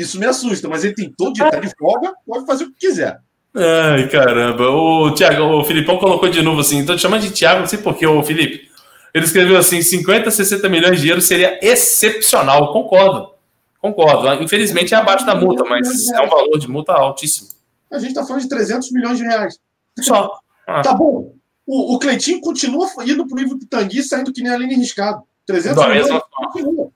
isso 0.00 0.18
me 0.18 0.26
assusta, 0.26 0.68
mas 0.68 0.84
ele 0.84 0.94
tem 0.94 1.12
todo 1.16 1.32
dia, 1.32 1.50
tá 1.50 1.58
de 1.58 1.70
folga, 1.76 2.12
pode 2.26 2.46
fazer 2.46 2.64
o 2.64 2.72
que 2.72 2.86
quiser. 2.86 3.18
Ai, 3.54 4.08
caramba. 4.08 4.68
O 4.68 5.10
Thiago, 5.12 5.42
o 5.42 5.64
Filipão 5.64 5.98
colocou 5.98 6.28
de 6.28 6.42
novo 6.42 6.60
assim, 6.60 6.78
então 6.78 6.96
chama 6.98 7.18
de 7.18 7.30
Thiago, 7.30 7.60
não 7.60 7.66
sei 7.66 7.78
porquê, 7.78 8.06
o 8.06 8.22
Felipe. 8.22 8.70
Ele 9.14 9.24
escreveu 9.24 9.56
assim: 9.56 9.80
50, 9.80 10.30
60 10.30 10.68
milhões 10.68 11.00
de 11.00 11.08
euros 11.08 11.24
seria 11.24 11.58
excepcional. 11.62 12.70
Concordo. 12.70 13.30
Concordo. 13.80 14.42
Infelizmente 14.42 14.92
é 14.92 14.98
abaixo 14.98 15.24
da 15.24 15.34
multa, 15.34 15.64
mas 15.64 16.08
é 16.10 16.20
um 16.20 16.28
valor 16.28 16.58
de 16.58 16.68
multa 16.68 16.92
altíssimo. 16.92 17.48
A 17.90 17.98
gente 17.98 18.10
está 18.10 18.26
falando 18.26 18.42
de 18.42 18.48
300 18.48 18.92
milhões 18.92 19.16
de 19.16 19.24
reais. 19.24 19.58
Só. 20.00 20.38
Ah. 20.66 20.82
Tá 20.82 20.92
bom. 20.92 21.32
O, 21.66 21.94
o 21.94 21.98
Cleitinho 21.98 22.40
continua 22.42 22.88
indo 23.06 23.26
para 23.26 23.34
o 23.34 23.38
livro 23.38 23.56
do 23.56 23.66
Tangui, 23.66 24.02
saindo 24.02 24.32
que 24.32 24.42
nem 24.42 24.52
a 24.52 24.58
linha 24.58 24.76
riscado. 24.76 25.22
300 25.46 25.82
Não, 25.82 25.88
milhões. 25.88 26.22
Continua. 26.30 26.90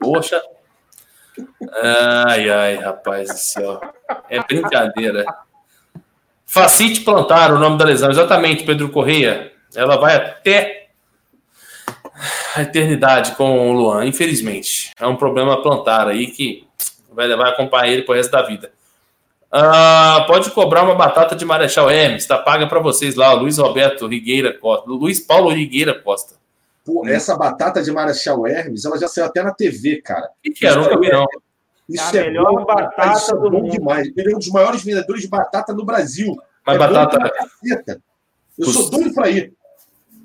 Poxa. 0.00 0.42
Ai, 1.82 2.48
ai, 2.48 2.76
rapaz 2.76 3.28
do 3.28 3.38
céu. 3.38 3.80
É 4.28 4.42
brincadeira. 4.42 5.24
Facite 6.46 7.02
plantar 7.02 7.52
o 7.52 7.58
nome 7.58 7.76
da 7.78 7.84
lesão. 7.84 8.10
Exatamente, 8.10 8.64
Pedro 8.64 8.88
Correia. 8.88 9.52
Ela 9.74 9.96
vai 9.96 10.16
até 10.16 10.88
a 12.56 12.62
eternidade 12.62 13.32
com 13.32 13.70
o 13.70 13.72
Luan, 13.72 14.06
infelizmente. 14.06 14.92
É 14.98 15.06
um 15.06 15.16
problema 15.16 15.62
plantar 15.62 16.08
aí 16.08 16.28
que 16.28 16.66
vai, 17.12 17.28
vai 17.36 17.50
acompanhar 17.50 17.88
ele 17.88 18.02
pro 18.02 18.14
resto 18.14 18.30
da 18.32 18.42
vida. 18.42 18.72
Ah, 19.50 20.24
pode 20.26 20.50
cobrar 20.50 20.82
uma 20.82 20.94
batata 20.94 21.34
de 21.34 21.44
Marechal 21.44 21.90
Hermes, 21.90 22.26
tá 22.26 22.36
paga 22.36 22.66
para 22.66 22.80
vocês 22.80 23.14
lá, 23.14 23.32
Luiz 23.32 23.56
Roberto 23.56 24.06
Rigueira 24.06 24.52
Costa, 24.52 24.90
Luiz 24.90 25.20
Paulo 25.20 25.48
Rigueira 25.48 25.94
Costa. 25.94 26.37
Pô, 26.88 27.06
essa 27.06 27.36
batata 27.36 27.82
de 27.82 27.92
Marechal 27.92 28.46
Hermes, 28.46 28.86
ela 28.86 28.96
já 28.96 29.06
saiu 29.06 29.26
até 29.26 29.42
na 29.42 29.52
TV, 29.52 30.00
cara. 30.00 30.26
O 30.26 30.52
que, 30.54 30.66
era? 30.66 30.80
Nunca 30.80 30.98
vi, 30.98 31.12
não. 31.12 31.26
Isso 31.86 32.16
é 32.16 32.20
a 32.20 32.24
melhor 32.24 32.50
bom, 32.50 32.64
batata 32.64 33.12
isso 33.12 33.30
é 33.30 33.34
do 33.34 33.50
bom 33.50 33.60
mundo. 33.60 33.72
demais. 33.72 34.10
Ele 34.16 34.32
é 34.32 34.34
um 34.34 34.38
dos 34.38 34.48
maiores 34.48 34.82
vendedores 34.82 35.20
de 35.20 35.28
batata 35.28 35.74
no 35.74 35.84
Brasil. 35.84 36.34
Mas 36.66 36.76
é 36.76 36.78
batata. 36.78 37.30
Eu 38.58 38.66
sou 38.68 38.88
doido 38.88 39.12
para 39.12 39.28
ir. 39.28 39.52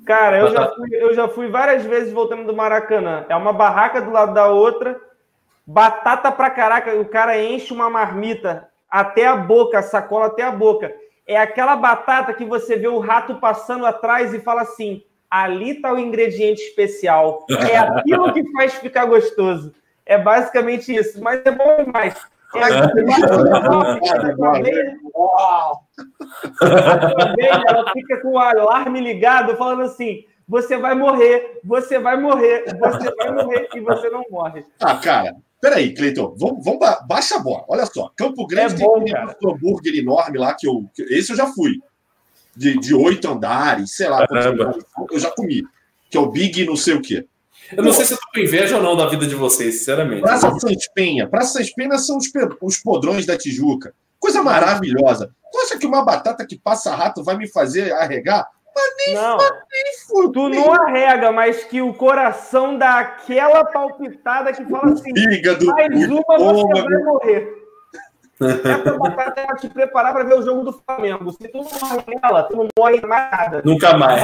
Cara, 0.06 0.38
eu 0.38 0.52
já, 0.52 0.74
fui, 0.74 0.88
eu 0.92 1.14
já 1.14 1.28
fui 1.28 1.48
várias 1.50 1.84
vezes 1.84 2.14
voltando 2.14 2.46
do 2.46 2.56
Maracanã. 2.56 3.26
É 3.28 3.36
uma 3.36 3.52
barraca 3.52 4.00
do 4.00 4.10
lado 4.10 4.32
da 4.32 4.48
outra, 4.48 4.98
batata 5.66 6.32
pra 6.32 6.48
caraca. 6.48 6.94
O 6.94 7.04
cara 7.04 7.38
enche 7.42 7.74
uma 7.74 7.90
marmita 7.90 8.68
até 8.88 9.26
a 9.26 9.36
boca, 9.36 9.80
a 9.80 9.82
sacola 9.82 10.28
até 10.28 10.42
a 10.42 10.50
boca. 10.50 10.90
É 11.26 11.36
aquela 11.36 11.76
batata 11.76 12.32
que 12.32 12.46
você 12.46 12.76
vê 12.76 12.88
o 12.88 13.00
rato 13.00 13.34
passando 13.34 13.84
atrás 13.84 14.32
e 14.32 14.40
fala 14.40 14.62
assim: 14.62 15.04
ali 15.42 15.80
tá 15.80 15.92
o 15.92 15.98
ingrediente 15.98 16.62
especial. 16.62 17.44
É 17.50 17.76
aquilo 17.76 18.32
que 18.32 18.48
faz 18.52 18.74
ficar 18.74 19.06
gostoso. 19.06 19.74
É 20.06 20.16
basicamente 20.16 20.94
isso, 20.94 21.20
mas 21.20 21.44
é 21.44 21.50
bom 21.50 21.84
demais. 21.84 22.14
É 22.54 22.60
ela 27.68 27.90
fica 27.92 28.20
com 28.20 28.28
o 28.28 28.38
alarme 28.38 29.00
ligado, 29.00 29.56
falando 29.56 29.82
assim: 29.82 30.24
você 30.46 30.76
vai 30.76 30.94
morrer, 30.94 31.58
você 31.64 31.98
vai 31.98 32.16
morrer, 32.16 32.66
você 32.78 33.12
vai 33.16 33.32
morrer 33.32 33.68
e 33.74 33.80
você 33.80 34.08
não 34.10 34.22
morre. 34.30 34.64
Ah, 34.80 34.94
cara, 34.98 35.34
peraí, 35.60 35.92
Cleiton, 35.94 36.36
vamos, 36.38 36.64
vamos 36.64 36.78
baixa 37.08 37.34
a 37.36 37.40
bola. 37.40 37.64
Olha 37.68 37.86
só, 37.86 38.12
Campo 38.16 38.46
Grande 38.46 38.80
é 38.80 38.86
bom, 38.86 39.02
tem 39.02 39.16
um 39.44 39.50
hambúrguer 39.50 39.96
enorme 39.96 40.38
lá 40.38 40.54
que 40.54 40.68
eu. 40.68 40.84
Esse 41.10 41.32
eu 41.32 41.36
já 41.36 41.48
fui. 41.48 41.72
De 42.56 42.94
oito 42.94 43.28
andares, 43.28 43.96
sei 43.96 44.08
lá, 44.08 44.26
eu 45.10 45.18
já 45.18 45.30
comi. 45.30 45.62
Que 46.10 46.16
é 46.16 46.20
o 46.20 46.30
Big 46.30 46.64
não 46.64 46.76
sei 46.76 46.94
o 46.94 47.02
quê. 47.02 47.26
Eu 47.72 47.82
não 47.82 47.90
Pô, 47.90 47.96
sei 47.96 48.04
se 48.04 48.14
eu 48.14 48.18
tô 48.18 48.26
com 48.32 48.40
inveja 48.40 48.76
ou 48.76 48.82
não 48.82 48.96
da 48.96 49.06
vida 49.06 49.26
de 49.26 49.34
vocês, 49.34 49.78
sinceramente. 49.78 50.22
Praça 50.22 50.50
Sans 50.50 50.88
Penha. 50.94 51.28
Praça 51.28 51.58
Sans 51.58 51.72
Penha 51.72 51.98
são 51.98 52.18
os, 52.18 52.26
os 52.60 52.76
podrões 52.78 53.26
da 53.26 53.36
Tijuca. 53.36 53.94
Coisa 54.18 54.42
maravilhosa. 54.42 55.34
Tu 55.50 55.58
acha 55.58 55.78
que 55.78 55.86
uma 55.86 56.04
batata 56.04 56.46
que 56.46 56.58
passa 56.58 56.94
rato 56.94 57.22
vai 57.22 57.36
me 57.36 57.48
fazer 57.48 57.92
arregar? 57.92 58.46
Mas 58.74 58.92
nem, 58.98 59.14
não. 59.14 59.36
Mas 59.36 59.50
nem 59.72 60.32
Tu 60.32 60.48
não 60.48 60.72
arrega, 60.72 61.30
mas 61.30 61.64
que 61.64 61.80
o 61.80 61.94
coração 61.94 62.76
dá 62.76 62.98
aquela 62.98 63.64
palpitada 63.64 64.52
que 64.52 64.64
fala 64.64 64.92
assim: 64.92 65.14
Fígado, 65.14 65.66
mais 65.66 66.08
uma 66.08 66.38
você 66.38 66.82
vai 66.82 67.02
morrer. 67.04 67.63
Essa 68.46 68.98
batata 68.98 69.40
é 69.40 69.54
te 69.56 69.68
preparar 69.68 70.12
para 70.12 70.24
ver 70.24 70.38
o 70.38 70.42
jogo 70.42 70.64
do 70.64 70.72
Flamengo. 70.72 71.32
Se 71.32 71.48
tu 71.48 71.58
não 71.58 71.64
morre 71.64 72.04
nela, 72.22 72.42
tu 72.44 72.56
não 72.56 72.68
morre 72.78 73.00
mais 73.00 73.30
nada. 73.30 73.62
Nunca 73.64 73.96
mais. 73.96 74.22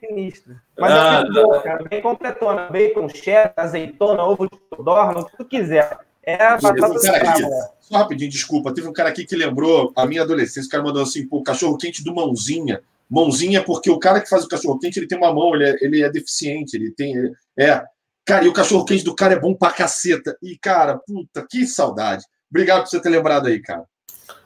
sinistra. 0.00 0.60
Mas 0.78 0.92
ah, 0.92 1.24
é 1.26 1.30
boa, 1.30 1.62
cara. 1.62 1.84
Bem 1.84 2.02
completona. 2.02 2.68
Bacon, 2.68 3.08
cheddar, 3.08 3.54
azeitona, 3.56 4.24
ovo 4.24 4.48
de 4.48 4.58
codorna, 4.70 5.20
o 5.20 5.26
que 5.26 5.36
tu 5.36 5.44
quiser. 5.44 5.98
É 6.24 6.34
a 6.34 6.56
batata 6.56 6.92
um 6.92 6.96
aqui, 6.96 7.42
Só 7.80 7.96
rapidinho, 7.96 8.30
desculpa. 8.30 8.74
Teve 8.74 8.88
um 8.88 8.92
cara 8.92 9.08
aqui 9.08 9.24
que 9.24 9.36
lembrou 9.36 9.92
a 9.96 10.06
minha 10.06 10.22
adolescência. 10.22 10.68
O 10.68 10.70
cara 10.70 10.82
mandou 10.82 11.02
assim, 11.02 11.26
pô, 11.26 11.42
cachorro 11.42 11.76
quente 11.76 12.04
do 12.04 12.14
Mãozinha. 12.14 12.80
Mãozinha, 13.10 13.62
porque 13.62 13.90
o 13.90 13.98
cara 13.98 14.20
que 14.20 14.28
faz 14.28 14.44
o 14.44 14.48
cachorro 14.48 14.78
quente, 14.78 14.98
ele 14.98 15.06
tem 15.06 15.18
uma 15.18 15.34
mão, 15.34 15.54
ele 15.54 15.64
é, 15.64 15.76
ele 15.80 16.02
é 16.02 16.10
deficiente, 16.10 16.76
ele 16.76 16.90
tem. 16.90 17.14
Ele, 17.14 17.32
é. 17.58 17.84
Cara, 18.24 18.44
e 18.44 18.48
o 18.48 18.52
cachorro 18.52 18.84
quente 18.84 19.04
do 19.04 19.14
cara 19.14 19.34
é 19.34 19.40
bom 19.40 19.54
pra 19.54 19.70
caceta. 19.70 20.36
E, 20.42 20.56
cara, 20.56 20.98
puta, 21.06 21.44
que 21.48 21.66
saudade. 21.66 22.24
Obrigado 22.50 22.82
por 22.82 22.90
você 22.90 23.00
ter 23.00 23.08
lembrado 23.08 23.46
aí, 23.48 23.60
cara. 23.60 23.84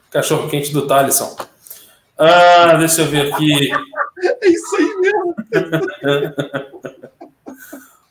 Cachorro 0.09 0.49
quente 0.49 0.73
do 0.73 0.87
Thalisson. 0.87 1.35
Ah, 2.17 2.75
deixa 2.79 3.01
eu 3.01 3.07
ver 3.07 3.33
aqui. 3.33 3.69
É 4.19 4.49
isso 4.49 4.75
aí 4.75 4.95
mesmo. 4.97 5.35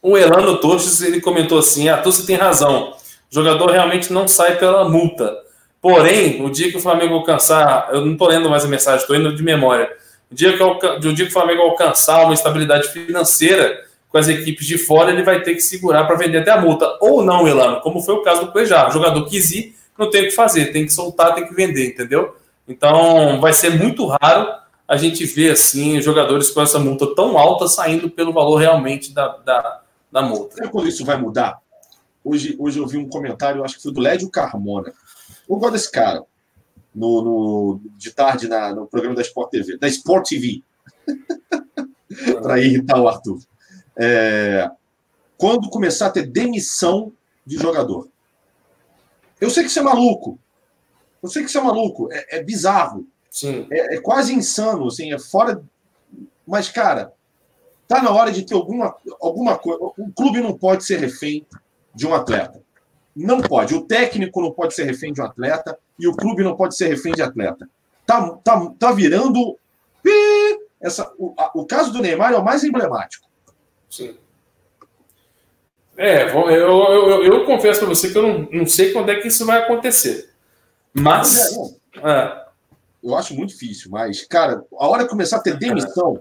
o 0.01 0.15
Elano 0.17 0.61
Torres, 0.61 1.01
ele 1.01 1.21
comentou 1.21 1.59
assim: 1.59 1.89
ah, 1.89 2.01
você 2.01 2.25
tem 2.25 2.37
razão. 2.37 2.93
O 3.29 3.35
jogador 3.35 3.73
realmente 3.73 4.13
não 4.13 4.29
sai 4.29 4.57
pela 4.57 4.89
multa. 4.89 5.37
Porém, 5.83 6.45
o 6.45 6.49
dia 6.49 6.71
que 6.71 6.77
o 6.77 6.81
Flamengo 6.81 7.15
alcançar, 7.15 7.89
eu 7.93 8.07
não 8.07 8.13
estou 8.13 8.29
lendo 8.29 8.49
mais 8.49 8.65
a 8.65 8.69
mensagem, 8.69 9.01
estou 9.01 9.17
indo 9.17 9.35
de 9.35 9.43
memória. 9.43 9.91
O 10.31 10.35
dia, 10.35 10.57
que, 10.57 10.63
o 10.63 11.13
dia 11.13 11.25
que 11.25 11.31
o 11.31 11.33
Flamengo 11.33 11.63
alcançar 11.63 12.25
uma 12.25 12.35
estabilidade 12.35 12.87
financeira 12.89 13.85
com 14.17 14.21
as 14.21 14.29
equipes 14.29 14.67
de 14.67 14.79
fora, 14.79 15.11
ele 15.11 15.23
vai 15.23 15.43
ter 15.43 15.55
que 15.55 15.61
segurar 15.61 16.05
para 16.05 16.17
vender 16.17 16.39
até 16.39 16.51
a 16.51 16.59
multa. 16.59 16.87
Ou 17.03 17.23
não, 17.23 17.47
Elano, 17.47 17.83
como 17.83 18.01
foi 18.01 18.15
o 18.15 18.23
caso 18.23 18.47
do 18.47 18.53
Cuejá. 18.53 18.89
O 18.89 18.91
jogador 18.91 19.27
quis 19.27 19.51
ir, 19.51 19.77
não 19.99 20.09
tem 20.09 20.23
o 20.23 20.25
que 20.25 20.31
fazer, 20.31 20.73
tem 20.73 20.87
que 20.87 20.93
soltar, 20.93 21.35
tem 21.35 21.47
que 21.47 21.55
vender, 21.55 21.89
entendeu? 21.89 22.35
Então, 22.67 23.39
vai 23.43 23.53
ser 23.53 23.79
muito 23.79 24.07
raro 24.07 24.49
a 24.89 24.97
gente 24.97 25.27
ver 25.27 25.51
assim 25.51 26.01
jogadores 26.01 26.51
com 26.51 26.63
essa 26.63 26.79
multa 26.79 27.15
tão 27.15 27.37
alta 27.37 27.69
saindo 27.69 28.09
pelo 28.09 28.33
valor 28.33 28.57
realmente 28.57 29.13
da, 29.13 29.37
da, 29.37 29.83
da 30.11 30.23
multa. 30.23 30.57
Sabe 30.57 30.71
quando 30.71 30.89
isso 30.89 31.05
vai 31.05 31.19
mudar? 31.19 31.59
Hoje, 32.25 32.57
hoje 32.59 32.79
eu 32.79 32.87
vi 32.87 32.97
um 32.97 33.09
comentário, 33.09 33.63
acho 33.63 33.77
que 33.77 33.83
foi 33.83 33.93
do 33.93 34.01
Lédio 34.01 34.31
Carmona. 34.31 34.95
Eu 35.47 35.57
gosto 35.57 35.75
desse 35.75 35.93
cara. 35.93 36.23
No, 36.95 37.21
no 37.21 37.81
de 37.99 38.11
tarde 38.13 38.49
na, 38.49 38.75
no 38.75 38.87
programa 38.87 39.15
da 39.15 39.21
Sport 39.21 39.51
TV, 39.51 39.77
da 39.77 39.87
Sport 39.89 40.27
TV. 40.27 40.63
Para 42.43 42.59
irritar 42.59 42.99
o 42.99 43.07
Arthur. 43.07 43.39
É, 43.97 44.71
quando 45.39 45.71
começar 45.71 46.07
a 46.07 46.11
ter 46.11 46.27
demissão 46.27 47.13
de 47.45 47.57
jogador. 47.57 48.09
Eu 49.41 49.51
sei 49.51 49.65
que 49.65 49.71
você 49.71 49.81
é 49.81 49.83
maluco. 49.83 50.39
Eu 51.23 51.29
sei 51.29 51.43
que 51.43 51.49
isso 51.49 51.59
é 51.59 51.63
maluco, 51.63 52.09
é, 52.13 52.39
é 52.39 52.43
bizarro. 52.43 53.07
Sim. 53.31 53.67
É, 53.71 53.97
é, 53.97 54.01
quase 54.01 54.35
insano, 54.35 54.87
assim, 54.87 55.13
é 55.13 55.19
fora. 55.19 55.63
Mas, 56.47 56.69
cara, 56.69 57.13
tá 57.87 58.03
na 58.03 58.11
hora 58.11 58.33
de 58.33 58.45
ter 58.45 58.55
alguma, 58.55 58.97
alguma 59.21 59.59
coisa. 59.59 59.79
O 59.83 60.13
clube 60.15 60.41
não 60.41 60.57
pode 60.57 60.85
ser 60.85 60.99
refém 60.99 61.47
de 61.95 62.07
um 62.07 62.15
atleta. 62.15 62.63
Não 63.15 63.41
pode. 63.41 63.75
O 63.75 63.83
técnico 63.83 64.41
não 64.41 64.53
pode 64.53 64.75
ser 64.75 64.85
refém 64.85 65.13
de 65.13 65.21
um 65.21 65.25
atleta 65.25 65.79
e 65.99 66.07
o 66.07 66.15
clube 66.15 66.43
não 66.43 66.57
pode 66.57 66.77
ser 66.77 66.89
refém 66.89 67.13
de 67.13 67.23
atleta. 67.23 67.69
Tá, 68.07 68.31
tá, 68.45 68.73
tá 68.79 68.93
virando. 68.93 69.59
Essa, 70.81 71.13
o, 71.19 71.35
a, 71.37 71.51
o 71.55 71.67
caso 71.67 71.93
do 71.93 72.01
Neymar 72.01 72.33
é 72.33 72.37
o 72.37 72.45
mais 72.45 72.63
emblemático. 72.63 73.26
Sim. 73.91 74.17
É, 75.97 76.25
eu, 76.25 76.51
eu, 76.51 77.11
eu, 77.11 77.25
eu 77.25 77.47
confesso 77.47 77.81
para 77.81 77.89
você 77.89 78.11
que 78.11 78.19
eu 78.19 78.23
não, 78.23 78.49
não 78.53 78.67
sei 78.67 78.93
quando 78.93 79.11
é 79.11 79.17
que 79.17 79.29
isso 79.29 79.47
vai 79.47 79.63
acontecer. 79.63 80.31
Mas. 80.93 81.57
É, 81.97 82.11
é. 82.11 82.47
Eu 83.03 83.15
acho 83.15 83.35
muito 83.35 83.51
difícil, 83.51 83.91
mas, 83.91 84.25
cara, 84.25 84.65
a 84.79 84.89
hora 84.89 85.05
que 85.05 85.11
começar 85.11 85.37
a 85.37 85.41
ter 85.41 85.57
demissão, 85.57 86.21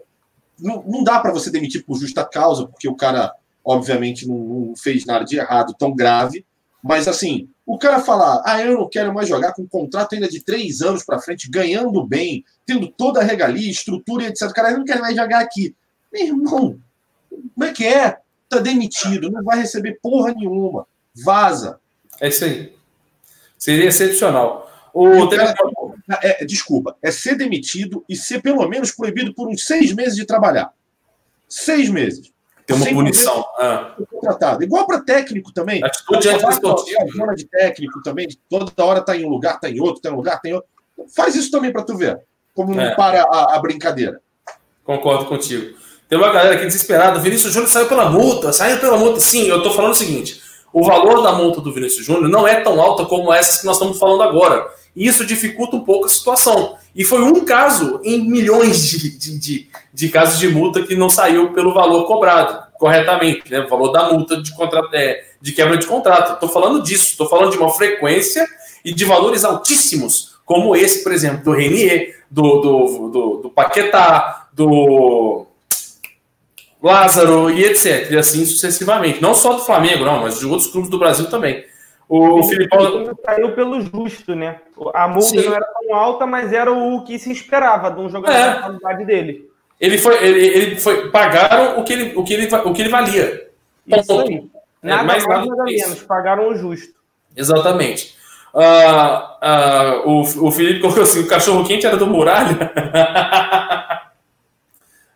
não, 0.60 0.84
não 0.84 1.04
dá 1.04 1.20
para 1.20 1.32
você 1.32 1.50
demitir 1.50 1.84
por 1.84 1.98
justa 1.98 2.24
causa, 2.24 2.68
porque 2.68 2.88
o 2.88 2.96
cara, 2.96 3.34
obviamente, 3.64 4.28
não, 4.28 4.38
não, 4.38 4.76
fez 4.76 5.04
nada 5.04 5.26
de 5.26 5.38
errado 5.38 5.74
tão 5.78 5.96
grave, 5.96 6.46
Mas 6.84 7.08
assim, 7.08 7.50
o 7.66 7.80
cara 7.80 8.00
falar, 8.00 8.44
ah, 8.46 8.62
eu 8.62 8.78
não 8.78 8.88
quero 8.88 9.12
mais 9.12 9.28
jogar 9.28 9.54
com 9.54 9.64
um 9.64 9.68
contrato 9.68 10.14
ainda 10.14 10.28
de 10.28 10.44
três 10.44 10.82
anos 10.82 11.04
para 11.04 11.20
frente, 11.20 11.50
ganhando 11.50 12.06
bem, 12.06 12.46
tendo 12.68 12.88
toda 12.88 13.20
a 13.20 13.24
regalia, 13.24 13.72
estrutura 13.72 14.24
e 14.24 14.28
etc. 14.28 14.52
Cara, 14.52 14.70
eu 14.70 14.78
não 14.78 14.86
quero 14.86 15.02
mais 15.02 15.16
jogar 15.16 15.40
aqui. 15.40 15.76
Meu 16.14 16.28
irmão, 16.28 16.80
como 17.54 17.70
é 17.70 17.74
que 17.74 17.86
é? 17.86 18.18
Tá 18.50 18.60
demitido, 18.60 19.32
não 19.32 19.44
vai 19.44 19.60
receber 19.60 20.00
porra 20.02 20.34
nenhuma. 20.34 20.88
Vaza. 21.16 21.80
É 22.20 22.28
isso 22.28 22.46
aí. 22.46 22.76
Seria 23.58 23.88
excepcional. 23.88 24.70
O 24.94 25.28
cara, 25.30 25.54
é, 26.22 26.46
desculpa, 26.46 26.96
é 27.02 27.12
ser 27.12 27.36
demitido 27.36 28.04
e 28.08 28.16
ser 28.16 28.42
pelo 28.42 28.68
menos 28.68 28.92
proibido 28.92 29.34
por 29.34 29.50
uns 29.50 29.66
seis 29.66 29.94
meses 29.94 30.16
de 30.16 30.26
trabalhar. 30.26 30.72
Seis 31.50 31.90
meses. 31.90 32.32
Tem 32.66 32.76
uma 32.76 32.86
punição. 32.86 33.46
Ah. 33.60 33.96
Contratado. 34.10 34.64
Igual 34.64 34.88
para 34.88 35.02
técnico 35.02 35.54
também. 35.54 35.84
Atitude 35.84 36.30
A 36.30 37.08
zona 37.16 37.36
de 37.36 37.46
técnico 37.46 38.02
também, 38.02 38.28
toda 38.50 38.84
hora 38.84 39.02
tá 39.02 39.16
em 39.16 39.26
um 39.26 39.30
lugar, 39.30 39.60
tá 39.60 39.70
em 39.70 39.80
outro, 39.80 40.02
tá 40.02 40.10
em 40.10 40.14
um 40.14 40.16
lugar, 40.16 40.42
tá 40.42 40.50
em 40.50 40.54
outro. 40.54 40.70
Faz 41.16 41.36
isso 41.36 41.52
também 41.52 41.72
para 41.72 41.84
tu 41.84 41.96
ver. 41.96 42.20
Como 42.54 42.74
não 42.74 42.84
é. 42.84 42.96
para 42.96 43.22
a, 43.24 43.56
a, 43.56 43.60
brincadeira. 43.60 44.22
Concordo 44.84 45.26
contigo. 45.26 45.78
Tem 46.08 46.18
uma 46.18 46.32
galera 46.32 46.56
aqui 46.56 46.66
desesperada. 46.66 47.20
Vinícius 47.20 47.54
Júnior 47.54 47.70
saiu 47.70 47.88
pela 47.88 48.10
multa, 48.10 48.54
saiu 48.54 48.80
pela 48.80 48.98
multa. 48.98 49.20
Sim, 49.20 49.48
eu 49.48 49.64
tô 49.64 49.72
falando 49.72 49.92
o 49.92 49.96
seguinte: 49.96 50.42
o 50.72 50.84
valor 50.84 51.22
da 51.24 51.32
multa 51.32 51.62
do 51.62 51.74
Vinícius 51.74 52.06
Júnior 52.06 52.30
não 52.30 52.48
é 52.48 52.62
tão 52.62 52.80
alta 52.82 53.06
como 53.06 53.34
essas 53.34 53.60
que 53.60 53.66
nós 53.66 53.78
estamos 53.78 53.98
falando 53.98 54.24
agora. 54.24 54.68
E 54.96 55.08
isso 55.08 55.26
dificulta 55.26 55.76
um 55.76 55.84
pouco 55.84 56.06
a 56.06 56.10
situação. 56.10 56.78
E 56.96 57.04
foi 57.04 57.22
um 57.22 57.44
caso 57.44 58.00
em 58.04 58.30
milhões 58.30 58.82
de, 58.88 59.18
de, 59.18 59.38
de, 59.38 59.70
de 59.94 60.10
casos 60.10 60.40
de 60.40 60.48
multa 60.48 60.82
que 60.84 60.96
não 60.96 61.10
saiu 61.10 61.52
pelo 61.52 61.74
valor 61.74 62.06
cobrado 62.06 62.66
corretamente, 62.78 63.52
né? 63.52 63.62
o 63.62 63.70
valor 63.70 63.92
da 63.92 64.12
multa 64.12 64.42
de, 64.42 64.54
contrato, 64.54 64.94
é, 64.94 65.24
de 65.42 65.52
quebra 65.52 65.78
de 65.78 65.88
contrato. 65.88 66.34
Estou 66.34 66.50
falando 66.50 66.82
disso, 66.82 67.12
estou 67.12 67.28
falando 67.28 67.52
de 67.52 67.58
uma 67.58 67.70
frequência 67.70 68.46
e 68.84 68.94
de 68.94 69.04
valores 69.06 69.44
altíssimos, 69.44 70.36
como 70.46 70.76
esse, 70.76 71.04
por 71.04 71.12
exemplo, 71.12 71.44
do 71.44 71.52
Renier, 71.52 72.24
do, 72.30 72.62
do, 72.62 73.10
do, 73.10 73.38
do 73.44 73.50
Paquetá, 73.50 74.48
do 74.54 75.48
Lázaro 76.86 77.50
e 77.50 77.66
etc. 77.66 78.12
E 78.12 78.18
assim 78.18 78.46
sucessivamente. 78.46 79.20
Não 79.20 79.34
só 79.34 79.54
do 79.54 79.66
Flamengo, 79.66 80.06
não, 80.06 80.22
mas 80.22 80.40
de 80.40 80.46
outros 80.46 80.68
clubes 80.68 80.88
do 80.88 81.00
Brasil 81.00 81.28
também. 81.28 81.66
O, 82.08 82.40
o 82.40 82.44
Filipão. 82.44 83.18
Saiu 83.26 83.54
pelo 83.54 83.82
justo, 83.82 84.36
né? 84.36 84.58
A 84.94 85.08
multa 85.08 85.30
Sim. 85.30 85.48
não 85.48 85.56
era 85.56 85.66
tão 85.66 85.96
alta, 85.96 86.28
mas 86.28 86.54
era 86.54 86.72
o 86.72 87.04
que 87.04 87.18
se 87.18 87.32
esperava 87.32 87.90
de 87.90 88.00
um 88.00 88.08
jogador 88.08 88.36
é. 88.36 88.54
da 88.54 88.62
qualidade 88.62 89.06
dele. 89.06 89.50
Ele 89.82 89.98
foi, 89.98 90.24
ele, 90.24 90.40
ele 90.46 90.76
foi, 90.76 91.10
pagaram 91.10 91.80
o 91.80 91.84
que 91.84 91.92
ele, 91.92 92.14
o 92.16 92.24
que 92.24 92.34
ele, 92.36 92.56
o 92.56 92.72
que 92.72 92.82
ele 92.84 92.90
valia. 92.90 93.50
Isso 93.88 94.20
aí. 94.20 94.48
É, 94.84 94.88
nada 94.88 95.02
é, 95.02 95.06
mais, 95.06 95.28
nada, 95.28 95.46
nada 95.48 95.64
menos, 95.64 96.04
pagaram 96.04 96.50
o 96.50 96.56
justo. 96.56 96.94
Exatamente. 97.36 98.16
Uh, 98.54 100.06
uh, 100.08 100.10
o, 100.10 100.48
o 100.48 100.52
Felipe 100.52 100.82
colocou 100.82 101.02
assim: 101.02 101.22
o 101.22 101.28
cachorro 101.28 101.66
quente 101.66 101.88
era 101.88 101.98
do 101.98 102.06
Muralha. 102.06 102.72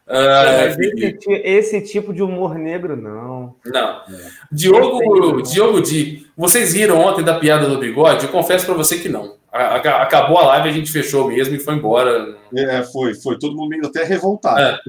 Uh, 0.09 0.81
esse, 0.81 1.31
esse, 1.31 1.81
tipo 1.81 2.11
de 2.11 2.23
humor 2.23 2.55
negro, 2.55 2.95
não. 2.95 3.55
Não. 3.63 4.01
Diogo, 4.51 5.43
Diogo 5.43 5.81
Di, 5.81 6.25
vocês 6.35 6.73
viram 6.73 6.97
ontem 6.97 7.23
da 7.23 7.37
piada 7.37 7.67
do 7.67 7.77
bigode? 7.77 8.25
Eu 8.25 8.31
confesso 8.31 8.65
para 8.65 8.73
você 8.73 8.97
que 8.97 9.07
não. 9.07 9.37
Acabou 9.51 10.39
a 10.39 10.47
live, 10.47 10.69
a 10.69 10.71
gente 10.71 10.91
fechou 10.91 11.27
mesmo 11.27 11.55
e 11.55 11.59
foi 11.59 11.75
embora. 11.75 12.35
É, 12.55 12.81
foi, 12.83 13.13
foi. 13.13 13.37
Todo 13.37 13.55
mundo 13.55 13.69
meio 13.69 13.85
até 13.85 14.03
revoltado. 14.03 14.59
É. 14.59 14.79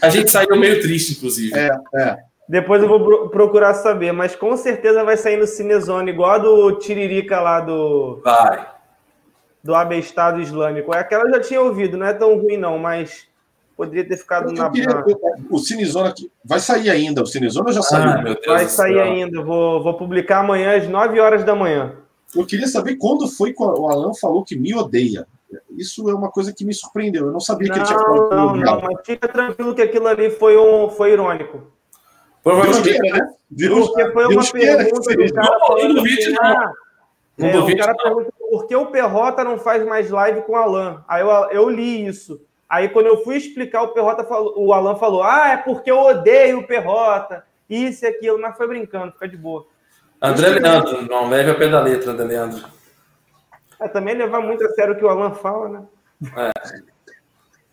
A 0.00 0.08
gente 0.08 0.30
saiu 0.30 0.56
meio 0.56 0.80
triste, 0.80 1.12
inclusive. 1.12 1.58
É, 1.58 1.70
é. 1.96 2.16
Depois 2.48 2.82
eu 2.82 2.88
vou 2.88 3.28
procurar 3.28 3.74
saber, 3.74 4.12
mas 4.12 4.34
com 4.34 4.56
certeza 4.56 5.04
vai 5.04 5.16
sair 5.16 5.36
no 5.36 5.46
Cinezone, 5.46 6.10
igual 6.10 6.30
a 6.30 6.38
do 6.38 6.72
Tiririca 6.78 7.38
lá 7.38 7.60
do. 7.60 8.20
Vai. 8.24 8.66
Do 9.62 9.74
Abestado 9.74 10.40
Islâmico. 10.40 10.94
É 10.94 11.00
aquela 11.00 11.24
eu 11.24 11.30
já 11.30 11.40
tinha 11.40 11.60
ouvido, 11.60 11.98
não 11.98 12.06
é 12.06 12.14
tão 12.14 12.38
ruim, 12.38 12.56
não, 12.56 12.78
mas 12.78 13.29
Poderia 13.80 14.06
ter 14.06 14.18
ficado 14.18 14.52
na. 14.52 14.68
Queria, 14.68 15.02
o 15.48 15.58
Cinezona 15.58 16.10
aqui. 16.10 16.30
Vai 16.44 16.60
sair 16.60 16.90
ainda. 16.90 17.22
O 17.22 17.26
Cinezona 17.26 17.72
já 17.72 17.80
saiu. 17.80 18.10
Ah, 18.10 18.36
vai 18.46 18.68
sair 18.68 19.00
ainda. 19.00 19.42
Vou, 19.42 19.82
vou 19.82 19.94
publicar 19.94 20.40
amanhã 20.40 20.76
às 20.76 20.86
9 20.86 21.18
horas 21.18 21.44
da 21.44 21.54
manhã. 21.54 21.94
Eu 22.36 22.44
queria 22.44 22.68
saber 22.68 22.96
quando 22.96 23.26
foi 23.26 23.54
que 23.54 23.62
o 23.62 23.88
Alan 23.88 24.12
falou 24.20 24.44
que 24.44 24.54
me 24.54 24.74
odeia. 24.74 25.26
Isso 25.70 26.10
é 26.10 26.14
uma 26.14 26.30
coisa 26.30 26.52
que 26.52 26.62
me 26.62 26.74
surpreendeu. 26.74 27.28
Eu 27.28 27.32
não 27.32 27.40
sabia 27.40 27.68
não, 27.68 27.74
que 27.74 27.80
ele 27.80 27.86
tinha 27.86 27.98
falado. 27.98 28.36
Não, 28.36 28.54
não, 28.54 28.80
mas 28.82 28.98
fica 29.06 29.26
tranquilo 29.26 29.74
que 29.74 29.80
aquilo 29.80 30.08
ali 30.08 30.28
foi, 30.28 30.58
um, 30.58 30.90
foi 30.90 31.12
irônico. 31.12 31.62
Provavelmente, 32.44 32.82
Deus 32.82 33.12
né? 33.12 33.28
Deus, 33.50 33.88
Porque 33.88 34.12
foi 34.12 34.26
uma 34.26 34.44
pergunta 34.44 35.16
do 35.16 35.34
cara 35.34 35.58
falando 35.66 36.00
assim, 36.00 36.34
ah, 36.38 36.72
é, 37.38 37.58
o 37.58 37.76
cara 37.78 37.94
pergunta 37.94 38.32
por 38.38 38.66
que 38.66 38.76
o 38.76 38.86
Perrota 38.90 39.42
não 39.42 39.58
faz 39.58 39.82
mais 39.86 40.10
live 40.10 40.42
com 40.42 40.52
o 40.52 40.56
Alan. 40.56 41.02
Aí 41.08 41.22
eu, 41.22 41.28
eu 41.50 41.70
li 41.70 42.06
isso. 42.06 42.42
Aí, 42.70 42.88
quando 42.88 43.06
eu 43.06 43.22
fui 43.24 43.36
explicar, 43.36 43.82
o 43.82 43.88
Perrota 43.88 44.22
falou, 44.22 44.54
o 44.56 44.72
Alan 44.72 44.94
falou: 44.94 45.24
Ah, 45.24 45.48
é 45.48 45.56
porque 45.56 45.90
eu 45.90 45.98
odeio 45.98 46.60
o 46.60 46.66
Perrota, 46.68 47.44
isso 47.68 48.04
e 48.04 48.08
aquilo, 48.08 48.40
mas 48.40 48.56
foi 48.56 48.68
brincando, 48.68 49.10
fica 49.10 49.26
de 49.26 49.36
boa. 49.36 49.66
André 50.22 50.50
Leandro, 50.50 51.02
não 51.02 51.28
leve 51.28 51.50
a 51.50 51.54
pé 51.56 51.68
da 51.68 51.80
letra, 51.80 52.12
André 52.12 52.26
Leandro. 52.26 52.64
É, 53.80 53.88
também 53.88 54.14
levar 54.14 54.40
muito 54.40 54.64
a 54.64 54.68
sério 54.68 54.94
o 54.94 54.96
que 54.96 55.04
o 55.04 55.08
Alan 55.08 55.34
fala, 55.34 55.68
né? 55.68 55.82
É. 56.36 56.52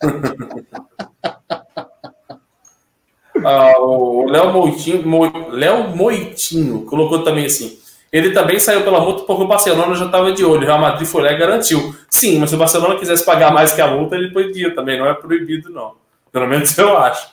ah, 3.46 3.80
o 3.80 4.26
Léo 4.28 4.52
Moitinho, 4.52 5.08
Mo, 5.08 5.32
Léo 5.50 5.96
Moitinho 5.96 6.86
colocou 6.86 7.24
também 7.24 7.46
assim: 7.46 7.80
ele 8.18 8.32
também 8.32 8.60
saiu 8.60 8.84
pela 8.84 9.00
multa 9.00 9.24
porque 9.24 9.44
o 9.44 9.48
Barcelona 9.48 9.96
já 9.96 10.06
estava 10.06 10.32
de 10.32 10.44
olho. 10.44 10.64
O 10.64 10.66
Real 10.66 10.80
Madrid 10.80 11.08
foi 11.08 11.24
lá 11.24 11.32
e 11.32 11.38
garantiu. 11.38 11.96
Sim, 12.10 12.40
mas 12.40 12.50
se 12.50 12.56
o 12.56 12.60
Barcelona 12.60 12.96
quisesse 12.96 13.26
pagar 13.26 13.52
mais 13.52 13.74
que 13.74 13.82
a 13.82 13.88
multa, 13.88 14.16
ele 14.16 14.32
podia 14.32 14.74
também. 14.74 14.98
Não 14.98 15.08
é 15.08 15.14
proibido, 15.14 15.70
não. 15.70 15.94
Pelo 16.32 16.48
menos 16.48 16.78
eu 16.78 16.98
acho. 16.98 17.28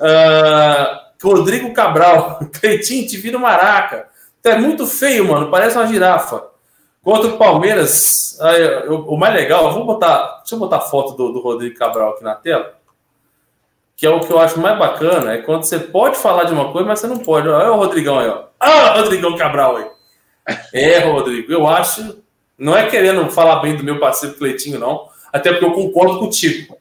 Uh, 0.00 1.06
Rodrigo 1.22 1.72
Cabral. 1.72 2.40
Cleitinho, 2.60 3.06
te 3.06 3.16
vira 3.16 3.38
maraca. 3.38 4.08
É 4.44 4.56
muito 4.56 4.86
feio, 4.86 5.26
mano. 5.26 5.50
Parece 5.50 5.76
uma 5.76 5.86
girafa. 5.86 6.44
Contra 7.02 7.28
o 7.30 7.38
Palmeiras, 7.38 8.36
o 8.88 9.16
mais 9.16 9.32
legal, 9.32 9.72
vou 9.72 9.84
botar. 9.84 10.38
Deixa 10.38 10.56
eu 10.56 10.58
botar 10.58 10.78
a 10.78 10.80
foto 10.80 11.16
do, 11.16 11.32
do 11.32 11.40
Rodrigo 11.40 11.78
Cabral 11.78 12.10
aqui 12.10 12.24
na 12.24 12.34
tela. 12.34 12.74
Que 13.96 14.06
é 14.06 14.10
o 14.10 14.20
que 14.20 14.32
eu 14.32 14.40
acho 14.40 14.58
mais 14.60 14.76
bacana, 14.76 15.34
é 15.34 15.38
quando 15.38 15.62
você 15.62 15.78
pode 15.78 16.16
falar 16.16 16.44
de 16.44 16.52
uma 16.52 16.72
coisa, 16.72 16.86
mas 16.86 16.98
você 16.98 17.06
não 17.06 17.18
pode. 17.18 17.48
Olha 17.48 17.72
o 17.72 17.76
Rodrigão 17.76 18.18
aí, 18.18 18.28
ó. 18.28 18.46
Ah, 18.58 18.98
Rodrigão 18.98 19.36
Cabral 19.36 19.76
aí. 19.76 19.86
É, 20.72 20.98
Rodrigo, 21.00 21.52
eu 21.52 21.66
acho. 21.66 22.22
Não 22.58 22.76
é 22.76 22.88
querendo 22.88 23.28
falar 23.30 23.56
bem 23.56 23.76
do 23.76 23.84
meu 23.84 23.98
parceiro 23.98 24.36
Cleitinho, 24.36 24.78
não. 24.78 25.08
Até 25.32 25.50
porque 25.50 25.64
eu 25.64 25.72
concordo 25.72 26.18
contigo. 26.18 26.76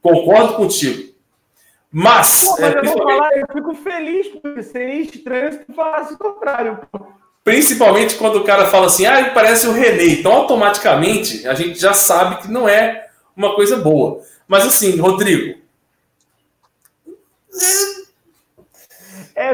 Concordo 0.00 0.54
contigo. 0.54 1.12
Mas. 1.90 2.44
Pô, 2.44 2.60
mas 2.60 2.74
é, 2.74 2.78
eu 2.78 2.84
vou 2.84 2.98
falar, 2.98 3.36
eu 3.36 3.46
fico 3.52 3.74
feliz 3.74 4.28
por 4.28 4.62
seria 4.62 5.02
estranho 5.02 5.52
se 5.52 5.58
tu 5.58 5.72
falasse 5.72 6.14
o 6.14 6.18
contrário. 6.18 6.78
Principalmente 7.42 8.16
quando 8.16 8.36
o 8.36 8.44
cara 8.44 8.66
fala 8.66 8.86
assim, 8.86 9.06
ah, 9.06 9.20
ele 9.20 9.30
parece 9.30 9.66
o 9.66 9.72
René. 9.72 10.04
Então, 10.04 10.32
automaticamente, 10.32 11.46
a 11.48 11.54
gente 11.54 11.78
já 11.78 11.94
sabe 11.94 12.42
que 12.42 12.48
não 12.48 12.68
é 12.68 13.08
uma 13.34 13.54
coisa 13.54 13.76
boa. 13.76 14.20
Mas 14.46 14.66
assim, 14.66 14.98
Rodrigo, 14.98 15.58
é 17.54 17.97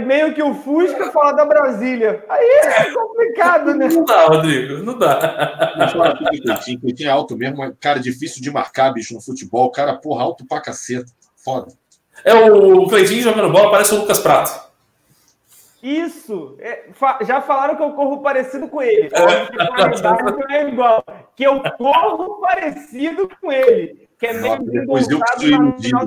meio 0.01 0.35
que 0.35 0.43
o 0.43 0.55
Fusca 0.55 1.11
fala 1.11 1.32
da 1.32 1.44
Brasília. 1.44 2.24
Aí 2.28 2.47
é 2.65 2.90
complicado, 2.93 3.74
né? 3.74 3.89
Não 3.89 4.05
dá, 4.05 4.27
Rodrigo, 4.27 4.82
não 4.82 4.98
dá. 4.98 5.74
O 5.94 6.81
Coutinho 6.81 7.09
é 7.09 7.11
alto 7.11 7.36
mesmo, 7.36 7.77
cara 7.81 8.01
difícil 8.01 8.43
de 8.43 8.51
marcar, 8.51 8.93
bicho, 8.93 9.15
no 9.15 9.20
futebol. 9.20 9.70
Cara, 9.70 9.94
porra, 9.94 10.23
alto 10.23 10.47
pra 10.47 10.61
caceta. 10.61 11.11
Foda. 11.36 11.69
É 12.24 12.35
o 12.35 12.86
Cleitinho 12.89 13.23
jogando 13.23 13.52
bola, 13.52 13.70
parece 13.70 13.94
o 13.94 13.98
Lucas 13.98 14.19
Prato. 14.19 14.65
Isso! 15.82 16.56
É, 16.61 16.86
fa 16.94 17.19
já 17.20 17.43
falaram 17.43 17.77
que 17.77 17.82
eu 17.82 17.90
corro 17.90 18.23
parecido 18.23 18.69
com 18.69 18.81
ele. 18.81 19.11
É. 19.12 20.32
não 20.32 20.51
é 20.51 20.69
igual. 20.69 21.05
Que 21.36 21.44
eu 21.44 21.61
corro 21.77 22.40
parecido 22.40 23.28
com 23.39 23.52
ele. 23.52 24.09
Que 24.19 24.28
é 24.28 24.32
meio 24.32 24.65
depois 24.65 25.06
eu 25.11 25.20
que 25.20 25.40
sou 25.40 25.47
iludido. 25.47 25.98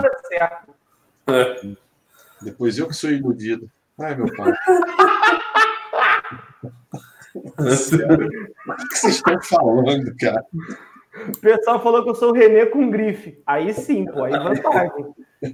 É. 1.30 1.78
Depois 2.42 2.78
eu 2.78 2.88
que 2.88 2.94
sou 2.94 3.10
iludido. 3.10 3.70
Ai, 4.00 4.16
meu 4.16 4.34
pai. 4.36 4.54
o 7.36 7.54
que 7.54 8.98
vocês 8.98 9.16
estão 9.16 9.42
falando, 9.42 10.16
cara? 10.20 10.44
O 11.28 11.38
pessoal 11.40 11.82
falou 11.82 12.04
que 12.04 12.10
eu 12.10 12.16
sou 12.16 12.30
o 12.30 12.34
Renê 12.34 12.68
com 12.68 12.90
grife. 12.90 13.42
Aí 13.46 13.74
sim, 13.74 14.06
pô, 14.06 14.24
aí 14.24 14.34
vantagem. 14.34 15.06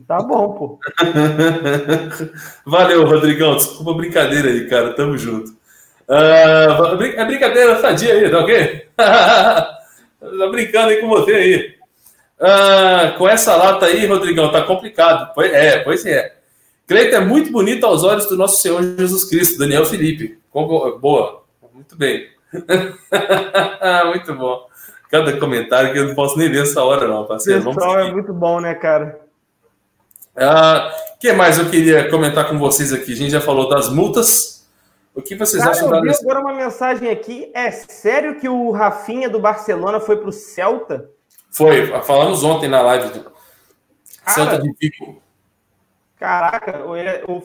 Tá 0.08 0.18
bom, 0.18 0.54
pô. 0.54 0.80
Valeu, 2.66 3.06
Rodrigão. 3.06 3.56
Desculpa 3.56 3.92
a 3.92 3.96
brincadeira 3.96 4.50
aí, 4.50 4.68
cara. 4.68 4.94
Tamo 4.94 5.18
junto. 5.18 5.52
Uh, 6.08 7.02
é 7.02 7.26
brincadeira 7.26 7.80
sadia 7.80 8.14
aí, 8.14 8.30
tá 8.30 8.40
ok? 8.40 8.88
tá 8.98 9.80
brincando 10.52 10.90
aí 10.90 10.98
com 10.98 11.08
você 11.08 11.34
aí. 11.34 11.76
Uh, 12.40 13.18
com 13.18 13.28
essa 13.28 13.56
lata 13.56 13.86
aí, 13.86 14.06
Rodrigão, 14.06 14.52
tá 14.52 14.64
complicado. 14.64 15.32
É, 15.42 15.80
pois 15.80 16.06
é. 16.06 16.33
Cleiton 16.94 17.16
é 17.16 17.20
muito 17.22 17.52
bonito 17.52 17.88
aos 17.88 18.04
olhos 18.04 18.28
do 18.28 18.38
nosso 18.38 18.62
Senhor 18.62 18.84
Jesus 18.84 19.26
Cristo, 19.26 19.58
Daniel 19.58 19.84
Felipe. 19.84 20.38
Boa. 20.54 21.44
Muito 21.74 21.98
bem. 21.98 22.28
muito 24.06 24.36
bom. 24.36 24.68
Cada 25.10 25.36
comentário 25.40 25.92
que 25.92 25.98
eu 25.98 26.08
não 26.08 26.14
posso 26.14 26.38
nem 26.38 26.50
ler 26.50 26.62
essa 26.62 26.84
hora, 26.84 27.08
não, 27.08 27.26
parceiro. 27.26 27.68
O 27.68 27.74
pessoal 27.74 28.00
é 28.00 28.12
muito 28.12 28.32
bom, 28.32 28.60
né, 28.60 28.76
cara? 28.76 29.20
O 30.36 30.40
ah, 30.40 30.92
que 31.20 31.34
mais 31.34 31.58
eu 31.58 31.68
queria 31.70 32.10
comentar 32.12 32.48
com 32.48 32.60
vocês 32.60 32.94
aqui? 32.94 33.14
A 33.14 33.16
gente 33.16 33.32
já 33.32 33.42
falou 33.42 33.68
das 33.68 33.90
multas. 33.90 34.68
O 35.16 35.22
que 35.22 35.36
vocês 35.36 35.64
cara, 35.64 35.76
acham 35.76 35.96
eu 35.96 36.02
vi 36.02 36.08
das... 36.10 36.22
agora 36.22 36.42
uma 36.42 36.54
mensagem 36.54 37.10
aqui. 37.10 37.50
É 37.56 37.72
sério 37.72 38.40
que 38.40 38.48
o 38.48 38.70
Rafinha 38.70 39.28
do 39.28 39.40
Barcelona 39.40 40.00
foi 40.00 40.18
pro 40.18 40.32
Celta? 40.32 41.10
Foi, 41.50 41.88
falamos 42.04 42.44
ontem 42.44 42.70
na 42.70 42.82
live 42.84 43.10
do 43.10 43.24
cara, 43.24 43.36
Celta 44.28 44.60
de 44.60 44.72
Vigo. 44.80 45.23
Caraca, 46.24 46.80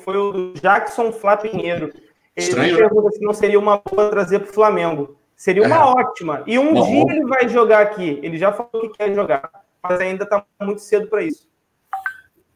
foi 0.05 0.17
o 0.17 0.53
Jackson 0.53 1.11
Flá 1.11 1.37
Pinheiro. 1.37 1.93
Ele 2.37 2.47
Estranho, 2.47 2.75
né? 2.75 2.79
pergunta 2.79 3.11
se 3.11 3.21
não 3.21 3.35
seria 3.35 3.59
uma 3.59 3.79
boa 3.79 4.09
trazer 4.09 4.39
para 4.39 4.51
o 4.51 4.55
Flamengo. 4.55 5.19
Seria 5.35 5.65
uma 5.65 5.75
é. 5.75 5.81
ótima. 5.81 6.45
E 6.47 6.61
um 6.61 6.75
dia 6.75 7.05
ele 7.11 7.25
vai 7.25 7.49
jogar 7.49 7.81
aqui. 7.81 8.21
Ele 8.23 8.39
já 8.39 8.53
falou 8.53 8.89
que 8.89 8.97
quer 8.97 9.13
jogar, 9.13 9.51
mas 9.83 9.99
ainda 9.99 10.23
está 10.23 10.47
muito 10.63 10.81
cedo 10.81 11.09
para 11.09 11.25
isso. 11.25 11.49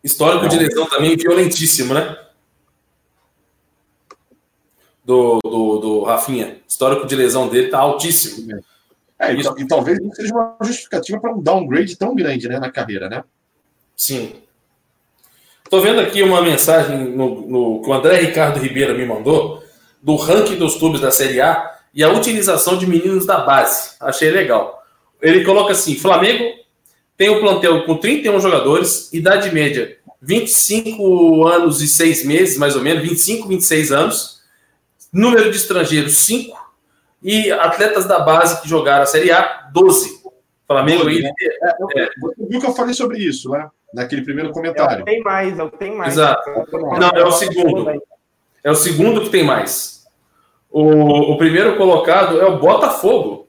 Histórico 0.05 0.47
de 0.47 0.61
lesão 0.61 0.89
também 0.89 1.16
violentíssimo, 1.16 1.93
né? 1.93 2.16
Do, 5.05 5.40
do, 5.43 5.78
do 5.81 6.03
Rafinha. 6.05 6.62
Histórico 6.69 7.05
de 7.05 7.16
lesão 7.16 7.49
dele 7.49 7.66
tá 7.66 7.81
altíssimo. 7.81 8.62
É, 9.19 9.35
e, 9.35 9.40
e, 9.40 9.66
talvez 9.66 9.99
não 9.99 10.12
seja 10.12 10.32
uma 10.32 10.57
justificativa 10.62 11.19
para 11.19 11.35
um 11.35 11.43
downgrade 11.43 11.97
tão 11.97 12.15
grande 12.15 12.49
né, 12.49 12.61
na 12.61 12.70
carreira, 12.70 13.09
né? 13.09 13.24
Sim. 13.97 14.40
Estou 15.73 15.81
vendo 15.82 16.03
aqui 16.03 16.23
uma 16.23 16.43
mensagem 16.43 16.99
no, 16.99 17.49
no, 17.49 17.81
que 17.81 17.89
o 17.89 17.94
André 17.94 18.20
Ricardo 18.20 18.61
Ribeiro 18.61 18.94
me 18.94 19.07
mandou 19.07 19.62
do 20.03 20.16
ranking 20.16 20.57
dos 20.57 20.77
clubes 20.77 21.01
da 21.01 21.11
Série 21.11 21.40
A 21.40 21.78
e 21.94 22.05
a 22.05 22.12
utilização 22.12 22.77
de 22.77 22.86
meninos 22.86 23.24
da 23.24 23.39
base. 23.39 23.93
Achei 23.99 24.31
legal. 24.31 24.85
Ele 25.23 25.43
coloca 25.43 25.73
assim: 25.73 25.94
Flamengo 25.94 26.44
tem 27.16 27.31
o 27.31 27.39
um 27.39 27.40
plantel 27.40 27.86
com 27.86 27.97
31 27.97 28.39
jogadores, 28.39 29.11
idade 29.15 29.51
média 29.51 29.97
25 30.20 31.47
anos 31.47 31.81
e 31.81 31.89
6 31.89 32.27
meses, 32.27 32.59
mais 32.59 32.77
ou 32.77 32.82
menos, 32.82 33.03
25, 33.03 33.49
26 33.49 33.93
anos, 33.93 34.43
número 35.11 35.51
de 35.51 35.57
estrangeiros 35.57 36.19
5 36.19 36.55
e 37.23 37.51
atletas 37.51 38.05
da 38.05 38.19
base 38.19 38.61
que 38.61 38.69
jogaram 38.69 39.05
a 39.05 39.07
Série 39.07 39.32
A 39.32 39.70
12. 39.73 40.20
Flamengo 40.66 41.09
aí. 41.09 41.24
É, 41.24 42.03
é, 42.03 42.11
você 42.20 42.47
viu 42.47 42.61
que 42.61 42.66
eu 42.66 42.74
falei 42.74 42.93
sobre 42.93 43.20
isso, 43.20 43.49
né? 43.49 43.70
Naquele 43.93 44.23
primeiro 44.23 44.51
comentário. 44.51 44.98
É 44.98 45.02
o 45.02 45.05
que 45.05 45.10
tem 45.10 45.20
mais, 45.23 45.59
é 45.59 45.62
o 45.62 45.70
que 45.70 45.78
tem 45.78 45.97
mais. 45.97 46.12
Exato. 46.14 46.51
Não, 46.98 47.10
é 47.10 47.24
o 47.24 47.32
segundo. 47.32 48.02
É 48.64 48.70
o 48.70 48.74
segundo 48.74 49.23
que 49.23 49.31
tem 49.31 49.44
mais. 49.44 50.05
O, 50.70 51.32
o 51.32 51.39
primeiro 51.39 51.77
colocado 51.77 52.40
é 52.40 52.47
o 52.47 52.59
Botafogo, 52.59 53.47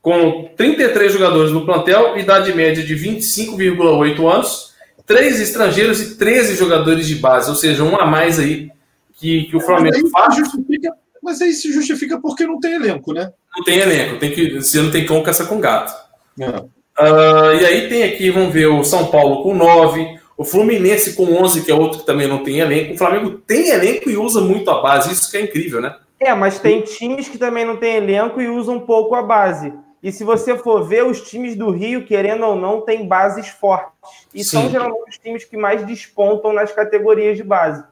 com 0.00 0.50
33 0.56 1.12
jogadores 1.12 1.50
no 1.52 1.64
plantel, 1.64 2.16
idade 2.16 2.54
média 2.54 2.84
de 2.84 2.94
25,8 2.94 4.32
anos, 4.32 4.74
três 5.04 5.40
estrangeiros 5.40 6.00
e 6.00 6.16
13 6.16 6.54
jogadores 6.54 7.06
de 7.06 7.16
base, 7.16 7.50
ou 7.50 7.56
seja, 7.56 7.82
um 7.82 7.96
a 7.96 8.06
mais 8.06 8.38
aí 8.38 8.70
que, 9.14 9.44
que 9.44 9.56
o 9.56 9.60
Flamengo 9.60 9.98
mas 10.02 10.10
faz. 10.10 10.36
Justifica, 10.36 10.92
mas 11.22 11.40
aí 11.42 11.52
se 11.52 11.72
justifica 11.72 12.20
porque 12.20 12.46
não 12.46 12.60
tem 12.60 12.74
elenco, 12.74 13.12
né? 13.12 13.32
Não 13.56 13.64
tem 13.64 13.78
elenco, 13.78 14.18
tem 14.18 14.30
que, 14.30 14.60
você 14.60 14.80
não 14.80 14.90
tem 14.90 15.04
cão 15.04 15.22
caça 15.22 15.44
com 15.44 15.60
gato. 15.60 15.92
É. 16.38 16.64
Uh, 17.00 17.54
e 17.60 17.64
aí 17.64 17.88
tem 17.88 18.02
aqui, 18.04 18.30
vamos 18.30 18.52
ver, 18.52 18.66
o 18.66 18.84
São 18.84 19.06
Paulo 19.06 19.42
com 19.42 19.54
9, 19.54 20.20
o 20.36 20.44
Fluminense 20.44 21.14
com 21.14 21.24
11, 21.42 21.64
que 21.64 21.70
é 21.70 21.74
outro 21.74 22.00
que 22.00 22.06
também 22.06 22.28
não 22.28 22.44
tem 22.44 22.58
elenco. 22.58 22.94
O 22.94 22.98
Flamengo 22.98 23.30
tem 23.46 23.70
elenco 23.70 24.10
e 24.10 24.16
usa 24.16 24.40
muito 24.40 24.70
a 24.70 24.82
base, 24.82 25.12
isso 25.12 25.30
que 25.30 25.36
é 25.36 25.40
incrível, 25.42 25.80
né? 25.80 25.96
É, 26.18 26.34
mas 26.34 26.58
tem 26.58 26.82
times 26.82 27.28
que 27.28 27.38
também 27.38 27.64
não 27.64 27.78
tem 27.78 27.96
elenco 27.96 28.40
e 28.40 28.48
usam 28.48 28.76
um 28.76 28.80
pouco 28.80 29.14
a 29.14 29.22
base. 29.22 29.72
E 30.02 30.12
se 30.12 30.24
você 30.24 30.56
for 30.56 30.86
ver, 30.86 31.04
os 31.04 31.20
times 31.20 31.56
do 31.56 31.70
Rio, 31.70 32.04
querendo 32.04 32.44
ou 32.46 32.56
não, 32.56 32.80
têm 32.80 33.06
bases 33.06 33.48
fortes. 33.48 33.90
E 34.34 34.42
Sim. 34.42 34.50
são 34.50 34.70
geralmente 34.70 35.10
os 35.10 35.18
times 35.18 35.44
que 35.44 35.56
mais 35.56 35.86
despontam 35.86 36.52
nas 36.52 36.72
categorias 36.72 37.36
de 37.36 37.42
base. 37.42 37.84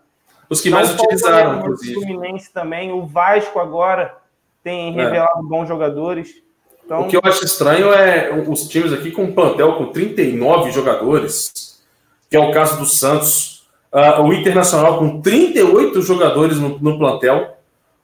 Os 0.49 0.61
que 0.61 0.71
não 0.71 0.79
mais 0.79 0.95
utilizaram, 0.95 1.61
inclusive. 1.61 1.99
O 1.99 2.01
Fluminense 2.01 2.53
também, 2.53 2.93
o 2.93 3.07
Vasco 3.07 3.59
agora 3.59 4.17
tem 4.63 4.89
é. 4.99 5.05
revelado 5.05 5.41
é. 5.41 5.49
bons 5.49 5.69
jogadores. 5.69 6.43
Então... 6.89 7.03
O 7.03 7.07
que 7.07 7.15
eu 7.15 7.21
acho 7.23 7.45
estranho 7.45 7.93
é 7.93 8.33
os 8.49 8.67
times 8.67 8.95
aqui 8.95 9.11
com 9.11 9.25
um 9.25 9.35
plantel 9.35 9.75
com 9.75 9.93
39 9.93 10.71
jogadores, 10.71 11.85
que 12.31 12.35
é 12.35 12.41
o 12.41 12.51
caso 12.51 12.79
do 12.79 12.87
Santos. 12.87 13.69
Uh, 13.93 14.23
o 14.23 14.33
Internacional 14.33 14.99
com 14.99 15.21
38 15.21 16.01
jogadores 16.01 16.59
no, 16.59 16.79
no 16.79 16.99
plantel. 16.99 17.57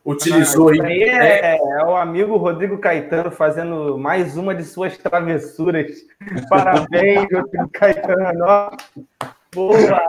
Utilizou 0.05 0.69
ah, 0.69 0.85
aí. 0.85 1.03
É, 1.03 1.57
é, 1.57 1.85
o 1.87 1.97
amigo 1.97 2.37
Rodrigo 2.37 2.77
Caetano 2.77 3.31
fazendo 3.31 3.97
mais 3.97 4.37
uma 4.37 4.55
de 4.55 4.63
suas 4.63 4.99
travessuras. 4.99 5.91
Parabéns, 6.51 7.27
Rodrigo 7.33 7.71
Caetano. 7.73 8.71
Boa! 9.55 10.01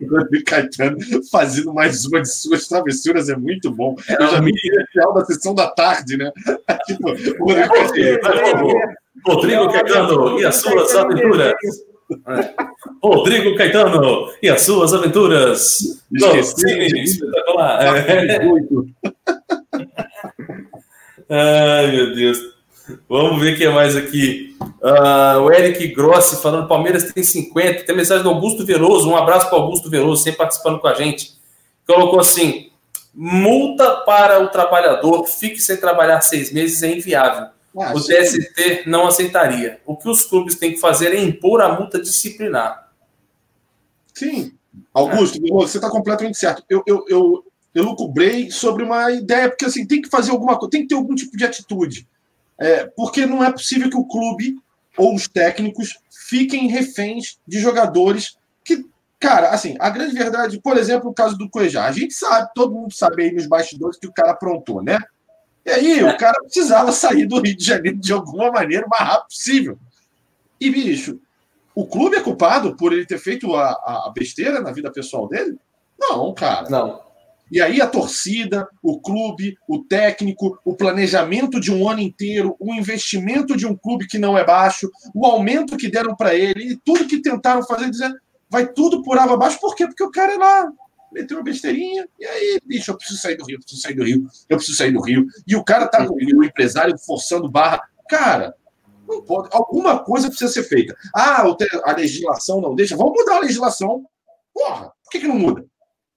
O 0.00 0.28
Caetano 0.44 0.98
fazendo 1.30 1.72
mais 1.72 2.04
uma 2.04 2.20
de 2.20 2.28
suas 2.28 2.66
travessuras 2.66 3.28
é 3.28 3.36
muito 3.36 3.70
bom. 3.70 3.94
Eu 4.08 4.28
já 4.28 4.40
vi 4.40 4.50
o 4.50 4.86
final 4.92 5.14
da 5.14 5.24
sessão 5.24 5.54
da 5.54 5.70
tarde, 5.70 6.16
né? 6.16 6.32
tipo, 6.86 7.10
o 7.40 7.52
Rodrigo 9.24 9.70
Caetano 9.72 10.40
e 10.40 10.44
as 10.44 10.56
suas 10.56 10.94
aventuras. 10.94 11.54
Rodrigo 13.02 13.56
Caetano 13.56 14.32
e 14.42 14.48
as 14.48 14.62
suas 14.62 14.92
aventuras. 14.94 15.80
Esqueci, 16.12 17.00
espetacular. 17.02 17.78
Ai, 21.30 21.92
meu 21.92 22.14
Deus. 22.14 22.57
Vamos 23.08 23.40
ver 23.40 23.54
o 23.54 23.56
que 23.56 23.64
é 23.64 23.70
mais 23.70 23.96
aqui. 23.96 24.56
Uh, 24.60 25.40
o 25.42 25.52
Eric 25.52 25.88
Grossi 25.88 26.40
falando: 26.40 26.68
Palmeiras 26.68 27.12
tem 27.12 27.22
50. 27.22 27.84
Tem 27.84 27.96
mensagem 27.96 28.22
do 28.22 28.30
Augusto 28.30 28.64
Veloso. 28.64 29.08
Um 29.10 29.16
abraço 29.16 29.48
para 29.48 29.58
Augusto 29.58 29.90
Veloso, 29.90 30.22
sempre 30.22 30.38
participando 30.38 30.78
com 30.78 30.88
a 30.88 30.94
gente. 30.94 31.36
Colocou 31.86 32.20
assim: 32.20 32.70
multa 33.14 33.96
para 34.06 34.42
o 34.42 34.48
trabalhador, 34.48 35.26
fique 35.26 35.60
sem 35.60 35.76
trabalhar 35.76 36.20
seis 36.20 36.52
meses 36.52 36.82
é 36.82 36.96
inviável. 36.96 37.48
Ah, 37.76 37.92
o 37.94 38.00
TST 38.00 38.84
não 38.86 39.06
aceitaria. 39.06 39.80
O 39.86 39.96
que 39.96 40.08
os 40.08 40.24
clubes 40.24 40.54
têm 40.54 40.72
que 40.72 40.80
fazer 40.80 41.14
é 41.14 41.20
impor 41.20 41.60
a 41.60 41.72
multa 41.72 42.00
disciplinar. 42.00 42.88
Sim. 44.14 44.52
Augusto, 44.92 45.38
é. 45.38 45.50
você 45.50 45.78
está 45.78 45.90
completamente 45.90 46.38
certo. 46.38 46.64
Eu, 46.68 46.82
eu, 46.86 47.04
eu, 47.08 47.44
eu 47.74 47.84
lucubrei 47.84 48.50
sobre 48.50 48.82
uma 48.82 49.10
ideia, 49.12 49.48
porque 49.48 49.64
assim, 49.64 49.86
tem 49.86 50.02
que 50.02 50.08
fazer 50.08 50.30
alguma 50.30 50.56
coisa, 50.56 50.70
tem 50.70 50.82
que 50.82 50.88
ter 50.88 50.94
algum 50.94 51.14
tipo 51.14 51.36
de 51.36 51.44
atitude. 51.44 52.08
É, 52.58 52.86
porque 52.96 53.24
não 53.24 53.42
é 53.42 53.52
possível 53.52 53.88
que 53.88 53.96
o 53.96 54.06
clube 54.06 54.56
ou 54.96 55.14
os 55.14 55.28
técnicos 55.28 55.98
fiquem 56.10 56.68
reféns 56.68 57.38
de 57.46 57.60
jogadores 57.60 58.36
que, 58.64 58.84
cara, 59.20 59.50
assim, 59.50 59.76
a 59.78 59.88
grande 59.88 60.14
verdade, 60.14 60.60
por 60.60 60.76
exemplo, 60.76 61.08
o 61.08 61.14
caso 61.14 61.38
do 61.38 61.48
Cuejá, 61.48 61.86
a 61.86 61.92
gente 61.92 62.12
sabe, 62.14 62.50
todo 62.54 62.74
mundo 62.74 62.92
sabe 62.92 63.22
aí 63.22 63.32
nos 63.32 63.46
bastidores 63.46 63.98
que 63.98 64.08
o 64.08 64.12
cara 64.12 64.32
aprontou, 64.32 64.82
né? 64.82 64.98
E 65.64 65.70
aí 65.70 66.02
o 66.02 66.16
cara 66.16 66.40
precisava 66.42 66.92
sair 66.92 67.26
do 67.26 67.40
Rio 67.40 67.56
de 67.56 67.64
Janeiro 67.64 67.98
de 67.98 68.12
alguma 68.12 68.50
maneira 68.50 68.86
o 68.86 68.88
mais 68.88 69.02
rápido 69.02 69.28
possível. 69.28 69.78
E, 70.60 70.70
bicho, 70.70 71.20
o 71.74 71.86
clube 71.86 72.16
é 72.16 72.20
culpado 72.20 72.74
por 72.74 72.92
ele 72.92 73.06
ter 73.06 73.18
feito 73.18 73.54
a, 73.54 73.70
a 73.70 74.12
besteira 74.14 74.60
na 74.60 74.72
vida 74.72 74.90
pessoal 74.90 75.28
dele? 75.28 75.58
Não, 75.98 76.32
cara. 76.34 76.68
Não. 76.68 77.07
E 77.50 77.60
aí 77.60 77.80
a 77.80 77.86
torcida, 77.86 78.68
o 78.82 79.00
clube, 79.00 79.56
o 79.66 79.82
técnico, 79.84 80.58
o 80.64 80.74
planejamento 80.74 81.60
de 81.60 81.72
um 81.72 81.88
ano 81.88 82.00
inteiro, 82.00 82.56
o 82.58 82.74
investimento 82.74 83.56
de 83.56 83.66
um 83.66 83.76
clube 83.76 84.06
que 84.06 84.18
não 84.18 84.36
é 84.36 84.44
baixo, 84.44 84.90
o 85.14 85.24
aumento 85.24 85.76
que 85.76 85.90
deram 85.90 86.14
para 86.14 86.34
ele 86.34 86.72
e 86.72 86.76
tudo 86.76 87.06
que 87.06 87.22
tentaram 87.22 87.62
fazer, 87.62 87.90
dizer, 87.90 88.12
vai 88.50 88.66
tudo 88.66 89.02
por 89.02 89.18
água 89.18 89.34
abaixo. 89.34 89.60
Por 89.60 89.74
quê? 89.74 89.86
Porque 89.86 90.04
o 90.04 90.10
cara 90.10 90.34
é 90.34 90.36
lá, 90.36 90.72
meteu 91.12 91.38
uma 91.38 91.44
besteirinha, 91.44 92.06
e 92.18 92.26
aí, 92.26 92.58
bicho, 92.64 92.90
eu 92.90 92.96
preciso 92.96 93.20
sair 93.20 93.36
do 93.36 93.44
Rio, 93.44 93.58
preciso 93.60 93.82
sair 93.82 93.94
do 93.94 94.04
Rio, 94.04 94.26
eu 94.48 94.56
preciso 94.56 94.78
sair 94.78 94.92
do 94.92 95.00
Rio. 95.00 95.26
E 95.46 95.56
o 95.56 95.64
cara 95.64 95.86
tá, 95.86 96.06
o 96.08 96.44
empresário 96.44 96.98
forçando 96.98 97.50
barra. 97.50 97.80
Cara, 98.08 98.54
não 99.06 99.22
pode. 99.22 99.48
Alguma 99.52 99.98
coisa 100.04 100.28
precisa 100.28 100.52
ser 100.52 100.64
feita. 100.64 100.94
Ah, 101.14 101.44
a 101.84 101.92
legislação 101.92 102.60
não 102.60 102.74
deixa. 102.74 102.96
Vamos 102.96 103.14
mudar 103.14 103.36
a 103.36 103.40
legislação. 103.40 104.04
Porra, 104.52 104.92
por 105.02 105.10
que, 105.10 105.20
que 105.20 105.28
não 105.28 105.38
muda? 105.38 105.64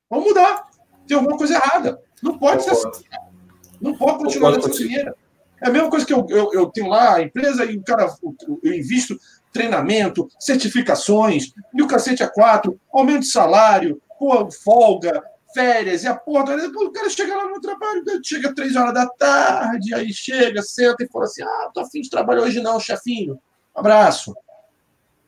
Vamos 0.10 0.26
mudar 0.26 0.71
tem 1.12 1.18
alguma 1.18 1.38
coisa 1.38 1.56
errada. 1.56 2.02
Não 2.24 2.38
pode 2.38 2.64
ser 2.64 2.72
assim. 2.72 3.04
Não 3.82 3.98
pode 3.98 4.20
continuar 4.20 4.52
dessa 4.52 4.70
maneira. 4.70 5.14
É 5.62 5.68
a 5.68 5.72
mesma 5.72 5.90
coisa 5.90 6.06
que 6.06 6.14
eu, 6.14 6.26
eu, 6.30 6.54
eu, 6.54 6.68
tenho 6.68 6.88
lá 6.88 7.16
a 7.16 7.22
empresa 7.22 7.66
e 7.66 7.76
o 7.76 7.84
cara, 7.84 8.08
eu 8.64 8.74
invisto 8.74 9.20
treinamento, 9.52 10.30
certificações, 10.40 11.52
e 11.74 11.82
o 11.82 11.88
cacete 11.88 12.24
a 12.24 12.30
quatro, 12.30 12.80
aumento 12.94 13.22
de 13.22 13.28
salário, 13.28 14.02
pô, 14.18 14.50
folga, 14.50 15.22
férias, 15.54 16.04
e 16.04 16.08
a 16.08 16.16
porra, 16.16 16.56
o 16.56 16.92
cara 16.92 17.10
chega 17.10 17.36
lá 17.36 17.50
no 17.50 17.60
trabalho, 17.60 18.04
chega 18.24 18.56
três 18.56 18.76
horas 18.78 18.94
da 18.94 19.06
tarde, 19.08 19.94
aí 19.94 20.14
chega, 20.14 20.62
senta 20.62 21.04
e 21.04 21.10
fala 21.10 21.26
assim: 21.26 21.44
ah, 21.44 21.70
tô 21.74 21.82
afim 21.82 22.00
de 22.00 22.10
trabalhar 22.10 22.44
hoje 22.44 22.62
não, 22.62 22.80
chefinho. 22.80 23.38
Abraço. 23.76 24.34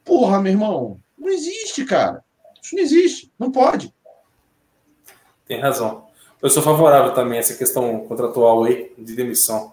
Porra, 0.06 0.42
meu 0.42 0.54
irmão, 0.54 1.00
não 1.18 1.30
existe, 1.30 1.84
cara. 1.84 2.24
Isso 2.62 2.76
não 2.76 2.82
existe, 2.82 3.32
não 3.38 3.52
pode. 3.52 3.94
Tem 5.54 5.62
razão. 5.62 6.06
Eu 6.42 6.50
sou 6.50 6.64
favorável 6.64 7.12
também 7.12 7.38
a 7.38 7.42
essa 7.42 7.54
questão 7.54 8.00
contratual 8.08 8.64
aí 8.64 8.92
de 8.98 9.16
demissão. 9.16 9.72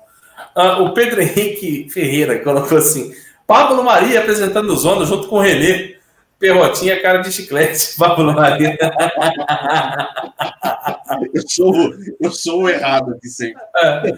Ah, 0.55 0.83
o 0.83 0.93
Pedro 0.93 1.23
Henrique 1.23 1.89
Ferreira 1.89 2.39
colocou 2.41 2.77
assim: 2.77 3.15
Pablo 3.47 3.83
Maria 3.83 4.21
apresentando 4.21 4.71
o 4.71 4.77
Zona 4.77 5.07
junto 5.07 5.27
com 5.27 5.37
o 5.37 5.41
Renê. 5.41 5.97
Perrotinha, 6.39 7.01
cara 7.01 7.17
de 7.19 7.33
chiclete. 7.33 7.97
Pablo 7.97 8.35
Maria. 8.35 8.77
eu, 11.33 11.49
sou, 11.49 11.95
eu 12.21 12.31
sou 12.31 12.65
o 12.65 12.69
errado 12.69 13.13
aqui 13.13 13.29
sempre. 13.29 13.63
É. 13.77 14.13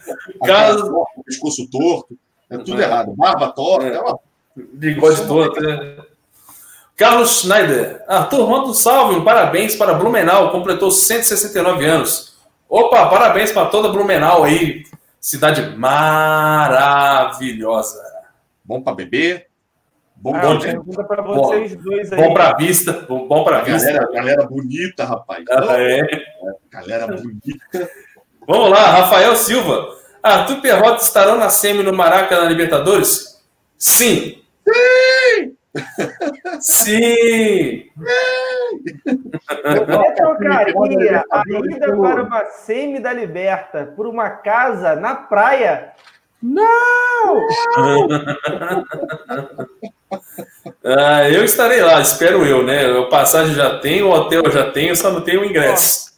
Caso... 0.44 1.06
Pescoço 1.24 1.70
torto. 1.70 2.18
É 2.50 2.58
tudo 2.58 2.82
é. 2.82 2.84
errado. 2.84 3.14
Barba 3.14 3.52
torta. 3.52 3.86
É. 3.86 4.00
Uma... 4.00 4.18
Bigode 4.56 5.28
torto. 5.28 5.64
É. 5.64 5.96
Carlos 6.96 7.40
Schneider. 7.40 8.02
Arthur, 8.06 8.48
manda 8.48 8.68
um 8.68 8.74
salve, 8.74 9.16
um 9.16 9.24
parabéns 9.24 9.74
para 9.76 9.94
Blumenau, 9.94 10.50
completou 10.50 10.90
169 10.90 11.84
anos. 11.84 12.36
Opa, 12.68 13.06
parabéns 13.06 13.52
para 13.52 13.68
toda 13.68 13.88
Blumenau 13.88 14.44
aí, 14.44 14.84
cidade 15.20 15.76
maravilhosa. 15.76 18.00
Bom 18.64 18.80
para 18.80 18.94
beber, 18.94 19.48
bom, 20.16 20.34
ah, 20.34 20.40
bom 20.40 20.56
de... 20.58 20.66
pergunta 20.66 21.04
para 21.04 21.22
vocês 21.22 21.74
bom, 21.74 21.82
dois 21.82 22.10
aí. 22.12 22.18
Bom 22.18 22.32
para 22.32 22.54
vista, 22.54 22.92
bom, 23.08 23.26
bom 23.26 23.42
para 23.44 23.62
vista. 23.62 23.92
Galera, 23.92 24.12
galera 24.12 24.46
bonita, 24.46 25.04
rapaz. 25.04 25.44
Ah, 25.50 25.76
é. 25.78 26.06
Galera 26.70 27.08
bonita. 27.08 27.90
Vamos 28.46 28.70
lá, 28.70 28.90
Rafael 28.90 29.34
Silva. 29.36 29.96
Arthur 30.22 30.60
Perrota 30.60 31.02
estarão 31.02 31.36
na 31.36 31.50
semi 31.50 31.82
no 31.82 31.92
Maracanã 31.92 32.48
Libertadores? 32.48 33.42
Sim. 33.76 34.40
Sim! 34.66 35.51
Sim! 36.60 37.84
Eu 39.64 40.14
trocaria 40.14 41.24
a 41.30 41.42
ida 41.48 41.96
para 41.96 42.22
uma 42.22 42.44
semi 42.46 43.00
da 43.00 43.12
Liberta 43.12 43.92
por 43.96 44.06
uma 44.06 44.28
casa 44.30 44.94
na 44.94 45.14
praia? 45.14 45.92
Não! 46.42 46.66
ah, 50.84 51.30
eu 51.30 51.44
estarei 51.44 51.80
lá, 51.80 52.00
espero 52.00 52.44
eu, 52.44 52.64
né? 52.64 52.92
O 52.92 53.08
passagem 53.08 53.54
já 53.54 53.78
tenho, 53.78 54.08
o 54.08 54.10
hotel 54.10 54.50
já 54.50 54.70
tenho, 54.70 54.96
só 54.96 55.10
não 55.10 55.22
tenho 55.22 55.42
o 55.42 55.44
ingresso. 55.44 56.12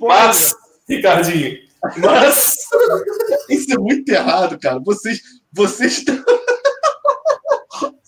Mas, 0.00 0.54
Ricardinho, 0.88 1.58
mas. 1.98 2.56
Isso 3.50 3.72
é 3.72 3.78
muito 3.78 4.08
errado, 4.08 4.58
cara. 4.58 4.78
Vocês, 4.80 5.20
vocês 5.52 5.98
estão. 5.98 6.16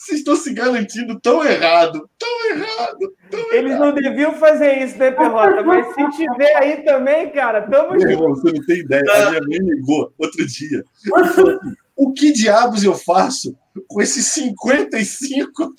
Vocês 0.08 0.20
estão 0.20 0.36
se 0.36 0.54
garantindo 0.54 1.20
tão 1.20 1.44
errado, 1.44 2.08
tão 2.18 2.50
errado. 2.50 3.14
Tão 3.30 3.52
Eles 3.52 3.72
errado. 3.72 3.84
não 3.84 3.92
deviam 3.92 4.32
fazer 4.32 4.82
isso, 4.82 4.96
né, 4.96 5.10
Perrota? 5.10 5.62
Mas 5.62 5.86
se 5.94 6.10
tiver 6.16 6.56
aí 6.56 6.82
também, 6.82 7.28
cara, 7.28 7.60
tamo 7.68 8.00
junto. 8.00 8.28
Você 8.28 8.52
não 8.52 8.64
tem 8.64 8.78
ideia. 8.78 9.02
A 9.06 9.30
minha 9.32 9.42
mãe 9.42 9.58
ligou 9.58 10.10
outro 10.16 10.46
dia. 10.46 10.82
O 11.98 12.12
que 12.12 12.32
diabos 12.32 12.84
eu 12.84 12.94
faço 12.94 13.56
com 13.88 14.00
esses 14.00 14.26
55 14.26 15.74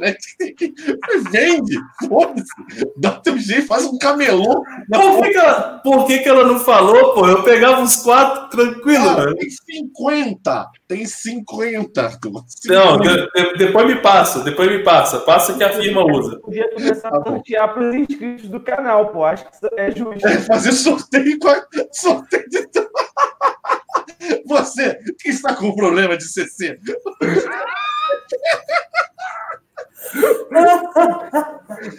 Vende! 1.30 1.78
Foda-se! 2.08 2.48
Dá 2.96 3.12
teu 3.12 3.36
jeito, 3.38 3.66
faz 3.66 3.84
um 3.84 3.98
camelô. 3.98 4.62
Por, 4.90 5.22
que, 5.22 5.30
que, 5.30 5.38
ela, 5.38 5.80
por 5.84 6.06
que, 6.06 6.18
que 6.20 6.28
ela 6.28 6.44
não 6.44 6.60
falou, 6.60 7.12
pô? 7.12 7.28
Eu 7.28 7.42
pegava 7.42 7.82
uns 7.82 7.96
quatro 7.96 8.48
tranquilo, 8.48 9.06
ah, 9.06 9.34
Tem 9.34 9.50
50! 9.50 10.70
Tem 10.88 11.04
50, 11.04 12.10
50. 12.10 12.44
Não, 12.66 12.98
de, 12.98 13.30
de, 13.30 13.58
depois 13.58 13.86
me 13.86 13.96
passa, 14.00 14.40
depois 14.40 14.70
me 14.70 14.82
passa. 14.82 15.20
Passa 15.20 15.54
que 15.54 15.62
a 15.62 15.74
firma 15.74 16.04
usa. 16.04 16.40
Podia 16.40 16.68
começar 16.74 17.08
a 17.08 17.20
tá 17.20 17.30
sortear 17.30 17.74
para 17.74 17.88
os 17.88 17.94
inscritos 17.94 18.48
do 18.48 18.60
canal, 18.60 19.08
pô. 19.10 19.24
Acho 19.24 19.44
que 19.44 19.68
é 19.76 19.90
justo. 19.90 20.26
É 20.26 20.38
fazer 20.38 20.72
sorteio 20.72 21.38
com 21.38 21.48
a, 21.48 21.62
sorteio 21.92 22.48
de 22.48 22.66
Você 24.46 24.98
que 25.18 25.30
está 25.30 25.54
com 25.54 25.74
problema 25.74 26.16
de 26.16 26.24
CC. 26.24 26.78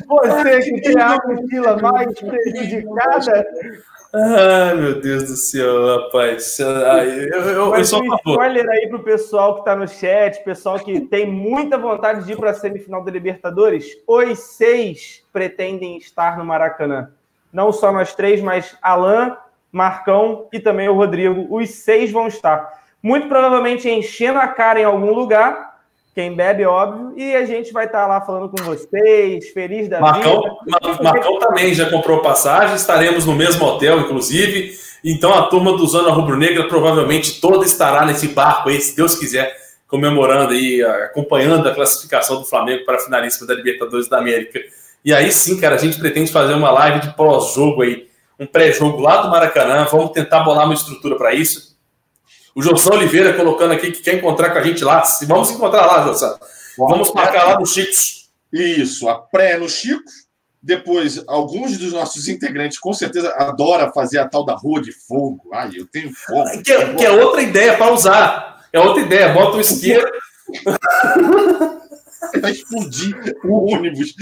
Você 0.07 0.61
que 0.61 0.81
tem 0.81 0.99
a 0.99 1.17
mochila 1.25 1.77
mais 1.77 2.19
prejudicada. 2.19 3.45
Ai, 4.13 4.75
meu 4.75 4.99
Deus 4.99 5.23
do 5.23 5.37
céu, 5.37 5.85
rapaz. 5.85 6.59
Ai, 6.59 7.07
eu, 7.31 7.41
eu, 7.41 7.75
eu 7.75 7.85
sou 7.85 8.03
um 8.03 8.15
spoiler 8.15 8.67
aí 8.69 8.89
pro 8.89 9.03
pessoal 9.03 9.53
que 9.53 9.59
está 9.61 9.73
no 9.73 9.87
chat, 9.87 10.43
pessoal 10.43 10.77
que 10.77 10.99
tem 11.01 11.25
muita 11.25 11.77
vontade 11.77 12.25
de 12.25 12.33
ir 12.33 12.37
para 12.37 12.49
a 12.49 12.53
semifinal 12.53 13.05
da 13.05 13.11
Libertadores. 13.11 13.85
Os 14.05 14.37
seis 14.39 15.23
pretendem 15.31 15.97
estar 15.97 16.37
no 16.37 16.43
Maracanã. 16.43 17.09
Não 17.53 17.71
só 17.71 17.91
nós 17.91 18.13
três, 18.13 18.41
mas 18.41 18.75
Alain, 18.81 19.33
Marcão 19.71 20.47
e 20.51 20.59
também 20.59 20.89
o 20.89 20.93
Rodrigo. 20.93 21.47
Os 21.49 21.69
seis 21.69 22.11
vão 22.11 22.27
estar. 22.27 22.81
Muito 23.01 23.27
provavelmente 23.27 23.89
enchendo 23.89 24.39
a 24.39 24.47
cara 24.47 24.79
em 24.79 24.83
algum 24.83 25.11
lugar, 25.11 25.71
quem 26.13 26.35
bebe, 26.35 26.65
óbvio, 26.65 27.13
e 27.15 27.35
a 27.35 27.45
gente 27.45 27.71
vai 27.71 27.85
estar 27.85 28.05
lá 28.05 28.19
falando 28.21 28.49
com 28.49 28.61
vocês, 28.63 29.49
feliz 29.49 29.87
da 29.87 29.99
Marcão, 29.99 30.41
vida. 30.65 31.01
Marcão 31.01 31.39
também 31.39 31.73
já 31.73 31.89
comprou 31.89 32.21
passagem, 32.21 32.75
estaremos 32.75 33.25
no 33.25 33.33
mesmo 33.33 33.65
hotel, 33.65 34.01
inclusive. 34.01 34.77
Então 35.03 35.33
a 35.33 35.43
turma 35.43 35.71
do 35.75 35.87
Zona 35.87 36.11
Rubro 36.11 36.37
Negra 36.37 36.67
provavelmente 36.67 37.39
toda 37.39 37.65
estará 37.65 38.05
nesse 38.05 38.27
barco 38.27 38.69
aí, 38.69 38.79
se 38.79 38.95
Deus 38.95 39.15
quiser, 39.15 39.55
comemorando 39.87 40.51
aí, 40.51 40.83
acompanhando 40.83 41.67
a 41.67 41.73
classificação 41.73 42.39
do 42.39 42.45
Flamengo 42.45 42.85
para 42.85 42.97
a 42.97 42.99
finalíssima 42.99 43.47
da 43.47 43.55
Libertadores 43.55 44.07
da 44.07 44.19
América. 44.19 44.59
E 45.03 45.13
aí 45.13 45.31
sim, 45.31 45.59
cara, 45.59 45.75
a 45.75 45.79
gente 45.79 45.97
pretende 45.97 46.31
fazer 46.31 46.53
uma 46.53 46.71
live 46.71 46.99
de 46.99 47.15
pós-jogo 47.15 47.81
aí, 47.81 48.10
um 48.41 48.47
pré-jogo 48.47 48.99
lá 48.99 49.21
do 49.21 49.29
Maracanã. 49.29 49.85
Vamos 49.89 50.11
tentar 50.11 50.39
bolar 50.39 50.65
uma 50.65 50.73
estrutura 50.73 51.15
para 51.15 51.33
isso. 51.33 51.77
O 52.55 52.61
Josão 52.61 52.97
Oliveira 52.97 53.33
colocando 53.33 53.71
aqui 53.71 53.91
que 53.91 54.01
quer 54.01 54.15
encontrar 54.15 54.49
com 54.49 54.57
a 54.57 54.63
gente 54.63 54.83
lá. 54.83 55.03
Vamos 55.27 55.51
encontrar 55.51 55.85
lá, 55.85 56.03
Josão. 56.07 56.37
Vamos 56.77 57.13
marcar 57.13 57.45
lá 57.45 57.59
no 57.59 57.65
Chicos. 57.67 58.29
Isso, 58.51 59.07
a 59.07 59.19
pré 59.19 59.57
no 59.57 59.69
Chicos. 59.69 60.25
Depois, 60.61 61.23
alguns 61.27 61.77
dos 61.77 61.93
nossos 61.93 62.27
integrantes 62.27 62.77
com 62.77 62.93
certeza 62.93 63.31
adoram 63.37 63.91
fazer 63.93 64.19
a 64.19 64.27
tal 64.27 64.43
da 64.43 64.55
rua 64.55 64.81
de 64.81 64.91
fogo. 64.91 65.49
Ai, 65.53 65.71
eu 65.75 65.87
tenho 65.87 66.11
fogo. 66.13 66.61
Que, 66.63 66.71
é, 66.71 66.93
que 66.93 67.05
é 67.05 67.11
outra 67.11 67.41
ideia 67.41 67.77
para 67.77 67.93
usar. 67.93 68.65
É 68.73 68.79
outra 68.79 69.01
ideia. 69.01 69.33
Bota 69.33 69.57
o 69.57 69.61
isqueiro. 69.61 70.11
Vai 72.41 72.51
explodir 72.51 73.15
o 73.43 73.73
ônibus. 73.73 74.13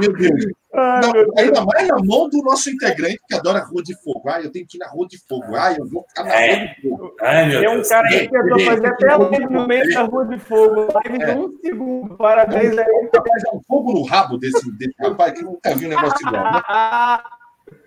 Meu 0.00 0.12
Deus. 0.12 0.46
Ai, 0.74 1.00
não, 1.00 1.12
meu 1.12 1.32
ainda 1.36 1.52
Deus. 1.52 1.66
mais 1.66 1.88
na 1.88 1.96
mão 2.02 2.28
do 2.28 2.42
nosso 2.42 2.70
integrante 2.70 3.20
que 3.28 3.34
adora 3.34 3.64
rua 3.64 3.82
de 3.82 3.94
fogo. 4.02 4.28
Ah, 4.28 4.40
eu 4.40 4.50
tenho 4.50 4.66
que 4.66 4.76
ir 4.76 4.80
na 4.80 4.88
rua 4.88 5.06
de 5.06 5.18
fogo. 5.26 5.54
Ah, 5.54 5.72
eu 5.72 5.86
vou 5.86 6.04
ficar 6.08 6.24
na 6.24 6.34
é. 6.34 6.54
rua 6.54 6.68
de 6.68 6.88
fogo. 6.88 7.16
Ai, 7.20 7.48
meu 7.48 7.60
Tem 7.60 7.68
um 7.68 7.74
Deus. 7.74 7.88
cara 7.88 8.08
que 8.08 8.28
tentou 8.28 8.60
fazer 8.60 8.86
até 8.86 9.16
live 9.16 9.46
no 9.46 9.66
meio 9.66 9.94
da 9.94 10.02
rua 10.02 10.24
de 10.26 10.38
fogo. 10.38 10.88
Live 10.92 11.22
é. 11.22 11.34
um 11.34 11.58
segundo. 11.60 12.16
Parabéns 12.16 12.78
aí. 12.78 13.08
um 13.52 13.60
fogo 13.62 13.92
no 13.92 14.04
rabo 14.04 14.38
desse, 14.38 14.70
desse 14.72 14.94
rapaz 14.98 15.32
que 15.32 15.42
nunca 15.42 15.74
viu 15.74 15.88
um 15.88 15.90
negócio 15.90 16.26
igual. 16.26 16.52
Né? 16.52 16.62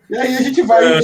E 0.09 0.17
aí 0.17 0.37
a 0.37 0.41
gente 0.41 0.63
vai. 0.63 0.83
É. 0.83 0.99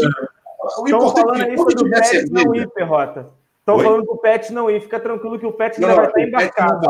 O 0.80 0.88
importante 0.88 1.42
é 1.42 1.50
que 1.50 1.56
quando 1.56 1.76
tiver 1.76 2.04
cerveja. 2.04 2.44
Não 2.44 2.56
ir, 2.56 2.68
Perrota. 2.72 3.30
Estão 3.68 3.80
falando 3.80 4.06
o 4.08 4.18
Pet 4.18 4.54
não 4.54 4.70
ir. 4.70 4.82
Fica 4.82 5.00
tranquilo 5.00 5.40
que 5.40 5.46
o 5.46 5.52
Pet 5.52 5.82
não, 5.82 5.96
vai 5.96 6.06
estar 6.06 6.22
embarcado. 6.22 6.88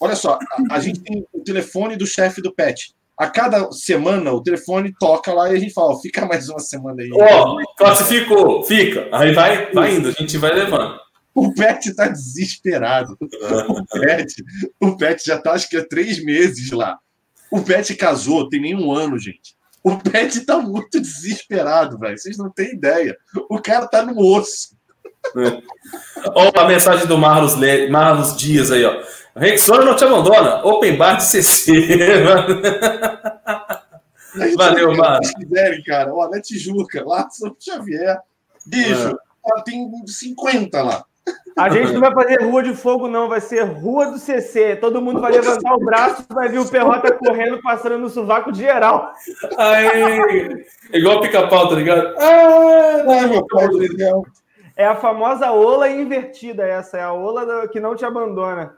Olha 0.00 0.14
só, 0.14 0.38
a, 0.70 0.74
a 0.76 0.80
gente 0.80 1.00
tem 1.00 1.26
o 1.32 1.40
telefone 1.40 1.96
do 1.96 2.06
chefe 2.06 2.42
do 2.42 2.54
Pet 2.54 2.94
a 3.18 3.28
cada 3.28 3.72
semana 3.72 4.32
o 4.32 4.40
telefone 4.40 4.94
toca 4.98 5.32
lá 5.34 5.50
e 5.50 5.56
a 5.56 5.58
gente 5.58 5.74
fala, 5.74 5.98
fica 6.00 6.24
mais 6.24 6.48
uma 6.48 6.60
semana 6.60 7.02
aí. 7.02 7.10
Ó, 7.12 7.56
oh, 7.56 7.74
classificou, 7.74 8.62
fica. 8.62 9.08
Aí 9.10 9.34
vai, 9.34 9.72
vai 9.72 9.96
indo, 9.96 10.08
a 10.08 10.12
gente 10.12 10.38
vai 10.38 10.54
levando. 10.54 10.96
O 11.34 11.52
Pet 11.52 11.94
tá 11.94 12.06
desesperado. 12.06 13.16
O 13.20 13.84
Pet, 13.86 14.44
o 14.80 14.96
Pet 14.96 15.24
já 15.24 15.36
tá, 15.36 15.52
acho 15.52 15.68
que 15.68 15.76
há 15.76 15.84
três 15.84 16.22
meses 16.22 16.70
lá. 16.70 16.96
O 17.50 17.60
Pet 17.60 17.92
casou, 17.96 18.48
tem 18.48 18.60
nem 18.60 18.76
um 18.76 18.92
ano, 18.92 19.18
gente. 19.18 19.56
O 19.82 19.96
Pet 19.96 20.40
tá 20.42 20.58
muito 20.58 21.00
desesperado, 21.00 21.98
velho. 21.98 22.16
Vocês 22.16 22.38
não 22.38 22.50
têm 22.50 22.74
ideia. 22.74 23.16
O 23.50 23.60
cara 23.60 23.88
tá 23.88 24.04
no 24.04 24.20
osso. 24.20 24.76
Olha 26.34 26.52
a 26.54 26.68
mensagem 26.68 27.06
do 27.06 27.18
Marlos, 27.18 27.54
Le... 27.54 27.88
Marlos 27.88 28.36
Dias 28.36 28.70
aí, 28.70 28.84
ó. 28.84 29.02
Rexona 29.36 29.84
não 29.84 29.94
te 29.94 30.04
abandona. 30.04 30.64
Open 30.64 30.96
bar 30.96 31.16
de 31.16 31.24
CC. 31.24 31.72
Valeu, 34.56 34.96
mano. 34.96 35.24
Se 35.24 35.34
quiserem, 35.34 35.82
cara. 35.84 36.14
Ó, 36.14 36.28
na 36.28 36.40
Tijuca, 36.40 37.04
lá 37.04 37.28
São 37.30 37.54
Xavier. 37.58 38.18
Bicho, 38.66 39.08
é. 39.08 39.62
tem 39.64 39.90
50 40.06 40.82
lá. 40.82 41.04
A 41.56 41.68
gente 41.68 41.92
não 41.92 42.00
vai 42.00 42.14
fazer 42.14 42.42
rua 42.42 42.62
de 42.62 42.74
fogo, 42.74 43.08
não. 43.08 43.28
Vai 43.28 43.40
ser 43.40 43.64
rua 43.64 44.12
do 44.12 44.18
CC. 44.18 44.76
Todo 44.76 45.02
mundo 45.02 45.20
vai 45.20 45.32
levantar 45.32 45.74
o 45.74 45.84
braço 45.84 46.24
vai 46.30 46.48
ver 46.48 46.58
o 46.58 46.68
Perrota 46.68 47.12
correndo, 47.12 47.60
passando 47.60 47.98
no 47.98 48.08
sovaco 48.08 48.52
de 48.52 48.60
geral. 48.60 49.12
Aí, 49.56 50.64
igual 50.92 51.20
pica-pau, 51.20 51.68
tá 51.68 51.74
ligado? 51.74 52.14
Ah, 52.18 53.02
não, 53.04 53.28
meu 53.28 53.46
pai 53.46 53.68
do 53.68 53.96
céu. 53.96 54.24
É 54.78 54.86
a 54.86 54.94
famosa 54.94 55.50
ola 55.50 55.90
invertida, 55.90 56.64
essa. 56.64 56.98
É 56.98 57.02
a 57.02 57.12
ola 57.12 57.66
que 57.66 57.80
não 57.80 57.96
te 57.96 58.04
abandona. 58.04 58.76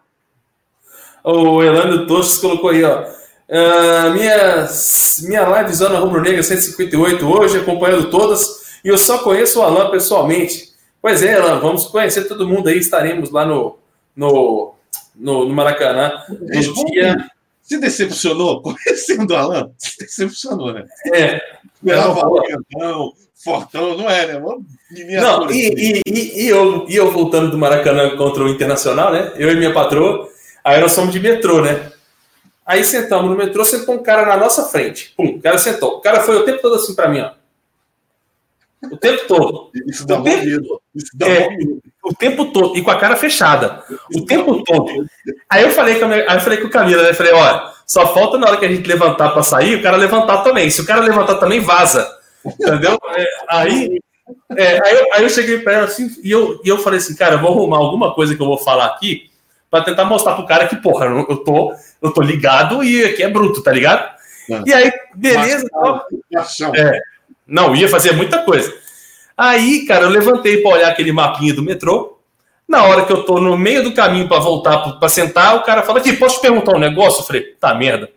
O 1.23 1.63
Elano 1.63 2.07
Tostes 2.07 2.39
colocou 2.39 2.71
aí, 2.71 2.83
ó. 2.83 3.03
Uh, 3.03 4.11
minha, 4.15 4.67
minha 5.25 5.47
live 5.47 5.75
Zona 5.75 5.99
Rubro 5.99 6.23
Negra 6.23 6.43
158 6.43 7.29
hoje, 7.29 7.59
acompanhando 7.59 8.09
todas, 8.09 8.81
e 8.83 8.89
eu 8.89 8.97
só 8.97 9.19
conheço 9.19 9.61
o 9.61 9.63
Alan 9.63 9.91
pessoalmente. 9.91 10.71
Pois 11.03 11.23
é, 11.23 11.35
Alan, 11.35 11.61
vamos 11.61 11.85
conhecer 11.85 12.25
todo 12.27 12.49
mundo 12.49 12.71
aí, 12.71 12.79
estaremos 12.79 13.31
lá 13.31 13.45
no, 13.45 13.79
no, 14.17 14.73
no, 15.15 15.45
no 15.45 15.55
Maracanã. 15.55 16.13
No 16.31 16.85
dia... 16.87 17.29
Se 17.61 17.79
decepcionou 17.79 18.63
conhecendo 18.65 19.33
o 19.33 19.37
Alan? 19.37 19.71
Se 19.77 19.99
decepcionou, 19.99 20.73
né? 20.73 20.87
É. 21.13 21.41
Esperava 21.75 22.27
o 22.27 23.15
fortão, 23.43 23.97
não 23.97 24.09
é, 24.09 24.27
né? 24.27 24.41
Não, 25.21 25.51
e, 25.51 25.69
e, 25.69 26.03
e, 26.07 26.45
e, 26.45 26.49
eu, 26.49 26.87
e 26.89 26.97
eu 26.97 27.11
voltando 27.11 27.51
do 27.51 27.59
Maracanã 27.59 28.17
contra 28.17 28.43
o 28.43 28.49
Internacional, 28.49 29.13
né? 29.13 29.33
Eu 29.37 29.51
e 29.51 29.57
minha 29.57 29.73
patroa, 29.73 30.29
aí 30.63 30.81
nós 30.81 30.93
somos 30.93 31.13
de 31.13 31.21
metrô, 31.21 31.63
né? 31.63 31.91
Aí 32.67 32.85
sentamos 32.85 33.31
no 33.31 33.37
metrô, 33.37 33.65
sentou 33.65 33.95
um 33.97 34.03
cara 34.03 34.27
na 34.27 34.37
nossa 34.37 34.65
frente. 34.65 35.13
Pum, 35.17 35.37
o 35.37 35.41
cara 35.41 35.59
sentou. 35.59 35.97
O 35.97 36.01
cara 36.01 36.21
foi 36.21 36.37
o 36.37 36.45
tempo 36.45 36.63
todo 36.63 36.77
assim 36.77 36.95
para 36.95 37.09
mim, 37.09 37.21
ó. 37.21 37.33
O 38.93 38.97
tempo 38.97 39.27
todo. 39.27 39.71
Isso 39.87 40.07
dá 40.07 40.19
o 40.19 40.23
tempo, 40.23 40.45
medo. 40.45 40.83
Isso 40.95 41.11
dá 41.15 41.29
é, 41.29 41.49
O 42.03 42.15
tempo 42.15 42.53
todo. 42.53 42.77
E 42.77 42.83
com 42.83 42.91
a 42.91 42.99
cara 42.99 43.17
fechada. 43.17 43.83
O 44.15 44.25
tempo 44.25 44.63
todo. 44.63 45.07
Aí 45.51 45.65
eu 45.65 45.71
falei 45.71 45.99
com, 45.99 46.07
minha, 46.07 46.25
aí 46.29 46.37
eu 46.37 46.41
falei 46.41 46.59
com 46.59 46.69
o 46.69 46.71
Camila, 46.71 47.03
né? 47.03 47.11
Eu 47.11 47.15
falei, 47.15 47.33
olha, 47.33 47.73
só 47.87 48.15
falta 48.15 48.39
na 48.39 48.47
hora 48.47 48.57
que 48.57 48.65
a 48.65 48.69
gente 48.69 48.87
levantar 48.87 49.31
para 49.31 49.43
sair, 49.43 49.75
o 49.75 49.83
cara 49.83 49.97
levantar 49.97 50.39
também. 50.45 50.71
Se 50.71 50.81
o 50.81 50.87
cara 50.87 51.01
levantar 51.01 51.35
também, 51.37 51.61
vaza. 51.61 52.20
Entendeu? 52.45 52.99
É, 53.17 53.27
aí, 53.49 54.01
é, 54.57 54.87
aí, 54.87 54.97
eu, 54.97 55.15
aí, 55.15 55.23
eu, 55.23 55.31
cheguei 55.31 55.59
para 55.59 55.73
ela 55.75 55.85
assim, 55.85 56.11
e 56.23 56.31
eu, 56.31 56.61
e 56.65 56.69
eu 56.69 56.79
falei 56.79 56.99
assim, 56.99 57.15
cara, 57.15 57.35
eu 57.35 57.41
vou 57.41 57.51
arrumar 57.51 57.79
alguma 57.79 58.15
coisa 58.15 58.35
que 58.35 58.41
eu 58.41 58.47
vou 58.47 58.59
falar 58.59 58.87
aqui 58.87 59.31
para 59.71 59.85
tentar 59.85 60.05
mostrar 60.05 60.35
pro 60.35 60.47
cara 60.47 60.67
que, 60.67 60.77
porra, 60.77 61.07
eu 61.07 61.37
tô 61.39 61.75
eu 62.03 62.13
tô 62.13 62.23
ligado 62.23 62.83
e 62.83 63.05
aqui 63.05 63.23
é 63.23 63.29
bruto, 63.29 63.63
tá 63.63 63.71
ligado? 63.71 64.11
É. 64.51 64.63
E 64.67 64.73
aí, 64.73 64.93
beleza. 65.15 65.67
é, 66.75 67.01
não, 67.47 67.75
ia 67.75 67.89
fazer 67.89 68.13
muita 68.13 68.39
coisa. 68.39 68.73
Aí, 69.37 69.85
cara, 69.87 70.05
eu 70.05 70.11
levantei 70.11 70.59
para 70.59 70.71
olhar 70.71 70.89
aquele 70.89 71.13
mapinha 71.13 71.55
do 71.55 71.63
metrô. 71.63 72.19
Na 72.69 72.85
hora 72.85 73.05
que 73.05 73.13
eu 73.13 73.25
tô 73.25 73.41
no 73.41 73.57
meio 73.59 73.83
do 73.83 73.93
caminho 73.93 74.29
para 74.29 74.39
voltar 74.39 74.79
para 74.99 75.09
sentar, 75.09 75.57
o 75.57 75.63
cara 75.63 75.83
fala 75.83 75.99
aqui, 75.99 76.13
posso 76.13 76.37
te 76.37 76.43
perguntar 76.43 76.77
um 76.77 76.79
negócio? 76.79 77.21
Eu 77.21 77.25
falei, 77.25 77.43
tá 77.59 77.75
merda. 77.75 78.11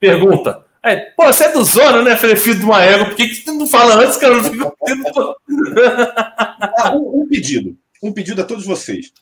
Pergunta. 0.00 0.64
Aí, 0.82 0.96
pô, 1.16 1.26
você 1.26 1.44
é 1.44 1.52
do 1.52 1.64
Zona, 1.64 2.02
né? 2.02 2.16
Falei, 2.16 2.36
filho 2.36 2.58
de 2.58 2.64
uma 2.64 2.82
égua, 2.82 3.06
por 3.06 3.16
que, 3.16 3.28
que 3.28 3.34
você 3.34 3.50
não 3.50 3.66
fala 3.66 3.96
antes, 3.96 4.16
cara? 4.16 4.34
ah, 6.78 6.94
um, 6.94 7.22
um, 7.22 7.28
pedido. 7.28 7.76
Um 8.02 8.12
pedido 8.12 8.40
a 8.40 8.44
todos 8.44 8.64
vocês. 8.64 9.12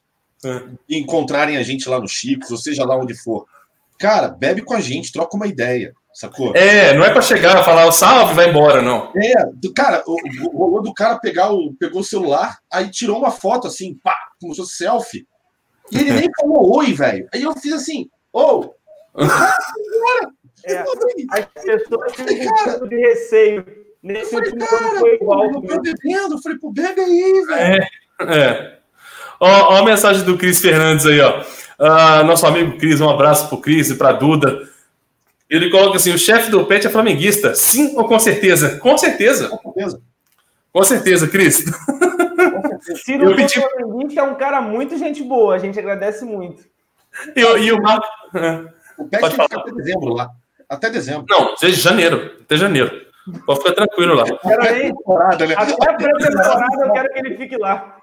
É. 0.45 0.63
Encontrarem 0.91 1.57
a 1.57 1.63
gente 1.63 1.89
lá 1.89 1.99
no 1.99 2.09
Chico, 2.09 2.47
ou 2.51 2.59
seja 2.59 2.85
lá 2.85 2.97
onde 2.97 3.15
for. 3.15 3.47
Cara, 3.99 4.29
bebe 4.29 4.61
com 4.63 4.75
a 4.75 4.81
gente, 4.81 5.13
troca 5.13 5.37
uma 5.37 5.47
ideia, 5.47 5.95
sacou? 6.13 6.55
É, 6.55 6.95
não 6.95 7.03
é 7.03 7.11
para 7.11 7.23
chegar, 7.23 7.65
falar 7.65 7.87
o 7.87 7.93
salve, 7.93 8.35
vai 8.35 8.51
embora, 8.51 8.83
não. 8.83 9.11
É, 9.17 9.47
do, 9.55 9.73
cara, 9.73 10.05
rolou 10.53 10.83
do 10.83 10.93
cara 10.93 11.19
pegar 11.19 11.53
o, 11.53 11.73
pegou 11.75 12.03
o 12.03 12.05
celular, 12.05 12.59
aí 12.71 12.91
tirou 12.91 13.19
uma 13.19 13.31
foto 13.31 13.67
assim, 13.67 13.95
pá, 13.95 14.15
como 14.39 14.55
se 14.55 14.61
fosse 14.61 14.77
selfie. 14.77 15.27
E 15.91 15.99
ele 15.99 16.13
nem 16.13 16.29
falou 16.39 16.77
oi, 16.77 16.93
velho. 16.93 17.27
Aí 17.33 17.43
eu 17.43 17.55
fiz 17.57 17.73
assim, 17.73 18.11
ô, 18.33 18.41
oh, 19.17 20.31
é, 20.67 20.85
as 21.31 21.47
pessoas 21.65 22.13
têm 22.13 22.49
um 22.49 22.73
tipo 22.73 22.89
de 22.89 22.97
receio. 22.97 23.65
Nesse 24.03 24.31
falei, 24.31 24.51
último 24.51 24.67
cara, 24.69 24.91
ano 24.91 25.01
foi 25.01 25.15
igual. 25.15 25.45
Eu 25.45 25.53
tô 25.63 25.81
bebendo, 25.81 26.35
eu 26.35 26.43
falei, 26.43 26.59
pô, 26.59 26.71
bebe 26.71 27.01
aí, 27.01 27.45
velho. 27.47 27.83
É, 28.21 28.39
é. 28.39 28.79
Ó, 29.39 29.49
ó, 29.49 29.77
a 29.77 29.85
mensagem 29.85 30.25
do 30.25 30.37
Cris 30.37 30.61
Fernandes 30.61 31.07
aí, 31.07 31.21
ó. 31.21 31.41
Uh, 31.79 32.25
nosso 32.25 32.47
amigo 32.47 32.79
Cris, 32.79 33.01
um 33.01 33.09
abraço 33.09 33.49
pro 33.49 33.61
Cris 33.61 33.91
e 33.91 33.97
pra 33.97 34.13
Duda. 34.13 34.69
Ele 35.49 35.71
coloca 35.71 35.97
assim: 35.97 36.13
o 36.13 36.19
chefe 36.19 36.51
do 36.51 36.65
PET 36.67 36.87
é 36.87 36.91
flamenguista. 36.91 37.55
Sim 37.55 37.97
ou 37.97 38.07
com 38.09 38.19
certeza? 38.19 38.79
Com 38.79 38.97
certeza. 38.97 39.49
Com 39.49 39.73
certeza, 39.73 40.03
com 40.73 40.83
certeza 40.85 41.29
Cris. 41.29 41.65
Ciro 43.05 43.31
eu 43.31 43.37
pedi... 43.37 43.55
flamenguista 43.55 44.21
é 44.21 44.25
um 44.25 44.35
cara 44.35 44.61
muito 44.61 44.97
gente 44.99 45.23
boa, 45.23 45.55
a 45.55 45.59
gente 45.59 45.79
agradece 45.79 46.25
muito. 46.25 46.65
E, 47.35 47.41
e 47.41 47.73
o 47.73 47.81
Marco. 47.81 48.07
O 48.99 49.05
PET 49.05 49.21
Pode 49.21 49.41
até 49.41 49.73
dezembro 49.73 50.15
lá. 50.15 50.31
Até 50.69 50.91
dezembro. 50.91 51.27
Não, 51.29 51.55
desde 51.61 51.81
janeiro. 51.81 52.33
Até 52.41 52.57
janeiro. 52.57 53.07
Pode 53.45 53.61
ficar 53.61 53.75
tranquilo 53.75 54.15
lá. 54.15 54.25
Peraí, 54.25 54.89
né? 54.89 54.95
até 55.57 55.91
a 55.91 55.95
pré-temporada 55.95 56.85
eu 56.85 56.93
quero 56.93 57.13
que 57.13 57.19
ele 57.19 57.37
fique 57.37 57.57
lá. 57.57 57.97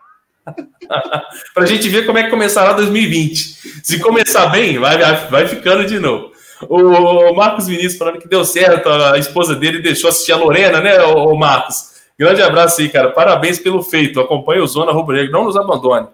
para 1.53 1.64
a 1.64 1.65
gente 1.65 1.88
ver 1.88 2.06
como 2.06 2.18
é 2.18 2.23
que 2.23 2.30
começará 2.30 2.73
2020. 2.73 3.81
Se 3.84 3.99
começar 3.99 4.48
bem, 4.48 4.77
vai, 4.77 4.98
vai 5.30 5.48
ficando 5.48 5.85
de 5.85 5.99
novo. 5.99 6.31
O 6.69 7.34
Marcos 7.34 7.68
Vinícius 7.68 7.98
falando 7.98 8.19
que 8.19 8.27
deu 8.27 8.44
certo, 8.45 8.90
a 8.90 9.18
esposa 9.18 9.56
dele 9.56 9.81
deixou 9.81 10.10
assistir 10.10 10.31
a 10.31 10.38
Lorena, 10.38 10.80
né, 10.80 11.02
o 11.02 11.35
Marcos? 11.35 11.94
Grande 12.18 12.41
abraço 12.41 12.80
aí, 12.80 12.90
cara. 12.90 13.11
Parabéns 13.11 13.60
pelo 13.60 13.81
feito. 13.81 14.19
Acompanhe 14.19 14.61
o 14.61 14.68
Zona 14.68 14.91
Rubro 14.91 15.15
Negro. 15.15 15.31
Não 15.31 15.45
nos 15.45 15.57
abandone. 15.57 16.07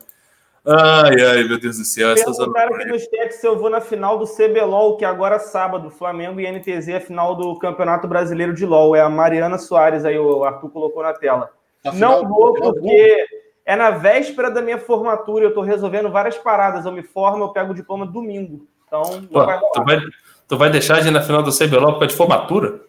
Ai, 0.66 1.22
ai, 1.22 1.44
meu 1.44 1.60
Deus 1.60 1.78
do 1.78 1.86
céu. 1.86 2.14
Perguntaram 2.14 2.76
aqui 2.76 2.86
no 2.86 3.00
chat 3.00 3.32
se 3.32 3.48
eu 3.48 3.58
vou 3.58 3.70
na 3.70 3.80
final 3.80 4.18
do 4.18 4.28
CBLOL, 4.28 4.98
que 4.98 5.06
agora 5.06 5.36
é 5.36 5.40
sábado, 5.40 5.90
Flamengo 5.90 6.40
e 6.40 6.52
NTZ, 6.52 6.90
a 6.90 7.00
final 7.00 7.36
do 7.36 7.58
Campeonato 7.58 8.08
Brasileiro 8.08 8.54
de 8.54 8.66
LOL. 8.66 8.96
É 8.96 9.02
a 9.02 9.10
Mariana 9.10 9.58
Soares 9.58 10.06
aí, 10.06 10.18
o 10.18 10.44
Arthur 10.44 10.70
colocou 10.70 11.02
na 11.02 11.14
tela. 11.14 11.52
Não 11.94 12.28
vou, 12.28 12.54
porque 12.54 13.26
é 13.66 13.76
na 13.76 13.92
véspera 13.92 14.52
da 14.52 14.62
minha 14.62 14.78
formatura, 14.78 15.46
eu 15.46 15.50
estou 15.50 15.64
resolvendo 15.64 16.12
várias 16.12 16.38
paradas. 16.38 16.86
Eu 16.86 16.92
me 16.92 17.04
formo, 17.04 17.46
eu 17.46 17.50
pego 17.50 17.72
o 17.72 17.76
diploma 17.76 18.06
domingo. 18.06 18.68
Então, 18.86 19.04
Pô, 19.32 19.46
vai 19.46 19.60
tu, 19.60 19.84
vai, 19.84 20.00
tu 20.48 20.58
vai 20.58 20.70
deixar 20.70 21.02
de 21.02 21.08
ir 21.08 21.12
na 21.12 21.22
final 21.22 21.42
do 21.42 21.56
CBLOL 21.56 21.94
por 21.94 22.00
causa 22.00 22.08
de 22.08 22.16
formatura? 22.16 22.82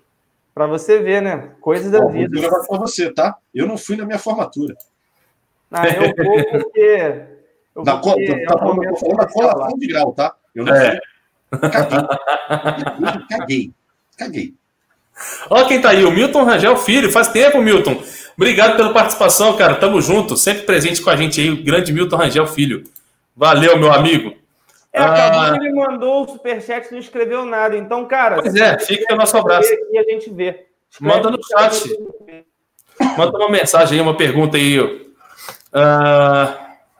Para 0.53 0.67
você 0.67 0.99
ver, 0.99 1.23
né? 1.23 1.53
Coisas 1.61 1.91
da 1.91 2.05
vida. 2.07 2.39
Eu 2.39 2.51
vou 2.51 2.67
para 2.67 2.79
você, 2.79 3.13
tá? 3.13 3.37
Eu 3.55 3.67
não 3.67 3.79
fui 3.79 3.97
na 3.97 4.05
minha 4.05 4.19
formatura. 4.19 4.75
Ah, 5.71 5.87
eu 5.87 6.25
vou 6.25 6.45
porque. 6.51 7.30
Eu 7.81 7.85
na 7.85 8.01
vou 8.01 8.15
porque 8.15 8.45
tá, 8.45 8.59
falando 8.59 9.17
da 9.17 9.27
colação 9.27 9.79
de 9.79 9.87
grau, 9.87 10.13
tá? 10.13 10.35
Eu 10.55 10.65
não 10.65 10.75
é. 10.75 10.91
fui. 10.91 11.01
Caguei. 11.71 13.27
Caguei. 13.29 13.73
Caguei. 14.17 14.55
Olha 15.51 15.67
quem 15.67 15.81
tá 15.81 15.91
aí, 15.91 16.05
o 16.05 16.11
Milton 16.11 16.45
Rangel 16.45 16.77
Filho. 16.77 17.11
Faz 17.11 17.29
tempo, 17.29 17.61
Milton. 17.61 18.03
Obrigado 18.37 18.77
pela 18.77 18.93
participação, 18.93 19.57
cara. 19.57 19.75
Tamo 19.75 20.01
junto, 20.01 20.37
sempre 20.37 20.63
presente 20.63 21.03
com 21.03 21.11
a 21.11 21.17
gente 21.17 21.41
aí, 21.41 21.51
o 21.51 21.63
grande 21.63 21.93
Milton 21.93 22.17
Rangel 22.17 22.47
Filho. 22.47 22.85
Valeu, 23.37 23.79
meu 23.79 23.93
amigo. 23.93 24.35
É, 24.93 25.01
acabou 25.01 25.41
ah, 25.41 25.53
que 25.53 25.65
ele 25.65 25.75
mandou 25.75 26.25
o 26.25 26.29
superchat 26.29 26.89
e 26.89 26.93
não 26.93 26.99
escreveu 26.99 27.45
nada. 27.45 27.77
Então, 27.77 28.07
cara. 28.07 28.41
Pois 28.41 28.55
é, 28.55 28.79
fica 28.79 29.15
o 29.15 29.17
nosso 29.17 29.37
abraço. 29.37 29.69
E 29.93 29.99
a 29.99 30.03
gente 30.03 30.31
vê. 30.31 30.67
Escreve 30.91 31.15
Manda 31.15 31.31
no 31.31 31.39
chat. 31.45 31.97
Manda 33.17 33.39
uma 33.39 33.51
mensagem 33.51 33.99
aí, 33.99 34.03
uma 34.03 34.17
pergunta 34.17 34.57
aí. 34.57 34.81
Uh, 34.81 35.11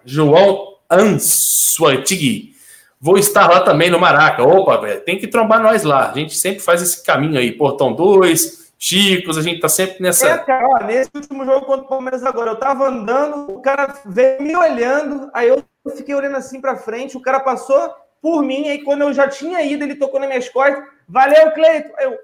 João 0.05 0.70
Ansuantigui. 0.91 2.55
Vou 3.01 3.17
estar 3.17 3.49
lá 3.49 3.61
também 3.61 3.91
no 3.91 3.99
Maraca. 3.99 4.43
Opa, 4.43 4.77
velho, 4.77 5.01
tem 5.01 5.19
que 5.19 5.27
trombar 5.27 5.63
nós 5.63 5.85
lá. 5.85 6.11
A 6.11 6.15
gente 6.15 6.37
sempre 6.37 6.61
faz 6.61 6.83
esse 6.83 7.03
caminho 7.03 7.39
aí. 7.39 7.53
Portão 7.53 7.95
2, 7.95 8.61
Chicos, 8.83 9.37
a 9.37 9.43
gente 9.43 9.61
tá 9.61 9.69
sempre 9.69 10.03
nessa. 10.03 10.27
É, 10.27 10.39
cara, 10.39 10.67
ó, 10.67 10.87
nesse 10.87 11.11
último 11.15 11.45
jogo 11.45 11.67
contra 11.67 11.85
o 11.85 11.89
Palmeiras 11.89 12.25
agora, 12.25 12.53
eu 12.53 12.57
tava 12.57 12.89
andando, 12.89 13.53
o 13.53 13.61
cara 13.61 13.95
veio 14.07 14.41
me 14.41 14.57
olhando, 14.57 15.31
aí 15.35 15.49
eu 15.49 15.63
fiquei 15.95 16.15
olhando 16.15 16.39
assim 16.39 16.63
pra 16.63 16.77
frente, 16.77 17.15
o 17.15 17.21
cara 17.21 17.41
passou 17.41 17.95
por 18.23 18.43
mim, 18.43 18.69
aí 18.69 18.83
quando 18.83 19.03
eu 19.03 19.13
já 19.13 19.29
tinha 19.29 19.63
ido, 19.63 19.85
ele 19.85 19.97
tocou 19.97 20.19
nas 20.19 20.31
minhas 20.31 20.49
costas. 20.49 20.83
Valeu, 21.07 21.53
Cleito! 21.53 21.91
Eu, 21.99 22.19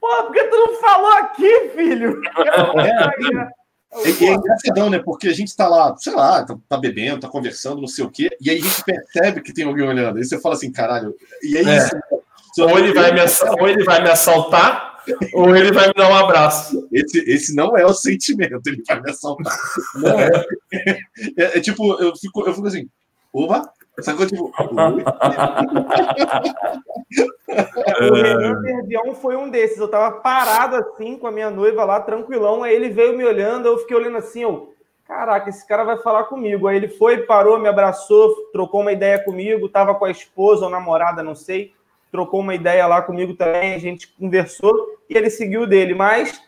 pô, 0.00 0.06
por 0.24 0.32
que 0.32 0.44
tu 0.44 0.56
não 0.56 0.74
falou 0.80 1.12
aqui, 1.14 1.70
filho? 1.74 2.20
É, 4.04 4.24
é 4.24 4.34
engraçadão, 4.34 4.90
né? 4.90 4.98
Porque 4.98 5.28
a 5.28 5.32
gente 5.32 5.54
tá 5.56 5.68
lá, 5.68 5.96
sei 5.96 6.14
lá, 6.14 6.44
tá, 6.44 6.56
tá, 6.68 6.76
bebendo, 6.76 7.20
tá 7.20 7.28
conversando, 7.28 7.80
não 7.80 7.88
sei 7.88 8.04
o 8.04 8.10
quê, 8.10 8.28
e 8.40 8.50
aí 8.50 8.58
a 8.58 8.62
gente 8.62 8.84
percebe 8.84 9.40
que 9.40 9.52
tem 9.52 9.64
alguém 9.64 9.86
olhando. 9.86 10.18
Aí 10.18 10.24
você 10.24 10.40
fala 10.40 10.54
assim, 10.54 10.70
caralho, 10.70 11.14
e 11.42 11.56
é, 11.56 11.62
é. 11.62 11.76
isso. 11.78 11.96
Ou 12.58 12.78
ele, 12.78 12.92
vai 12.92 13.12
me, 13.12 13.20
ou 13.60 13.68
ele 13.68 13.84
vai 13.84 14.02
me 14.02 14.08
assaltar, 14.08 15.02
ou 15.34 15.54
ele 15.54 15.72
vai 15.72 15.88
me 15.88 15.94
dar 15.94 16.10
um 16.10 16.14
abraço. 16.14 16.88
Esse, 16.92 17.18
esse 17.30 17.54
não 17.54 17.76
é 17.76 17.84
o 17.84 17.92
sentimento, 17.92 18.66
ele 18.66 18.82
vai 18.86 19.00
me 19.00 19.10
assaltar. 19.10 19.58
Não 19.94 20.18
é. 20.18 20.30
É, 21.36 21.58
é 21.58 21.60
tipo, 21.60 21.94
eu 22.02 22.16
fico, 22.16 22.46
eu 22.46 22.54
fico 22.54 22.66
assim, 22.66 22.88
opa, 23.32 23.70
sacou? 24.02 24.26
Tipo, 24.26 24.52
o 28.00 28.14
Renan 28.14 28.60
Verdião 28.62 29.14
foi 29.14 29.36
um 29.36 29.48
desses. 29.48 29.78
Eu 29.78 29.88
tava 29.88 30.16
parado 30.20 30.76
assim 30.76 31.16
com 31.16 31.26
a 31.26 31.32
minha 31.32 31.50
noiva 31.50 31.84
lá, 31.84 32.00
tranquilão. 32.00 32.62
Aí 32.62 32.74
ele 32.74 32.88
veio 32.90 33.16
me 33.16 33.24
olhando, 33.24 33.66
eu 33.66 33.78
fiquei 33.78 33.96
olhando 33.96 34.18
assim, 34.18 34.42
eu, 34.42 34.74
caraca, 35.06 35.48
esse 35.48 35.66
cara 35.66 35.84
vai 35.84 35.98
falar 35.98 36.24
comigo. 36.24 36.66
Aí 36.66 36.76
ele 36.76 36.88
foi, 36.88 37.18
parou, 37.18 37.58
me 37.58 37.68
abraçou, 37.68 38.34
trocou 38.52 38.80
uma 38.80 38.92
ideia 38.92 39.18
comigo, 39.22 39.68
tava 39.68 39.94
com 39.94 40.04
a 40.04 40.10
esposa 40.10 40.64
ou 40.64 40.70
namorada, 40.70 41.22
não 41.22 41.34
sei 41.34 41.74
trocou 42.10 42.40
uma 42.40 42.54
ideia 42.54 42.86
lá 42.86 43.02
comigo 43.02 43.34
também, 43.34 43.74
a 43.74 43.78
gente 43.78 44.08
conversou 44.18 44.74
e 45.08 45.16
ele 45.16 45.28
seguiu 45.28 45.66
dele, 45.66 45.94
mas 45.94 46.40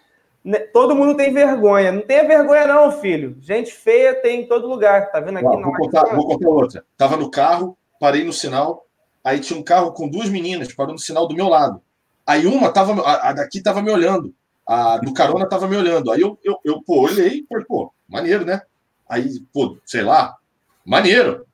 todo 0.73 0.94
mundo 0.94 1.16
tem 1.16 1.32
vergonha. 1.32 1.93
Não 1.93 2.02
tenha 2.02 2.27
vergonha, 2.27 2.66
não, 2.66 2.93
filho. 2.93 3.36
Gente 3.40 3.73
feia 3.73 4.15
tem 4.15 4.43
em 4.43 4.48
todo 4.48 4.69
lugar. 4.69 5.10
Tá 5.10 5.20
vendo 5.20 5.39
aqui? 5.39 5.47
Não, 5.47 5.62
vou, 5.62 5.73
contar, 5.73 6.05
vou 6.15 6.27
contar 6.27 6.48
outra. 6.48 6.85
Tava 6.97 7.16
no 7.16 7.31
carro, 7.31 7.77
parei 8.01 8.24
no 8.24 8.32
sinal, 8.32 8.86
aí 9.23 9.40
tinha 9.40 9.59
um 9.59 9.62
carro 9.62 9.93
com 9.93 10.09
duas 10.09 10.28
meninas, 10.28 10.73
parou 10.73 10.93
no 10.93 10.98
sinal 10.98 11.27
do 11.27 11.35
meu 11.35 11.48
lado. 11.48 11.82
Aí 12.27 12.47
uma 12.47 12.70
tava, 12.70 13.01
a, 13.02 13.31
a 13.31 13.32
daqui 13.32 13.62
tava 13.62 13.81
me 13.81 13.90
olhando, 13.90 14.35
a 14.66 14.98
do 14.98 15.15
carona 15.15 15.48
tava 15.48 15.66
me 15.66 15.77
olhando. 15.77 16.10
Aí 16.12 16.20
eu, 16.20 16.39
eu, 16.44 16.59
eu 16.65 16.82
pô, 16.82 17.01
olhei, 17.01 17.44
falei, 17.48 17.65
pô, 17.65 17.93
maneiro, 18.09 18.44
né? 18.44 18.60
Aí, 19.09 19.40
pô, 19.52 19.78
sei 19.85 20.02
lá, 20.02 20.36
maneiro. 20.85 21.47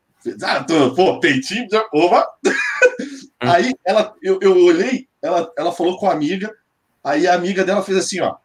Ah, 0.42 0.64
tô, 0.64 0.94
pô, 0.94 1.20
peitinho, 1.20 1.68
já, 1.70 1.86
opa. 1.92 2.26
Aí 3.40 3.74
ela, 3.84 4.14
eu, 4.22 4.38
eu 4.40 4.56
olhei, 4.64 5.06
ela, 5.22 5.52
ela 5.56 5.70
falou 5.70 5.98
com 5.98 6.08
a 6.08 6.12
amiga, 6.12 6.50
aí 7.02 7.26
a 7.26 7.34
amiga 7.34 7.62
dela 7.62 7.82
fez 7.82 7.98
assim, 7.98 8.20
ó. 8.20 8.36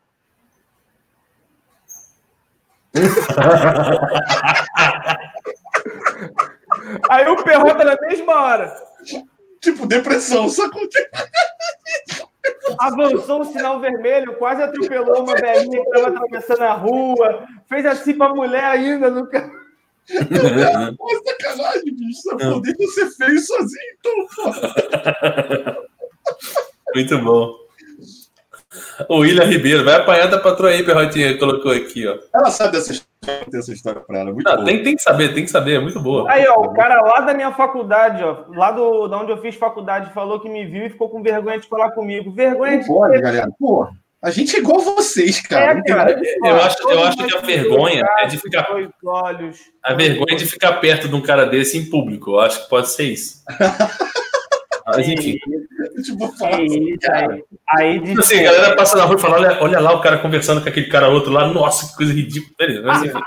Aí 7.09 7.27
o 7.27 7.43
perrota 7.43 7.83
na 7.83 7.97
mesma 8.01 8.41
hora. 8.41 8.73
Tipo, 9.61 9.85
depressão, 9.85 10.49
sacou? 10.49 10.81
Avançou 12.79 13.41
um 13.41 13.45
sinal 13.45 13.79
vermelho, 13.79 14.33
quase 14.35 14.63
atropelou 14.63 15.23
uma 15.23 15.35
velhinha 15.35 15.83
que 15.83 15.89
estava 15.89 16.07
atravessando 16.09 16.61
a 16.61 16.73
rua, 16.73 17.47
fez 17.67 17.85
assim 17.85 18.13
pra 18.13 18.33
mulher 18.33 18.63
ainda 18.63 19.09
no 19.09 19.27
carro. 19.27 19.51
Pô, 20.97 21.23
sacanagem, 21.25 21.93
bicho. 21.95 22.21
Só 22.21 22.37
poder 22.37 22.75
você 22.77 23.09
fez 23.11 23.45
sozinho, 23.45 23.97
então, 23.99 24.13
pô. 24.35 24.51
Muito 26.95 27.19
bom. 27.19 27.68
O 29.07 29.19
William 29.19 29.45
Ribeiro, 29.45 29.83
vai 29.85 29.95
apanhar 29.95 30.27
da 30.27 30.37
patroa 30.37 30.71
aí, 30.71 30.83
Perrotinha, 30.83 31.37
colocou 31.37 31.71
aqui, 31.71 32.07
ó. 32.07 32.17
Ela 32.33 32.51
sabe 32.51 32.73
dessa 32.73 32.91
história, 32.91 33.45
tem 33.49 33.59
essa 33.59 33.71
história 33.71 34.01
pra 34.01 34.19
ela. 34.19 34.29
é 34.29 34.33
Muito 34.33 34.45
Não, 34.47 34.55
boa. 34.55 34.65
tem, 34.65 34.83
tem 34.83 34.95
que 34.95 35.01
saber, 35.01 35.33
tem 35.33 35.45
que 35.45 35.51
saber, 35.51 35.75
é 35.75 35.79
muito 35.79 35.99
boa. 35.99 36.29
Aí, 36.29 36.45
ó, 36.47 36.61
o 36.61 36.73
cara 36.73 36.99
lá 37.01 37.21
da 37.21 37.33
minha 37.33 37.51
faculdade, 37.51 38.23
ó, 38.23 38.45
lá 38.55 38.71
do, 38.71 39.07
da 39.07 39.17
onde 39.19 39.31
eu 39.31 39.41
fiz 39.41 39.55
faculdade, 39.55 40.13
falou 40.13 40.39
que 40.39 40.49
me 40.49 40.65
viu 40.65 40.85
e 40.85 40.89
ficou 40.89 41.09
com 41.09 41.23
vergonha 41.23 41.59
de 41.59 41.67
falar 41.67 41.91
comigo. 41.91 42.31
Vergonha 42.31 42.73
Não 42.73 42.79
de 42.81 42.87
pode, 42.87 43.21
galera. 43.21 43.49
Pô, 43.59 43.87
a 44.21 44.31
gente 44.31 44.55
é 44.55 44.59
igual 44.59 44.81
vocês, 44.81 45.39
cara. 45.41 45.79
É, 45.79 45.81
cara. 45.83 46.21
Eu 46.43 46.55
acho, 46.57 46.89
eu 46.89 47.03
acho 47.05 47.17
que 47.17 47.35
a 47.37 47.39
vergonha 47.39 48.05
é 48.19 48.25
de 48.25 48.37
ficar. 48.37 48.63
Dois 48.63 48.89
olhos. 49.05 49.57
A 49.81 49.93
vergonha 49.93 50.33
é 50.33 50.35
de 50.35 50.45
ficar 50.45 50.73
perto 50.73 51.07
de 51.07 51.15
um 51.15 51.21
cara 51.21 51.45
desse 51.45 51.77
em 51.77 51.89
público. 51.89 52.31
Eu 52.31 52.39
acho 52.41 52.63
que 52.63 52.69
pode 52.69 52.89
ser 52.89 53.05
isso. 53.05 53.43
Mas 54.95 55.07
enfim. 55.07 55.37
Tipo, 56.03 56.25
assim, 56.25 56.65
isso, 56.65 56.99
cara. 57.01 57.33
aí, 57.33 57.43
aí 57.77 57.99
de 57.99 58.19
Assim, 58.19 58.39
a 58.39 58.43
galera 58.43 58.75
passa 58.75 58.97
na 58.97 59.05
rua 59.05 59.15
e 59.15 59.19
fala: 59.19 59.35
olha, 59.37 59.57
olha 59.61 59.79
lá 59.79 59.93
o 59.93 60.01
cara 60.01 60.17
conversando 60.17 60.61
com 60.61 60.69
aquele 60.69 60.87
cara 60.87 61.09
outro 61.09 61.31
lá. 61.31 61.47
Nossa, 61.47 61.87
que 61.87 61.95
coisa 61.95 62.13
ridícula. 62.13 62.53
Beleza, 62.57 62.81
mas 62.85 63.03
enfim. 63.03 63.19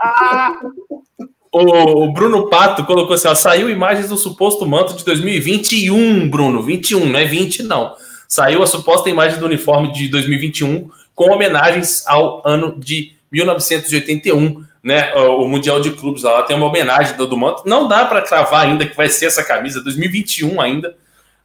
O, 1.53 2.05
o 2.05 2.13
Bruno 2.13 2.49
Pato 2.49 2.85
colocou 2.85 3.15
assim: 3.15 3.29
ó, 3.29 3.35
saiu 3.35 3.69
imagens 3.69 4.09
do 4.09 4.17
suposto 4.17 4.67
manto 4.67 4.95
de 4.95 5.05
2021, 5.05 6.29
Bruno. 6.29 6.63
21, 6.63 7.07
não 7.07 7.19
é 7.19 7.25
20, 7.25 7.63
não. 7.63 7.95
Saiu 8.27 8.63
a 8.63 8.67
suposta 8.67 9.11
imagem 9.11 9.39
do 9.39 9.45
uniforme 9.45 9.93
de 9.93 10.09
2021 10.09 10.89
com 11.15 11.31
homenagens 11.31 12.07
ao 12.07 12.43
ano 12.47 12.75
de 12.79 13.13
1981, 13.31 14.65
né? 14.83 15.15
O, 15.15 15.45
o 15.45 15.49
Mundial 15.49 15.81
de 15.81 15.91
Clubes 15.91 16.23
lá 16.23 16.43
tem 16.43 16.57
uma 16.57 16.67
homenagem 16.67 17.17
do, 17.17 17.27
do 17.27 17.37
manto. 17.37 17.63
Não 17.67 17.87
dá 17.87 18.07
para 18.07 18.23
cravar 18.23 18.67
ainda 18.67 18.87
que 18.87 18.97
vai 18.97 19.09
ser 19.09 19.27
essa 19.27 19.45
camisa 19.45 19.83
2021 19.83 20.61
ainda. 20.61 20.97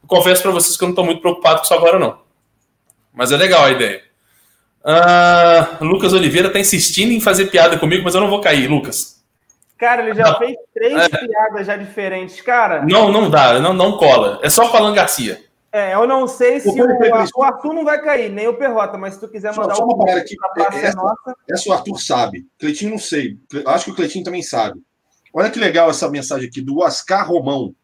Confesso 0.08 0.42
para 0.42 0.50
vocês 0.50 0.76
que 0.76 0.82
eu 0.82 0.88
não 0.88 0.92
estou 0.92 1.04
muito 1.04 1.20
preocupado 1.20 1.58
com 1.58 1.64
isso 1.64 1.74
agora, 1.74 1.98
não. 1.98 2.18
Mas 3.14 3.30
é 3.30 3.36
legal 3.36 3.64
a 3.64 3.70
ideia. 3.70 4.02
Ah, 4.84 5.76
Lucas 5.80 6.12
Oliveira 6.12 6.48
está 6.48 6.58
insistindo 6.58 7.12
em 7.12 7.20
fazer 7.20 7.46
piada 7.46 7.78
comigo, 7.78 8.02
mas 8.04 8.14
eu 8.14 8.20
não 8.20 8.30
vou 8.30 8.40
cair, 8.40 8.68
Lucas. 8.68 9.22
cara, 9.76 10.02
ele 10.02 10.14
já 10.14 10.34
fez 10.36 10.56
três 10.72 11.08
piadas 11.08 11.66
já 11.66 11.76
diferentes. 11.76 12.40
Cara, 12.40 12.84
Não, 12.86 13.12
não 13.12 13.28
dá, 13.28 13.58
não, 13.60 13.72
não 13.74 13.96
cola. 13.98 14.38
É 14.42 14.48
só 14.48 14.64
Alan 14.74 14.94
Garcia. 14.94 15.42
é, 15.72 15.94
eu 15.94 16.06
não 16.06 16.26
sei 16.26 16.58
se 16.60 16.68
o, 16.70 16.86
o 17.36 17.42
Arthur 17.42 17.74
não 17.74 17.84
vai 17.84 18.00
cair, 18.00 18.30
nem 18.30 18.48
o 18.48 18.54
Perrota, 18.54 18.96
mas 18.96 19.14
se 19.14 19.20
tu 19.20 19.28
quiser 19.28 19.52
Só- 19.52 19.60
mandar 19.62 19.74
só 19.74 19.82
um 19.84 19.88
uma 19.88 19.98
parada 19.98 20.20
aqui. 20.20 20.34
é 20.58 20.78
Essa- 20.86 20.96
nossa. 20.96 21.36
Essa 21.50 21.68
o 21.68 21.72
Arthur 21.72 21.98
sabe. 22.00 22.46
Cleitinho 22.58 22.92
não 22.92 22.98
sei. 22.98 23.36
Acho 23.66 23.84
que 23.86 23.90
o 23.90 23.94
Cleitinho 23.94 24.24
também 24.24 24.42
sabe. 24.42 24.80
Olha 25.34 25.50
que 25.50 25.58
legal 25.58 25.90
essa 25.90 26.08
mensagem 26.08 26.48
aqui 26.48 26.62
do 26.62 26.78
Oscar 26.80 27.28
Romão. 27.28 27.74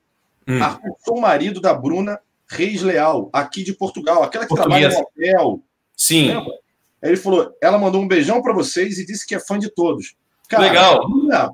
Hum. 0.46 0.62
Arthur, 0.62 0.94
sou 1.04 1.20
marido 1.20 1.60
da 1.60 1.72
Bruna 1.74 2.20
Reis 2.46 2.82
Leal, 2.82 3.30
aqui 3.32 3.62
de 3.62 3.72
Portugal, 3.72 4.22
aquela 4.22 4.46
que 4.46 4.54
trabalha 4.54 4.88
no 4.88 4.94
Portuguesa. 4.94 5.36
hotel. 5.36 5.62
Sim. 5.96 6.30
Aí 6.32 7.10
ele 7.10 7.16
falou: 7.16 7.54
ela 7.60 7.78
mandou 7.78 8.00
um 8.00 8.08
beijão 8.08 8.42
para 8.42 8.52
vocês 8.52 8.98
e 8.98 9.06
disse 9.06 9.26
que 9.26 9.34
é 9.34 9.40
fã 9.40 9.58
de 9.58 9.70
todos. 9.70 10.14
Cara, 10.48 10.64
Legal. 10.64 11.08
Bruna, 11.08 11.52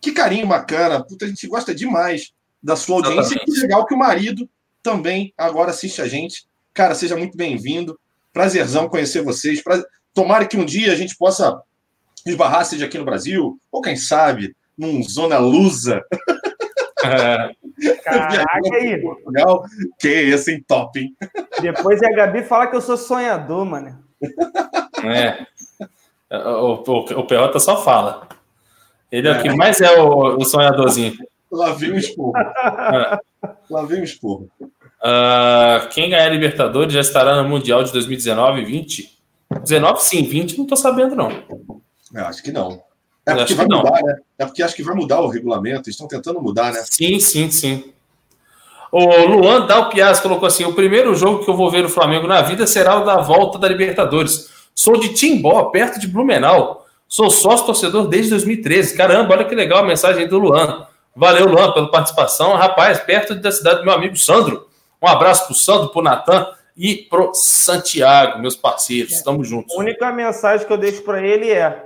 que 0.00 0.12
carinho 0.12 0.46
bacana. 0.46 1.02
Puta, 1.02 1.24
a 1.24 1.28
gente 1.28 1.46
gosta 1.46 1.74
demais 1.74 2.32
da 2.62 2.76
sua 2.76 2.96
audiência. 2.96 3.20
Exatamente. 3.20 3.52
Que 3.52 3.60
legal 3.60 3.86
que 3.86 3.94
o 3.94 3.98
marido 3.98 4.48
também 4.82 5.32
agora 5.36 5.70
assiste 5.70 6.02
a 6.02 6.06
gente. 6.08 6.46
Cara, 6.74 6.94
seja 6.94 7.16
muito 7.16 7.36
bem-vindo. 7.36 7.98
Prazerzão 8.32 8.88
conhecer 8.88 9.22
vocês. 9.22 9.62
Pra... 9.62 9.82
Tomara 10.12 10.46
que 10.46 10.56
um 10.56 10.64
dia 10.64 10.92
a 10.92 10.96
gente 10.96 11.16
possa 11.16 11.60
esbarrar, 12.26 12.64
seja 12.64 12.86
aqui 12.86 12.98
no 12.98 13.04
Brasil, 13.04 13.58
ou 13.70 13.80
quem 13.80 13.96
sabe, 13.96 14.54
num 14.76 15.02
Zona 15.02 15.38
Lusa, 15.38 16.02
É, 17.04 17.50
Caraca, 18.04 18.74
aí. 18.74 19.00
Portugal. 19.00 19.64
Que 19.98 20.08
esse, 20.08 20.52
hein? 20.52 20.64
Top, 20.66 20.98
hein? 20.98 21.14
Depois 21.60 22.02
a 22.02 22.10
Gabi 22.12 22.42
fala 22.42 22.66
que 22.68 22.76
eu 22.76 22.80
sou 22.80 22.96
sonhador, 22.96 23.64
mano. 23.64 23.98
é. 25.04 25.46
O, 26.30 26.74
o, 26.74 27.00
o 27.20 27.26
Perrota 27.26 27.58
só 27.60 27.82
fala. 27.82 28.28
Ele 29.12 29.28
é, 29.28 29.32
É. 29.32 29.38
o 29.38 29.42
que 29.42 29.54
mais 29.54 29.80
é 29.80 30.00
o, 30.00 30.36
o 30.36 30.44
sonhadorzinho. 30.44 31.14
Lá 31.50 31.72
vem 31.72 31.92
o 31.92 31.96
esporro. 31.96 32.32
Lá 33.70 33.82
vem 33.86 34.00
o 34.00 34.04
esporro. 34.04 34.50
Ah, 35.02 35.88
quem 35.92 36.10
ganhar 36.10 36.26
a 36.26 36.30
Libertadores 36.30 36.92
já 36.92 37.00
estará 37.00 37.40
no 37.40 37.48
Mundial 37.48 37.84
de 37.84 37.92
2019 37.92 38.62
e 38.62 38.64
20? 38.64 39.18
19 39.62 40.02
sim, 40.02 40.22
20 40.24 40.58
não 40.58 40.66
tô 40.66 40.74
sabendo, 40.74 41.14
não. 41.14 41.30
Eu 42.12 42.26
acho 42.26 42.42
que 42.42 42.50
não. 42.50 42.82
É 43.26 43.34
porque 43.34 43.52
acho 43.52 43.56
vai 43.56 43.66
mudar, 43.66 44.02
né? 44.04 44.16
É 44.38 44.44
porque 44.46 44.62
acho 44.62 44.76
que 44.76 44.82
vai 44.84 44.94
mudar 44.94 45.20
o 45.20 45.28
regulamento. 45.28 45.88
Eles 45.88 45.96
estão 45.96 46.06
tentando 46.06 46.40
mudar, 46.40 46.72
né? 46.72 46.80
Sim, 46.88 47.18
sim, 47.18 47.50
sim. 47.50 47.92
O 48.92 49.26
Luan 49.26 49.66
Dalpiaz 49.66 50.20
colocou 50.20 50.46
assim: 50.46 50.64
o 50.64 50.72
primeiro 50.72 51.14
jogo 51.14 51.44
que 51.44 51.50
eu 51.50 51.56
vou 51.56 51.70
ver 51.70 51.82
no 51.82 51.88
Flamengo 51.88 52.26
na 52.26 52.40
vida 52.42 52.66
será 52.66 53.00
o 53.00 53.04
da 53.04 53.16
volta 53.16 53.58
da 53.58 53.68
Libertadores. 53.68 54.48
Sou 54.74 54.98
de 55.00 55.12
Timbó, 55.12 55.64
perto 55.64 55.98
de 55.98 56.06
Blumenau. 56.06 56.86
Sou 57.08 57.28
sócio 57.30 57.66
torcedor 57.66 58.06
desde 58.06 58.30
2013. 58.30 58.96
Caramba, 58.96 59.34
olha 59.34 59.44
que 59.44 59.54
legal 59.54 59.80
a 59.80 59.86
mensagem 59.86 60.28
do 60.28 60.38
Luan. 60.38 60.86
Valeu, 61.14 61.46
Luan, 61.46 61.72
pela 61.72 61.90
participação. 61.90 62.54
Rapaz, 62.54 63.00
perto 63.00 63.34
da 63.34 63.50
cidade 63.50 63.78
do 63.78 63.84
meu 63.84 63.94
amigo 63.94 64.16
Sandro. 64.16 64.68
Um 65.02 65.08
abraço 65.08 65.46
pro 65.46 65.54
Sandro, 65.54 65.88
pro 65.88 66.02
Natan 66.02 66.46
e 66.76 66.96
pro 66.96 67.32
Santiago, 67.34 68.38
meus 68.38 68.54
parceiros. 68.54 69.20
Tamo 69.22 69.42
juntos. 69.42 69.74
A 69.74 69.78
única 69.78 70.12
mensagem 70.12 70.66
que 70.66 70.72
eu 70.72 70.76
deixo 70.76 71.02
para 71.02 71.26
ele 71.26 71.50
é: 71.50 71.85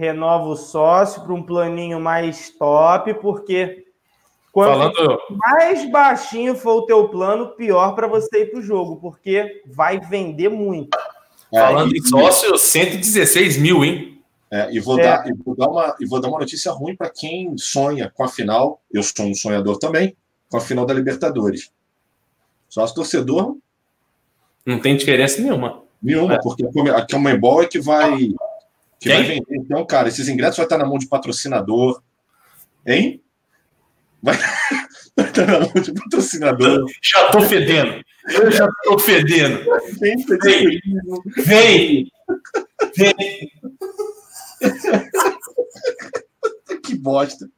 renova 0.00 0.46
o 0.48 0.56
sócio 0.56 1.22
para 1.22 1.34
um 1.34 1.42
planinho 1.42 2.00
mais 2.00 2.48
top, 2.58 3.12
porque 3.20 3.84
quanto 4.50 4.94
Falando, 4.96 5.18
mais 5.30 5.90
baixinho 5.90 6.54
for 6.54 6.78
o 6.78 6.86
teu 6.86 7.08
plano, 7.10 7.48
pior 7.50 7.94
para 7.94 8.06
você 8.08 8.44
ir 8.44 8.46
pro 8.50 8.62
jogo, 8.62 8.96
porque 8.96 9.62
vai 9.66 10.00
vender 10.00 10.48
muito. 10.48 10.96
falando 11.52 11.92
É, 11.94 11.98
em 11.98 12.02
sócio, 12.02 12.56
116 12.56 13.58
mil, 13.58 13.84
hein? 13.84 14.22
É, 14.50 14.72
e, 14.72 14.80
vou 14.80 14.98
É. 14.98 15.02
dar, 15.02 15.26
e, 15.28 15.34
vou 15.44 15.54
dar 15.54 15.68
uma, 15.68 15.96
e 16.00 16.06
vou 16.06 16.18
dar 16.20 16.28
uma 16.28 16.38
notícia 16.38 16.72
ruim 16.72 16.96
para 16.96 17.10
quem 17.10 17.56
sonha 17.58 18.10
com 18.14 18.24
a 18.24 18.28
final. 18.28 18.80
Eu 18.90 19.02
sou 19.02 19.26
um 19.26 19.34
sonhador 19.34 19.78
também, 19.78 20.16
com 20.50 20.56
a 20.56 20.60
final 20.60 20.86
da 20.86 20.94
Libertadores. 20.94 21.70
Sócio 22.70 22.94
torcedor, 22.96 23.56
Não 24.64 24.78
tem 24.80 24.96
diferença 24.96 25.40
nenhuma. 25.42 25.82
nenhuma, 26.02 26.34
É. 26.34 26.38
porque 26.42 26.64
a 26.64 27.06
Comembol 27.06 27.62
é 27.62 27.66
que 27.66 27.78
vai, 27.80 28.32
que 29.00 29.08
Quem? 29.08 29.16
vai 29.16 29.24
vender. 29.24 29.56
Então, 29.56 29.84
cara, 29.86 30.08
esses 30.08 30.28
ingressos 30.28 30.58
vai 30.58 30.66
estar 30.66 30.76
na 30.76 30.84
mão 30.84 30.98
de 30.98 31.08
patrocinador. 31.08 32.02
Hein? 32.86 33.22
Vai, 34.22 34.36
vai 35.16 35.26
estar 35.26 35.46
na 35.46 35.60
mão 35.60 35.72
de 35.72 35.92
patrocinador. 35.94 36.84
Já 37.02 37.30
tô 37.30 37.40
fedendo. 37.40 38.04
Eu 38.28 38.50
já 38.52 38.68
tô 38.84 38.98
fedendo. 38.98 39.64
Vem, 39.98 40.16
Vem! 41.44 42.10
Vem! 42.96 43.50
Que 46.84 46.96
bosta. 46.96 47.48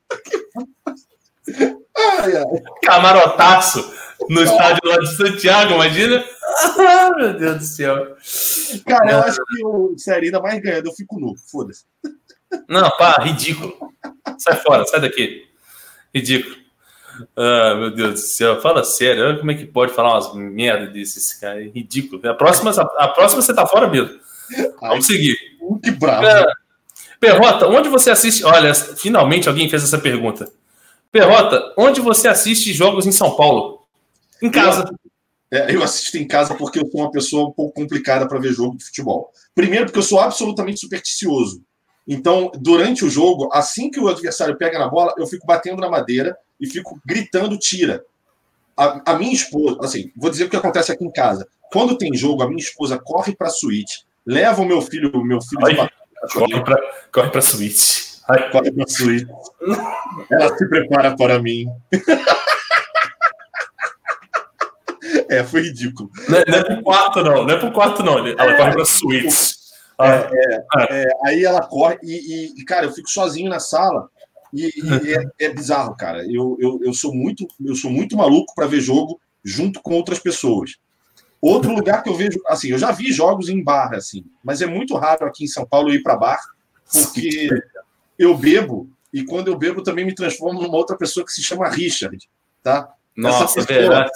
Ai, 1.97 2.37
ai. 2.37 2.63
Camarotaço 2.83 3.93
no 4.29 4.43
estádio 4.43 4.81
lá 4.85 4.99
de 4.99 5.17
Santiago, 5.17 5.75
imagina? 5.75 6.25
Ah, 6.79 7.11
meu 7.17 7.35
Deus 7.35 7.59
do 7.59 7.65
céu. 7.65 8.17
Cara, 8.87 9.13
eu 9.13 9.19
acho 9.21 9.41
que 9.45 9.65
o 9.65 9.95
série 9.99 10.27
ainda 10.27 10.41
mais 10.41 10.61
ganhando, 10.61 10.87
eu 10.87 10.93
fico 10.93 11.19
nu. 11.19 11.35
Foda-se. 11.51 11.85
Não, 12.69 12.91
pá, 12.91 13.21
ridículo. 13.23 13.75
Sai 14.39 14.57
fora, 14.57 14.85
sai 14.87 15.01
daqui. 15.01 15.47
Ridículo. 16.15 16.57
Ah, 17.37 17.75
meu 17.75 17.91
Deus 17.91 18.13
do 18.13 18.19
céu. 18.19 18.61
Fala 18.61 18.85
sério, 18.85 19.25
olha 19.25 19.39
como 19.39 19.51
é 19.51 19.55
que 19.55 19.67
pode 19.67 19.93
falar 19.93 20.15
umas 20.15 20.35
merda 20.35 20.87
desses, 20.87 21.33
cara. 21.35 21.63
É 21.63 21.69
ridículo. 21.69 22.27
A 22.29 22.35
próxima, 22.35 22.71
a 22.71 23.09
próxima 23.09 23.43
você 23.43 23.55
tá 23.55 23.67
fora 23.67 23.89
mesmo. 23.89 24.21
Vamos 24.81 25.07
seguir. 25.07 25.37
Uh, 25.61 25.79
que 25.79 25.91
bravo. 25.91 26.27
Perrota, 27.21 27.69
onde 27.69 27.89
você 27.89 28.11
assiste? 28.11 28.45
Olha, 28.45 28.75
finalmente 28.75 29.49
alguém 29.49 29.69
fez 29.69 29.85
essa 29.85 29.99
pergunta. 29.99 30.51
Perrota, 31.11 31.73
onde 31.77 32.01
você 32.01 32.27
assiste 32.27 32.73
jogos 32.73 33.07
em 33.07 33.13
São 33.13 33.37
Paulo? 33.37 33.82
Em 34.43 34.51
casa. 34.51 34.85
É, 35.51 35.75
eu 35.75 35.83
assisto 35.83 36.17
em 36.17 36.27
casa 36.27 36.55
porque 36.55 36.79
eu 36.79 36.91
sou 36.91 37.03
uma 37.03 37.11
pessoa 37.11 37.49
um 37.49 37.53
pouco 37.53 37.75
complicada 37.75 38.27
para 38.27 38.39
ver 38.39 38.53
jogo 38.53 38.77
de 38.77 38.85
futebol. 38.85 39.31
Primeiro, 39.55 39.85
porque 39.85 39.99
eu 39.99 40.03
sou 40.03 40.19
absolutamente 40.19 40.81
supersticioso. 40.81 41.63
Então, 42.09 42.51
durante 42.57 43.05
o 43.05 43.11
jogo, 43.11 43.49
assim 43.53 43.91
que 43.91 44.01
o 44.01 44.09
adversário 44.09 44.57
pega 44.57 44.79
na 44.79 44.89
bola, 44.89 45.15
eu 45.19 45.27
fico 45.27 45.47
batendo 45.47 45.81
na 45.81 45.89
madeira 45.89 46.37
e 46.59 46.67
fico 46.67 46.99
gritando 47.05 47.59
tira. 47.59 48.03
A, 48.77 49.13
a 49.13 49.19
minha 49.19 49.33
esposa, 49.33 49.79
assim, 49.83 50.11
vou 50.17 50.31
dizer 50.31 50.45
o 50.45 50.49
que 50.49 50.57
acontece 50.57 50.91
aqui 50.91 51.05
em 51.05 51.13
casa. 51.13 51.47
Quando 51.71 51.99
tem 51.99 52.15
jogo, 52.15 52.43
a 52.43 52.49
minha 52.49 52.63
esposa 52.63 52.99
corre 52.99 53.37
para 53.37 53.49
a 53.49 53.51
suíte, 53.51 54.07
leva 54.27 54.63
o 54.63 54.65
meu 54.65 54.81
filho, 54.81 55.11
o 55.15 55.25
meu 55.25 55.41
filho 55.41 55.65
Ai, 55.67 55.89
corre 56.33 56.65
para 56.65 56.77
corre 57.13 57.31
para 57.31 57.39
a 57.39 57.43
suíte. 57.43 58.21
Ai. 58.29 58.51
Corre 58.51 58.73
para 58.73 58.85
a 58.85 58.89
suíte. 58.89 59.31
Ela 60.31 60.57
se 60.57 60.69
prepara 60.69 61.17
para 61.17 61.41
mim. 61.41 61.67
É, 65.33 65.45
foi 65.45 65.63
ridículo. 65.63 66.11
Não 66.29 66.39
é, 66.39 66.45
não 66.47 66.59
é 66.59 66.65
pro 66.65 66.83
quarto, 66.83 67.23
não. 67.23 67.45
Não 67.45 67.55
é 67.55 67.59
pro 67.59 67.73
quarto, 67.73 68.03
não. 68.03 68.19
Ela 68.19 68.53
é, 68.53 68.57
corre 68.57 68.73
pra 68.73 68.85
suíte. 68.85 69.63
É, 70.01 70.07
é, 70.07 70.65
é, 70.91 71.11
aí 71.25 71.45
ela 71.45 71.63
corre 71.63 71.99
e, 72.03 72.61
e, 72.61 72.65
cara, 72.65 72.87
eu 72.87 72.93
fico 72.93 73.09
sozinho 73.09 73.49
na 73.49 73.61
sala 73.61 74.09
e, 74.53 74.71
e 74.77 75.15
é, 75.15 75.47
é, 75.47 75.49
bizarro, 75.49 75.97
cara. 75.97 76.25
Eu, 76.25 76.57
eu, 76.61 76.81
eu 76.83 76.93
sou 76.93 77.15
muito 77.15 77.47
eu 77.65 77.75
sou 77.75 77.91
muito 77.91 78.17
maluco 78.17 78.55
para 78.55 78.67
ver 78.67 78.81
jogo 78.81 79.21
junto 79.45 79.81
com 79.81 79.95
outras 79.95 80.19
pessoas. 80.19 80.77
Outro 81.41 81.73
lugar 81.75 82.03
que 82.03 82.09
eu 82.09 82.15
vejo, 82.15 82.41
assim, 82.47 82.69
eu 82.69 82.79
já 82.79 82.93
vi 82.93 83.13
jogos 83.13 83.49
em 83.49 83.63
bar, 83.63 83.95
assim, 83.95 84.25
mas 84.45 84.63
é 84.63 84.67
muito 84.67 84.97
raro 84.97 85.27
aqui 85.27 85.45
em 85.45 85.49
São 85.49 85.67
Paulo 85.67 85.93
ir 85.93 86.03
para 86.03 86.17
bar, 86.17 86.41
porque 86.93 87.49
eu 88.19 88.37
bebo 88.37 88.89
e 89.13 89.25
quando 89.25 89.49
eu 89.49 89.59
bebo 89.59 89.83
também 89.83 90.05
me 90.05 90.15
transformo 90.15 90.63
numa 90.63 90.77
outra 90.77 90.97
pessoa 90.97 91.27
que 91.27 91.33
se 91.33 91.43
chama 91.43 91.69
Richard, 91.69 92.29
tá? 92.63 92.89
Nossa, 93.17 93.61
essa 93.61 93.67
pessoa, 93.67 94.07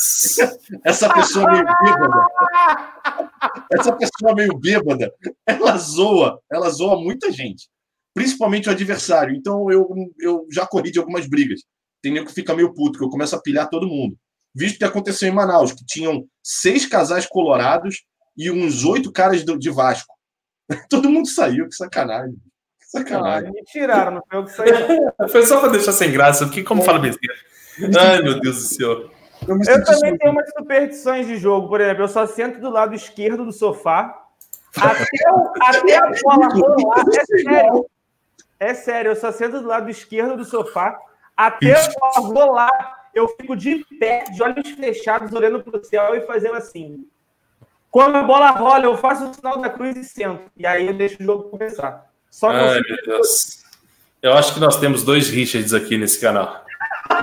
essa 0.84 1.12
pessoa 1.12 1.50
meio 1.50 1.64
bêbada. 1.82 2.26
Essa 3.72 3.92
pessoa 3.92 4.34
meio 4.34 4.58
bêbada, 4.58 5.14
ela 5.46 5.76
zoa, 5.76 6.40
ela 6.50 6.70
zoa 6.70 7.00
muita 7.00 7.30
gente, 7.30 7.68
principalmente 8.14 8.68
o 8.68 8.72
adversário. 8.72 9.34
Então 9.36 9.70
eu, 9.70 9.88
eu 10.18 10.46
já 10.50 10.66
corri 10.66 10.90
de 10.90 10.98
algumas 10.98 11.26
brigas. 11.26 11.60
Tem 12.02 12.12
nego 12.12 12.26
que 12.26 12.32
fica 12.32 12.54
meio 12.54 12.72
puto, 12.72 12.98
que 12.98 13.04
eu 13.04 13.10
começo 13.10 13.36
a 13.36 13.40
pilhar 13.40 13.68
todo 13.68 13.86
mundo. 13.86 14.16
Visto 14.54 14.78
que 14.78 14.84
aconteceu 14.84 15.28
em 15.28 15.34
Manaus, 15.34 15.72
que 15.72 15.84
tinham 15.84 16.26
seis 16.42 16.86
casais 16.86 17.26
colorados 17.26 18.04
e 18.36 18.50
uns 18.50 18.84
oito 18.84 19.12
caras 19.12 19.44
de 19.44 19.70
Vasco. 19.70 20.14
Todo 20.88 21.10
mundo 21.10 21.28
saiu, 21.28 21.68
que 21.68 21.74
sacanagem. 21.74 22.36
Que 22.80 22.86
sacanagem. 22.86 23.50
Ah, 23.50 23.52
me 23.52 23.62
tiraram, 23.64 24.14
não 24.14 24.22
foi 24.22 24.38
eu 24.38 24.44
que 24.44 24.52
saí. 24.52 25.28
foi 25.28 25.46
só 25.46 25.60
para 25.60 25.72
deixar 25.72 25.92
sem 25.92 26.10
graça, 26.10 26.46
porque 26.46 26.62
como 26.62 26.82
fala 26.82 26.98
besteira. 26.98 27.34
Ai, 27.98 28.22
meu 28.22 28.40
Deus 28.40 28.56
do 28.56 28.62
céu. 28.62 29.10
Eu, 29.46 29.58
eu 29.60 29.84
também 29.84 30.16
tenho 30.16 30.32
umas 30.32 30.50
superstições 30.50 31.26
de 31.26 31.36
jogo, 31.36 31.68
por 31.68 31.80
exemplo, 31.80 32.04
eu 32.04 32.08
só 32.08 32.26
sento 32.26 32.58
do 32.58 32.70
lado 32.70 32.94
esquerdo 32.94 33.44
do 33.44 33.52
sofá 33.52 34.22
até, 34.76 35.30
o, 35.30 35.52
até 35.62 35.96
a 35.96 36.10
bola 36.22 36.48
rolar. 36.48 37.04
É 37.08 37.42
sério. 37.42 37.86
É 38.58 38.74
sério, 38.74 39.10
eu 39.12 39.16
só 39.16 39.30
sento 39.30 39.60
do 39.60 39.68
lado 39.68 39.90
esquerdo 39.90 40.36
do 40.36 40.44
sofá 40.44 40.98
até 41.36 41.74
a 41.74 42.20
bola 42.20 42.28
rolar. 42.28 42.96
Eu 43.14 43.28
fico 43.28 43.56
de 43.56 43.84
pé, 43.98 44.24
de 44.24 44.42
olhos 44.42 44.68
fechados, 44.70 45.32
olhando 45.32 45.62
para 45.62 45.78
o 45.78 45.84
céu 45.84 46.14
e 46.14 46.22
fazendo 46.22 46.54
assim. 46.54 47.06
Quando 47.90 48.16
a 48.16 48.22
bola 48.22 48.50
rola, 48.50 48.84
eu 48.84 48.96
faço 48.96 49.26
o 49.26 49.34
sinal 49.34 49.58
da 49.58 49.70
cruz 49.70 49.96
e 49.96 50.04
sento. 50.04 50.50
E 50.56 50.66
aí 50.66 50.86
eu 50.86 50.94
deixo 50.94 51.16
o 51.20 51.24
jogo 51.24 51.48
começar. 51.50 52.10
Só 52.30 52.50
Ai, 52.50 52.80
meu 52.80 52.96
Deus. 53.06 53.64
Eu 54.20 54.34
acho 54.34 54.52
que 54.52 54.60
nós 54.60 54.78
temos 54.78 55.02
dois 55.02 55.30
Richards 55.30 55.72
aqui 55.72 55.96
nesse 55.96 56.20
canal. 56.20 56.65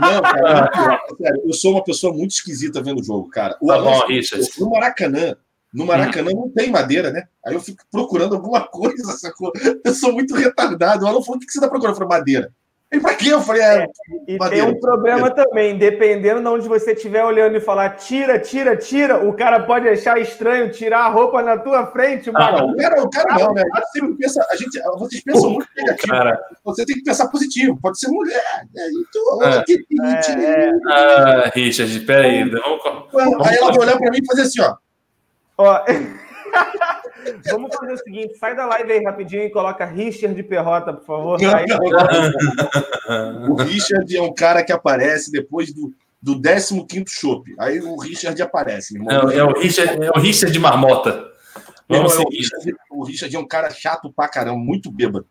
Não, 0.01 0.22
cara, 0.72 1.01
sério, 1.18 1.41
eu 1.45 1.53
sou 1.53 1.72
uma 1.72 1.84
pessoa 1.84 2.14
muito 2.14 2.31
esquisita 2.31 2.81
vendo 2.81 3.01
o 3.01 3.03
jogo, 3.03 3.30
cara. 3.30 3.57
O 3.61 3.68
tá 3.68 3.81
bom, 3.81 4.05
Richard. 4.07 4.47
No 4.60 4.69
Maracanã, 4.69 5.35
no 5.73 5.85
Maracanã 5.85 6.31
hum. 6.31 6.41
não 6.41 6.49
tem 6.49 6.69
madeira, 6.69 7.11
né? 7.11 7.27
Aí 7.45 7.53
eu 7.53 7.61
fico 7.61 7.84
procurando 7.91 8.35
alguma 8.35 8.61
coisa, 8.68 9.11
sacou? 9.18 9.51
Eu 9.84 9.93
sou 9.93 10.14
muito 10.14 10.35
retardado. 10.35 11.05
O 11.05 11.07
Alan 11.07 11.22
falou: 11.22 11.38
o 11.38 11.39
que 11.39 11.51
você 11.51 11.60
tá 11.60 11.68
procurando? 11.68 11.95
Eu 11.95 11.99
falei, 11.99 12.19
madeira. 12.19 12.53
E 12.94 12.99
pra 12.99 13.15
quê? 13.15 13.34
Eu 13.34 13.41
falei, 13.41 13.64
é. 13.64 13.84
é 13.84 13.88
e 14.28 14.38
madeira. 14.38 14.65
tem 14.65 14.76
um 14.76 14.80
problema 14.80 15.32
também, 15.32 15.76
dependendo 15.78 16.41
de 16.41 16.48
onde 16.48 16.68
você 16.68 16.91
estiver 16.91 17.26
olhando 17.26 17.57
e 17.57 17.60
falar 17.60 17.90
tira, 17.91 18.38
tira, 18.38 18.78
tira, 18.78 19.28
o 19.28 19.34
cara 19.34 19.61
pode 19.61 19.90
achar 19.90 20.20
estranho 20.20 20.72
tirar 20.72 21.06
a 21.06 21.10
roupa 21.10 21.41
na 21.41 21.57
tua 21.57 21.88
frente. 21.88 22.30
Ah, 22.36 22.52
não, 22.52 22.70
o 22.70 22.78
cara, 22.78 23.02
o 23.02 23.10
cara 23.10 23.36
não, 23.40 23.53
né? 23.53 23.64
A 23.74 23.80
gente 23.80 23.91
sempre 23.91 24.14
pensa, 24.14 24.48
a 24.48 24.56
gente, 24.56 24.80
vocês 24.99 25.24
pensam 25.24 25.49
muito 25.49 25.68
negativo. 25.76 26.14
Cara. 26.14 26.40
Você 26.64 26.86
tem 26.86 26.95
que 26.95 27.03
pensar 27.03 27.28
positivo, 27.30 27.80
pode 27.82 27.99
ser 27.99 28.10
mulher. 28.10 28.68
Né? 28.76 28.88
Então, 28.91 29.44
é. 29.44 29.64
É, 30.40 30.65
é. 30.65 30.72
Ah, 30.88 31.52
Richard, 31.56 31.99
peraí. 32.02 32.48
Vamos... 33.11 33.48
Aí 33.48 33.57
ela 33.57 33.72
vai 33.72 33.80
olhar 33.80 33.98
pra 33.98 34.11
mim 34.11 34.20
e 34.22 34.26
fazer 34.28 34.44
assim, 34.44 34.61
ó. 34.61 34.76
Ó. 35.57 35.84
Vamos 37.45 37.75
fazer 37.75 37.93
o 37.93 37.97
seguinte: 37.97 38.37
sai 38.37 38.55
da 38.55 38.65
live 38.65 38.91
aí 38.91 39.03
rapidinho 39.03 39.43
e 39.43 39.49
coloca 39.49 39.85
Richard 39.85 40.35
de 40.35 40.43
Perrota, 40.43 40.93
por 40.93 41.05
favor. 41.05 41.39
o 43.49 43.55
Richard 43.55 44.17
é 44.17 44.21
um 44.21 44.33
cara 44.33 44.63
que 44.63 44.71
aparece 44.71 45.31
depois 45.31 45.73
do, 45.73 45.93
do 46.21 46.39
15 46.39 47.05
chopp. 47.07 47.53
Aí 47.59 47.79
o 47.79 47.97
Richard 47.97 48.39
aparece. 48.41 48.97
É, 48.97 49.37
é, 49.37 49.43
o 49.43 49.59
Richard, 49.59 50.03
é 50.03 50.09
o 50.09 50.19
Richard 50.19 50.53
de 50.53 50.59
Marmota. 50.59 51.31
Vamos 51.87 52.15
Não, 52.15 52.21
é 52.21 52.25
o, 52.25 52.29
Richard, 52.29 52.75
o 52.89 53.03
Richard 53.03 53.35
é 53.35 53.39
um 53.39 53.47
cara 53.47 53.69
chato 53.69 54.11
pra 54.11 54.27
caramba, 54.27 54.57
muito 54.57 54.91
bêbado. 54.91 55.27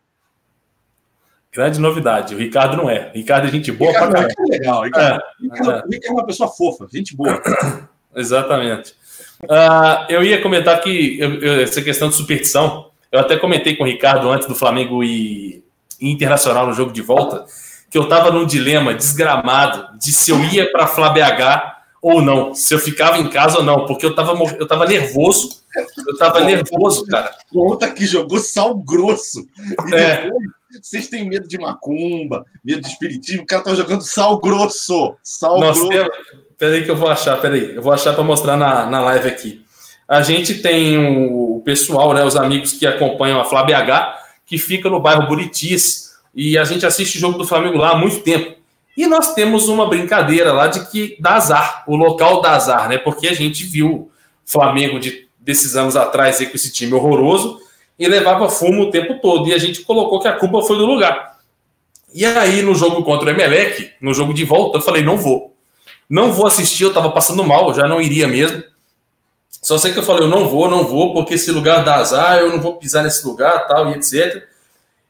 Grande 1.51 1.79
novidade. 1.79 2.33
O 2.33 2.37
Ricardo 2.37 2.75
não 2.75 2.89
é. 2.89 3.11
O 3.13 3.17
Ricardo 3.17 3.47
é 3.47 3.51
gente 3.51 3.71
boa 3.71 3.91
Ricardo, 3.91 4.11
pra 4.11 4.21
caramba. 4.21 4.35
É 4.39 4.51
legal. 4.51 4.83
Ricardo, 4.83 5.21
é, 5.21 5.43
Ricardo, 5.43 5.71
é. 5.71 5.75
Ricardo 5.75 6.05
é 6.05 6.11
uma 6.11 6.25
pessoa 6.25 6.49
fofa, 6.49 6.87
gente 6.91 7.15
boa. 7.15 7.41
Exatamente. 8.15 8.95
Uh, 9.43 10.05
eu 10.09 10.23
ia 10.23 10.41
comentar 10.41 10.81
que 10.81 11.19
eu, 11.19 11.41
eu, 11.41 11.61
essa 11.61 11.81
questão 11.81 12.09
de 12.09 12.15
superstição, 12.15 12.89
eu 13.11 13.19
até 13.19 13.37
comentei 13.37 13.75
com 13.75 13.83
o 13.83 13.87
Ricardo 13.87 14.29
antes 14.29 14.47
do 14.47 14.55
Flamengo 14.55 15.03
e, 15.03 15.63
e 15.99 16.11
Internacional 16.11 16.67
no 16.67 16.73
jogo 16.73 16.91
de 16.91 17.01
volta, 17.01 17.45
que 17.89 17.97
eu 17.97 18.03
estava 18.03 18.31
num 18.31 18.45
dilema 18.45 18.93
desgramado 18.93 19.97
de 19.97 20.11
se 20.11 20.31
eu 20.31 20.43
ia 20.45 20.71
para 20.71 20.87
Flá 20.87 21.09
BH 21.09 21.73
ou 22.01 22.21
não, 22.21 22.53
se 22.53 22.73
eu 22.73 22.79
ficava 22.79 23.17
em 23.17 23.29
casa 23.29 23.59
ou 23.59 23.63
não, 23.63 23.85
porque 23.85 24.05
eu 24.05 24.09
estava 24.09 24.33
eu 24.59 24.67
tava 24.67 24.85
nervoso, 24.85 25.63
eu 26.05 26.13
estava 26.13 26.41
nervoso, 26.41 27.05
cara. 27.05 27.33
Conta 27.49 27.89
que 27.89 28.05
jogou 28.05 28.39
sal 28.39 28.75
grosso. 28.75 29.47
É. 29.93 30.23
depois, 30.23 30.43
vocês 30.81 31.07
têm 31.07 31.29
medo 31.29 31.47
de 31.47 31.57
macumba, 31.57 32.45
medo 32.63 32.81
de 32.81 32.87
espiritismo, 32.87 33.43
o 33.43 33.45
cara 33.45 33.63
tá 33.63 33.75
jogando 33.75 34.01
sal 34.01 34.39
grosso. 34.39 35.15
Sal 35.23 35.59
Nós 35.59 35.77
grosso. 35.77 35.89
Temos, 35.89 36.17
Peraí 36.57 36.83
que 36.83 36.91
eu 36.91 36.95
vou 36.95 37.09
achar, 37.09 37.39
peraí. 37.41 37.75
Eu 37.75 37.81
vou 37.81 37.93
achar 37.93 38.13
para 38.13 38.23
mostrar 38.23 38.57
na, 38.57 38.85
na 38.85 39.01
live 39.01 39.27
aqui. 39.27 39.63
A 40.07 40.21
gente 40.21 40.55
tem 40.55 40.97
o 40.97 41.61
pessoal, 41.63 42.13
né, 42.13 42.23
os 42.23 42.35
amigos 42.35 42.73
que 42.73 42.85
acompanham 42.85 43.39
a 43.39 43.45
Flá 43.45 43.63
BH, 43.63 44.19
que 44.45 44.57
fica 44.57 44.89
no 44.89 44.99
bairro 44.99 45.27
Buritis, 45.27 46.13
e 46.35 46.57
a 46.57 46.63
gente 46.63 46.85
assiste 46.85 47.17
o 47.17 47.19
jogo 47.19 47.37
do 47.37 47.47
Flamengo 47.47 47.77
lá 47.77 47.91
há 47.91 47.97
muito 47.97 48.19
tempo. 48.19 48.55
E 48.95 49.07
nós 49.07 49.33
temos 49.33 49.69
uma 49.69 49.87
brincadeira 49.87 50.51
lá 50.51 50.67
de 50.67 50.85
que 50.91 51.17
dá 51.19 51.35
azar, 51.35 51.83
o 51.87 51.95
local 51.95 52.41
dá 52.41 52.51
azar, 52.51 52.89
né? 52.89 52.97
Porque 52.97 53.27
a 53.27 53.33
gente 53.33 53.63
viu 53.63 54.11
Flamengo 54.45 54.99
de 54.99 55.23
desses 55.39 55.75
anos 55.75 55.95
atrás 55.95 56.39
aí, 56.39 56.47
com 56.47 56.55
esse 56.55 56.71
time 56.71 56.93
horroroso 56.93 57.59
e 57.97 58.07
levava 58.07 58.49
fumo 58.49 58.83
o 58.83 58.91
tempo 58.91 59.19
todo. 59.21 59.47
E 59.49 59.53
a 59.53 59.57
gente 59.57 59.81
colocou 59.81 60.19
que 60.19 60.27
a 60.27 60.33
culpa 60.33 60.61
foi 60.61 60.77
do 60.77 60.85
lugar. 60.85 61.37
E 62.13 62.25
aí, 62.25 62.61
no 62.61 62.75
jogo 62.75 63.03
contra 63.03 63.27
o 63.27 63.29
Emelec, 63.29 63.91
no 63.99 64.13
jogo 64.13 64.33
de 64.33 64.45
volta, 64.45 64.77
eu 64.77 64.81
falei: 64.81 65.03
não 65.03 65.17
vou. 65.17 65.52
Não 66.09 66.31
vou 66.31 66.47
assistir, 66.47 66.83
eu 66.83 66.89
estava 66.89 67.11
passando 67.11 67.43
mal, 67.43 67.73
já 67.73 67.87
não 67.87 68.01
iria 68.01 68.27
mesmo. 68.27 68.63
Só 69.61 69.77
sei 69.77 69.93
que 69.93 69.99
eu 69.99 70.03
falei, 70.03 70.23
eu 70.23 70.29
não 70.29 70.49
vou, 70.49 70.69
não 70.69 70.83
vou, 70.83 71.13
porque 71.13 71.35
esse 71.35 71.49
lugar 71.51 71.83
dá 71.83 71.95
azar, 71.95 72.39
eu 72.39 72.49
não 72.49 72.59
vou 72.59 72.75
pisar 72.75 73.03
nesse 73.03 73.25
lugar, 73.25 73.67
tal, 73.67 73.89
e 73.89 73.93
etc. 73.93 74.43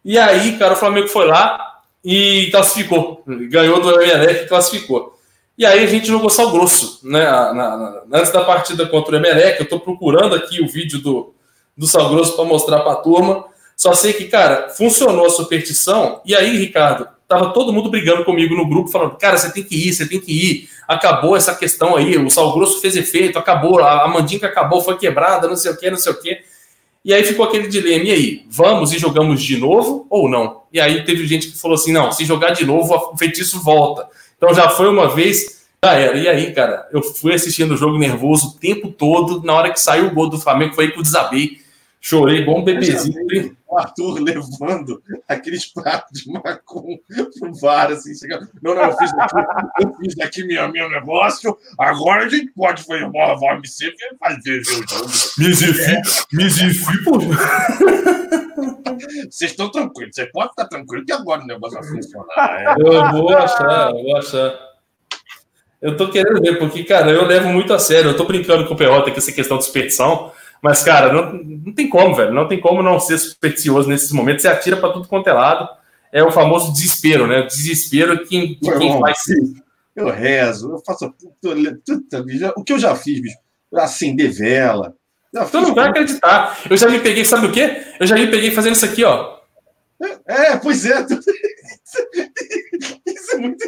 E 0.05 0.17
aí, 0.17 0.57
cara, 0.57 0.73
o 0.73 0.77
Flamengo 0.77 1.07
foi 1.07 1.25
lá 1.25 1.81
e 2.03 2.49
classificou. 2.51 3.23
Ganhou 3.25 3.81
do 3.81 4.01
Emelec 4.01 4.43
e 4.43 4.47
classificou. 4.47 5.17
E 5.57 5.65
aí 5.65 5.83
a 5.83 5.87
gente 5.87 6.07
jogou 6.07 6.29
sal 6.29 6.51
grosso, 6.51 6.99
né? 7.03 7.23
Na, 7.23 7.53
na, 7.53 8.01
antes 8.11 8.31
da 8.31 8.43
partida 8.43 8.85
contra 8.87 9.13
o 9.13 9.17
Emelec, 9.17 9.59
eu 9.59 9.63
estou 9.63 9.79
procurando 9.79 10.35
aqui 10.35 10.61
o 10.61 10.67
vídeo 10.67 10.99
do, 10.99 11.33
do 11.77 11.87
sal 11.87 12.09
grosso 12.09 12.35
para 12.35 12.45
mostrar 12.45 12.81
para 12.81 12.93
a 12.93 12.97
turma. 12.97 13.45
Só 13.75 13.93
sei 13.93 14.13
que, 14.13 14.25
cara, 14.25 14.69
funcionou 14.69 15.25
a 15.25 15.29
superstição. 15.29 16.21
E 16.25 16.35
aí, 16.35 16.57
Ricardo, 16.57 17.07
tava 17.27 17.51
todo 17.51 17.73
mundo 17.73 17.89
brigando 17.89 18.23
comigo 18.23 18.55
no 18.55 18.67
grupo, 18.67 18.89
falando, 18.89 19.17
cara, 19.17 19.37
você 19.37 19.51
tem 19.51 19.63
que 19.63 19.75
ir, 19.75 19.93
você 19.93 20.07
tem 20.07 20.19
que 20.19 20.31
ir. 20.31 20.69
Acabou 20.87 21.35
essa 21.35 21.55
questão 21.55 21.95
aí, 21.95 22.17
o 22.17 22.29
sal 22.29 22.53
grosso 22.53 22.81
fez 22.81 22.95
efeito, 22.95 23.39
acabou, 23.39 23.79
a 23.79 24.07
mandinga 24.07 24.47
acabou, 24.47 24.81
foi 24.81 24.97
quebrada, 24.97 25.47
não 25.47 25.55
sei 25.55 25.71
o 25.71 25.77
que, 25.77 25.89
não 25.89 25.97
sei 25.97 26.11
o 26.11 26.19
que. 26.19 26.41
E 27.05 27.13
aí 27.13 27.23
ficou 27.23 27.45
aquele 27.45 27.67
dilema, 27.67 28.05
e 28.05 28.11
aí, 28.11 28.45
vamos 28.49 28.93
e 28.93 28.97
jogamos 28.99 29.41
de 29.41 29.57
novo 29.57 30.07
ou 30.09 30.29
não? 30.29 30.61
E 30.71 30.79
aí 30.79 31.03
teve 31.03 31.27
gente 31.27 31.51
que 31.51 31.57
falou 31.57 31.75
assim, 31.75 31.91
não, 31.91 32.11
se 32.11 32.23
jogar 32.23 32.51
de 32.51 32.65
novo, 32.65 33.11
o 33.13 33.17
feitiço 33.17 33.61
volta. 33.61 34.07
Então 34.37 34.53
já 34.53 34.69
foi 34.69 34.87
uma 34.87 35.09
vez, 35.09 35.65
já 35.83 35.93
era. 35.93 36.17
E 36.17 36.29
aí, 36.29 36.53
cara, 36.53 36.87
eu 36.93 37.03
fui 37.03 37.33
assistindo 37.33 37.73
o 37.73 37.77
jogo 37.77 37.97
nervoso 37.97 38.47
o 38.47 38.53
tempo 38.53 38.89
todo, 38.89 39.43
na 39.43 39.53
hora 39.53 39.71
que 39.71 39.79
saiu 39.79 40.07
o 40.07 40.11
gol 40.11 40.29
do 40.29 40.39
Flamengo, 40.39 40.75
foi 40.75 40.85
aí 40.85 40.91
que 40.91 40.99
eu 40.99 41.03
desabei. 41.03 41.61
Chorei 41.99 42.45
um 42.47 42.63
bebezinho. 42.63 43.55
O 43.73 43.79
Arthur 43.79 44.19
levando 44.19 45.01
aqueles 45.27 45.65
pratos 45.65 46.21
de 46.21 46.31
macum 46.31 46.97
pro 47.39 47.53
VAR, 47.55 47.91
assim, 47.91 48.13
chegando. 48.15 48.47
Não, 48.61 48.75
não, 48.75 48.83
eu 48.83 48.97
fiz 48.97 49.11
aqui, 49.13 49.35
eu 49.81 49.95
fiz 49.95 50.19
aqui 50.19 50.43
minha, 50.45 50.67
meu 50.67 50.89
negócio, 50.89 51.57
agora 51.79 52.25
a 52.25 52.29
gente 52.29 52.51
pode 52.53 52.83
fazer 52.83 53.05
uma 53.05 53.35
VAR-MC 53.39 53.87
e 53.87 54.17
fazer 54.17 54.59
o 54.59 54.63
jogo. 54.63 54.85
Misifi, 56.31 57.03
pô. 57.03 57.19
Vocês 59.29 59.51
estão 59.51 59.69
tranquilos, 59.69 60.15
você 60.15 60.25
pode 60.27 60.49
ficar 60.49 60.67
tranquilo 60.67 61.05
que 61.05 61.11
agora 61.11 61.41
o 61.41 61.47
negócio 61.47 61.79
vai 61.79 61.87
funcionar. 61.87 62.61
É. 62.61 62.75
Eu 62.79 63.11
vou 63.11 63.35
achar, 63.35 63.91
eu 63.91 64.03
vou 64.03 64.17
achar. 64.17 64.73
Eu 65.81 65.97
tô 65.97 66.09
querendo 66.09 66.39
ver, 66.39 66.59
porque, 66.59 66.83
cara, 66.85 67.11
eu 67.11 67.25
levo 67.25 67.49
muito 67.49 67.73
a 67.73 67.79
sério. 67.79 68.11
Eu 68.11 68.15
tô 68.15 68.23
brincando 68.23 68.65
com 68.65 68.73
o 68.73 68.77
Perrota 68.77 69.09
aqui 69.09 69.19
essa 69.19 69.33
questão 69.33 69.57
de 69.57 69.65
superstição, 69.65 70.31
mas, 70.63 70.81
cara, 70.81 71.11
não, 71.11 71.33
não 71.33 71.73
tem 71.73 71.89
como, 71.89 72.15
velho. 72.15 72.33
Não 72.33 72.47
tem 72.47 72.57
como 72.57 72.81
não 72.81 72.97
ser 72.97 73.17
supersticioso 73.17 73.89
nesses 73.89 74.13
momentos. 74.13 74.43
Você 74.43 74.47
atira 74.47 74.77
para 74.77 74.93
tudo 74.93 75.09
quanto 75.09 75.27
é 75.27 75.33
lado. 75.33 75.67
É 76.09 76.23
o 76.23 76.31
famoso 76.31 76.71
desespero, 76.71 77.27
né? 77.27 77.41
Desespero 77.41 78.25
que, 78.25 78.55
que 78.55 78.77
quem 78.77 78.97
faz. 78.97 79.17
Eu 79.93 80.09
rezo, 80.09 80.71
eu 80.71 80.81
faço 80.85 81.13
o 82.55 82.63
que 82.63 82.73
eu 82.73 82.79
já 82.79 82.95
fiz, 82.95 83.19
bicho. 83.19 83.37
Acender 83.75 84.31
vela. 84.31 84.95
Tu 85.51 85.61
não 85.61 85.75
vai 85.75 85.89
acreditar. 85.89 86.57
Eu 86.69 86.77
já 86.77 86.87
me 86.87 86.99
peguei, 86.99 87.25
sabe 87.25 87.47
o 87.47 87.51
quê? 87.51 87.83
Eu 87.99 88.07
já 88.07 88.15
me 88.15 88.27
peguei 88.27 88.51
fazendo 88.51 88.75
isso 88.75 88.85
aqui, 88.85 89.03
ó. 89.03 89.39
É, 90.25 90.55
pois 90.55 90.85
é. 90.85 91.05
Isso 93.05 93.35
é 93.35 93.37
muito. 93.37 93.65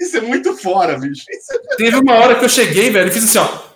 Isso 0.00 0.16
é 0.16 0.20
muito 0.22 0.56
fora, 0.56 0.98
bicho. 0.98 1.24
É... 1.30 1.76
Teve 1.76 1.98
uma 1.98 2.14
hora 2.14 2.38
que 2.38 2.44
eu 2.44 2.48
cheguei, 2.48 2.90
velho, 2.90 3.08
e 3.08 3.12
fiz 3.12 3.24
assim, 3.24 3.38
ó. 3.38 3.68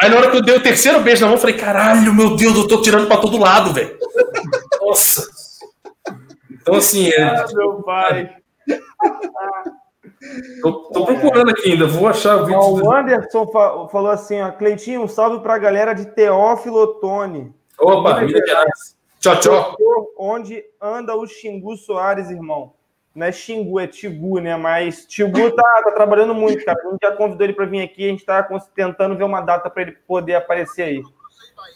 Aí 0.00 0.08
na 0.08 0.16
hora 0.16 0.30
que 0.30 0.36
eu 0.36 0.42
dei 0.42 0.56
o 0.56 0.62
terceiro 0.62 1.00
beijo 1.00 1.20
na 1.20 1.26
mão, 1.28 1.36
eu 1.36 1.40
falei, 1.40 1.56
caralho, 1.56 2.14
meu 2.14 2.36
Deus, 2.36 2.56
eu 2.56 2.68
tô 2.68 2.80
tirando 2.82 3.06
pra 3.06 3.18
todo 3.18 3.38
lado, 3.38 3.72
velho. 3.72 3.96
Nossa. 4.80 5.28
Então, 6.50 6.74
assim. 6.74 7.08
É... 7.10 7.22
Ah, 7.22 7.46
meu 7.54 7.82
pai. 7.82 8.36
Tô, 10.60 10.72
tô, 10.90 11.06
procurando 11.06 11.50
aqui 11.50 11.72
ainda, 11.72 11.86
vou 11.86 12.06
achar 12.06 12.42
o 12.42 12.46
vídeo. 12.46 12.60
O 12.60 12.92
Anderson 12.92 13.46
fa 13.46 13.88
falou 13.88 14.10
assim: 14.10 14.40
ó, 14.40 14.50
Cleitinho, 14.52 15.02
um 15.02 15.08
salve 15.08 15.40
pra 15.40 15.56
galera 15.56 15.94
de 15.94 16.06
Teófilo 16.06 16.82
Otoni. 16.82 17.54
Opa, 17.78 18.20
Minas 18.20 18.46
Gerais. 18.46 18.96
Tchau, 19.18 19.40
tchau. 19.40 19.76
Onde 20.18 20.62
anda 20.80 21.16
o 21.16 21.26
Xingu 21.26 21.76
Soares, 21.76 22.30
irmão? 22.30 22.74
Não 23.14 23.26
é 23.26 23.32
Xingu, 23.32 23.80
é 23.80 23.86
Tigu, 23.86 24.38
né? 24.38 24.56
Mas 24.56 25.04
Tigu 25.04 25.50
tá, 25.50 25.82
tá 25.84 25.90
trabalhando 25.92 26.34
muito, 26.34 26.64
cara. 26.64 26.78
A 26.78 26.90
gente 26.90 27.00
já 27.02 27.12
convidou 27.12 27.44
ele 27.44 27.52
para 27.52 27.66
vir 27.66 27.82
aqui, 27.82 28.06
a 28.06 28.08
gente 28.08 28.24
tá 28.24 28.42
tentando 28.74 29.16
ver 29.16 29.24
uma 29.24 29.40
data 29.40 29.68
para 29.68 29.82
ele 29.82 29.92
poder 30.06 30.36
aparecer 30.36 30.82
aí. 30.82 31.02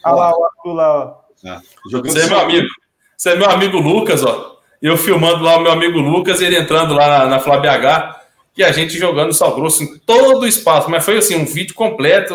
Olha 0.05 0.15
lá, 0.15 0.39
o 0.39 0.45
Arthur 0.45 0.73
lá, 0.73 1.05
ó. 1.05 1.25
Ah, 1.47 1.61
Você 1.91 2.21
é 2.21 2.27
meu 2.27 2.39
amigo. 2.39 2.69
Você 3.17 3.31
é 3.31 3.37
meu 3.37 3.51
amigo 3.51 3.79
Lucas, 3.79 4.25
ó. 4.25 4.59
Eu 4.81 4.97
filmando 4.97 5.43
lá 5.43 5.57
o 5.57 5.61
meu 5.61 5.73
amigo 5.73 5.99
Lucas, 5.99 6.41
ele 6.41 6.57
entrando 6.57 6.95
lá 6.95 7.07
na, 7.09 7.27
na 7.27 7.41
Flá 7.41 7.59
BH, 7.59 8.21
e 8.57 8.63
a 8.63 8.71
gente 8.71 8.97
jogando 8.99 9.33
sal 9.33 9.55
grosso 9.55 9.83
em 9.83 9.99
todo 9.99 10.43
o 10.43 10.47
espaço. 10.47 10.91
Mas 10.91 11.05
foi 11.05 11.19
assim, 11.19 11.37
um 11.37 11.47
vídeo 11.47 11.75
completo, 11.75 12.35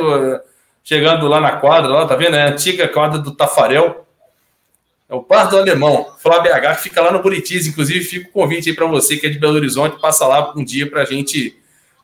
chegando 0.84 1.28
lá 1.28 1.40
na 1.40 1.54
quadra, 1.54 1.90
lá, 1.90 2.06
tá 2.08 2.16
vendo? 2.16 2.36
É 2.36 2.44
a 2.44 2.50
antiga 2.50 2.88
quadra 2.88 3.20
do 3.20 3.36
Tafarel. 3.36 4.06
É 5.10 5.16
o 5.16 5.24
Pardo 5.24 5.58
Alemão, 5.58 6.06
Flávio 6.20 6.52
BH, 6.54 6.76
que 6.76 6.84
fica 6.84 7.02
lá 7.02 7.12
no 7.12 7.22
Buritis. 7.22 7.66
Inclusive, 7.66 8.06
fica 8.06 8.30
o 8.30 8.32
convite 8.32 8.70
aí 8.70 8.76
para 8.76 8.86
você 8.86 9.18
que 9.18 9.26
é 9.26 9.30
de 9.30 9.40
Belo 9.40 9.56
Horizonte, 9.56 10.00
passa 10.00 10.28
lá 10.28 10.54
um 10.56 10.64
dia 10.64 10.88
para 10.88 11.02
a 11.02 11.06
gente 11.06 11.60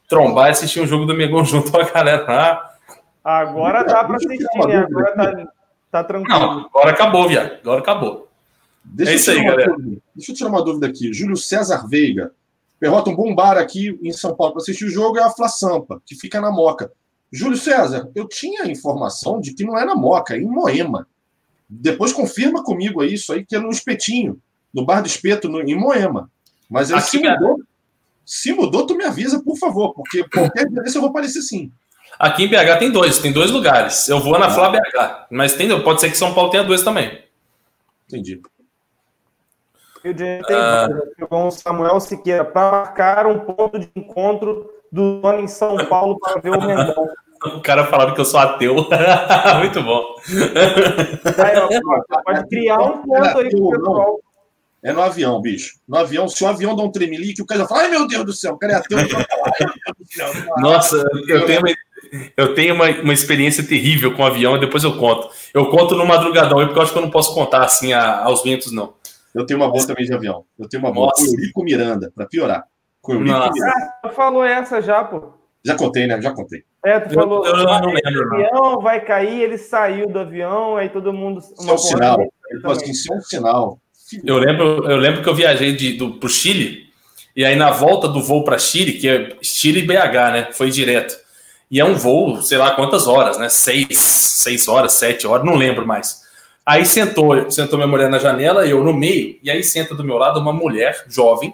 trombar 0.09 0.47
e 0.47 0.51
assistir 0.51 0.81
um 0.81 0.87
jogo 0.87 1.05
do 1.05 1.13
Mengão 1.13 1.45
junto 1.45 1.71
com 1.71 1.77
a 1.77 1.83
galera 1.83 2.25
lá. 2.25 2.75
Agora 3.23 3.83
dá 3.83 4.03
para 4.03 4.15
assistir, 4.15 4.67
né? 4.67 4.77
Agora 4.77 5.15
tá, 5.15 5.47
tá 5.91 6.03
tranquilo. 6.03 6.39
Não, 6.39 6.65
agora 6.65 6.91
acabou, 6.91 7.27
viado. 7.27 7.59
Agora 7.61 7.79
acabou. 7.79 8.27
Deixa 8.83 9.11
é 9.11 9.15
isso 9.15 9.31
aí, 9.31 9.43
galera. 9.43 9.71
Dúvida. 9.71 10.01
Deixa 10.15 10.31
eu 10.31 10.35
tirar 10.35 10.49
uma 10.49 10.63
dúvida 10.63 10.87
aqui. 10.87 11.13
Júlio 11.13 11.37
César 11.37 11.87
Veiga. 11.87 12.31
Perrota 12.79 13.09
um 13.09 13.15
bom 13.15 13.33
bar 13.33 13.57
aqui 13.57 13.99
em 14.01 14.11
São 14.11 14.35
Paulo 14.35 14.53
para 14.53 14.61
assistir 14.61 14.85
o 14.85 14.89
jogo 14.89 15.17
é 15.17 15.23
a 15.23 15.29
Fla 15.29 15.47
Sampa, 15.47 16.01
que 16.05 16.15
fica 16.15 16.41
na 16.41 16.51
Moca. 16.51 16.91
Júlio 17.31 17.57
César, 17.57 18.09
eu 18.13 18.27
tinha 18.27 18.65
informação 18.65 19.39
de 19.39 19.53
que 19.53 19.63
não 19.63 19.77
é 19.77 19.85
na 19.85 19.95
Moca, 19.95 20.35
é 20.35 20.39
em 20.39 20.45
Moema. 20.45 21.07
Depois 21.69 22.13
confirma 22.13 22.63
comigo 22.63 23.01
aí, 23.01 23.13
isso 23.13 23.33
aí, 23.33 23.45
que 23.45 23.55
é 23.55 23.59
no 23.59 23.69
espetinho, 23.69 24.39
no 24.73 24.85
bar 24.85 25.01
do 25.01 25.07
espeto, 25.07 25.49
no, 25.49 25.61
em 25.61 25.75
Moema. 25.75 26.29
Mas 26.69 26.91
aí, 26.91 27.01
se 27.01 27.19
mudou, 27.19 27.59
se 28.25 28.53
mudou, 28.53 28.85
tu 28.85 28.95
me 28.95 29.05
avisa, 29.05 29.41
por 29.41 29.57
favor, 29.57 29.93
porque 29.93 30.27
qualquer 30.29 30.69
vez 30.69 30.93
eu 30.93 31.01
vou 31.01 31.09
aparecer 31.09 31.41
sim. 31.41 31.71
Aqui 32.19 32.43
em 32.43 32.47
BH 32.47 32.79
tem 32.79 32.91
dois, 32.91 33.19
tem 33.19 33.31
dois 33.31 33.51
lugares. 33.51 34.07
Eu 34.07 34.19
vou 34.19 34.39
na 34.39 34.49
Flá 34.49 34.69
BH, 34.69 35.27
mas 35.29 35.53
tem, 35.53 35.67
pode 35.83 35.99
ser 35.99 36.09
que 36.09 36.17
São 36.17 36.33
Paulo 36.33 36.49
tenha 36.49 36.63
dois 36.63 36.81
também. 36.81 37.23
Entendi. 38.07 38.41
Rio 40.03 40.13
de 40.13 40.19
Janeiro 40.19 40.45
tem 40.45 41.25
uh... 41.25 41.27
com 41.27 41.49
Samuel 41.51 41.99
Siqueira 41.99 42.45
para 42.45 42.71
marcar 42.71 43.25
um 43.25 43.39
ponto 43.39 43.79
de 43.79 43.89
encontro 43.95 44.69
do 44.91 45.19
Tony 45.19 45.43
em 45.43 45.47
São 45.47 45.75
Paulo 45.89 46.17
para 46.19 46.39
ver 46.39 46.51
o 46.51 46.61
Mendonça. 46.61 47.24
O 47.55 47.61
cara 47.61 47.85
falando 47.85 48.13
que 48.13 48.21
eu 48.21 48.25
sou 48.25 48.39
ateu. 48.39 48.75
Muito 49.59 49.81
bom. 49.83 50.15
pode 52.23 52.47
criar 52.47 52.79
um 52.79 53.01
ponto 53.03 53.37
aí 53.37 53.49
pro 53.49 53.69
pessoal. 53.69 54.19
É 54.85 54.93
no 54.93 55.01
avião, 55.01 55.41
bicho. 55.41 55.79
No 55.87 55.97
avião, 55.97 56.27
se 56.27 56.43
o 56.43 56.47
avião 56.47 56.75
dá 56.75 56.83
um 56.83 56.91
tremelique, 56.91 57.41
o 57.41 57.45
cara 57.45 57.67
fala, 57.67 57.81
ai 57.81 57.89
meu 57.89 58.07
Deus 58.07 58.23
do 58.23 58.33
céu, 58.33 58.53
o 58.53 58.57
cara 58.59 58.73
é 58.73 58.75
ateu. 58.75 58.99
Nossa, 60.61 61.03
eu 61.27 61.43
tenho, 61.47 61.61
uma, 61.61 61.75
eu 62.37 62.53
tenho 62.53 62.75
uma, 62.75 62.85
uma 63.01 63.13
experiência 63.13 63.63
terrível 63.63 64.13
com 64.13 64.21
o 64.21 64.25
avião 64.27 64.55
e 64.55 64.59
depois 64.59 64.83
eu 64.83 64.95
conto. 64.95 65.27
Eu 65.55 65.71
conto 65.71 65.95
no 65.95 66.05
madrugadão, 66.05 66.59
porque 66.59 66.77
eu 66.77 66.83
acho 66.83 66.91
que 66.91 66.99
eu 66.99 67.01
não 67.01 67.09
posso 67.09 67.33
contar 67.33 67.63
assim 67.63 67.93
a, 67.93 68.25
aos 68.25 68.43
ventos, 68.43 68.71
não. 68.71 68.93
Eu 69.33 69.43
tenho 69.43 69.59
uma 69.59 69.71
boa 69.71 69.87
também 69.87 70.05
de 70.05 70.13
avião. 70.13 70.45
Eu 70.59 70.69
tenho 70.69 70.83
uma 70.83 70.93
boa 70.93 71.11
com 71.11 71.25
Eurico 71.25 71.63
Miranda, 71.63 72.11
para 72.15 72.27
piorar. 72.27 72.65
Com 73.01 73.13
Eurico 73.13 73.33
Miranda. 73.33 73.53
Ah, 74.03 74.09
falou 74.09 74.45
essa 74.45 74.83
já, 74.83 75.03
pô. 75.03 75.33
Já 75.65 75.75
contei, 75.75 76.05
né? 76.05 76.21
Já 76.21 76.31
contei. 76.31 76.63
É, 76.85 76.99
tu 76.99 77.15
falou, 77.15 77.43
eu, 77.47 77.55
eu 77.55 77.65
não 77.65 77.89
lembro, 77.89 78.29
o 78.29 78.33
avião 78.35 78.79
vai 78.79 79.03
cair, 79.03 79.41
ele 79.41 79.57
saiu 79.57 80.07
do 80.07 80.19
avião, 80.19 80.77
aí 80.77 80.87
todo 80.87 81.11
mundo. 81.11 81.39
Isso 81.39 81.67
é 81.67 81.73
um 81.73 81.77
sinal. 81.79 82.21
Ele 82.51 82.61
falou 82.61 82.77
assim, 82.77 82.91
isso 82.91 83.11
é 83.11 83.17
um 83.17 83.21
sinal. 83.21 83.79
Eu 84.23 84.37
lembro, 84.37 84.89
eu 84.89 84.97
lembro 84.97 85.23
que 85.23 85.27
eu 85.27 85.33
viajei 85.33 85.75
de, 85.75 85.93
do, 85.93 86.13
pro 86.13 86.29
Chile, 86.29 86.85
e 87.35 87.43
aí 87.43 87.55
na 87.55 87.71
volta 87.71 88.07
do 88.07 88.21
voo 88.21 88.43
para 88.43 88.59
Chile, 88.59 88.93
que 88.93 89.09
é 89.09 89.35
Chile 89.41 89.79
e 89.79 89.87
BH, 89.87 90.31
né? 90.31 90.49
Foi 90.51 90.69
direto. 90.69 91.15
E 91.71 91.79
é 91.79 91.85
um 91.85 91.95
voo, 91.95 92.39
sei 92.43 92.59
lá 92.59 92.75
quantas 92.75 93.07
horas, 93.07 93.39
né? 93.39 93.49
Seis, 93.49 93.97
seis 93.97 94.67
horas, 94.67 94.93
sete 94.93 95.25
horas, 95.25 95.43
não 95.43 95.55
lembro 95.55 95.87
mais. 95.87 96.23
Aí 96.63 96.85
sentou, 96.85 97.49
sentou 97.49 97.79
minha 97.79 97.87
mulher 97.87 98.11
na 98.11 98.19
janela, 98.19 98.67
eu 98.67 98.83
no 98.83 98.93
meio, 98.93 99.39
e 99.41 99.49
aí 99.49 99.63
senta 99.63 99.95
do 99.95 100.03
meu 100.03 100.17
lado 100.17 100.39
uma 100.39 100.53
mulher 100.53 101.03
jovem, 101.07 101.51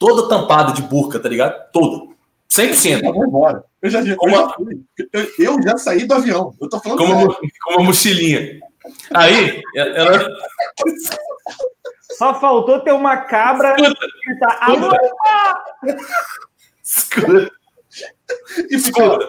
toda 0.00 0.28
tampada 0.28 0.72
de 0.72 0.82
burca, 0.82 1.20
tá 1.20 1.28
ligado? 1.28 1.70
Toda 1.72 2.12
100%. 2.50 3.04
Eu 3.04 3.12
vou 3.12 3.24
embora. 3.24 3.64
Eu 3.84 3.90
já, 3.90 4.00
eu, 4.00 4.16
já 4.30 4.48
fui. 4.54 4.80
Eu, 5.12 5.30
eu, 5.38 5.62
já 5.62 5.76
saí 5.76 6.06
do 6.06 6.14
avião. 6.14 6.54
Eu 6.58 6.70
tô 6.70 6.80
falando 6.80 6.98
como, 6.98 7.20
sério. 7.20 7.50
como 7.62 7.76
uma 7.76 7.84
mochilinha. 7.84 8.60
Aí, 9.12 9.62
ela. 9.76 10.26
Só 12.16 12.40
faltou 12.40 12.80
ter 12.80 12.92
uma 12.92 13.18
cabra. 13.18 13.76
Escuta. 16.82 17.50
Escuta. 18.70 19.28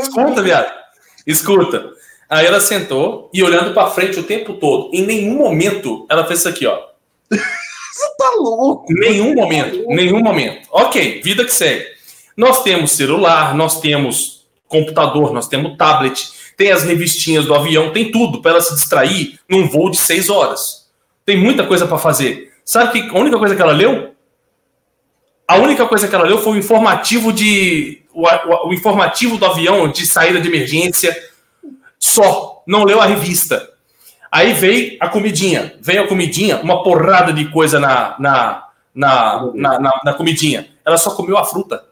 Escuta, 0.00 0.42
viado. 0.42 0.72
Escuta. 1.26 1.92
Aí 2.30 2.46
ela 2.46 2.60
sentou 2.60 3.28
e 3.34 3.42
olhando 3.42 3.74
para 3.74 3.90
frente 3.90 4.20
o 4.20 4.24
tempo 4.24 4.54
todo. 4.54 4.88
Em 4.94 5.04
nenhum 5.04 5.36
momento 5.36 6.06
ela 6.08 6.24
fez 6.28 6.38
isso 6.40 6.48
aqui, 6.48 6.64
ó. 6.64 6.80
Você 7.28 8.16
tá 8.18 8.30
louco? 8.38 8.86
Nenhum 8.92 9.34
momento, 9.34 9.84
nenhum 9.88 10.20
momento. 10.20 10.68
Ok, 10.70 11.22
vida 11.22 11.44
que 11.44 11.52
segue. 11.52 11.95
Nós 12.36 12.62
temos 12.62 12.92
celular, 12.92 13.54
nós 13.54 13.80
temos 13.80 14.46
computador, 14.68 15.32
nós 15.32 15.48
temos 15.48 15.76
tablet, 15.76 16.28
tem 16.56 16.70
as 16.70 16.84
revistinhas 16.84 17.46
do 17.46 17.54
avião, 17.54 17.92
tem 17.92 18.10
tudo 18.10 18.42
para 18.42 18.52
ela 18.52 18.60
se 18.60 18.74
distrair 18.74 19.38
num 19.48 19.68
voo 19.68 19.90
de 19.90 19.96
seis 19.96 20.28
horas. 20.28 20.86
Tem 21.24 21.36
muita 21.36 21.66
coisa 21.66 21.86
para 21.86 21.98
fazer. 21.98 22.52
Sabe 22.64 22.92
que 22.92 23.16
a 23.16 23.18
única 23.18 23.38
coisa 23.38 23.56
que 23.56 23.62
ela 23.62 23.72
leu? 23.72 24.14
A 25.48 25.56
única 25.56 25.86
coisa 25.86 26.08
que 26.08 26.14
ela 26.14 26.24
leu 26.24 26.38
foi 26.38 26.54
o 26.54 26.56
informativo 26.56 27.32
de 27.32 28.02
o, 28.12 28.26
o, 28.26 28.68
o 28.68 28.74
informativo 28.74 29.38
do 29.38 29.46
avião 29.46 29.88
de 29.88 30.06
saída 30.06 30.40
de 30.40 30.48
emergência. 30.48 31.16
Só, 31.98 32.62
não 32.66 32.84
leu 32.84 33.00
a 33.00 33.06
revista. 33.06 33.70
Aí 34.30 34.52
veio 34.52 34.98
a 35.00 35.08
comidinha, 35.08 35.74
veio 35.80 36.02
a 36.02 36.08
comidinha, 36.08 36.58
uma 36.60 36.82
porrada 36.82 37.32
de 37.32 37.48
coisa 37.50 37.78
na, 37.78 38.16
na, 38.18 38.68
na, 38.94 39.50
na, 39.54 39.78
na, 39.78 40.00
na 40.04 40.14
comidinha. 40.14 40.68
Ela 40.84 40.98
só 40.98 41.10
comeu 41.12 41.38
a 41.38 41.44
fruta. 41.44 41.85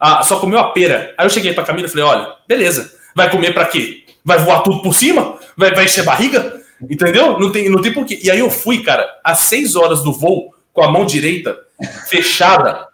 Ah, 0.00 0.22
só 0.22 0.40
comeu 0.40 0.58
a 0.58 0.70
pera. 0.70 1.14
Aí 1.18 1.26
eu 1.26 1.30
cheguei 1.30 1.52
pra 1.52 1.64
Camila 1.64 1.86
e 1.86 1.90
falei: 1.90 2.04
olha, 2.04 2.32
beleza. 2.48 2.98
Vai 3.14 3.30
comer 3.30 3.52
pra 3.52 3.66
quê? 3.66 4.04
Vai 4.24 4.38
voar 4.38 4.62
tudo 4.62 4.80
por 4.82 4.94
cima? 4.94 5.36
Vai, 5.56 5.74
vai 5.74 5.84
encher 5.84 6.04
barriga? 6.04 6.60
Entendeu? 6.88 7.38
Não 7.38 7.52
tem, 7.52 7.68
não 7.68 7.82
tem 7.82 7.92
porquê. 7.92 8.18
E 8.22 8.30
aí 8.30 8.38
eu 8.38 8.50
fui, 8.50 8.82
cara, 8.82 9.06
às 9.22 9.40
seis 9.40 9.76
horas 9.76 10.02
do 10.02 10.12
voo, 10.12 10.54
com 10.72 10.82
a 10.82 10.90
mão 10.90 11.04
direita 11.04 11.58
fechada. 12.08 12.88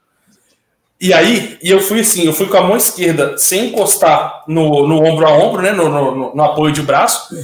E 1.01 1.13
aí, 1.13 1.59
e 1.63 1.71
eu 1.71 1.79
fui 1.79 2.01
assim, 2.01 2.25
eu 2.25 2.33
fui 2.33 2.47
com 2.47 2.57
a 2.57 2.63
mão 2.63 2.77
esquerda 2.77 3.37
sem 3.37 3.67
encostar 3.67 4.45
no, 4.49 4.89
no 4.89 5.05
ombro 5.05 5.27
a 5.27 5.31
ombro, 5.31 5.61
né? 5.61 5.71
No, 5.71 5.91
no, 5.91 6.35
no 6.35 6.43
apoio 6.43 6.73
de 6.73 6.81
braço. 6.83 7.37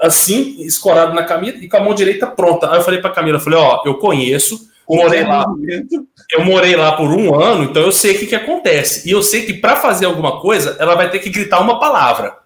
assim, 0.00 0.60
escorado 0.60 1.14
na 1.14 1.24
Camila 1.24 1.56
e 1.58 1.68
com 1.68 1.76
a 1.76 1.80
mão 1.80 1.94
direita 1.94 2.26
pronta. 2.26 2.70
Aí 2.70 2.78
eu 2.78 2.82
falei 2.82 3.00
pra 3.00 3.10
Camila, 3.10 3.40
falei, 3.40 3.58
ó, 3.58 3.82
eu 3.84 3.94
conheço, 3.94 4.68
morei 4.88 5.24
lá. 5.24 5.46
Eu 6.32 6.44
morei 6.44 6.76
lá 6.76 6.92
por 6.92 7.10
um 7.10 7.34
ano, 7.34 7.64
então 7.64 7.82
eu 7.82 7.92
sei 7.92 8.16
o 8.16 8.18
que, 8.18 8.26
que 8.26 8.34
acontece. 8.34 9.08
E 9.08 9.12
eu 9.12 9.22
sei 9.22 9.44
que 9.44 9.54
para 9.54 9.76
fazer 9.76 10.06
alguma 10.06 10.40
coisa, 10.40 10.76
ela 10.78 10.94
vai 10.94 11.10
ter 11.10 11.18
que 11.18 11.30
gritar 11.30 11.60
uma 11.60 11.78
palavra. 11.78 12.36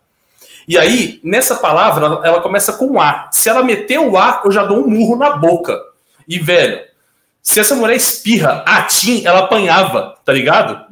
E 0.66 0.76
aí, 0.76 1.18
nessa 1.24 1.56
palavra, 1.56 2.04
ela, 2.04 2.26
ela 2.26 2.40
começa 2.40 2.74
com 2.74 3.00
A. 3.00 3.28
Se 3.32 3.48
ela 3.48 3.62
meter 3.62 3.98
o 3.98 4.18
A, 4.18 4.42
eu 4.44 4.52
já 4.52 4.64
dou 4.64 4.84
um 4.84 4.88
murro 4.88 5.16
na 5.16 5.30
boca. 5.30 5.80
E, 6.28 6.38
velho, 6.38 6.80
se 7.42 7.58
essa 7.58 7.74
mulher 7.74 7.96
espirra, 7.96 8.62
a 8.66 8.82
Tim, 8.82 9.24
ela 9.24 9.38
apanhava, 9.40 10.16
tá 10.24 10.32
ligado? 10.32 10.84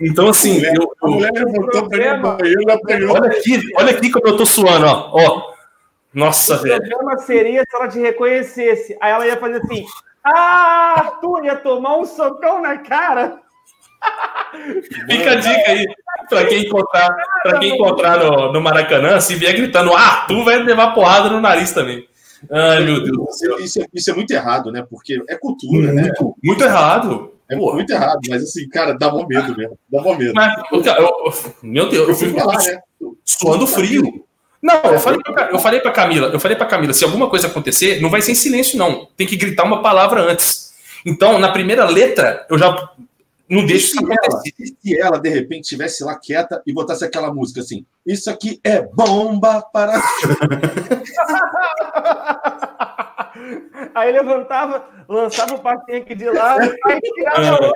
Então, 0.00 0.28
assim. 0.28 0.54
mulher, 0.54 0.74
eu, 0.74 0.92
a 1.00 1.08
mulher 1.08 1.32
pra 1.32 1.42
no 1.42 2.36
banheiro, 2.36 2.62
ela 2.62 2.74
apanhou. 2.74 3.14
olha 3.14 3.30
aqui, 3.30 3.60
olha 3.76 3.90
aqui 3.92 4.10
como 4.10 4.26
eu 4.26 4.36
tô 4.36 4.44
suando, 4.44 4.86
ó. 4.86 5.10
ó. 5.12 5.52
Nossa, 6.12 6.56
O 6.56 6.58
velho. 6.58 6.80
problema 6.88 7.18
seria 7.18 7.62
se 7.62 7.76
ela 7.76 7.88
te 7.88 8.00
reconhecesse. 8.00 8.96
Aí 9.00 9.12
ela 9.12 9.26
ia 9.26 9.36
fazer 9.36 9.58
assim: 9.58 9.86
Ah, 10.24 10.94
Arthur 10.98 11.44
ia 11.44 11.56
tomar 11.56 11.96
um 11.98 12.04
socão 12.04 12.60
na 12.60 12.78
cara. 12.78 13.40
Fica 15.08 15.32
a 15.32 15.34
dica 15.36 15.70
aí 15.70 15.86
pra 16.28 16.44
quem 16.46 16.64
encontrar, 16.66 17.14
pra 17.42 17.58
quem 17.58 17.74
encontrar 17.74 18.18
no, 18.18 18.52
no 18.52 18.60
Maracanã, 18.60 19.20
se 19.20 19.34
vier 19.34 19.54
gritando, 19.54 19.92
ah, 19.94 20.24
tu 20.26 20.44
vai 20.44 20.58
levar 20.62 20.92
porrada 20.94 21.28
no 21.30 21.40
nariz 21.40 21.72
também. 21.72 22.06
Ai, 22.50 22.84
meu 22.84 23.02
Deus 23.02 23.16
do 23.16 23.32
céu. 23.32 23.58
Isso, 23.60 23.80
é- 23.80 23.86
isso 23.94 24.10
é 24.10 24.14
muito 24.14 24.32
errado, 24.32 24.72
né? 24.72 24.84
Porque 24.88 25.22
é 25.28 25.36
cultura, 25.36 25.92
né? 25.92 26.02
Muito, 26.02 26.36
muito 26.42 26.64
errado. 26.64 27.32
É 27.48 27.56
Pô. 27.56 27.72
muito 27.74 27.92
errado, 27.92 28.18
mas 28.28 28.42
assim, 28.42 28.68
cara, 28.68 28.94
dá 28.94 29.08
bom 29.10 29.26
medo 29.28 29.56
mesmo. 29.56 29.78
Dá 29.90 30.00
bom 30.00 30.16
medo. 30.16 30.32
Mas, 30.34 30.52
eu- 30.72 30.82
eu- 30.84 31.32
meu 31.62 31.88
Deus, 31.88 32.08
eu 32.08 32.14
fui 32.14 32.28
fico 32.28 32.40
falar, 32.40 32.58
né? 32.58 32.80
suando 33.24 33.66
frio. 33.66 34.24
Não, 34.62 34.80
eu 34.84 35.00
falei, 35.00 35.20
pra, 35.20 35.50
eu 35.50 35.58
falei 35.58 35.80
pra 35.80 35.90
Camila, 35.90 36.28
eu 36.28 36.38
falei 36.38 36.56
pra 36.56 36.66
Camila, 36.66 36.92
se 36.92 37.02
alguma 37.04 37.28
coisa 37.28 37.48
acontecer, 37.48 38.00
não 38.00 38.08
vai 38.08 38.22
ser 38.22 38.30
em 38.32 38.36
silêncio, 38.36 38.78
não. 38.78 39.08
Tem 39.16 39.26
que 39.26 39.36
gritar 39.36 39.64
uma 39.64 39.82
palavra 39.82 40.22
antes. 40.22 40.72
Então, 41.04 41.36
na 41.38 41.50
primeira 41.50 41.84
letra, 41.84 42.46
eu 42.48 42.56
já 42.56 42.90
não 43.48 43.66
deixo 43.66 43.86
isso 43.86 43.98
se 43.98 44.04
ela, 44.04 44.40
se 44.80 45.00
ela, 45.00 45.18
de 45.18 45.28
repente, 45.28 45.64
estivesse 45.64 46.04
lá 46.04 46.16
quieta 46.16 46.62
e 46.64 46.72
botasse 46.72 47.04
aquela 47.04 47.34
música 47.34 47.60
assim: 47.60 47.84
Isso 48.06 48.30
aqui 48.30 48.60
é 48.62 48.80
bomba 48.80 49.60
para. 49.60 50.00
Aí 53.94 54.10
levantava, 54.12 54.84
lançava 55.08 55.54
o 55.54 55.58
passinho 55.58 55.98
aqui 55.98 56.14
de 56.14 56.30
lado, 56.30 56.74
aí 56.86 57.00
tirava 57.00 57.48
a 57.48 57.52
outra. 57.54 57.72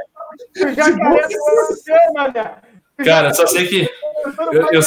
O 0.57 0.75
jacaré 0.75 1.29
do 1.29 1.39
você, 1.69 1.93
mané. 2.15 2.57
Cara, 3.05 3.35
só 3.35 3.47
sei 3.47 3.67
que. 3.67 3.91
Eu, 4.53 4.69
eu, 4.73 4.81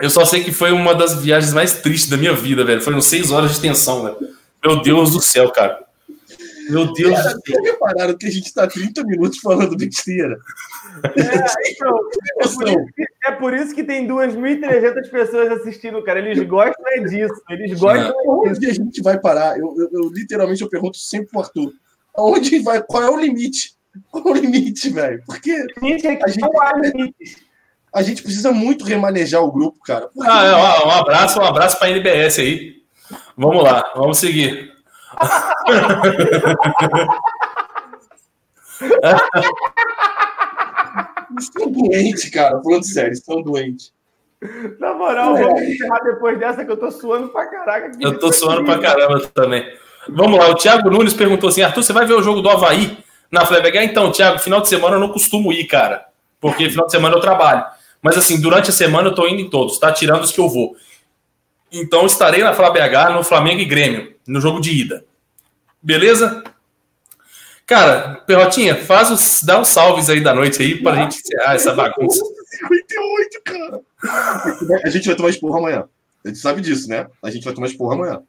eu 0.00 0.10
só 0.10 0.24
sei 0.24 0.42
que 0.44 0.52
foi 0.52 0.72
uma 0.72 0.94
das 0.94 1.14
viagens 1.22 1.52
mais 1.52 1.80
tristes 1.80 2.08
da 2.10 2.16
minha 2.16 2.34
vida, 2.34 2.64
velho. 2.64 2.80
Foram 2.80 3.00
seis 3.00 3.30
horas 3.30 3.54
de 3.54 3.60
tensão, 3.60 4.04
velho. 4.04 4.16
Meu 4.64 4.80
Deus 4.82 5.12
do 5.12 5.20
céu, 5.20 5.50
cara. 5.50 5.86
Meu 6.70 6.92
Deus 6.92 7.14
Cara, 7.14 7.22
do 7.22 7.30
céu. 7.30 7.40
vocês 7.46 7.72
repararam 7.72 8.14
que 8.18 8.26
a 8.26 8.30
gente 8.30 8.44
está 8.46 8.66
30 8.66 9.02
minutos 9.04 9.38
falando 9.38 9.74
besteira? 9.74 10.36
É, 11.16 11.70
então, 11.70 11.98
é, 12.40 12.46
por 12.46 12.68
isso 12.68 12.86
que, 12.94 13.04
é 13.24 13.32
por 13.32 13.54
isso 13.54 13.74
que 13.74 13.84
tem 13.84 14.06
2.300 14.06 15.10
pessoas 15.10 15.50
assistindo, 15.52 16.02
cara. 16.02 16.18
Eles 16.18 16.46
gostam 16.46 16.84
é 16.88 17.00
disso. 17.00 17.42
Eles 17.48 17.78
gostam 17.80 18.08
é 18.10 18.12
disso. 18.12 18.58
Onde 18.58 18.66
a 18.70 18.74
gente 18.74 19.02
vai 19.02 19.18
parar? 19.18 19.58
Eu, 19.58 19.74
eu- 19.78 19.88
eu, 19.92 20.10
literalmente 20.12 20.60
eu 20.60 20.68
pergunto 20.68 20.98
sempre 20.98 21.28
pro 21.30 21.40
Arthur: 21.40 21.72
aonde 22.14 22.58
vai? 22.58 22.82
Qual 22.82 23.02
é 23.02 23.10
o 23.10 23.16
limite? 23.18 23.72
Qual 24.10 24.28
é 24.28 24.30
o 24.32 24.34
limite, 24.34 24.90
velho? 24.90 25.22
Porque 25.26 25.56
Gente, 25.82 26.06
é 26.06 26.12
A 26.12 26.16
que 26.24 26.30
gente- 26.32 26.40
não 26.42 26.60
há 26.62 26.72
limite. 26.78 27.47
A 27.98 28.02
gente 28.02 28.22
precisa 28.22 28.52
muito 28.52 28.84
remanejar 28.84 29.42
o 29.42 29.50
grupo, 29.50 29.78
cara. 29.84 30.08
Porque 30.14 30.30
Ah, 30.30 30.44
é, 30.44 30.52
ó, 30.52 30.88
um 30.88 31.00
abraço, 31.00 31.40
um 31.40 31.44
abraço 31.44 31.78
pra 31.78 31.90
NBS 31.90 32.38
aí. 32.38 32.76
Vamos 33.36 33.62
lá, 33.62 33.84
vamos 33.96 34.18
seguir. 34.18 34.72
Estão 41.38 41.70
doentes, 41.70 42.30
cara. 42.30 42.60
Falando 42.62 42.84
sério, 42.84 43.12
estão 43.12 43.42
doentes. 43.42 43.92
Na 44.78 44.94
moral, 44.94 45.36
vamos 45.36 45.62
encerrar 45.62 45.98
depois 46.04 46.38
dessa 46.38 46.64
que 46.64 46.70
eu 46.70 46.76
tô 46.76 46.90
suando 46.90 47.28
pra 47.28 47.46
caraca. 47.46 47.90
Eu 48.00 48.18
tô 48.18 48.32
suando 48.32 48.64
pra 48.64 48.78
caramba 48.78 49.20
também. 49.34 49.64
Vamos 50.08 50.38
lá, 50.38 50.48
o 50.48 50.54
Thiago 50.54 50.88
Nunes 50.88 51.12
perguntou 51.12 51.48
assim: 51.48 51.62
Arthur, 51.62 51.82
você 51.82 51.92
vai 51.92 52.06
ver 52.06 52.14
o 52.14 52.22
jogo 52.22 52.40
do 52.40 52.48
Havaí 52.48 52.98
na 53.30 53.44
Flebegar? 53.44 53.82
Então, 53.82 54.12
Thiago, 54.12 54.38
final 54.38 54.60
de 54.60 54.68
semana 54.68 54.96
eu 54.96 55.00
não 55.00 55.08
costumo 55.10 55.52
ir, 55.52 55.66
cara. 55.66 56.06
Porque 56.40 56.70
final 56.70 56.86
de 56.86 56.92
semana 56.92 57.16
eu 57.16 57.20
trabalho. 57.20 57.64
Mas 58.02 58.16
assim, 58.16 58.40
durante 58.40 58.70
a 58.70 58.72
semana 58.72 59.08
eu 59.08 59.14
tô 59.14 59.26
indo 59.26 59.40
em 59.40 59.50
todos, 59.50 59.78
tá? 59.78 59.92
Tirando 59.92 60.22
os 60.22 60.32
que 60.32 60.40
eu 60.40 60.48
vou. 60.48 60.76
Então 61.70 62.06
estarei 62.06 62.42
na 62.42 62.54
FlaBH, 62.54 63.12
no 63.12 63.22
Flamengo 63.24 63.60
e 63.60 63.64
Grêmio, 63.64 64.14
no 64.26 64.40
jogo 64.40 64.60
de 64.60 64.72
ida. 64.72 65.04
Beleza? 65.82 66.42
Cara, 67.66 68.22
Perrotinha, 68.26 68.74
faz 68.74 69.10
os, 69.10 69.42
dá 69.42 69.60
os 69.60 69.68
salves 69.68 70.08
aí 70.08 70.22
da 70.22 70.32
noite 70.34 70.62
aí 70.62 70.82
pra 70.82 70.96
gente 70.96 71.18
encerrar 71.18 71.54
essa 71.54 71.74
bagunça. 71.74 72.24
58, 72.60 73.42
cara. 73.44 73.80
A 74.84 74.88
gente 74.88 75.06
vai 75.06 75.14
tomar 75.14 75.28
esporra 75.28 75.58
amanhã. 75.58 75.84
A 76.24 76.28
gente 76.28 76.40
sabe 76.40 76.62
disso, 76.62 76.88
né? 76.88 77.06
A 77.22 77.30
gente 77.30 77.44
vai 77.44 77.52
tomar 77.52 77.66
esporra 77.66 77.94
amanhã. 77.94 78.22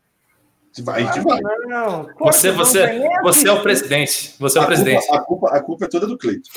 A 0.88 1.00
gente 1.00 1.22
vai. 1.22 1.40
Não, 1.68 2.10
Você, 2.20 2.52
não 2.52 2.58
você, 2.58 2.86
nem 2.86 3.22
você 3.24 3.48
é 3.48 3.52
o 3.52 3.62
presidente. 3.64 4.36
Você 4.40 4.58
é 4.58 4.62
o 4.62 4.64
A 4.64 4.68
culpa, 4.68 4.84
presidente. 4.84 5.08
a, 5.12 5.20
culpa, 5.20 5.48
a 5.56 5.64
culpa 5.64 5.86
é 5.86 5.88
toda 5.88 6.06
do 6.06 6.18
Cleito. 6.18 6.50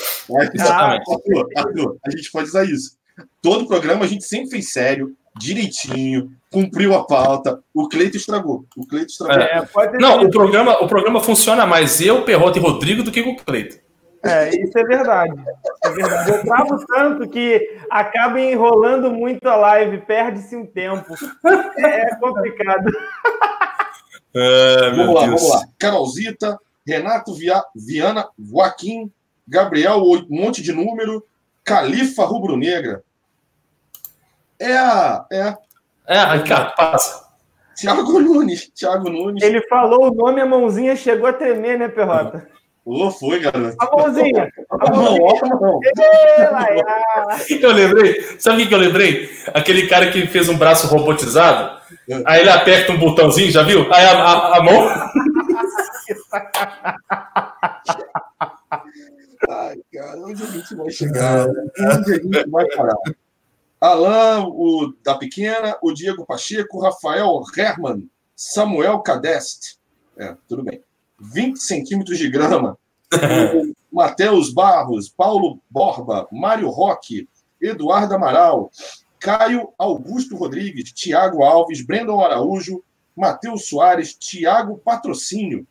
Exatamente. 0.52 1.10
Arthur, 1.10 1.48
Arthur, 1.56 1.96
a 2.04 2.10
gente 2.10 2.30
pode 2.32 2.48
usar 2.48 2.64
isso. 2.64 2.96
Todo 3.40 3.66
programa 3.66 4.04
a 4.04 4.08
gente 4.08 4.24
sempre 4.24 4.50
fez 4.50 4.72
sério, 4.72 5.14
direitinho, 5.38 6.32
cumpriu 6.50 6.94
a 6.94 7.04
pauta. 7.04 7.62
O 7.74 7.88
Cleito 7.88 8.16
estragou. 8.16 8.64
O 8.76 8.86
Cleito 8.86 9.10
estragou. 9.10 9.42
É, 9.42 9.98
Não, 9.98 10.22
o 10.22 10.30
programa, 10.30 10.82
o 10.82 10.86
programa 10.86 11.20
funciona 11.20 11.66
mais 11.66 12.00
eu, 12.00 12.24
Perrota 12.24 12.58
e 12.58 12.62
Rodrigo 12.62 13.02
do 13.02 13.10
que 13.10 13.22
com 13.22 13.30
o 13.30 13.36
Cleito. 13.36 13.80
É, 14.24 14.50
isso 14.50 14.78
é 14.78 14.84
verdade. 14.84 15.34
É 15.84 15.90
verdade. 15.90 16.30
Eu 16.30 16.42
travo 16.42 16.86
tanto 16.86 17.28
que 17.28 17.76
acaba 17.90 18.40
enrolando 18.40 19.10
muito 19.10 19.48
a 19.48 19.56
live, 19.56 19.98
perde-se 20.02 20.54
um 20.54 20.64
tempo. 20.64 21.12
É 21.76 22.14
complicado. 22.16 22.88
É, 24.34 24.90
vamos 24.90 25.14
lá, 25.14 25.26
vamos 25.26 25.50
lá. 25.50 25.62
Carolzita, 25.78 26.58
Renato 26.86 27.34
Via, 27.34 27.62
Viana, 27.74 28.28
Joaquim, 28.38 29.10
Gabriel, 29.46 30.02
um 30.02 30.26
monte 30.30 30.62
de 30.62 30.72
número, 30.72 31.24
Califa 31.64 32.24
Rubro-Negra. 32.24 33.02
É 34.58 34.76
a. 34.76 35.24
É 35.30 35.42
a 35.42 35.58
É, 36.06 36.24
Ricardo, 36.36 36.74
passa. 36.76 37.22
Thiago 37.76 38.18
Nunes. 38.20 38.70
Thiago 38.74 39.08
Nunes. 39.08 39.42
Ele 39.42 39.60
falou 39.68 40.10
o 40.10 40.14
nome, 40.14 40.40
a 40.40 40.46
mãozinha 40.46 40.94
chegou 40.94 41.26
a 41.26 41.32
tremer, 41.32 41.78
né, 41.78 41.88
Perrota? 41.88 42.46
Ô, 42.84 43.10
foi, 43.10 43.38
garoto. 43.40 43.76
A 43.80 43.96
mãozinha. 43.96 44.52
A 44.70 44.74
A 44.86 44.90
mão, 44.90 45.16
mãozinha. 45.18 45.30
a. 46.50 47.38
Eu 47.62 47.72
lembrei, 47.72 48.20
sabe 48.40 48.56
o 48.56 48.60
que 48.60 48.66
que 48.68 48.74
eu 48.74 48.78
lembrei? 48.78 49.30
Aquele 49.54 49.86
cara 49.86 50.10
que 50.10 50.26
fez 50.26 50.48
um 50.48 50.58
braço 50.58 50.86
robotizado, 50.88 51.78
aí 52.26 52.40
ele 52.40 52.50
aperta 52.50 52.92
um 52.92 52.98
botãozinho, 52.98 53.50
já 53.52 53.62
viu? 53.62 53.82
Aí 53.92 54.04
a, 54.04 54.12
a- 54.12 54.56
a 54.58 54.62
mão. 54.62 54.88
Cara, 59.92 60.18
onde 60.20 60.42
a 60.42 60.46
gente 60.46 60.74
vai 60.74 60.90
chegar? 60.90 61.48
Onde 61.48 62.12
a 62.12 62.14
gente 62.14 62.50
vai 62.50 62.66
parar? 62.68 62.96
Alain, 63.78 64.46
o 64.46 64.94
da 65.02 65.16
pequena, 65.18 65.76
o 65.82 65.92
Diego 65.92 66.24
Pacheco, 66.24 66.80
Rafael 66.80 67.42
Herman, 67.54 68.08
Samuel 68.34 69.00
Cadeste. 69.00 69.78
É, 70.16 70.34
tudo 70.48 70.62
bem. 70.62 70.82
20 71.20 71.58
centímetros 71.58 72.16
de 72.16 72.30
grama. 72.30 72.78
Matheus 73.92 74.50
Barros, 74.50 75.10
Paulo 75.10 75.60
Borba, 75.68 76.26
Mário 76.32 76.70
Roque, 76.70 77.28
Eduardo 77.60 78.14
Amaral, 78.14 78.70
Caio 79.20 79.74
Augusto 79.76 80.36
Rodrigues, 80.36 80.90
Tiago 80.92 81.44
Alves, 81.44 81.84
Brandon 81.84 82.20
Araújo, 82.20 82.82
Matheus 83.14 83.68
Soares, 83.68 84.14
Tiago 84.14 84.78
Patrocínio, 84.78 85.66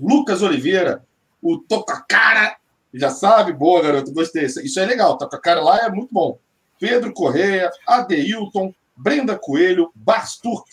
Lucas 0.00 0.42
Oliveira, 0.42 1.04
o 1.42 1.58
Toca 1.58 2.04
Cara, 2.08 2.56
já 2.94 3.10
sabe, 3.10 3.52
boa, 3.52 3.82
garoto, 3.82 4.12
gostei. 4.12 4.44
Isso 4.44 4.80
é 4.80 4.84
legal, 4.84 5.18
Toca 5.18 5.38
Cara 5.38 5.62
lá 5.62 5.86
é 5.86 5.90
muito 5.90 6.12
bom. 6.12 6.38
Pedro 6.78 7.12
Correia, 7.12 7.70
Adeilton, 7.86 8.74
Brenda 8.96 9.38
Coelho, 9.38 9.90
Basturk, 9.94 10.68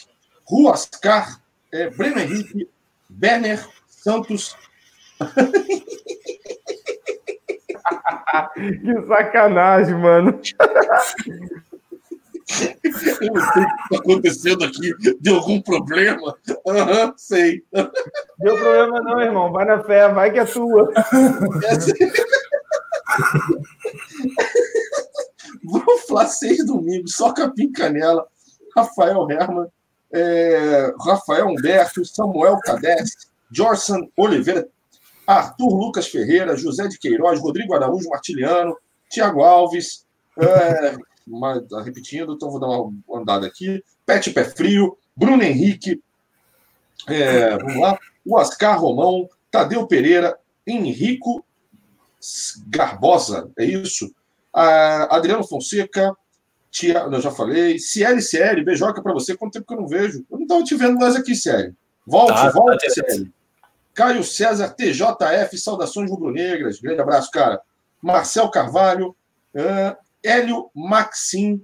Ruascar, 0.46 1.42
é, 1.72 1.90
Breno 1.90 2.20
Henrique, 2.20 2.68
Berner 3.10 3.68
Santos, 3.88 4.56
Que 8.54 9.08
sacanagem, 9.08 9.96
mano. 9.96 10.40
Eu 13.22 13.34
não 13.34 13.42
sei 13.42 13.64
o 13.64 13.68
que 13.68 13.82
está 13.84 13.98
acontecendo 13.98 14.64
aqui. 14.66 14.94
Deu 15.20 15.36
algum 15.36 15.62
problema? 15.62 16.36
Aham, 16.68 17.14
sei. 17.16 17.64
Deu 17.72 18.58
problema 18.58 19.02
não, 19.02 19.22
irmão. 19.22 19.52
Vai 19.52 19.66
na 19.66 19.84
fé, 19.84 20.10
vai 20.10 20.32
que 20.32 20.40
é 20.40 20.46
tua. 20.46 20.92
Vou 25.64 25.98
falar 26.08 26.28
seis 26.28 26.66
domingos, 26.66 27.16
só 27.16 27.34
capim 27.34 27.72
canela. 27.72 28.28
Rafael 28.76 29.30
Herman, 29.30 29.68
é, 30.12 30.94
Rafael 31.00 31.48
Humberto, 31.48 32.06
Samuel 32.06 32.60
Cadesse, 32.60 33.30
Jorson 33.52 34.08
Oliveira, 34.16 34.68
Arthur 35.26 35.70
Lucas 35.70 36.08
Ferreira, 36.08 36.56
José 36.56 36.88
de 36.88 36.98
Queiroz, 36.98 37.40
Rodrigo 37.40 37.74
Araújo 37.74 38.10
Martiliano, 38.10 38.78
Tiago 39.10 39.42
Alves, 39.42 40.06
é, 40.38 40.96
mas, 41.30 41.66
tá 41.68 41.82
repetindo, 41.82 42.34
então 42.34 42.50
vou 42.50 42.60
dar 42.60 42.68
uma 42.68 43.22
andada 43.22 43.46
aqui. 43.46 43.84
Pet 44.06 44.32
Pé 44.32 44.44
Frio, 44.44 44.98
Bruno 45.16 45.44
Henrique, 45.44 46.02
é, 47.08 47.58
vamos 47.58 47.80
lá, 47.80 47.98
o 48.26 48.36
Oscar 48.36 48.80
Romão, 48.80 49.30
Tadeu 49.52 49.86
Pereira, 49.88 50.38
Henrico 50.66 51.46
Garbosa, 52.68 53.50
é 53.58 53.66
isso? 53.66 54.14
Ah, 54.54 55.16
Adriano 55.16 55.48
Fonseca, 55.48 56.16
Tia, 56.72 57.00
eu 57.00 57.22
já 57.22 57.32
falei. 57.32 57.80
Cieli, 57.80 58.22
Cieli, 58.22 58.64
beijoca 58.64 59.02
para 59.02 59.14
você. 59.14 59.36
Quanto 59.36 59.54
tempo 59.54 59.66
que 59.66 59.74
eu 59.74 59.82
não 59.82 59.88
vejo? 59.88 60.26
Eu 60.30 60.38
não 60.38 60.44
estava 60.44 60.64
te 60.64 60.76
vendo 60.76 61.00
mais 61.00 61.16
aqui, 61.16 61.36
Cieli. 61.36 61.74
Volte, 62.06 62.34
tá, 62.34 62.50
volte, 62.52 62.88
tá 62.88 62.94
Cieli. 62.94 63.32
Caio 63.94 64.24
César, 64.24 64.70
TJF, 64.70 65.58
saudações 65.58 66.10
rubro-negras. 66.10 66.80
Grande 66.80 67.02
abraço, 67.02 67.32
cara. 67.32 67.62
Marcel 68.02 68.50
Carvalho, 68.50 69.16
uh, 69.56 69.98
Hélio 70.24 70.70
Maxim, 70.76 71.62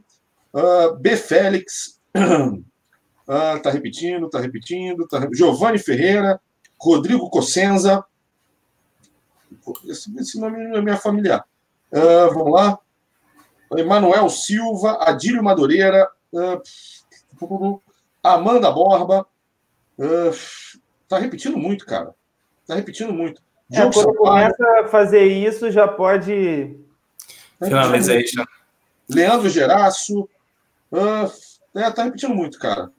uh, 0.54 0.96
B. 0.98 1.16
Félix, 1.18 2.00
uh, 2.16 2.62
tá 3.62 3.70
repetindo, 3.70 4.30
tá 4.30 4.40
repetindo, 4.40 5.08
tá... 5.08 5.28
Giovanni 5.34 5.80
Ferreira, 5.80 6.40
Rodrigo 6.80 7.30
Cossenza, 7.30 8.04
esse, 9.88 10.14
esse 10.20 10.40
nome 10.40 10.68
não 10.68 10.78
é 10.78 10.82
minha 10.82 10.98
familiar. 10.98 11.46
Uh, 11.92 12.34
vamos 12.34 12.54
lá. 12.54 12.80
Emanuel 13.78 14.30
Silva, 14.30 14.98
Adílio 15.02 15.44
Madureira, 15.44 16.10
uh, 16.34 17.82
Amanda 18.22 18.72
Borba. 18.72 19.26
Uh, 19.98 20.80
tá 21.08 21.18
repetindo 21.18 21.58
muito, 21.58 21.86
cara. 21.86 22.14
Tá 22.68 22.76
repetindo 22.76 23.14
muito. 23.14 23.42
É, 23.72 23.90
quando 23.92 24.14
começa 24.16 24.80
a 24.80 24.88
fazer 24.88 25.26
isso, 25.26 25.72
já 25.72 25.88
pode. 25.88 26.80
Finalization. 27.64 28.46
Leandro 29.10 29.50
Geraço. 29.50 30.30
Uh, 30.92 31.32
é, 31.76 31.92
tá 31.92 32.04
repetindo 32.04 32.34
muito, 32.34 32.58
cara. 32.58 32.90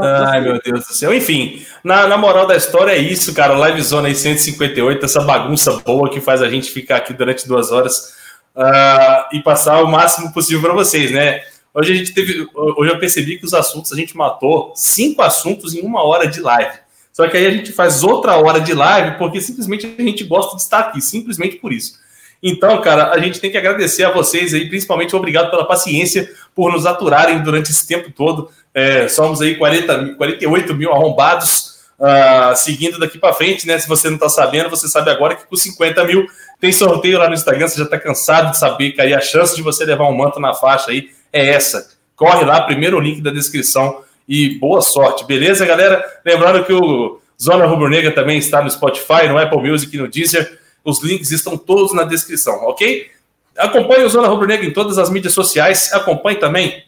Ai, 0.00 0.40
meu 0.40 0.60
Deus 0.60 0.86
do 0.86 0.94
céu. 0.94 1.14
Enfim, 1.14 1.64
na, 1.84 2.06
na 2.06 2.18
moral 2.18 2.46
da 2.46 2.56
história 2.56 2.92
é 2.92 2.98
isso, 2.98 3.32
cara. 3.32 3.56
Live 3.56 3.80
Zone 3.82 4.08
aí 4.08 4.14
158, 4.14 5.04
essa 5.04 5.20
bagunça 5.20 5.72
boa 5.84 6.10
que 6.10 6.20
faz 6.20 6.42
a 6.42 6.48
gente 6.48 6.70
ficar 6.70 6.96
aqui 6.96 7.12
durante 7.12 7.46
duas 7.46 7.70
horas 7.70 8.14
uh, 8.56 9.28
e 9.32 9.40
passar 9.42 9.82
o 9.82 9.88
máximo 9.88 10.32
possível 10.32 10.60
para 10.60 10.72
vocês, 10.72 11.12
né? 11.12 11.42
Hoje 11.72 11.92
a 11.92 11.96
gente 11.96 12.12
teve. 12.12 12.48
Hoje 12.54 12.90
eu 12.90 12.98
percebi 12.98 13.38
que 13.38 13.44
os 13.44 13.54
assuntos 13.54 13.92
a 13.92 13.96
gente 13.96 14.16
matou 14.16 14.72
cinco 14.74 15.22
assuntos 15.22 15.74
em 15.74 15.82
uma 15.82 16.02
hora 16.02 16.26
de 16.26 16.40
live. 16.40 16.78
Só 17.12 17.28
que 17.28 17.36
aí 17.36 17.46
a 17.46 17.50
gente 17.50 17.72
faz 17.72 18.02
outra 18.02 18.36
hora 18.36 18.60
de 18.60 18.74
live 18.74 19.16
porque 19.18 19.40
simplesmente 19.40 19.94
a 19.98 20.02
gente 20.02 20.24
gosta 20.24 20.56
de 20.56 20.62
estar 20.62 20.80
aqui, 20.80 21.00
simplesmente 21.00 21.56
por 21.56 21.72
isso. 21.72 21.98
Então, 22.42 22.80
cara, 22.80 23.10
a 23.10 23.18
gente 23.18 23.40
tem 23.40 23.50
que 23.50 23.58
agradecer 23.58 24.04
a 24.04 24.10
vocês 24.10 24.54
aí, 24.54 24.68
principalmente 24.68 25.16
obrigado 25.16 25.50
pela 25.50 25.64
paciência 25.64 26.30
por 26.54 26.72
nos 26.72 26.86
aturarem 26.86 27.42
durante 27.42 27.70
esse 27.70 27.86
tempo 27.86 28.10
todo. 28.10 28.50
É, 28.74 29.08
somos 29.08 29.40
aí 29.40 29.56
40, 29.56 30.14
48 30.16 30.74
mil 30.74 30.92
arrombados 30.92 31.76
uh, 31.98 32.54
seguindo 32.56 32.98
daqui 32.98 33.18
para 33.18 33.32
frente, 33.32 33.66
né? 33.66 33.78
Se 33.78 33.88
você 33.88 34.08
não 34.08 34.16
está 34.16 34.28
sabendo, 34.28 34.70
você 34.70 34.88
sabe 34.88 35.10
agora 35.10 35.34
que 35.34 35.46
com 35.46 35.56
50 35.56 36.04
mil 36.04 36.26
tem 36.60 36.72
sorteio 36.72 37.18
lá 37.18 37.28
no 37.28 37.34
Instagram. 37.34 37.68
Você 37.68 37.78
já 37.78 37.84
está 37.84 37.98
cansado 37.98 38.50
de 38.50 38.58
saber 38.58 38.92
que 38.92 39.00
aí 39.00 39.14
a 39.14 39.20
chance 39.20 39.54
de 39.54 39.62
você 39.62 39.84
levar 39.84 40.08
um 40.08 40.16
manto 40.16 40.38
na 40.38 40.54
faixa 40.54 40.90
aí 40.90 41.10
é 41.32 41.50
essa. 41.50 41.90
Corre 42.14 42.44
lá, 42.44 42.62
primeiro 42.62 42.98
link 43.00 43.20
da 43.20 43.30
descrição 43.30 44.02
e 44.28 44.58
boa 44.58 44.80
sorte, 44.80 45.24
beleza, 45.24 45.64
galera? 45.64 46.02
Lembrando 46.24 46.64
que 46.64 46.72
o 46.72 47.20
Zona 47.40 47.66
Rubro 47.66 47.88
Negra 47.88 48.10
também 48.10 48.38
está 48.38 48.62
no 48.62 48.70
Spotify, 48.70 49.28
no 49.28 49.38
Apple 49.38 49.58
Music 49.58 49.94
e 49.94 50.00
no 50.00 50.08
Deezer. 50.08 50.58
Os 50.86 51.02
links 51.02 51.32
estão 51.32 51.58
todos 51.58 51.92
na 51.92 52.04
descrição, 52.04 52.64
ok? 52.64 53.10
Acompanhe 53.58 54.04
o 54.04 54.08
Zona 54.08 54.28
Rubro 54.28 54.46
Negra 54.46 54.64
em 54.64 54.72
todas 54.72 54.96
as 54.98 55.10
mídias 55.10 55.34
sociais. 55.34 55.92
Acompanhe 55.92 56.38
também 56.38 56.84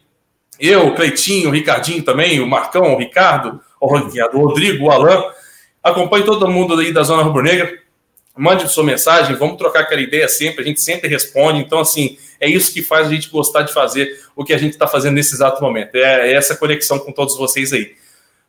eu, 0.59 0.95
Cleitinho, 0.95 1.49
o 1.49 1.53
Ricardinho 1.53 2.03
também, 2.03 2.41
o 2.41 2.47
Marcão, 2.47 2.95
o 2.95 2.99
Ricardo, 2.99 3.61
o 3.81 3.87
Rodrigo, 3.87 4.87
o 4.87 4.91
Alan. 4.91 5.25
Acompanhe 5.83 6.25
todo 6.25 6.49
mundo 6.49 6.79
aí 6.79 6.93
da 6.93 7.03
Zona 7.03 7.23
Rubro 7.23 7.43
Negra. 7.43 7.79
Mande 8.37 8.69
sua 8.69 8.85
mensagem, 8.85 9.35
vamos 9.37 9.57
trocar 9.57 9.81
aquela 9.81 10.01
ideia 10.01 10.29
sempre, 10.29 10.63
a 10.63 10.67
gente 10.67 10.81
sempre 10.81 11.09
responde. 11.09 11.61
Então, 11.61 11.81
assim, 11.81 12.19
é 12.41 12.49
isso 12.49 12.73
que 12.73 12.83
faz 12.83 13.07
a 13.07 13.11
gente 13.11 13.29
gostar 13.31 13.63
de 13.63 13.73
fazer 13.73 14.21
o 14.35 14.45
que 14.45 14.53
a 14.53 14.59
gente 14.59 14.73
está 14.73 14.87
fazendo 14.87 15.15
nesse 15.15 15.35
exato 15.35 15.63
momento. 15.63 15.95
É, 15.97 16.31
é 16.31 16.35
essa 16.35 16.57
conexão 16.57 16.99
com 16.99 17.13
todos 17.13 17.37
vocês 17.37 17.73
aí. 17.73 17.95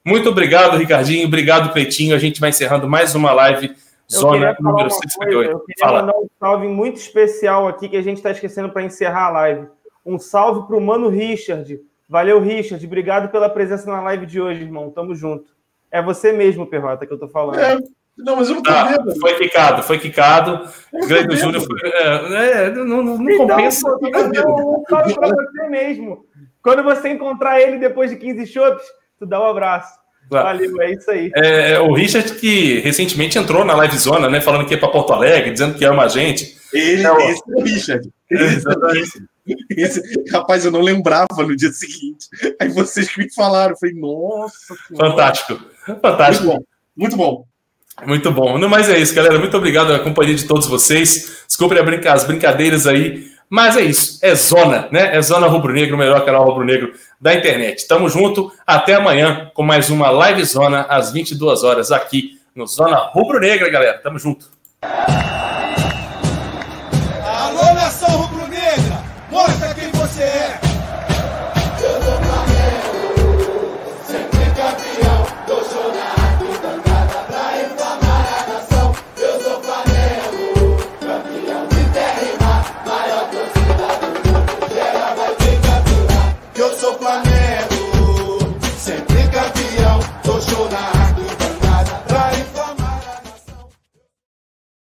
Muito 0.03 0.29
obrigado, 0.29 0.77
Ricardinho. 0.77 1.25
Obrigado, 1.27 1.71
Cleitinho. 1.71 2.15
A 2.15 2.19
gente 2.19 2.39
vai 2.39 2.49
encerrando 2.49 2.87
mais 2.87 3.15
uma 3.15 3.31
live 3.31 3.75
Zona 4.11 4.55
número 4.59 4.89
158. 4.89 5.51
Eu 5.51 5.59
queria 5.59 5.85
Fala. 5.85 6.01
mandar 6.01 6.17
um 6.17 6.27
salve 6.39 6.67
muito 6.67 6.97
especial 6.97 7.67
aqui 7.67 7.87
que 7.87 7.97
a 7.97 8.01
gente 8.01 8.17
está 8.17 8.31
esquecendo 8.31 8.69
para 8.69 8.83
encerrar 8.83 9.27
a 9.27 9.31
live. 9.31 9.67
Um 10.05 10.17
salve 10.17 10.67
para 10.67 10.75
o 10.75 10.81
Mano 10.81 11.09
Richard. 11.09 11.79
Valeu, 12.07 12.39
Richard. 12.39 12.83
Obrigado 12.83 13.29
pela 13.29 13.49
presença 13.49 13.89
na 13.89 14.01
live 14.01 14.25
de 14.25 14.41
hoje, 14.41 14.63
irmão. 14.63 14.89
Tamo 14.89 15.13
junto. 15.13 15.53
É 15.91 16.01
você 16.01 16.31
mesmo, 16.31 16.65
Perrota, 16.65 17.05
que 17.05 17.13
eu 17.13 17.19
tô 17.19 17.27
falando. 17.27 17.59
É. 17.59 17.77
Não, 18.17 18.35
mas 18.35 18.49
eu 18.49 18.55
não 18.55 18.63
tô 18.63 18.71
ah, 18.71 18.83
vendo. 18.83 19.19
Foi 19.19 19.35
quicado, 19.35 19.83
foi 19.83 19.97
quicado. 19.97 20.69
O 20.91 21.07
Grande 21.07 21.37
Júnior 21.37 21.63
foi. 21.63 21.89
É, 21.89 22.65
é, 22.65 22.69
não, 22.71 22.85
não, 22.85 23.17
não 23.17 23.29
então, 23.29 23.47
compensa. 23.47 23.89
Não, 23.89 24.83
pra 24.83 25.03
você 25.03 25.67
mesmo. 25.69 26.25
Quando 26.61 26.83
você 26.83 27.09
encontrar 27.09 27.61
ele 27.61 27.77
depois 27.77 28.11
de 28.11 28.17
15 28.17 28.45
shows, 28.47 28.81
tu 29.17 29.25
dá 29.25 29.39
um 29.39 29.49
abraço. 29.49 29.98
Valeu, 30.29 30.81
é 30.81 30.93
isso 30.93 31.09
aí. 31.09 31.31
É, 31.35 31.71
é, 31.71 31.79
o 31.79 31.93
Richard 31.93 32.33
que 32.33 32.79
recentemente 32.79 33.37
entrou 33.37 33.65
na 33.65 33.73
Live 33.75 33.97
Zona, 33.97 34.29
né? 34.29 34.39
Falando 34.39 34.65
que 34.65 34.73
ia 34.73 34.79
para 34.79 34.89
Porto 34.89 35.13
Alegre, 35.13 35.51
dizendo 35.51 35.75
que 35.75 35.83
ama 35.85 36.03
a 36.03 36.07
gente. 36.07 36.55
Ele, 36.71 37.03
é 37.03 37.11
o... 37.11 37.19
esse 37.19 37.41
é 37.47 37.55
o 37.55 37.63
Richard. 37.63 38.09
Exatamente. 38.29 39.23
Esse, 39.71 40.01
rapaz, 40.31 40.63
eu 40.63 40.71
não 40.71 40.81
lembrava 40.81 41.41
no 41.41 41.55
dia 41.55 41.71
seguinte. 41.71 42.27
Aí 42.61 42.69
vocês 42.69 43.09
que 43.11 43.19
me 43.19 43.33
falaram, 43.33 43.71
eu 43.71 43.77
falei, 43.77 43.95
nossa. 43.95 44.75
Fantástico. 44.95 45.59
Fantástico. 45.99 46.65
Muito 46.95 47.15
bom. 47.15 47.45
Muito 48.05 48.31
bom. 48.31 48.57
Muito 48.57 48.59
bom. 48.59 48.69
Mas 48.69 48.89
é 48.89 48.99
isso, 48.99 49.15
galera. 49.15 49.39
Muito 49.39 49.57
obrigado 49.57 49.87
pela 49.87 49.99
companhia 49.99 50.35
de 50.35 50.45
todos 50.45 50.67
vocês. 50.67 51.43
Desculpe 51.47 51.75
as 52.07 52.23
brincadeiras 52.23 52.85
aí. 52.85 53.27
Mas 53.49 53.75
é 53.75 53.81
isso, 53.81 54.19
é 54.21 54.35
Zona, 54.35 54.87
né? 54.91 55.17
É 55.17 55.21
Zona 55.23 55.47
Rubro 55.47 55.73
Negro, 55.73 55.95
o 55.95 55.99
melhor 55.99 56.23
canal 56.23 56.45
Rubro 56.45 56.63
Negro 56.63 56.93
da 57.19 57.33
internet. 57.33 57.87
Tamo 57.87 58.07
junto, 58.07 58.51
até 58.65 58.93
amanhã 58.93 59.49
com 59.55 59.63
mais 59.63 59.89
uma 59.89 60.11
Live 60.11 60.43
Zona 60.45 60.81
às 60.81 61.11
22 61.11 61.63
horas 61.63 61.91
aqui 61.91 62.39
no 62.53 62.67
Zona 62.67 62.97
Rubro 62.97 63.39
Negra, 63.39 63.67
galera. 63.69 63.97
Tamo 63.97 64.19
junto. 64.19 64.51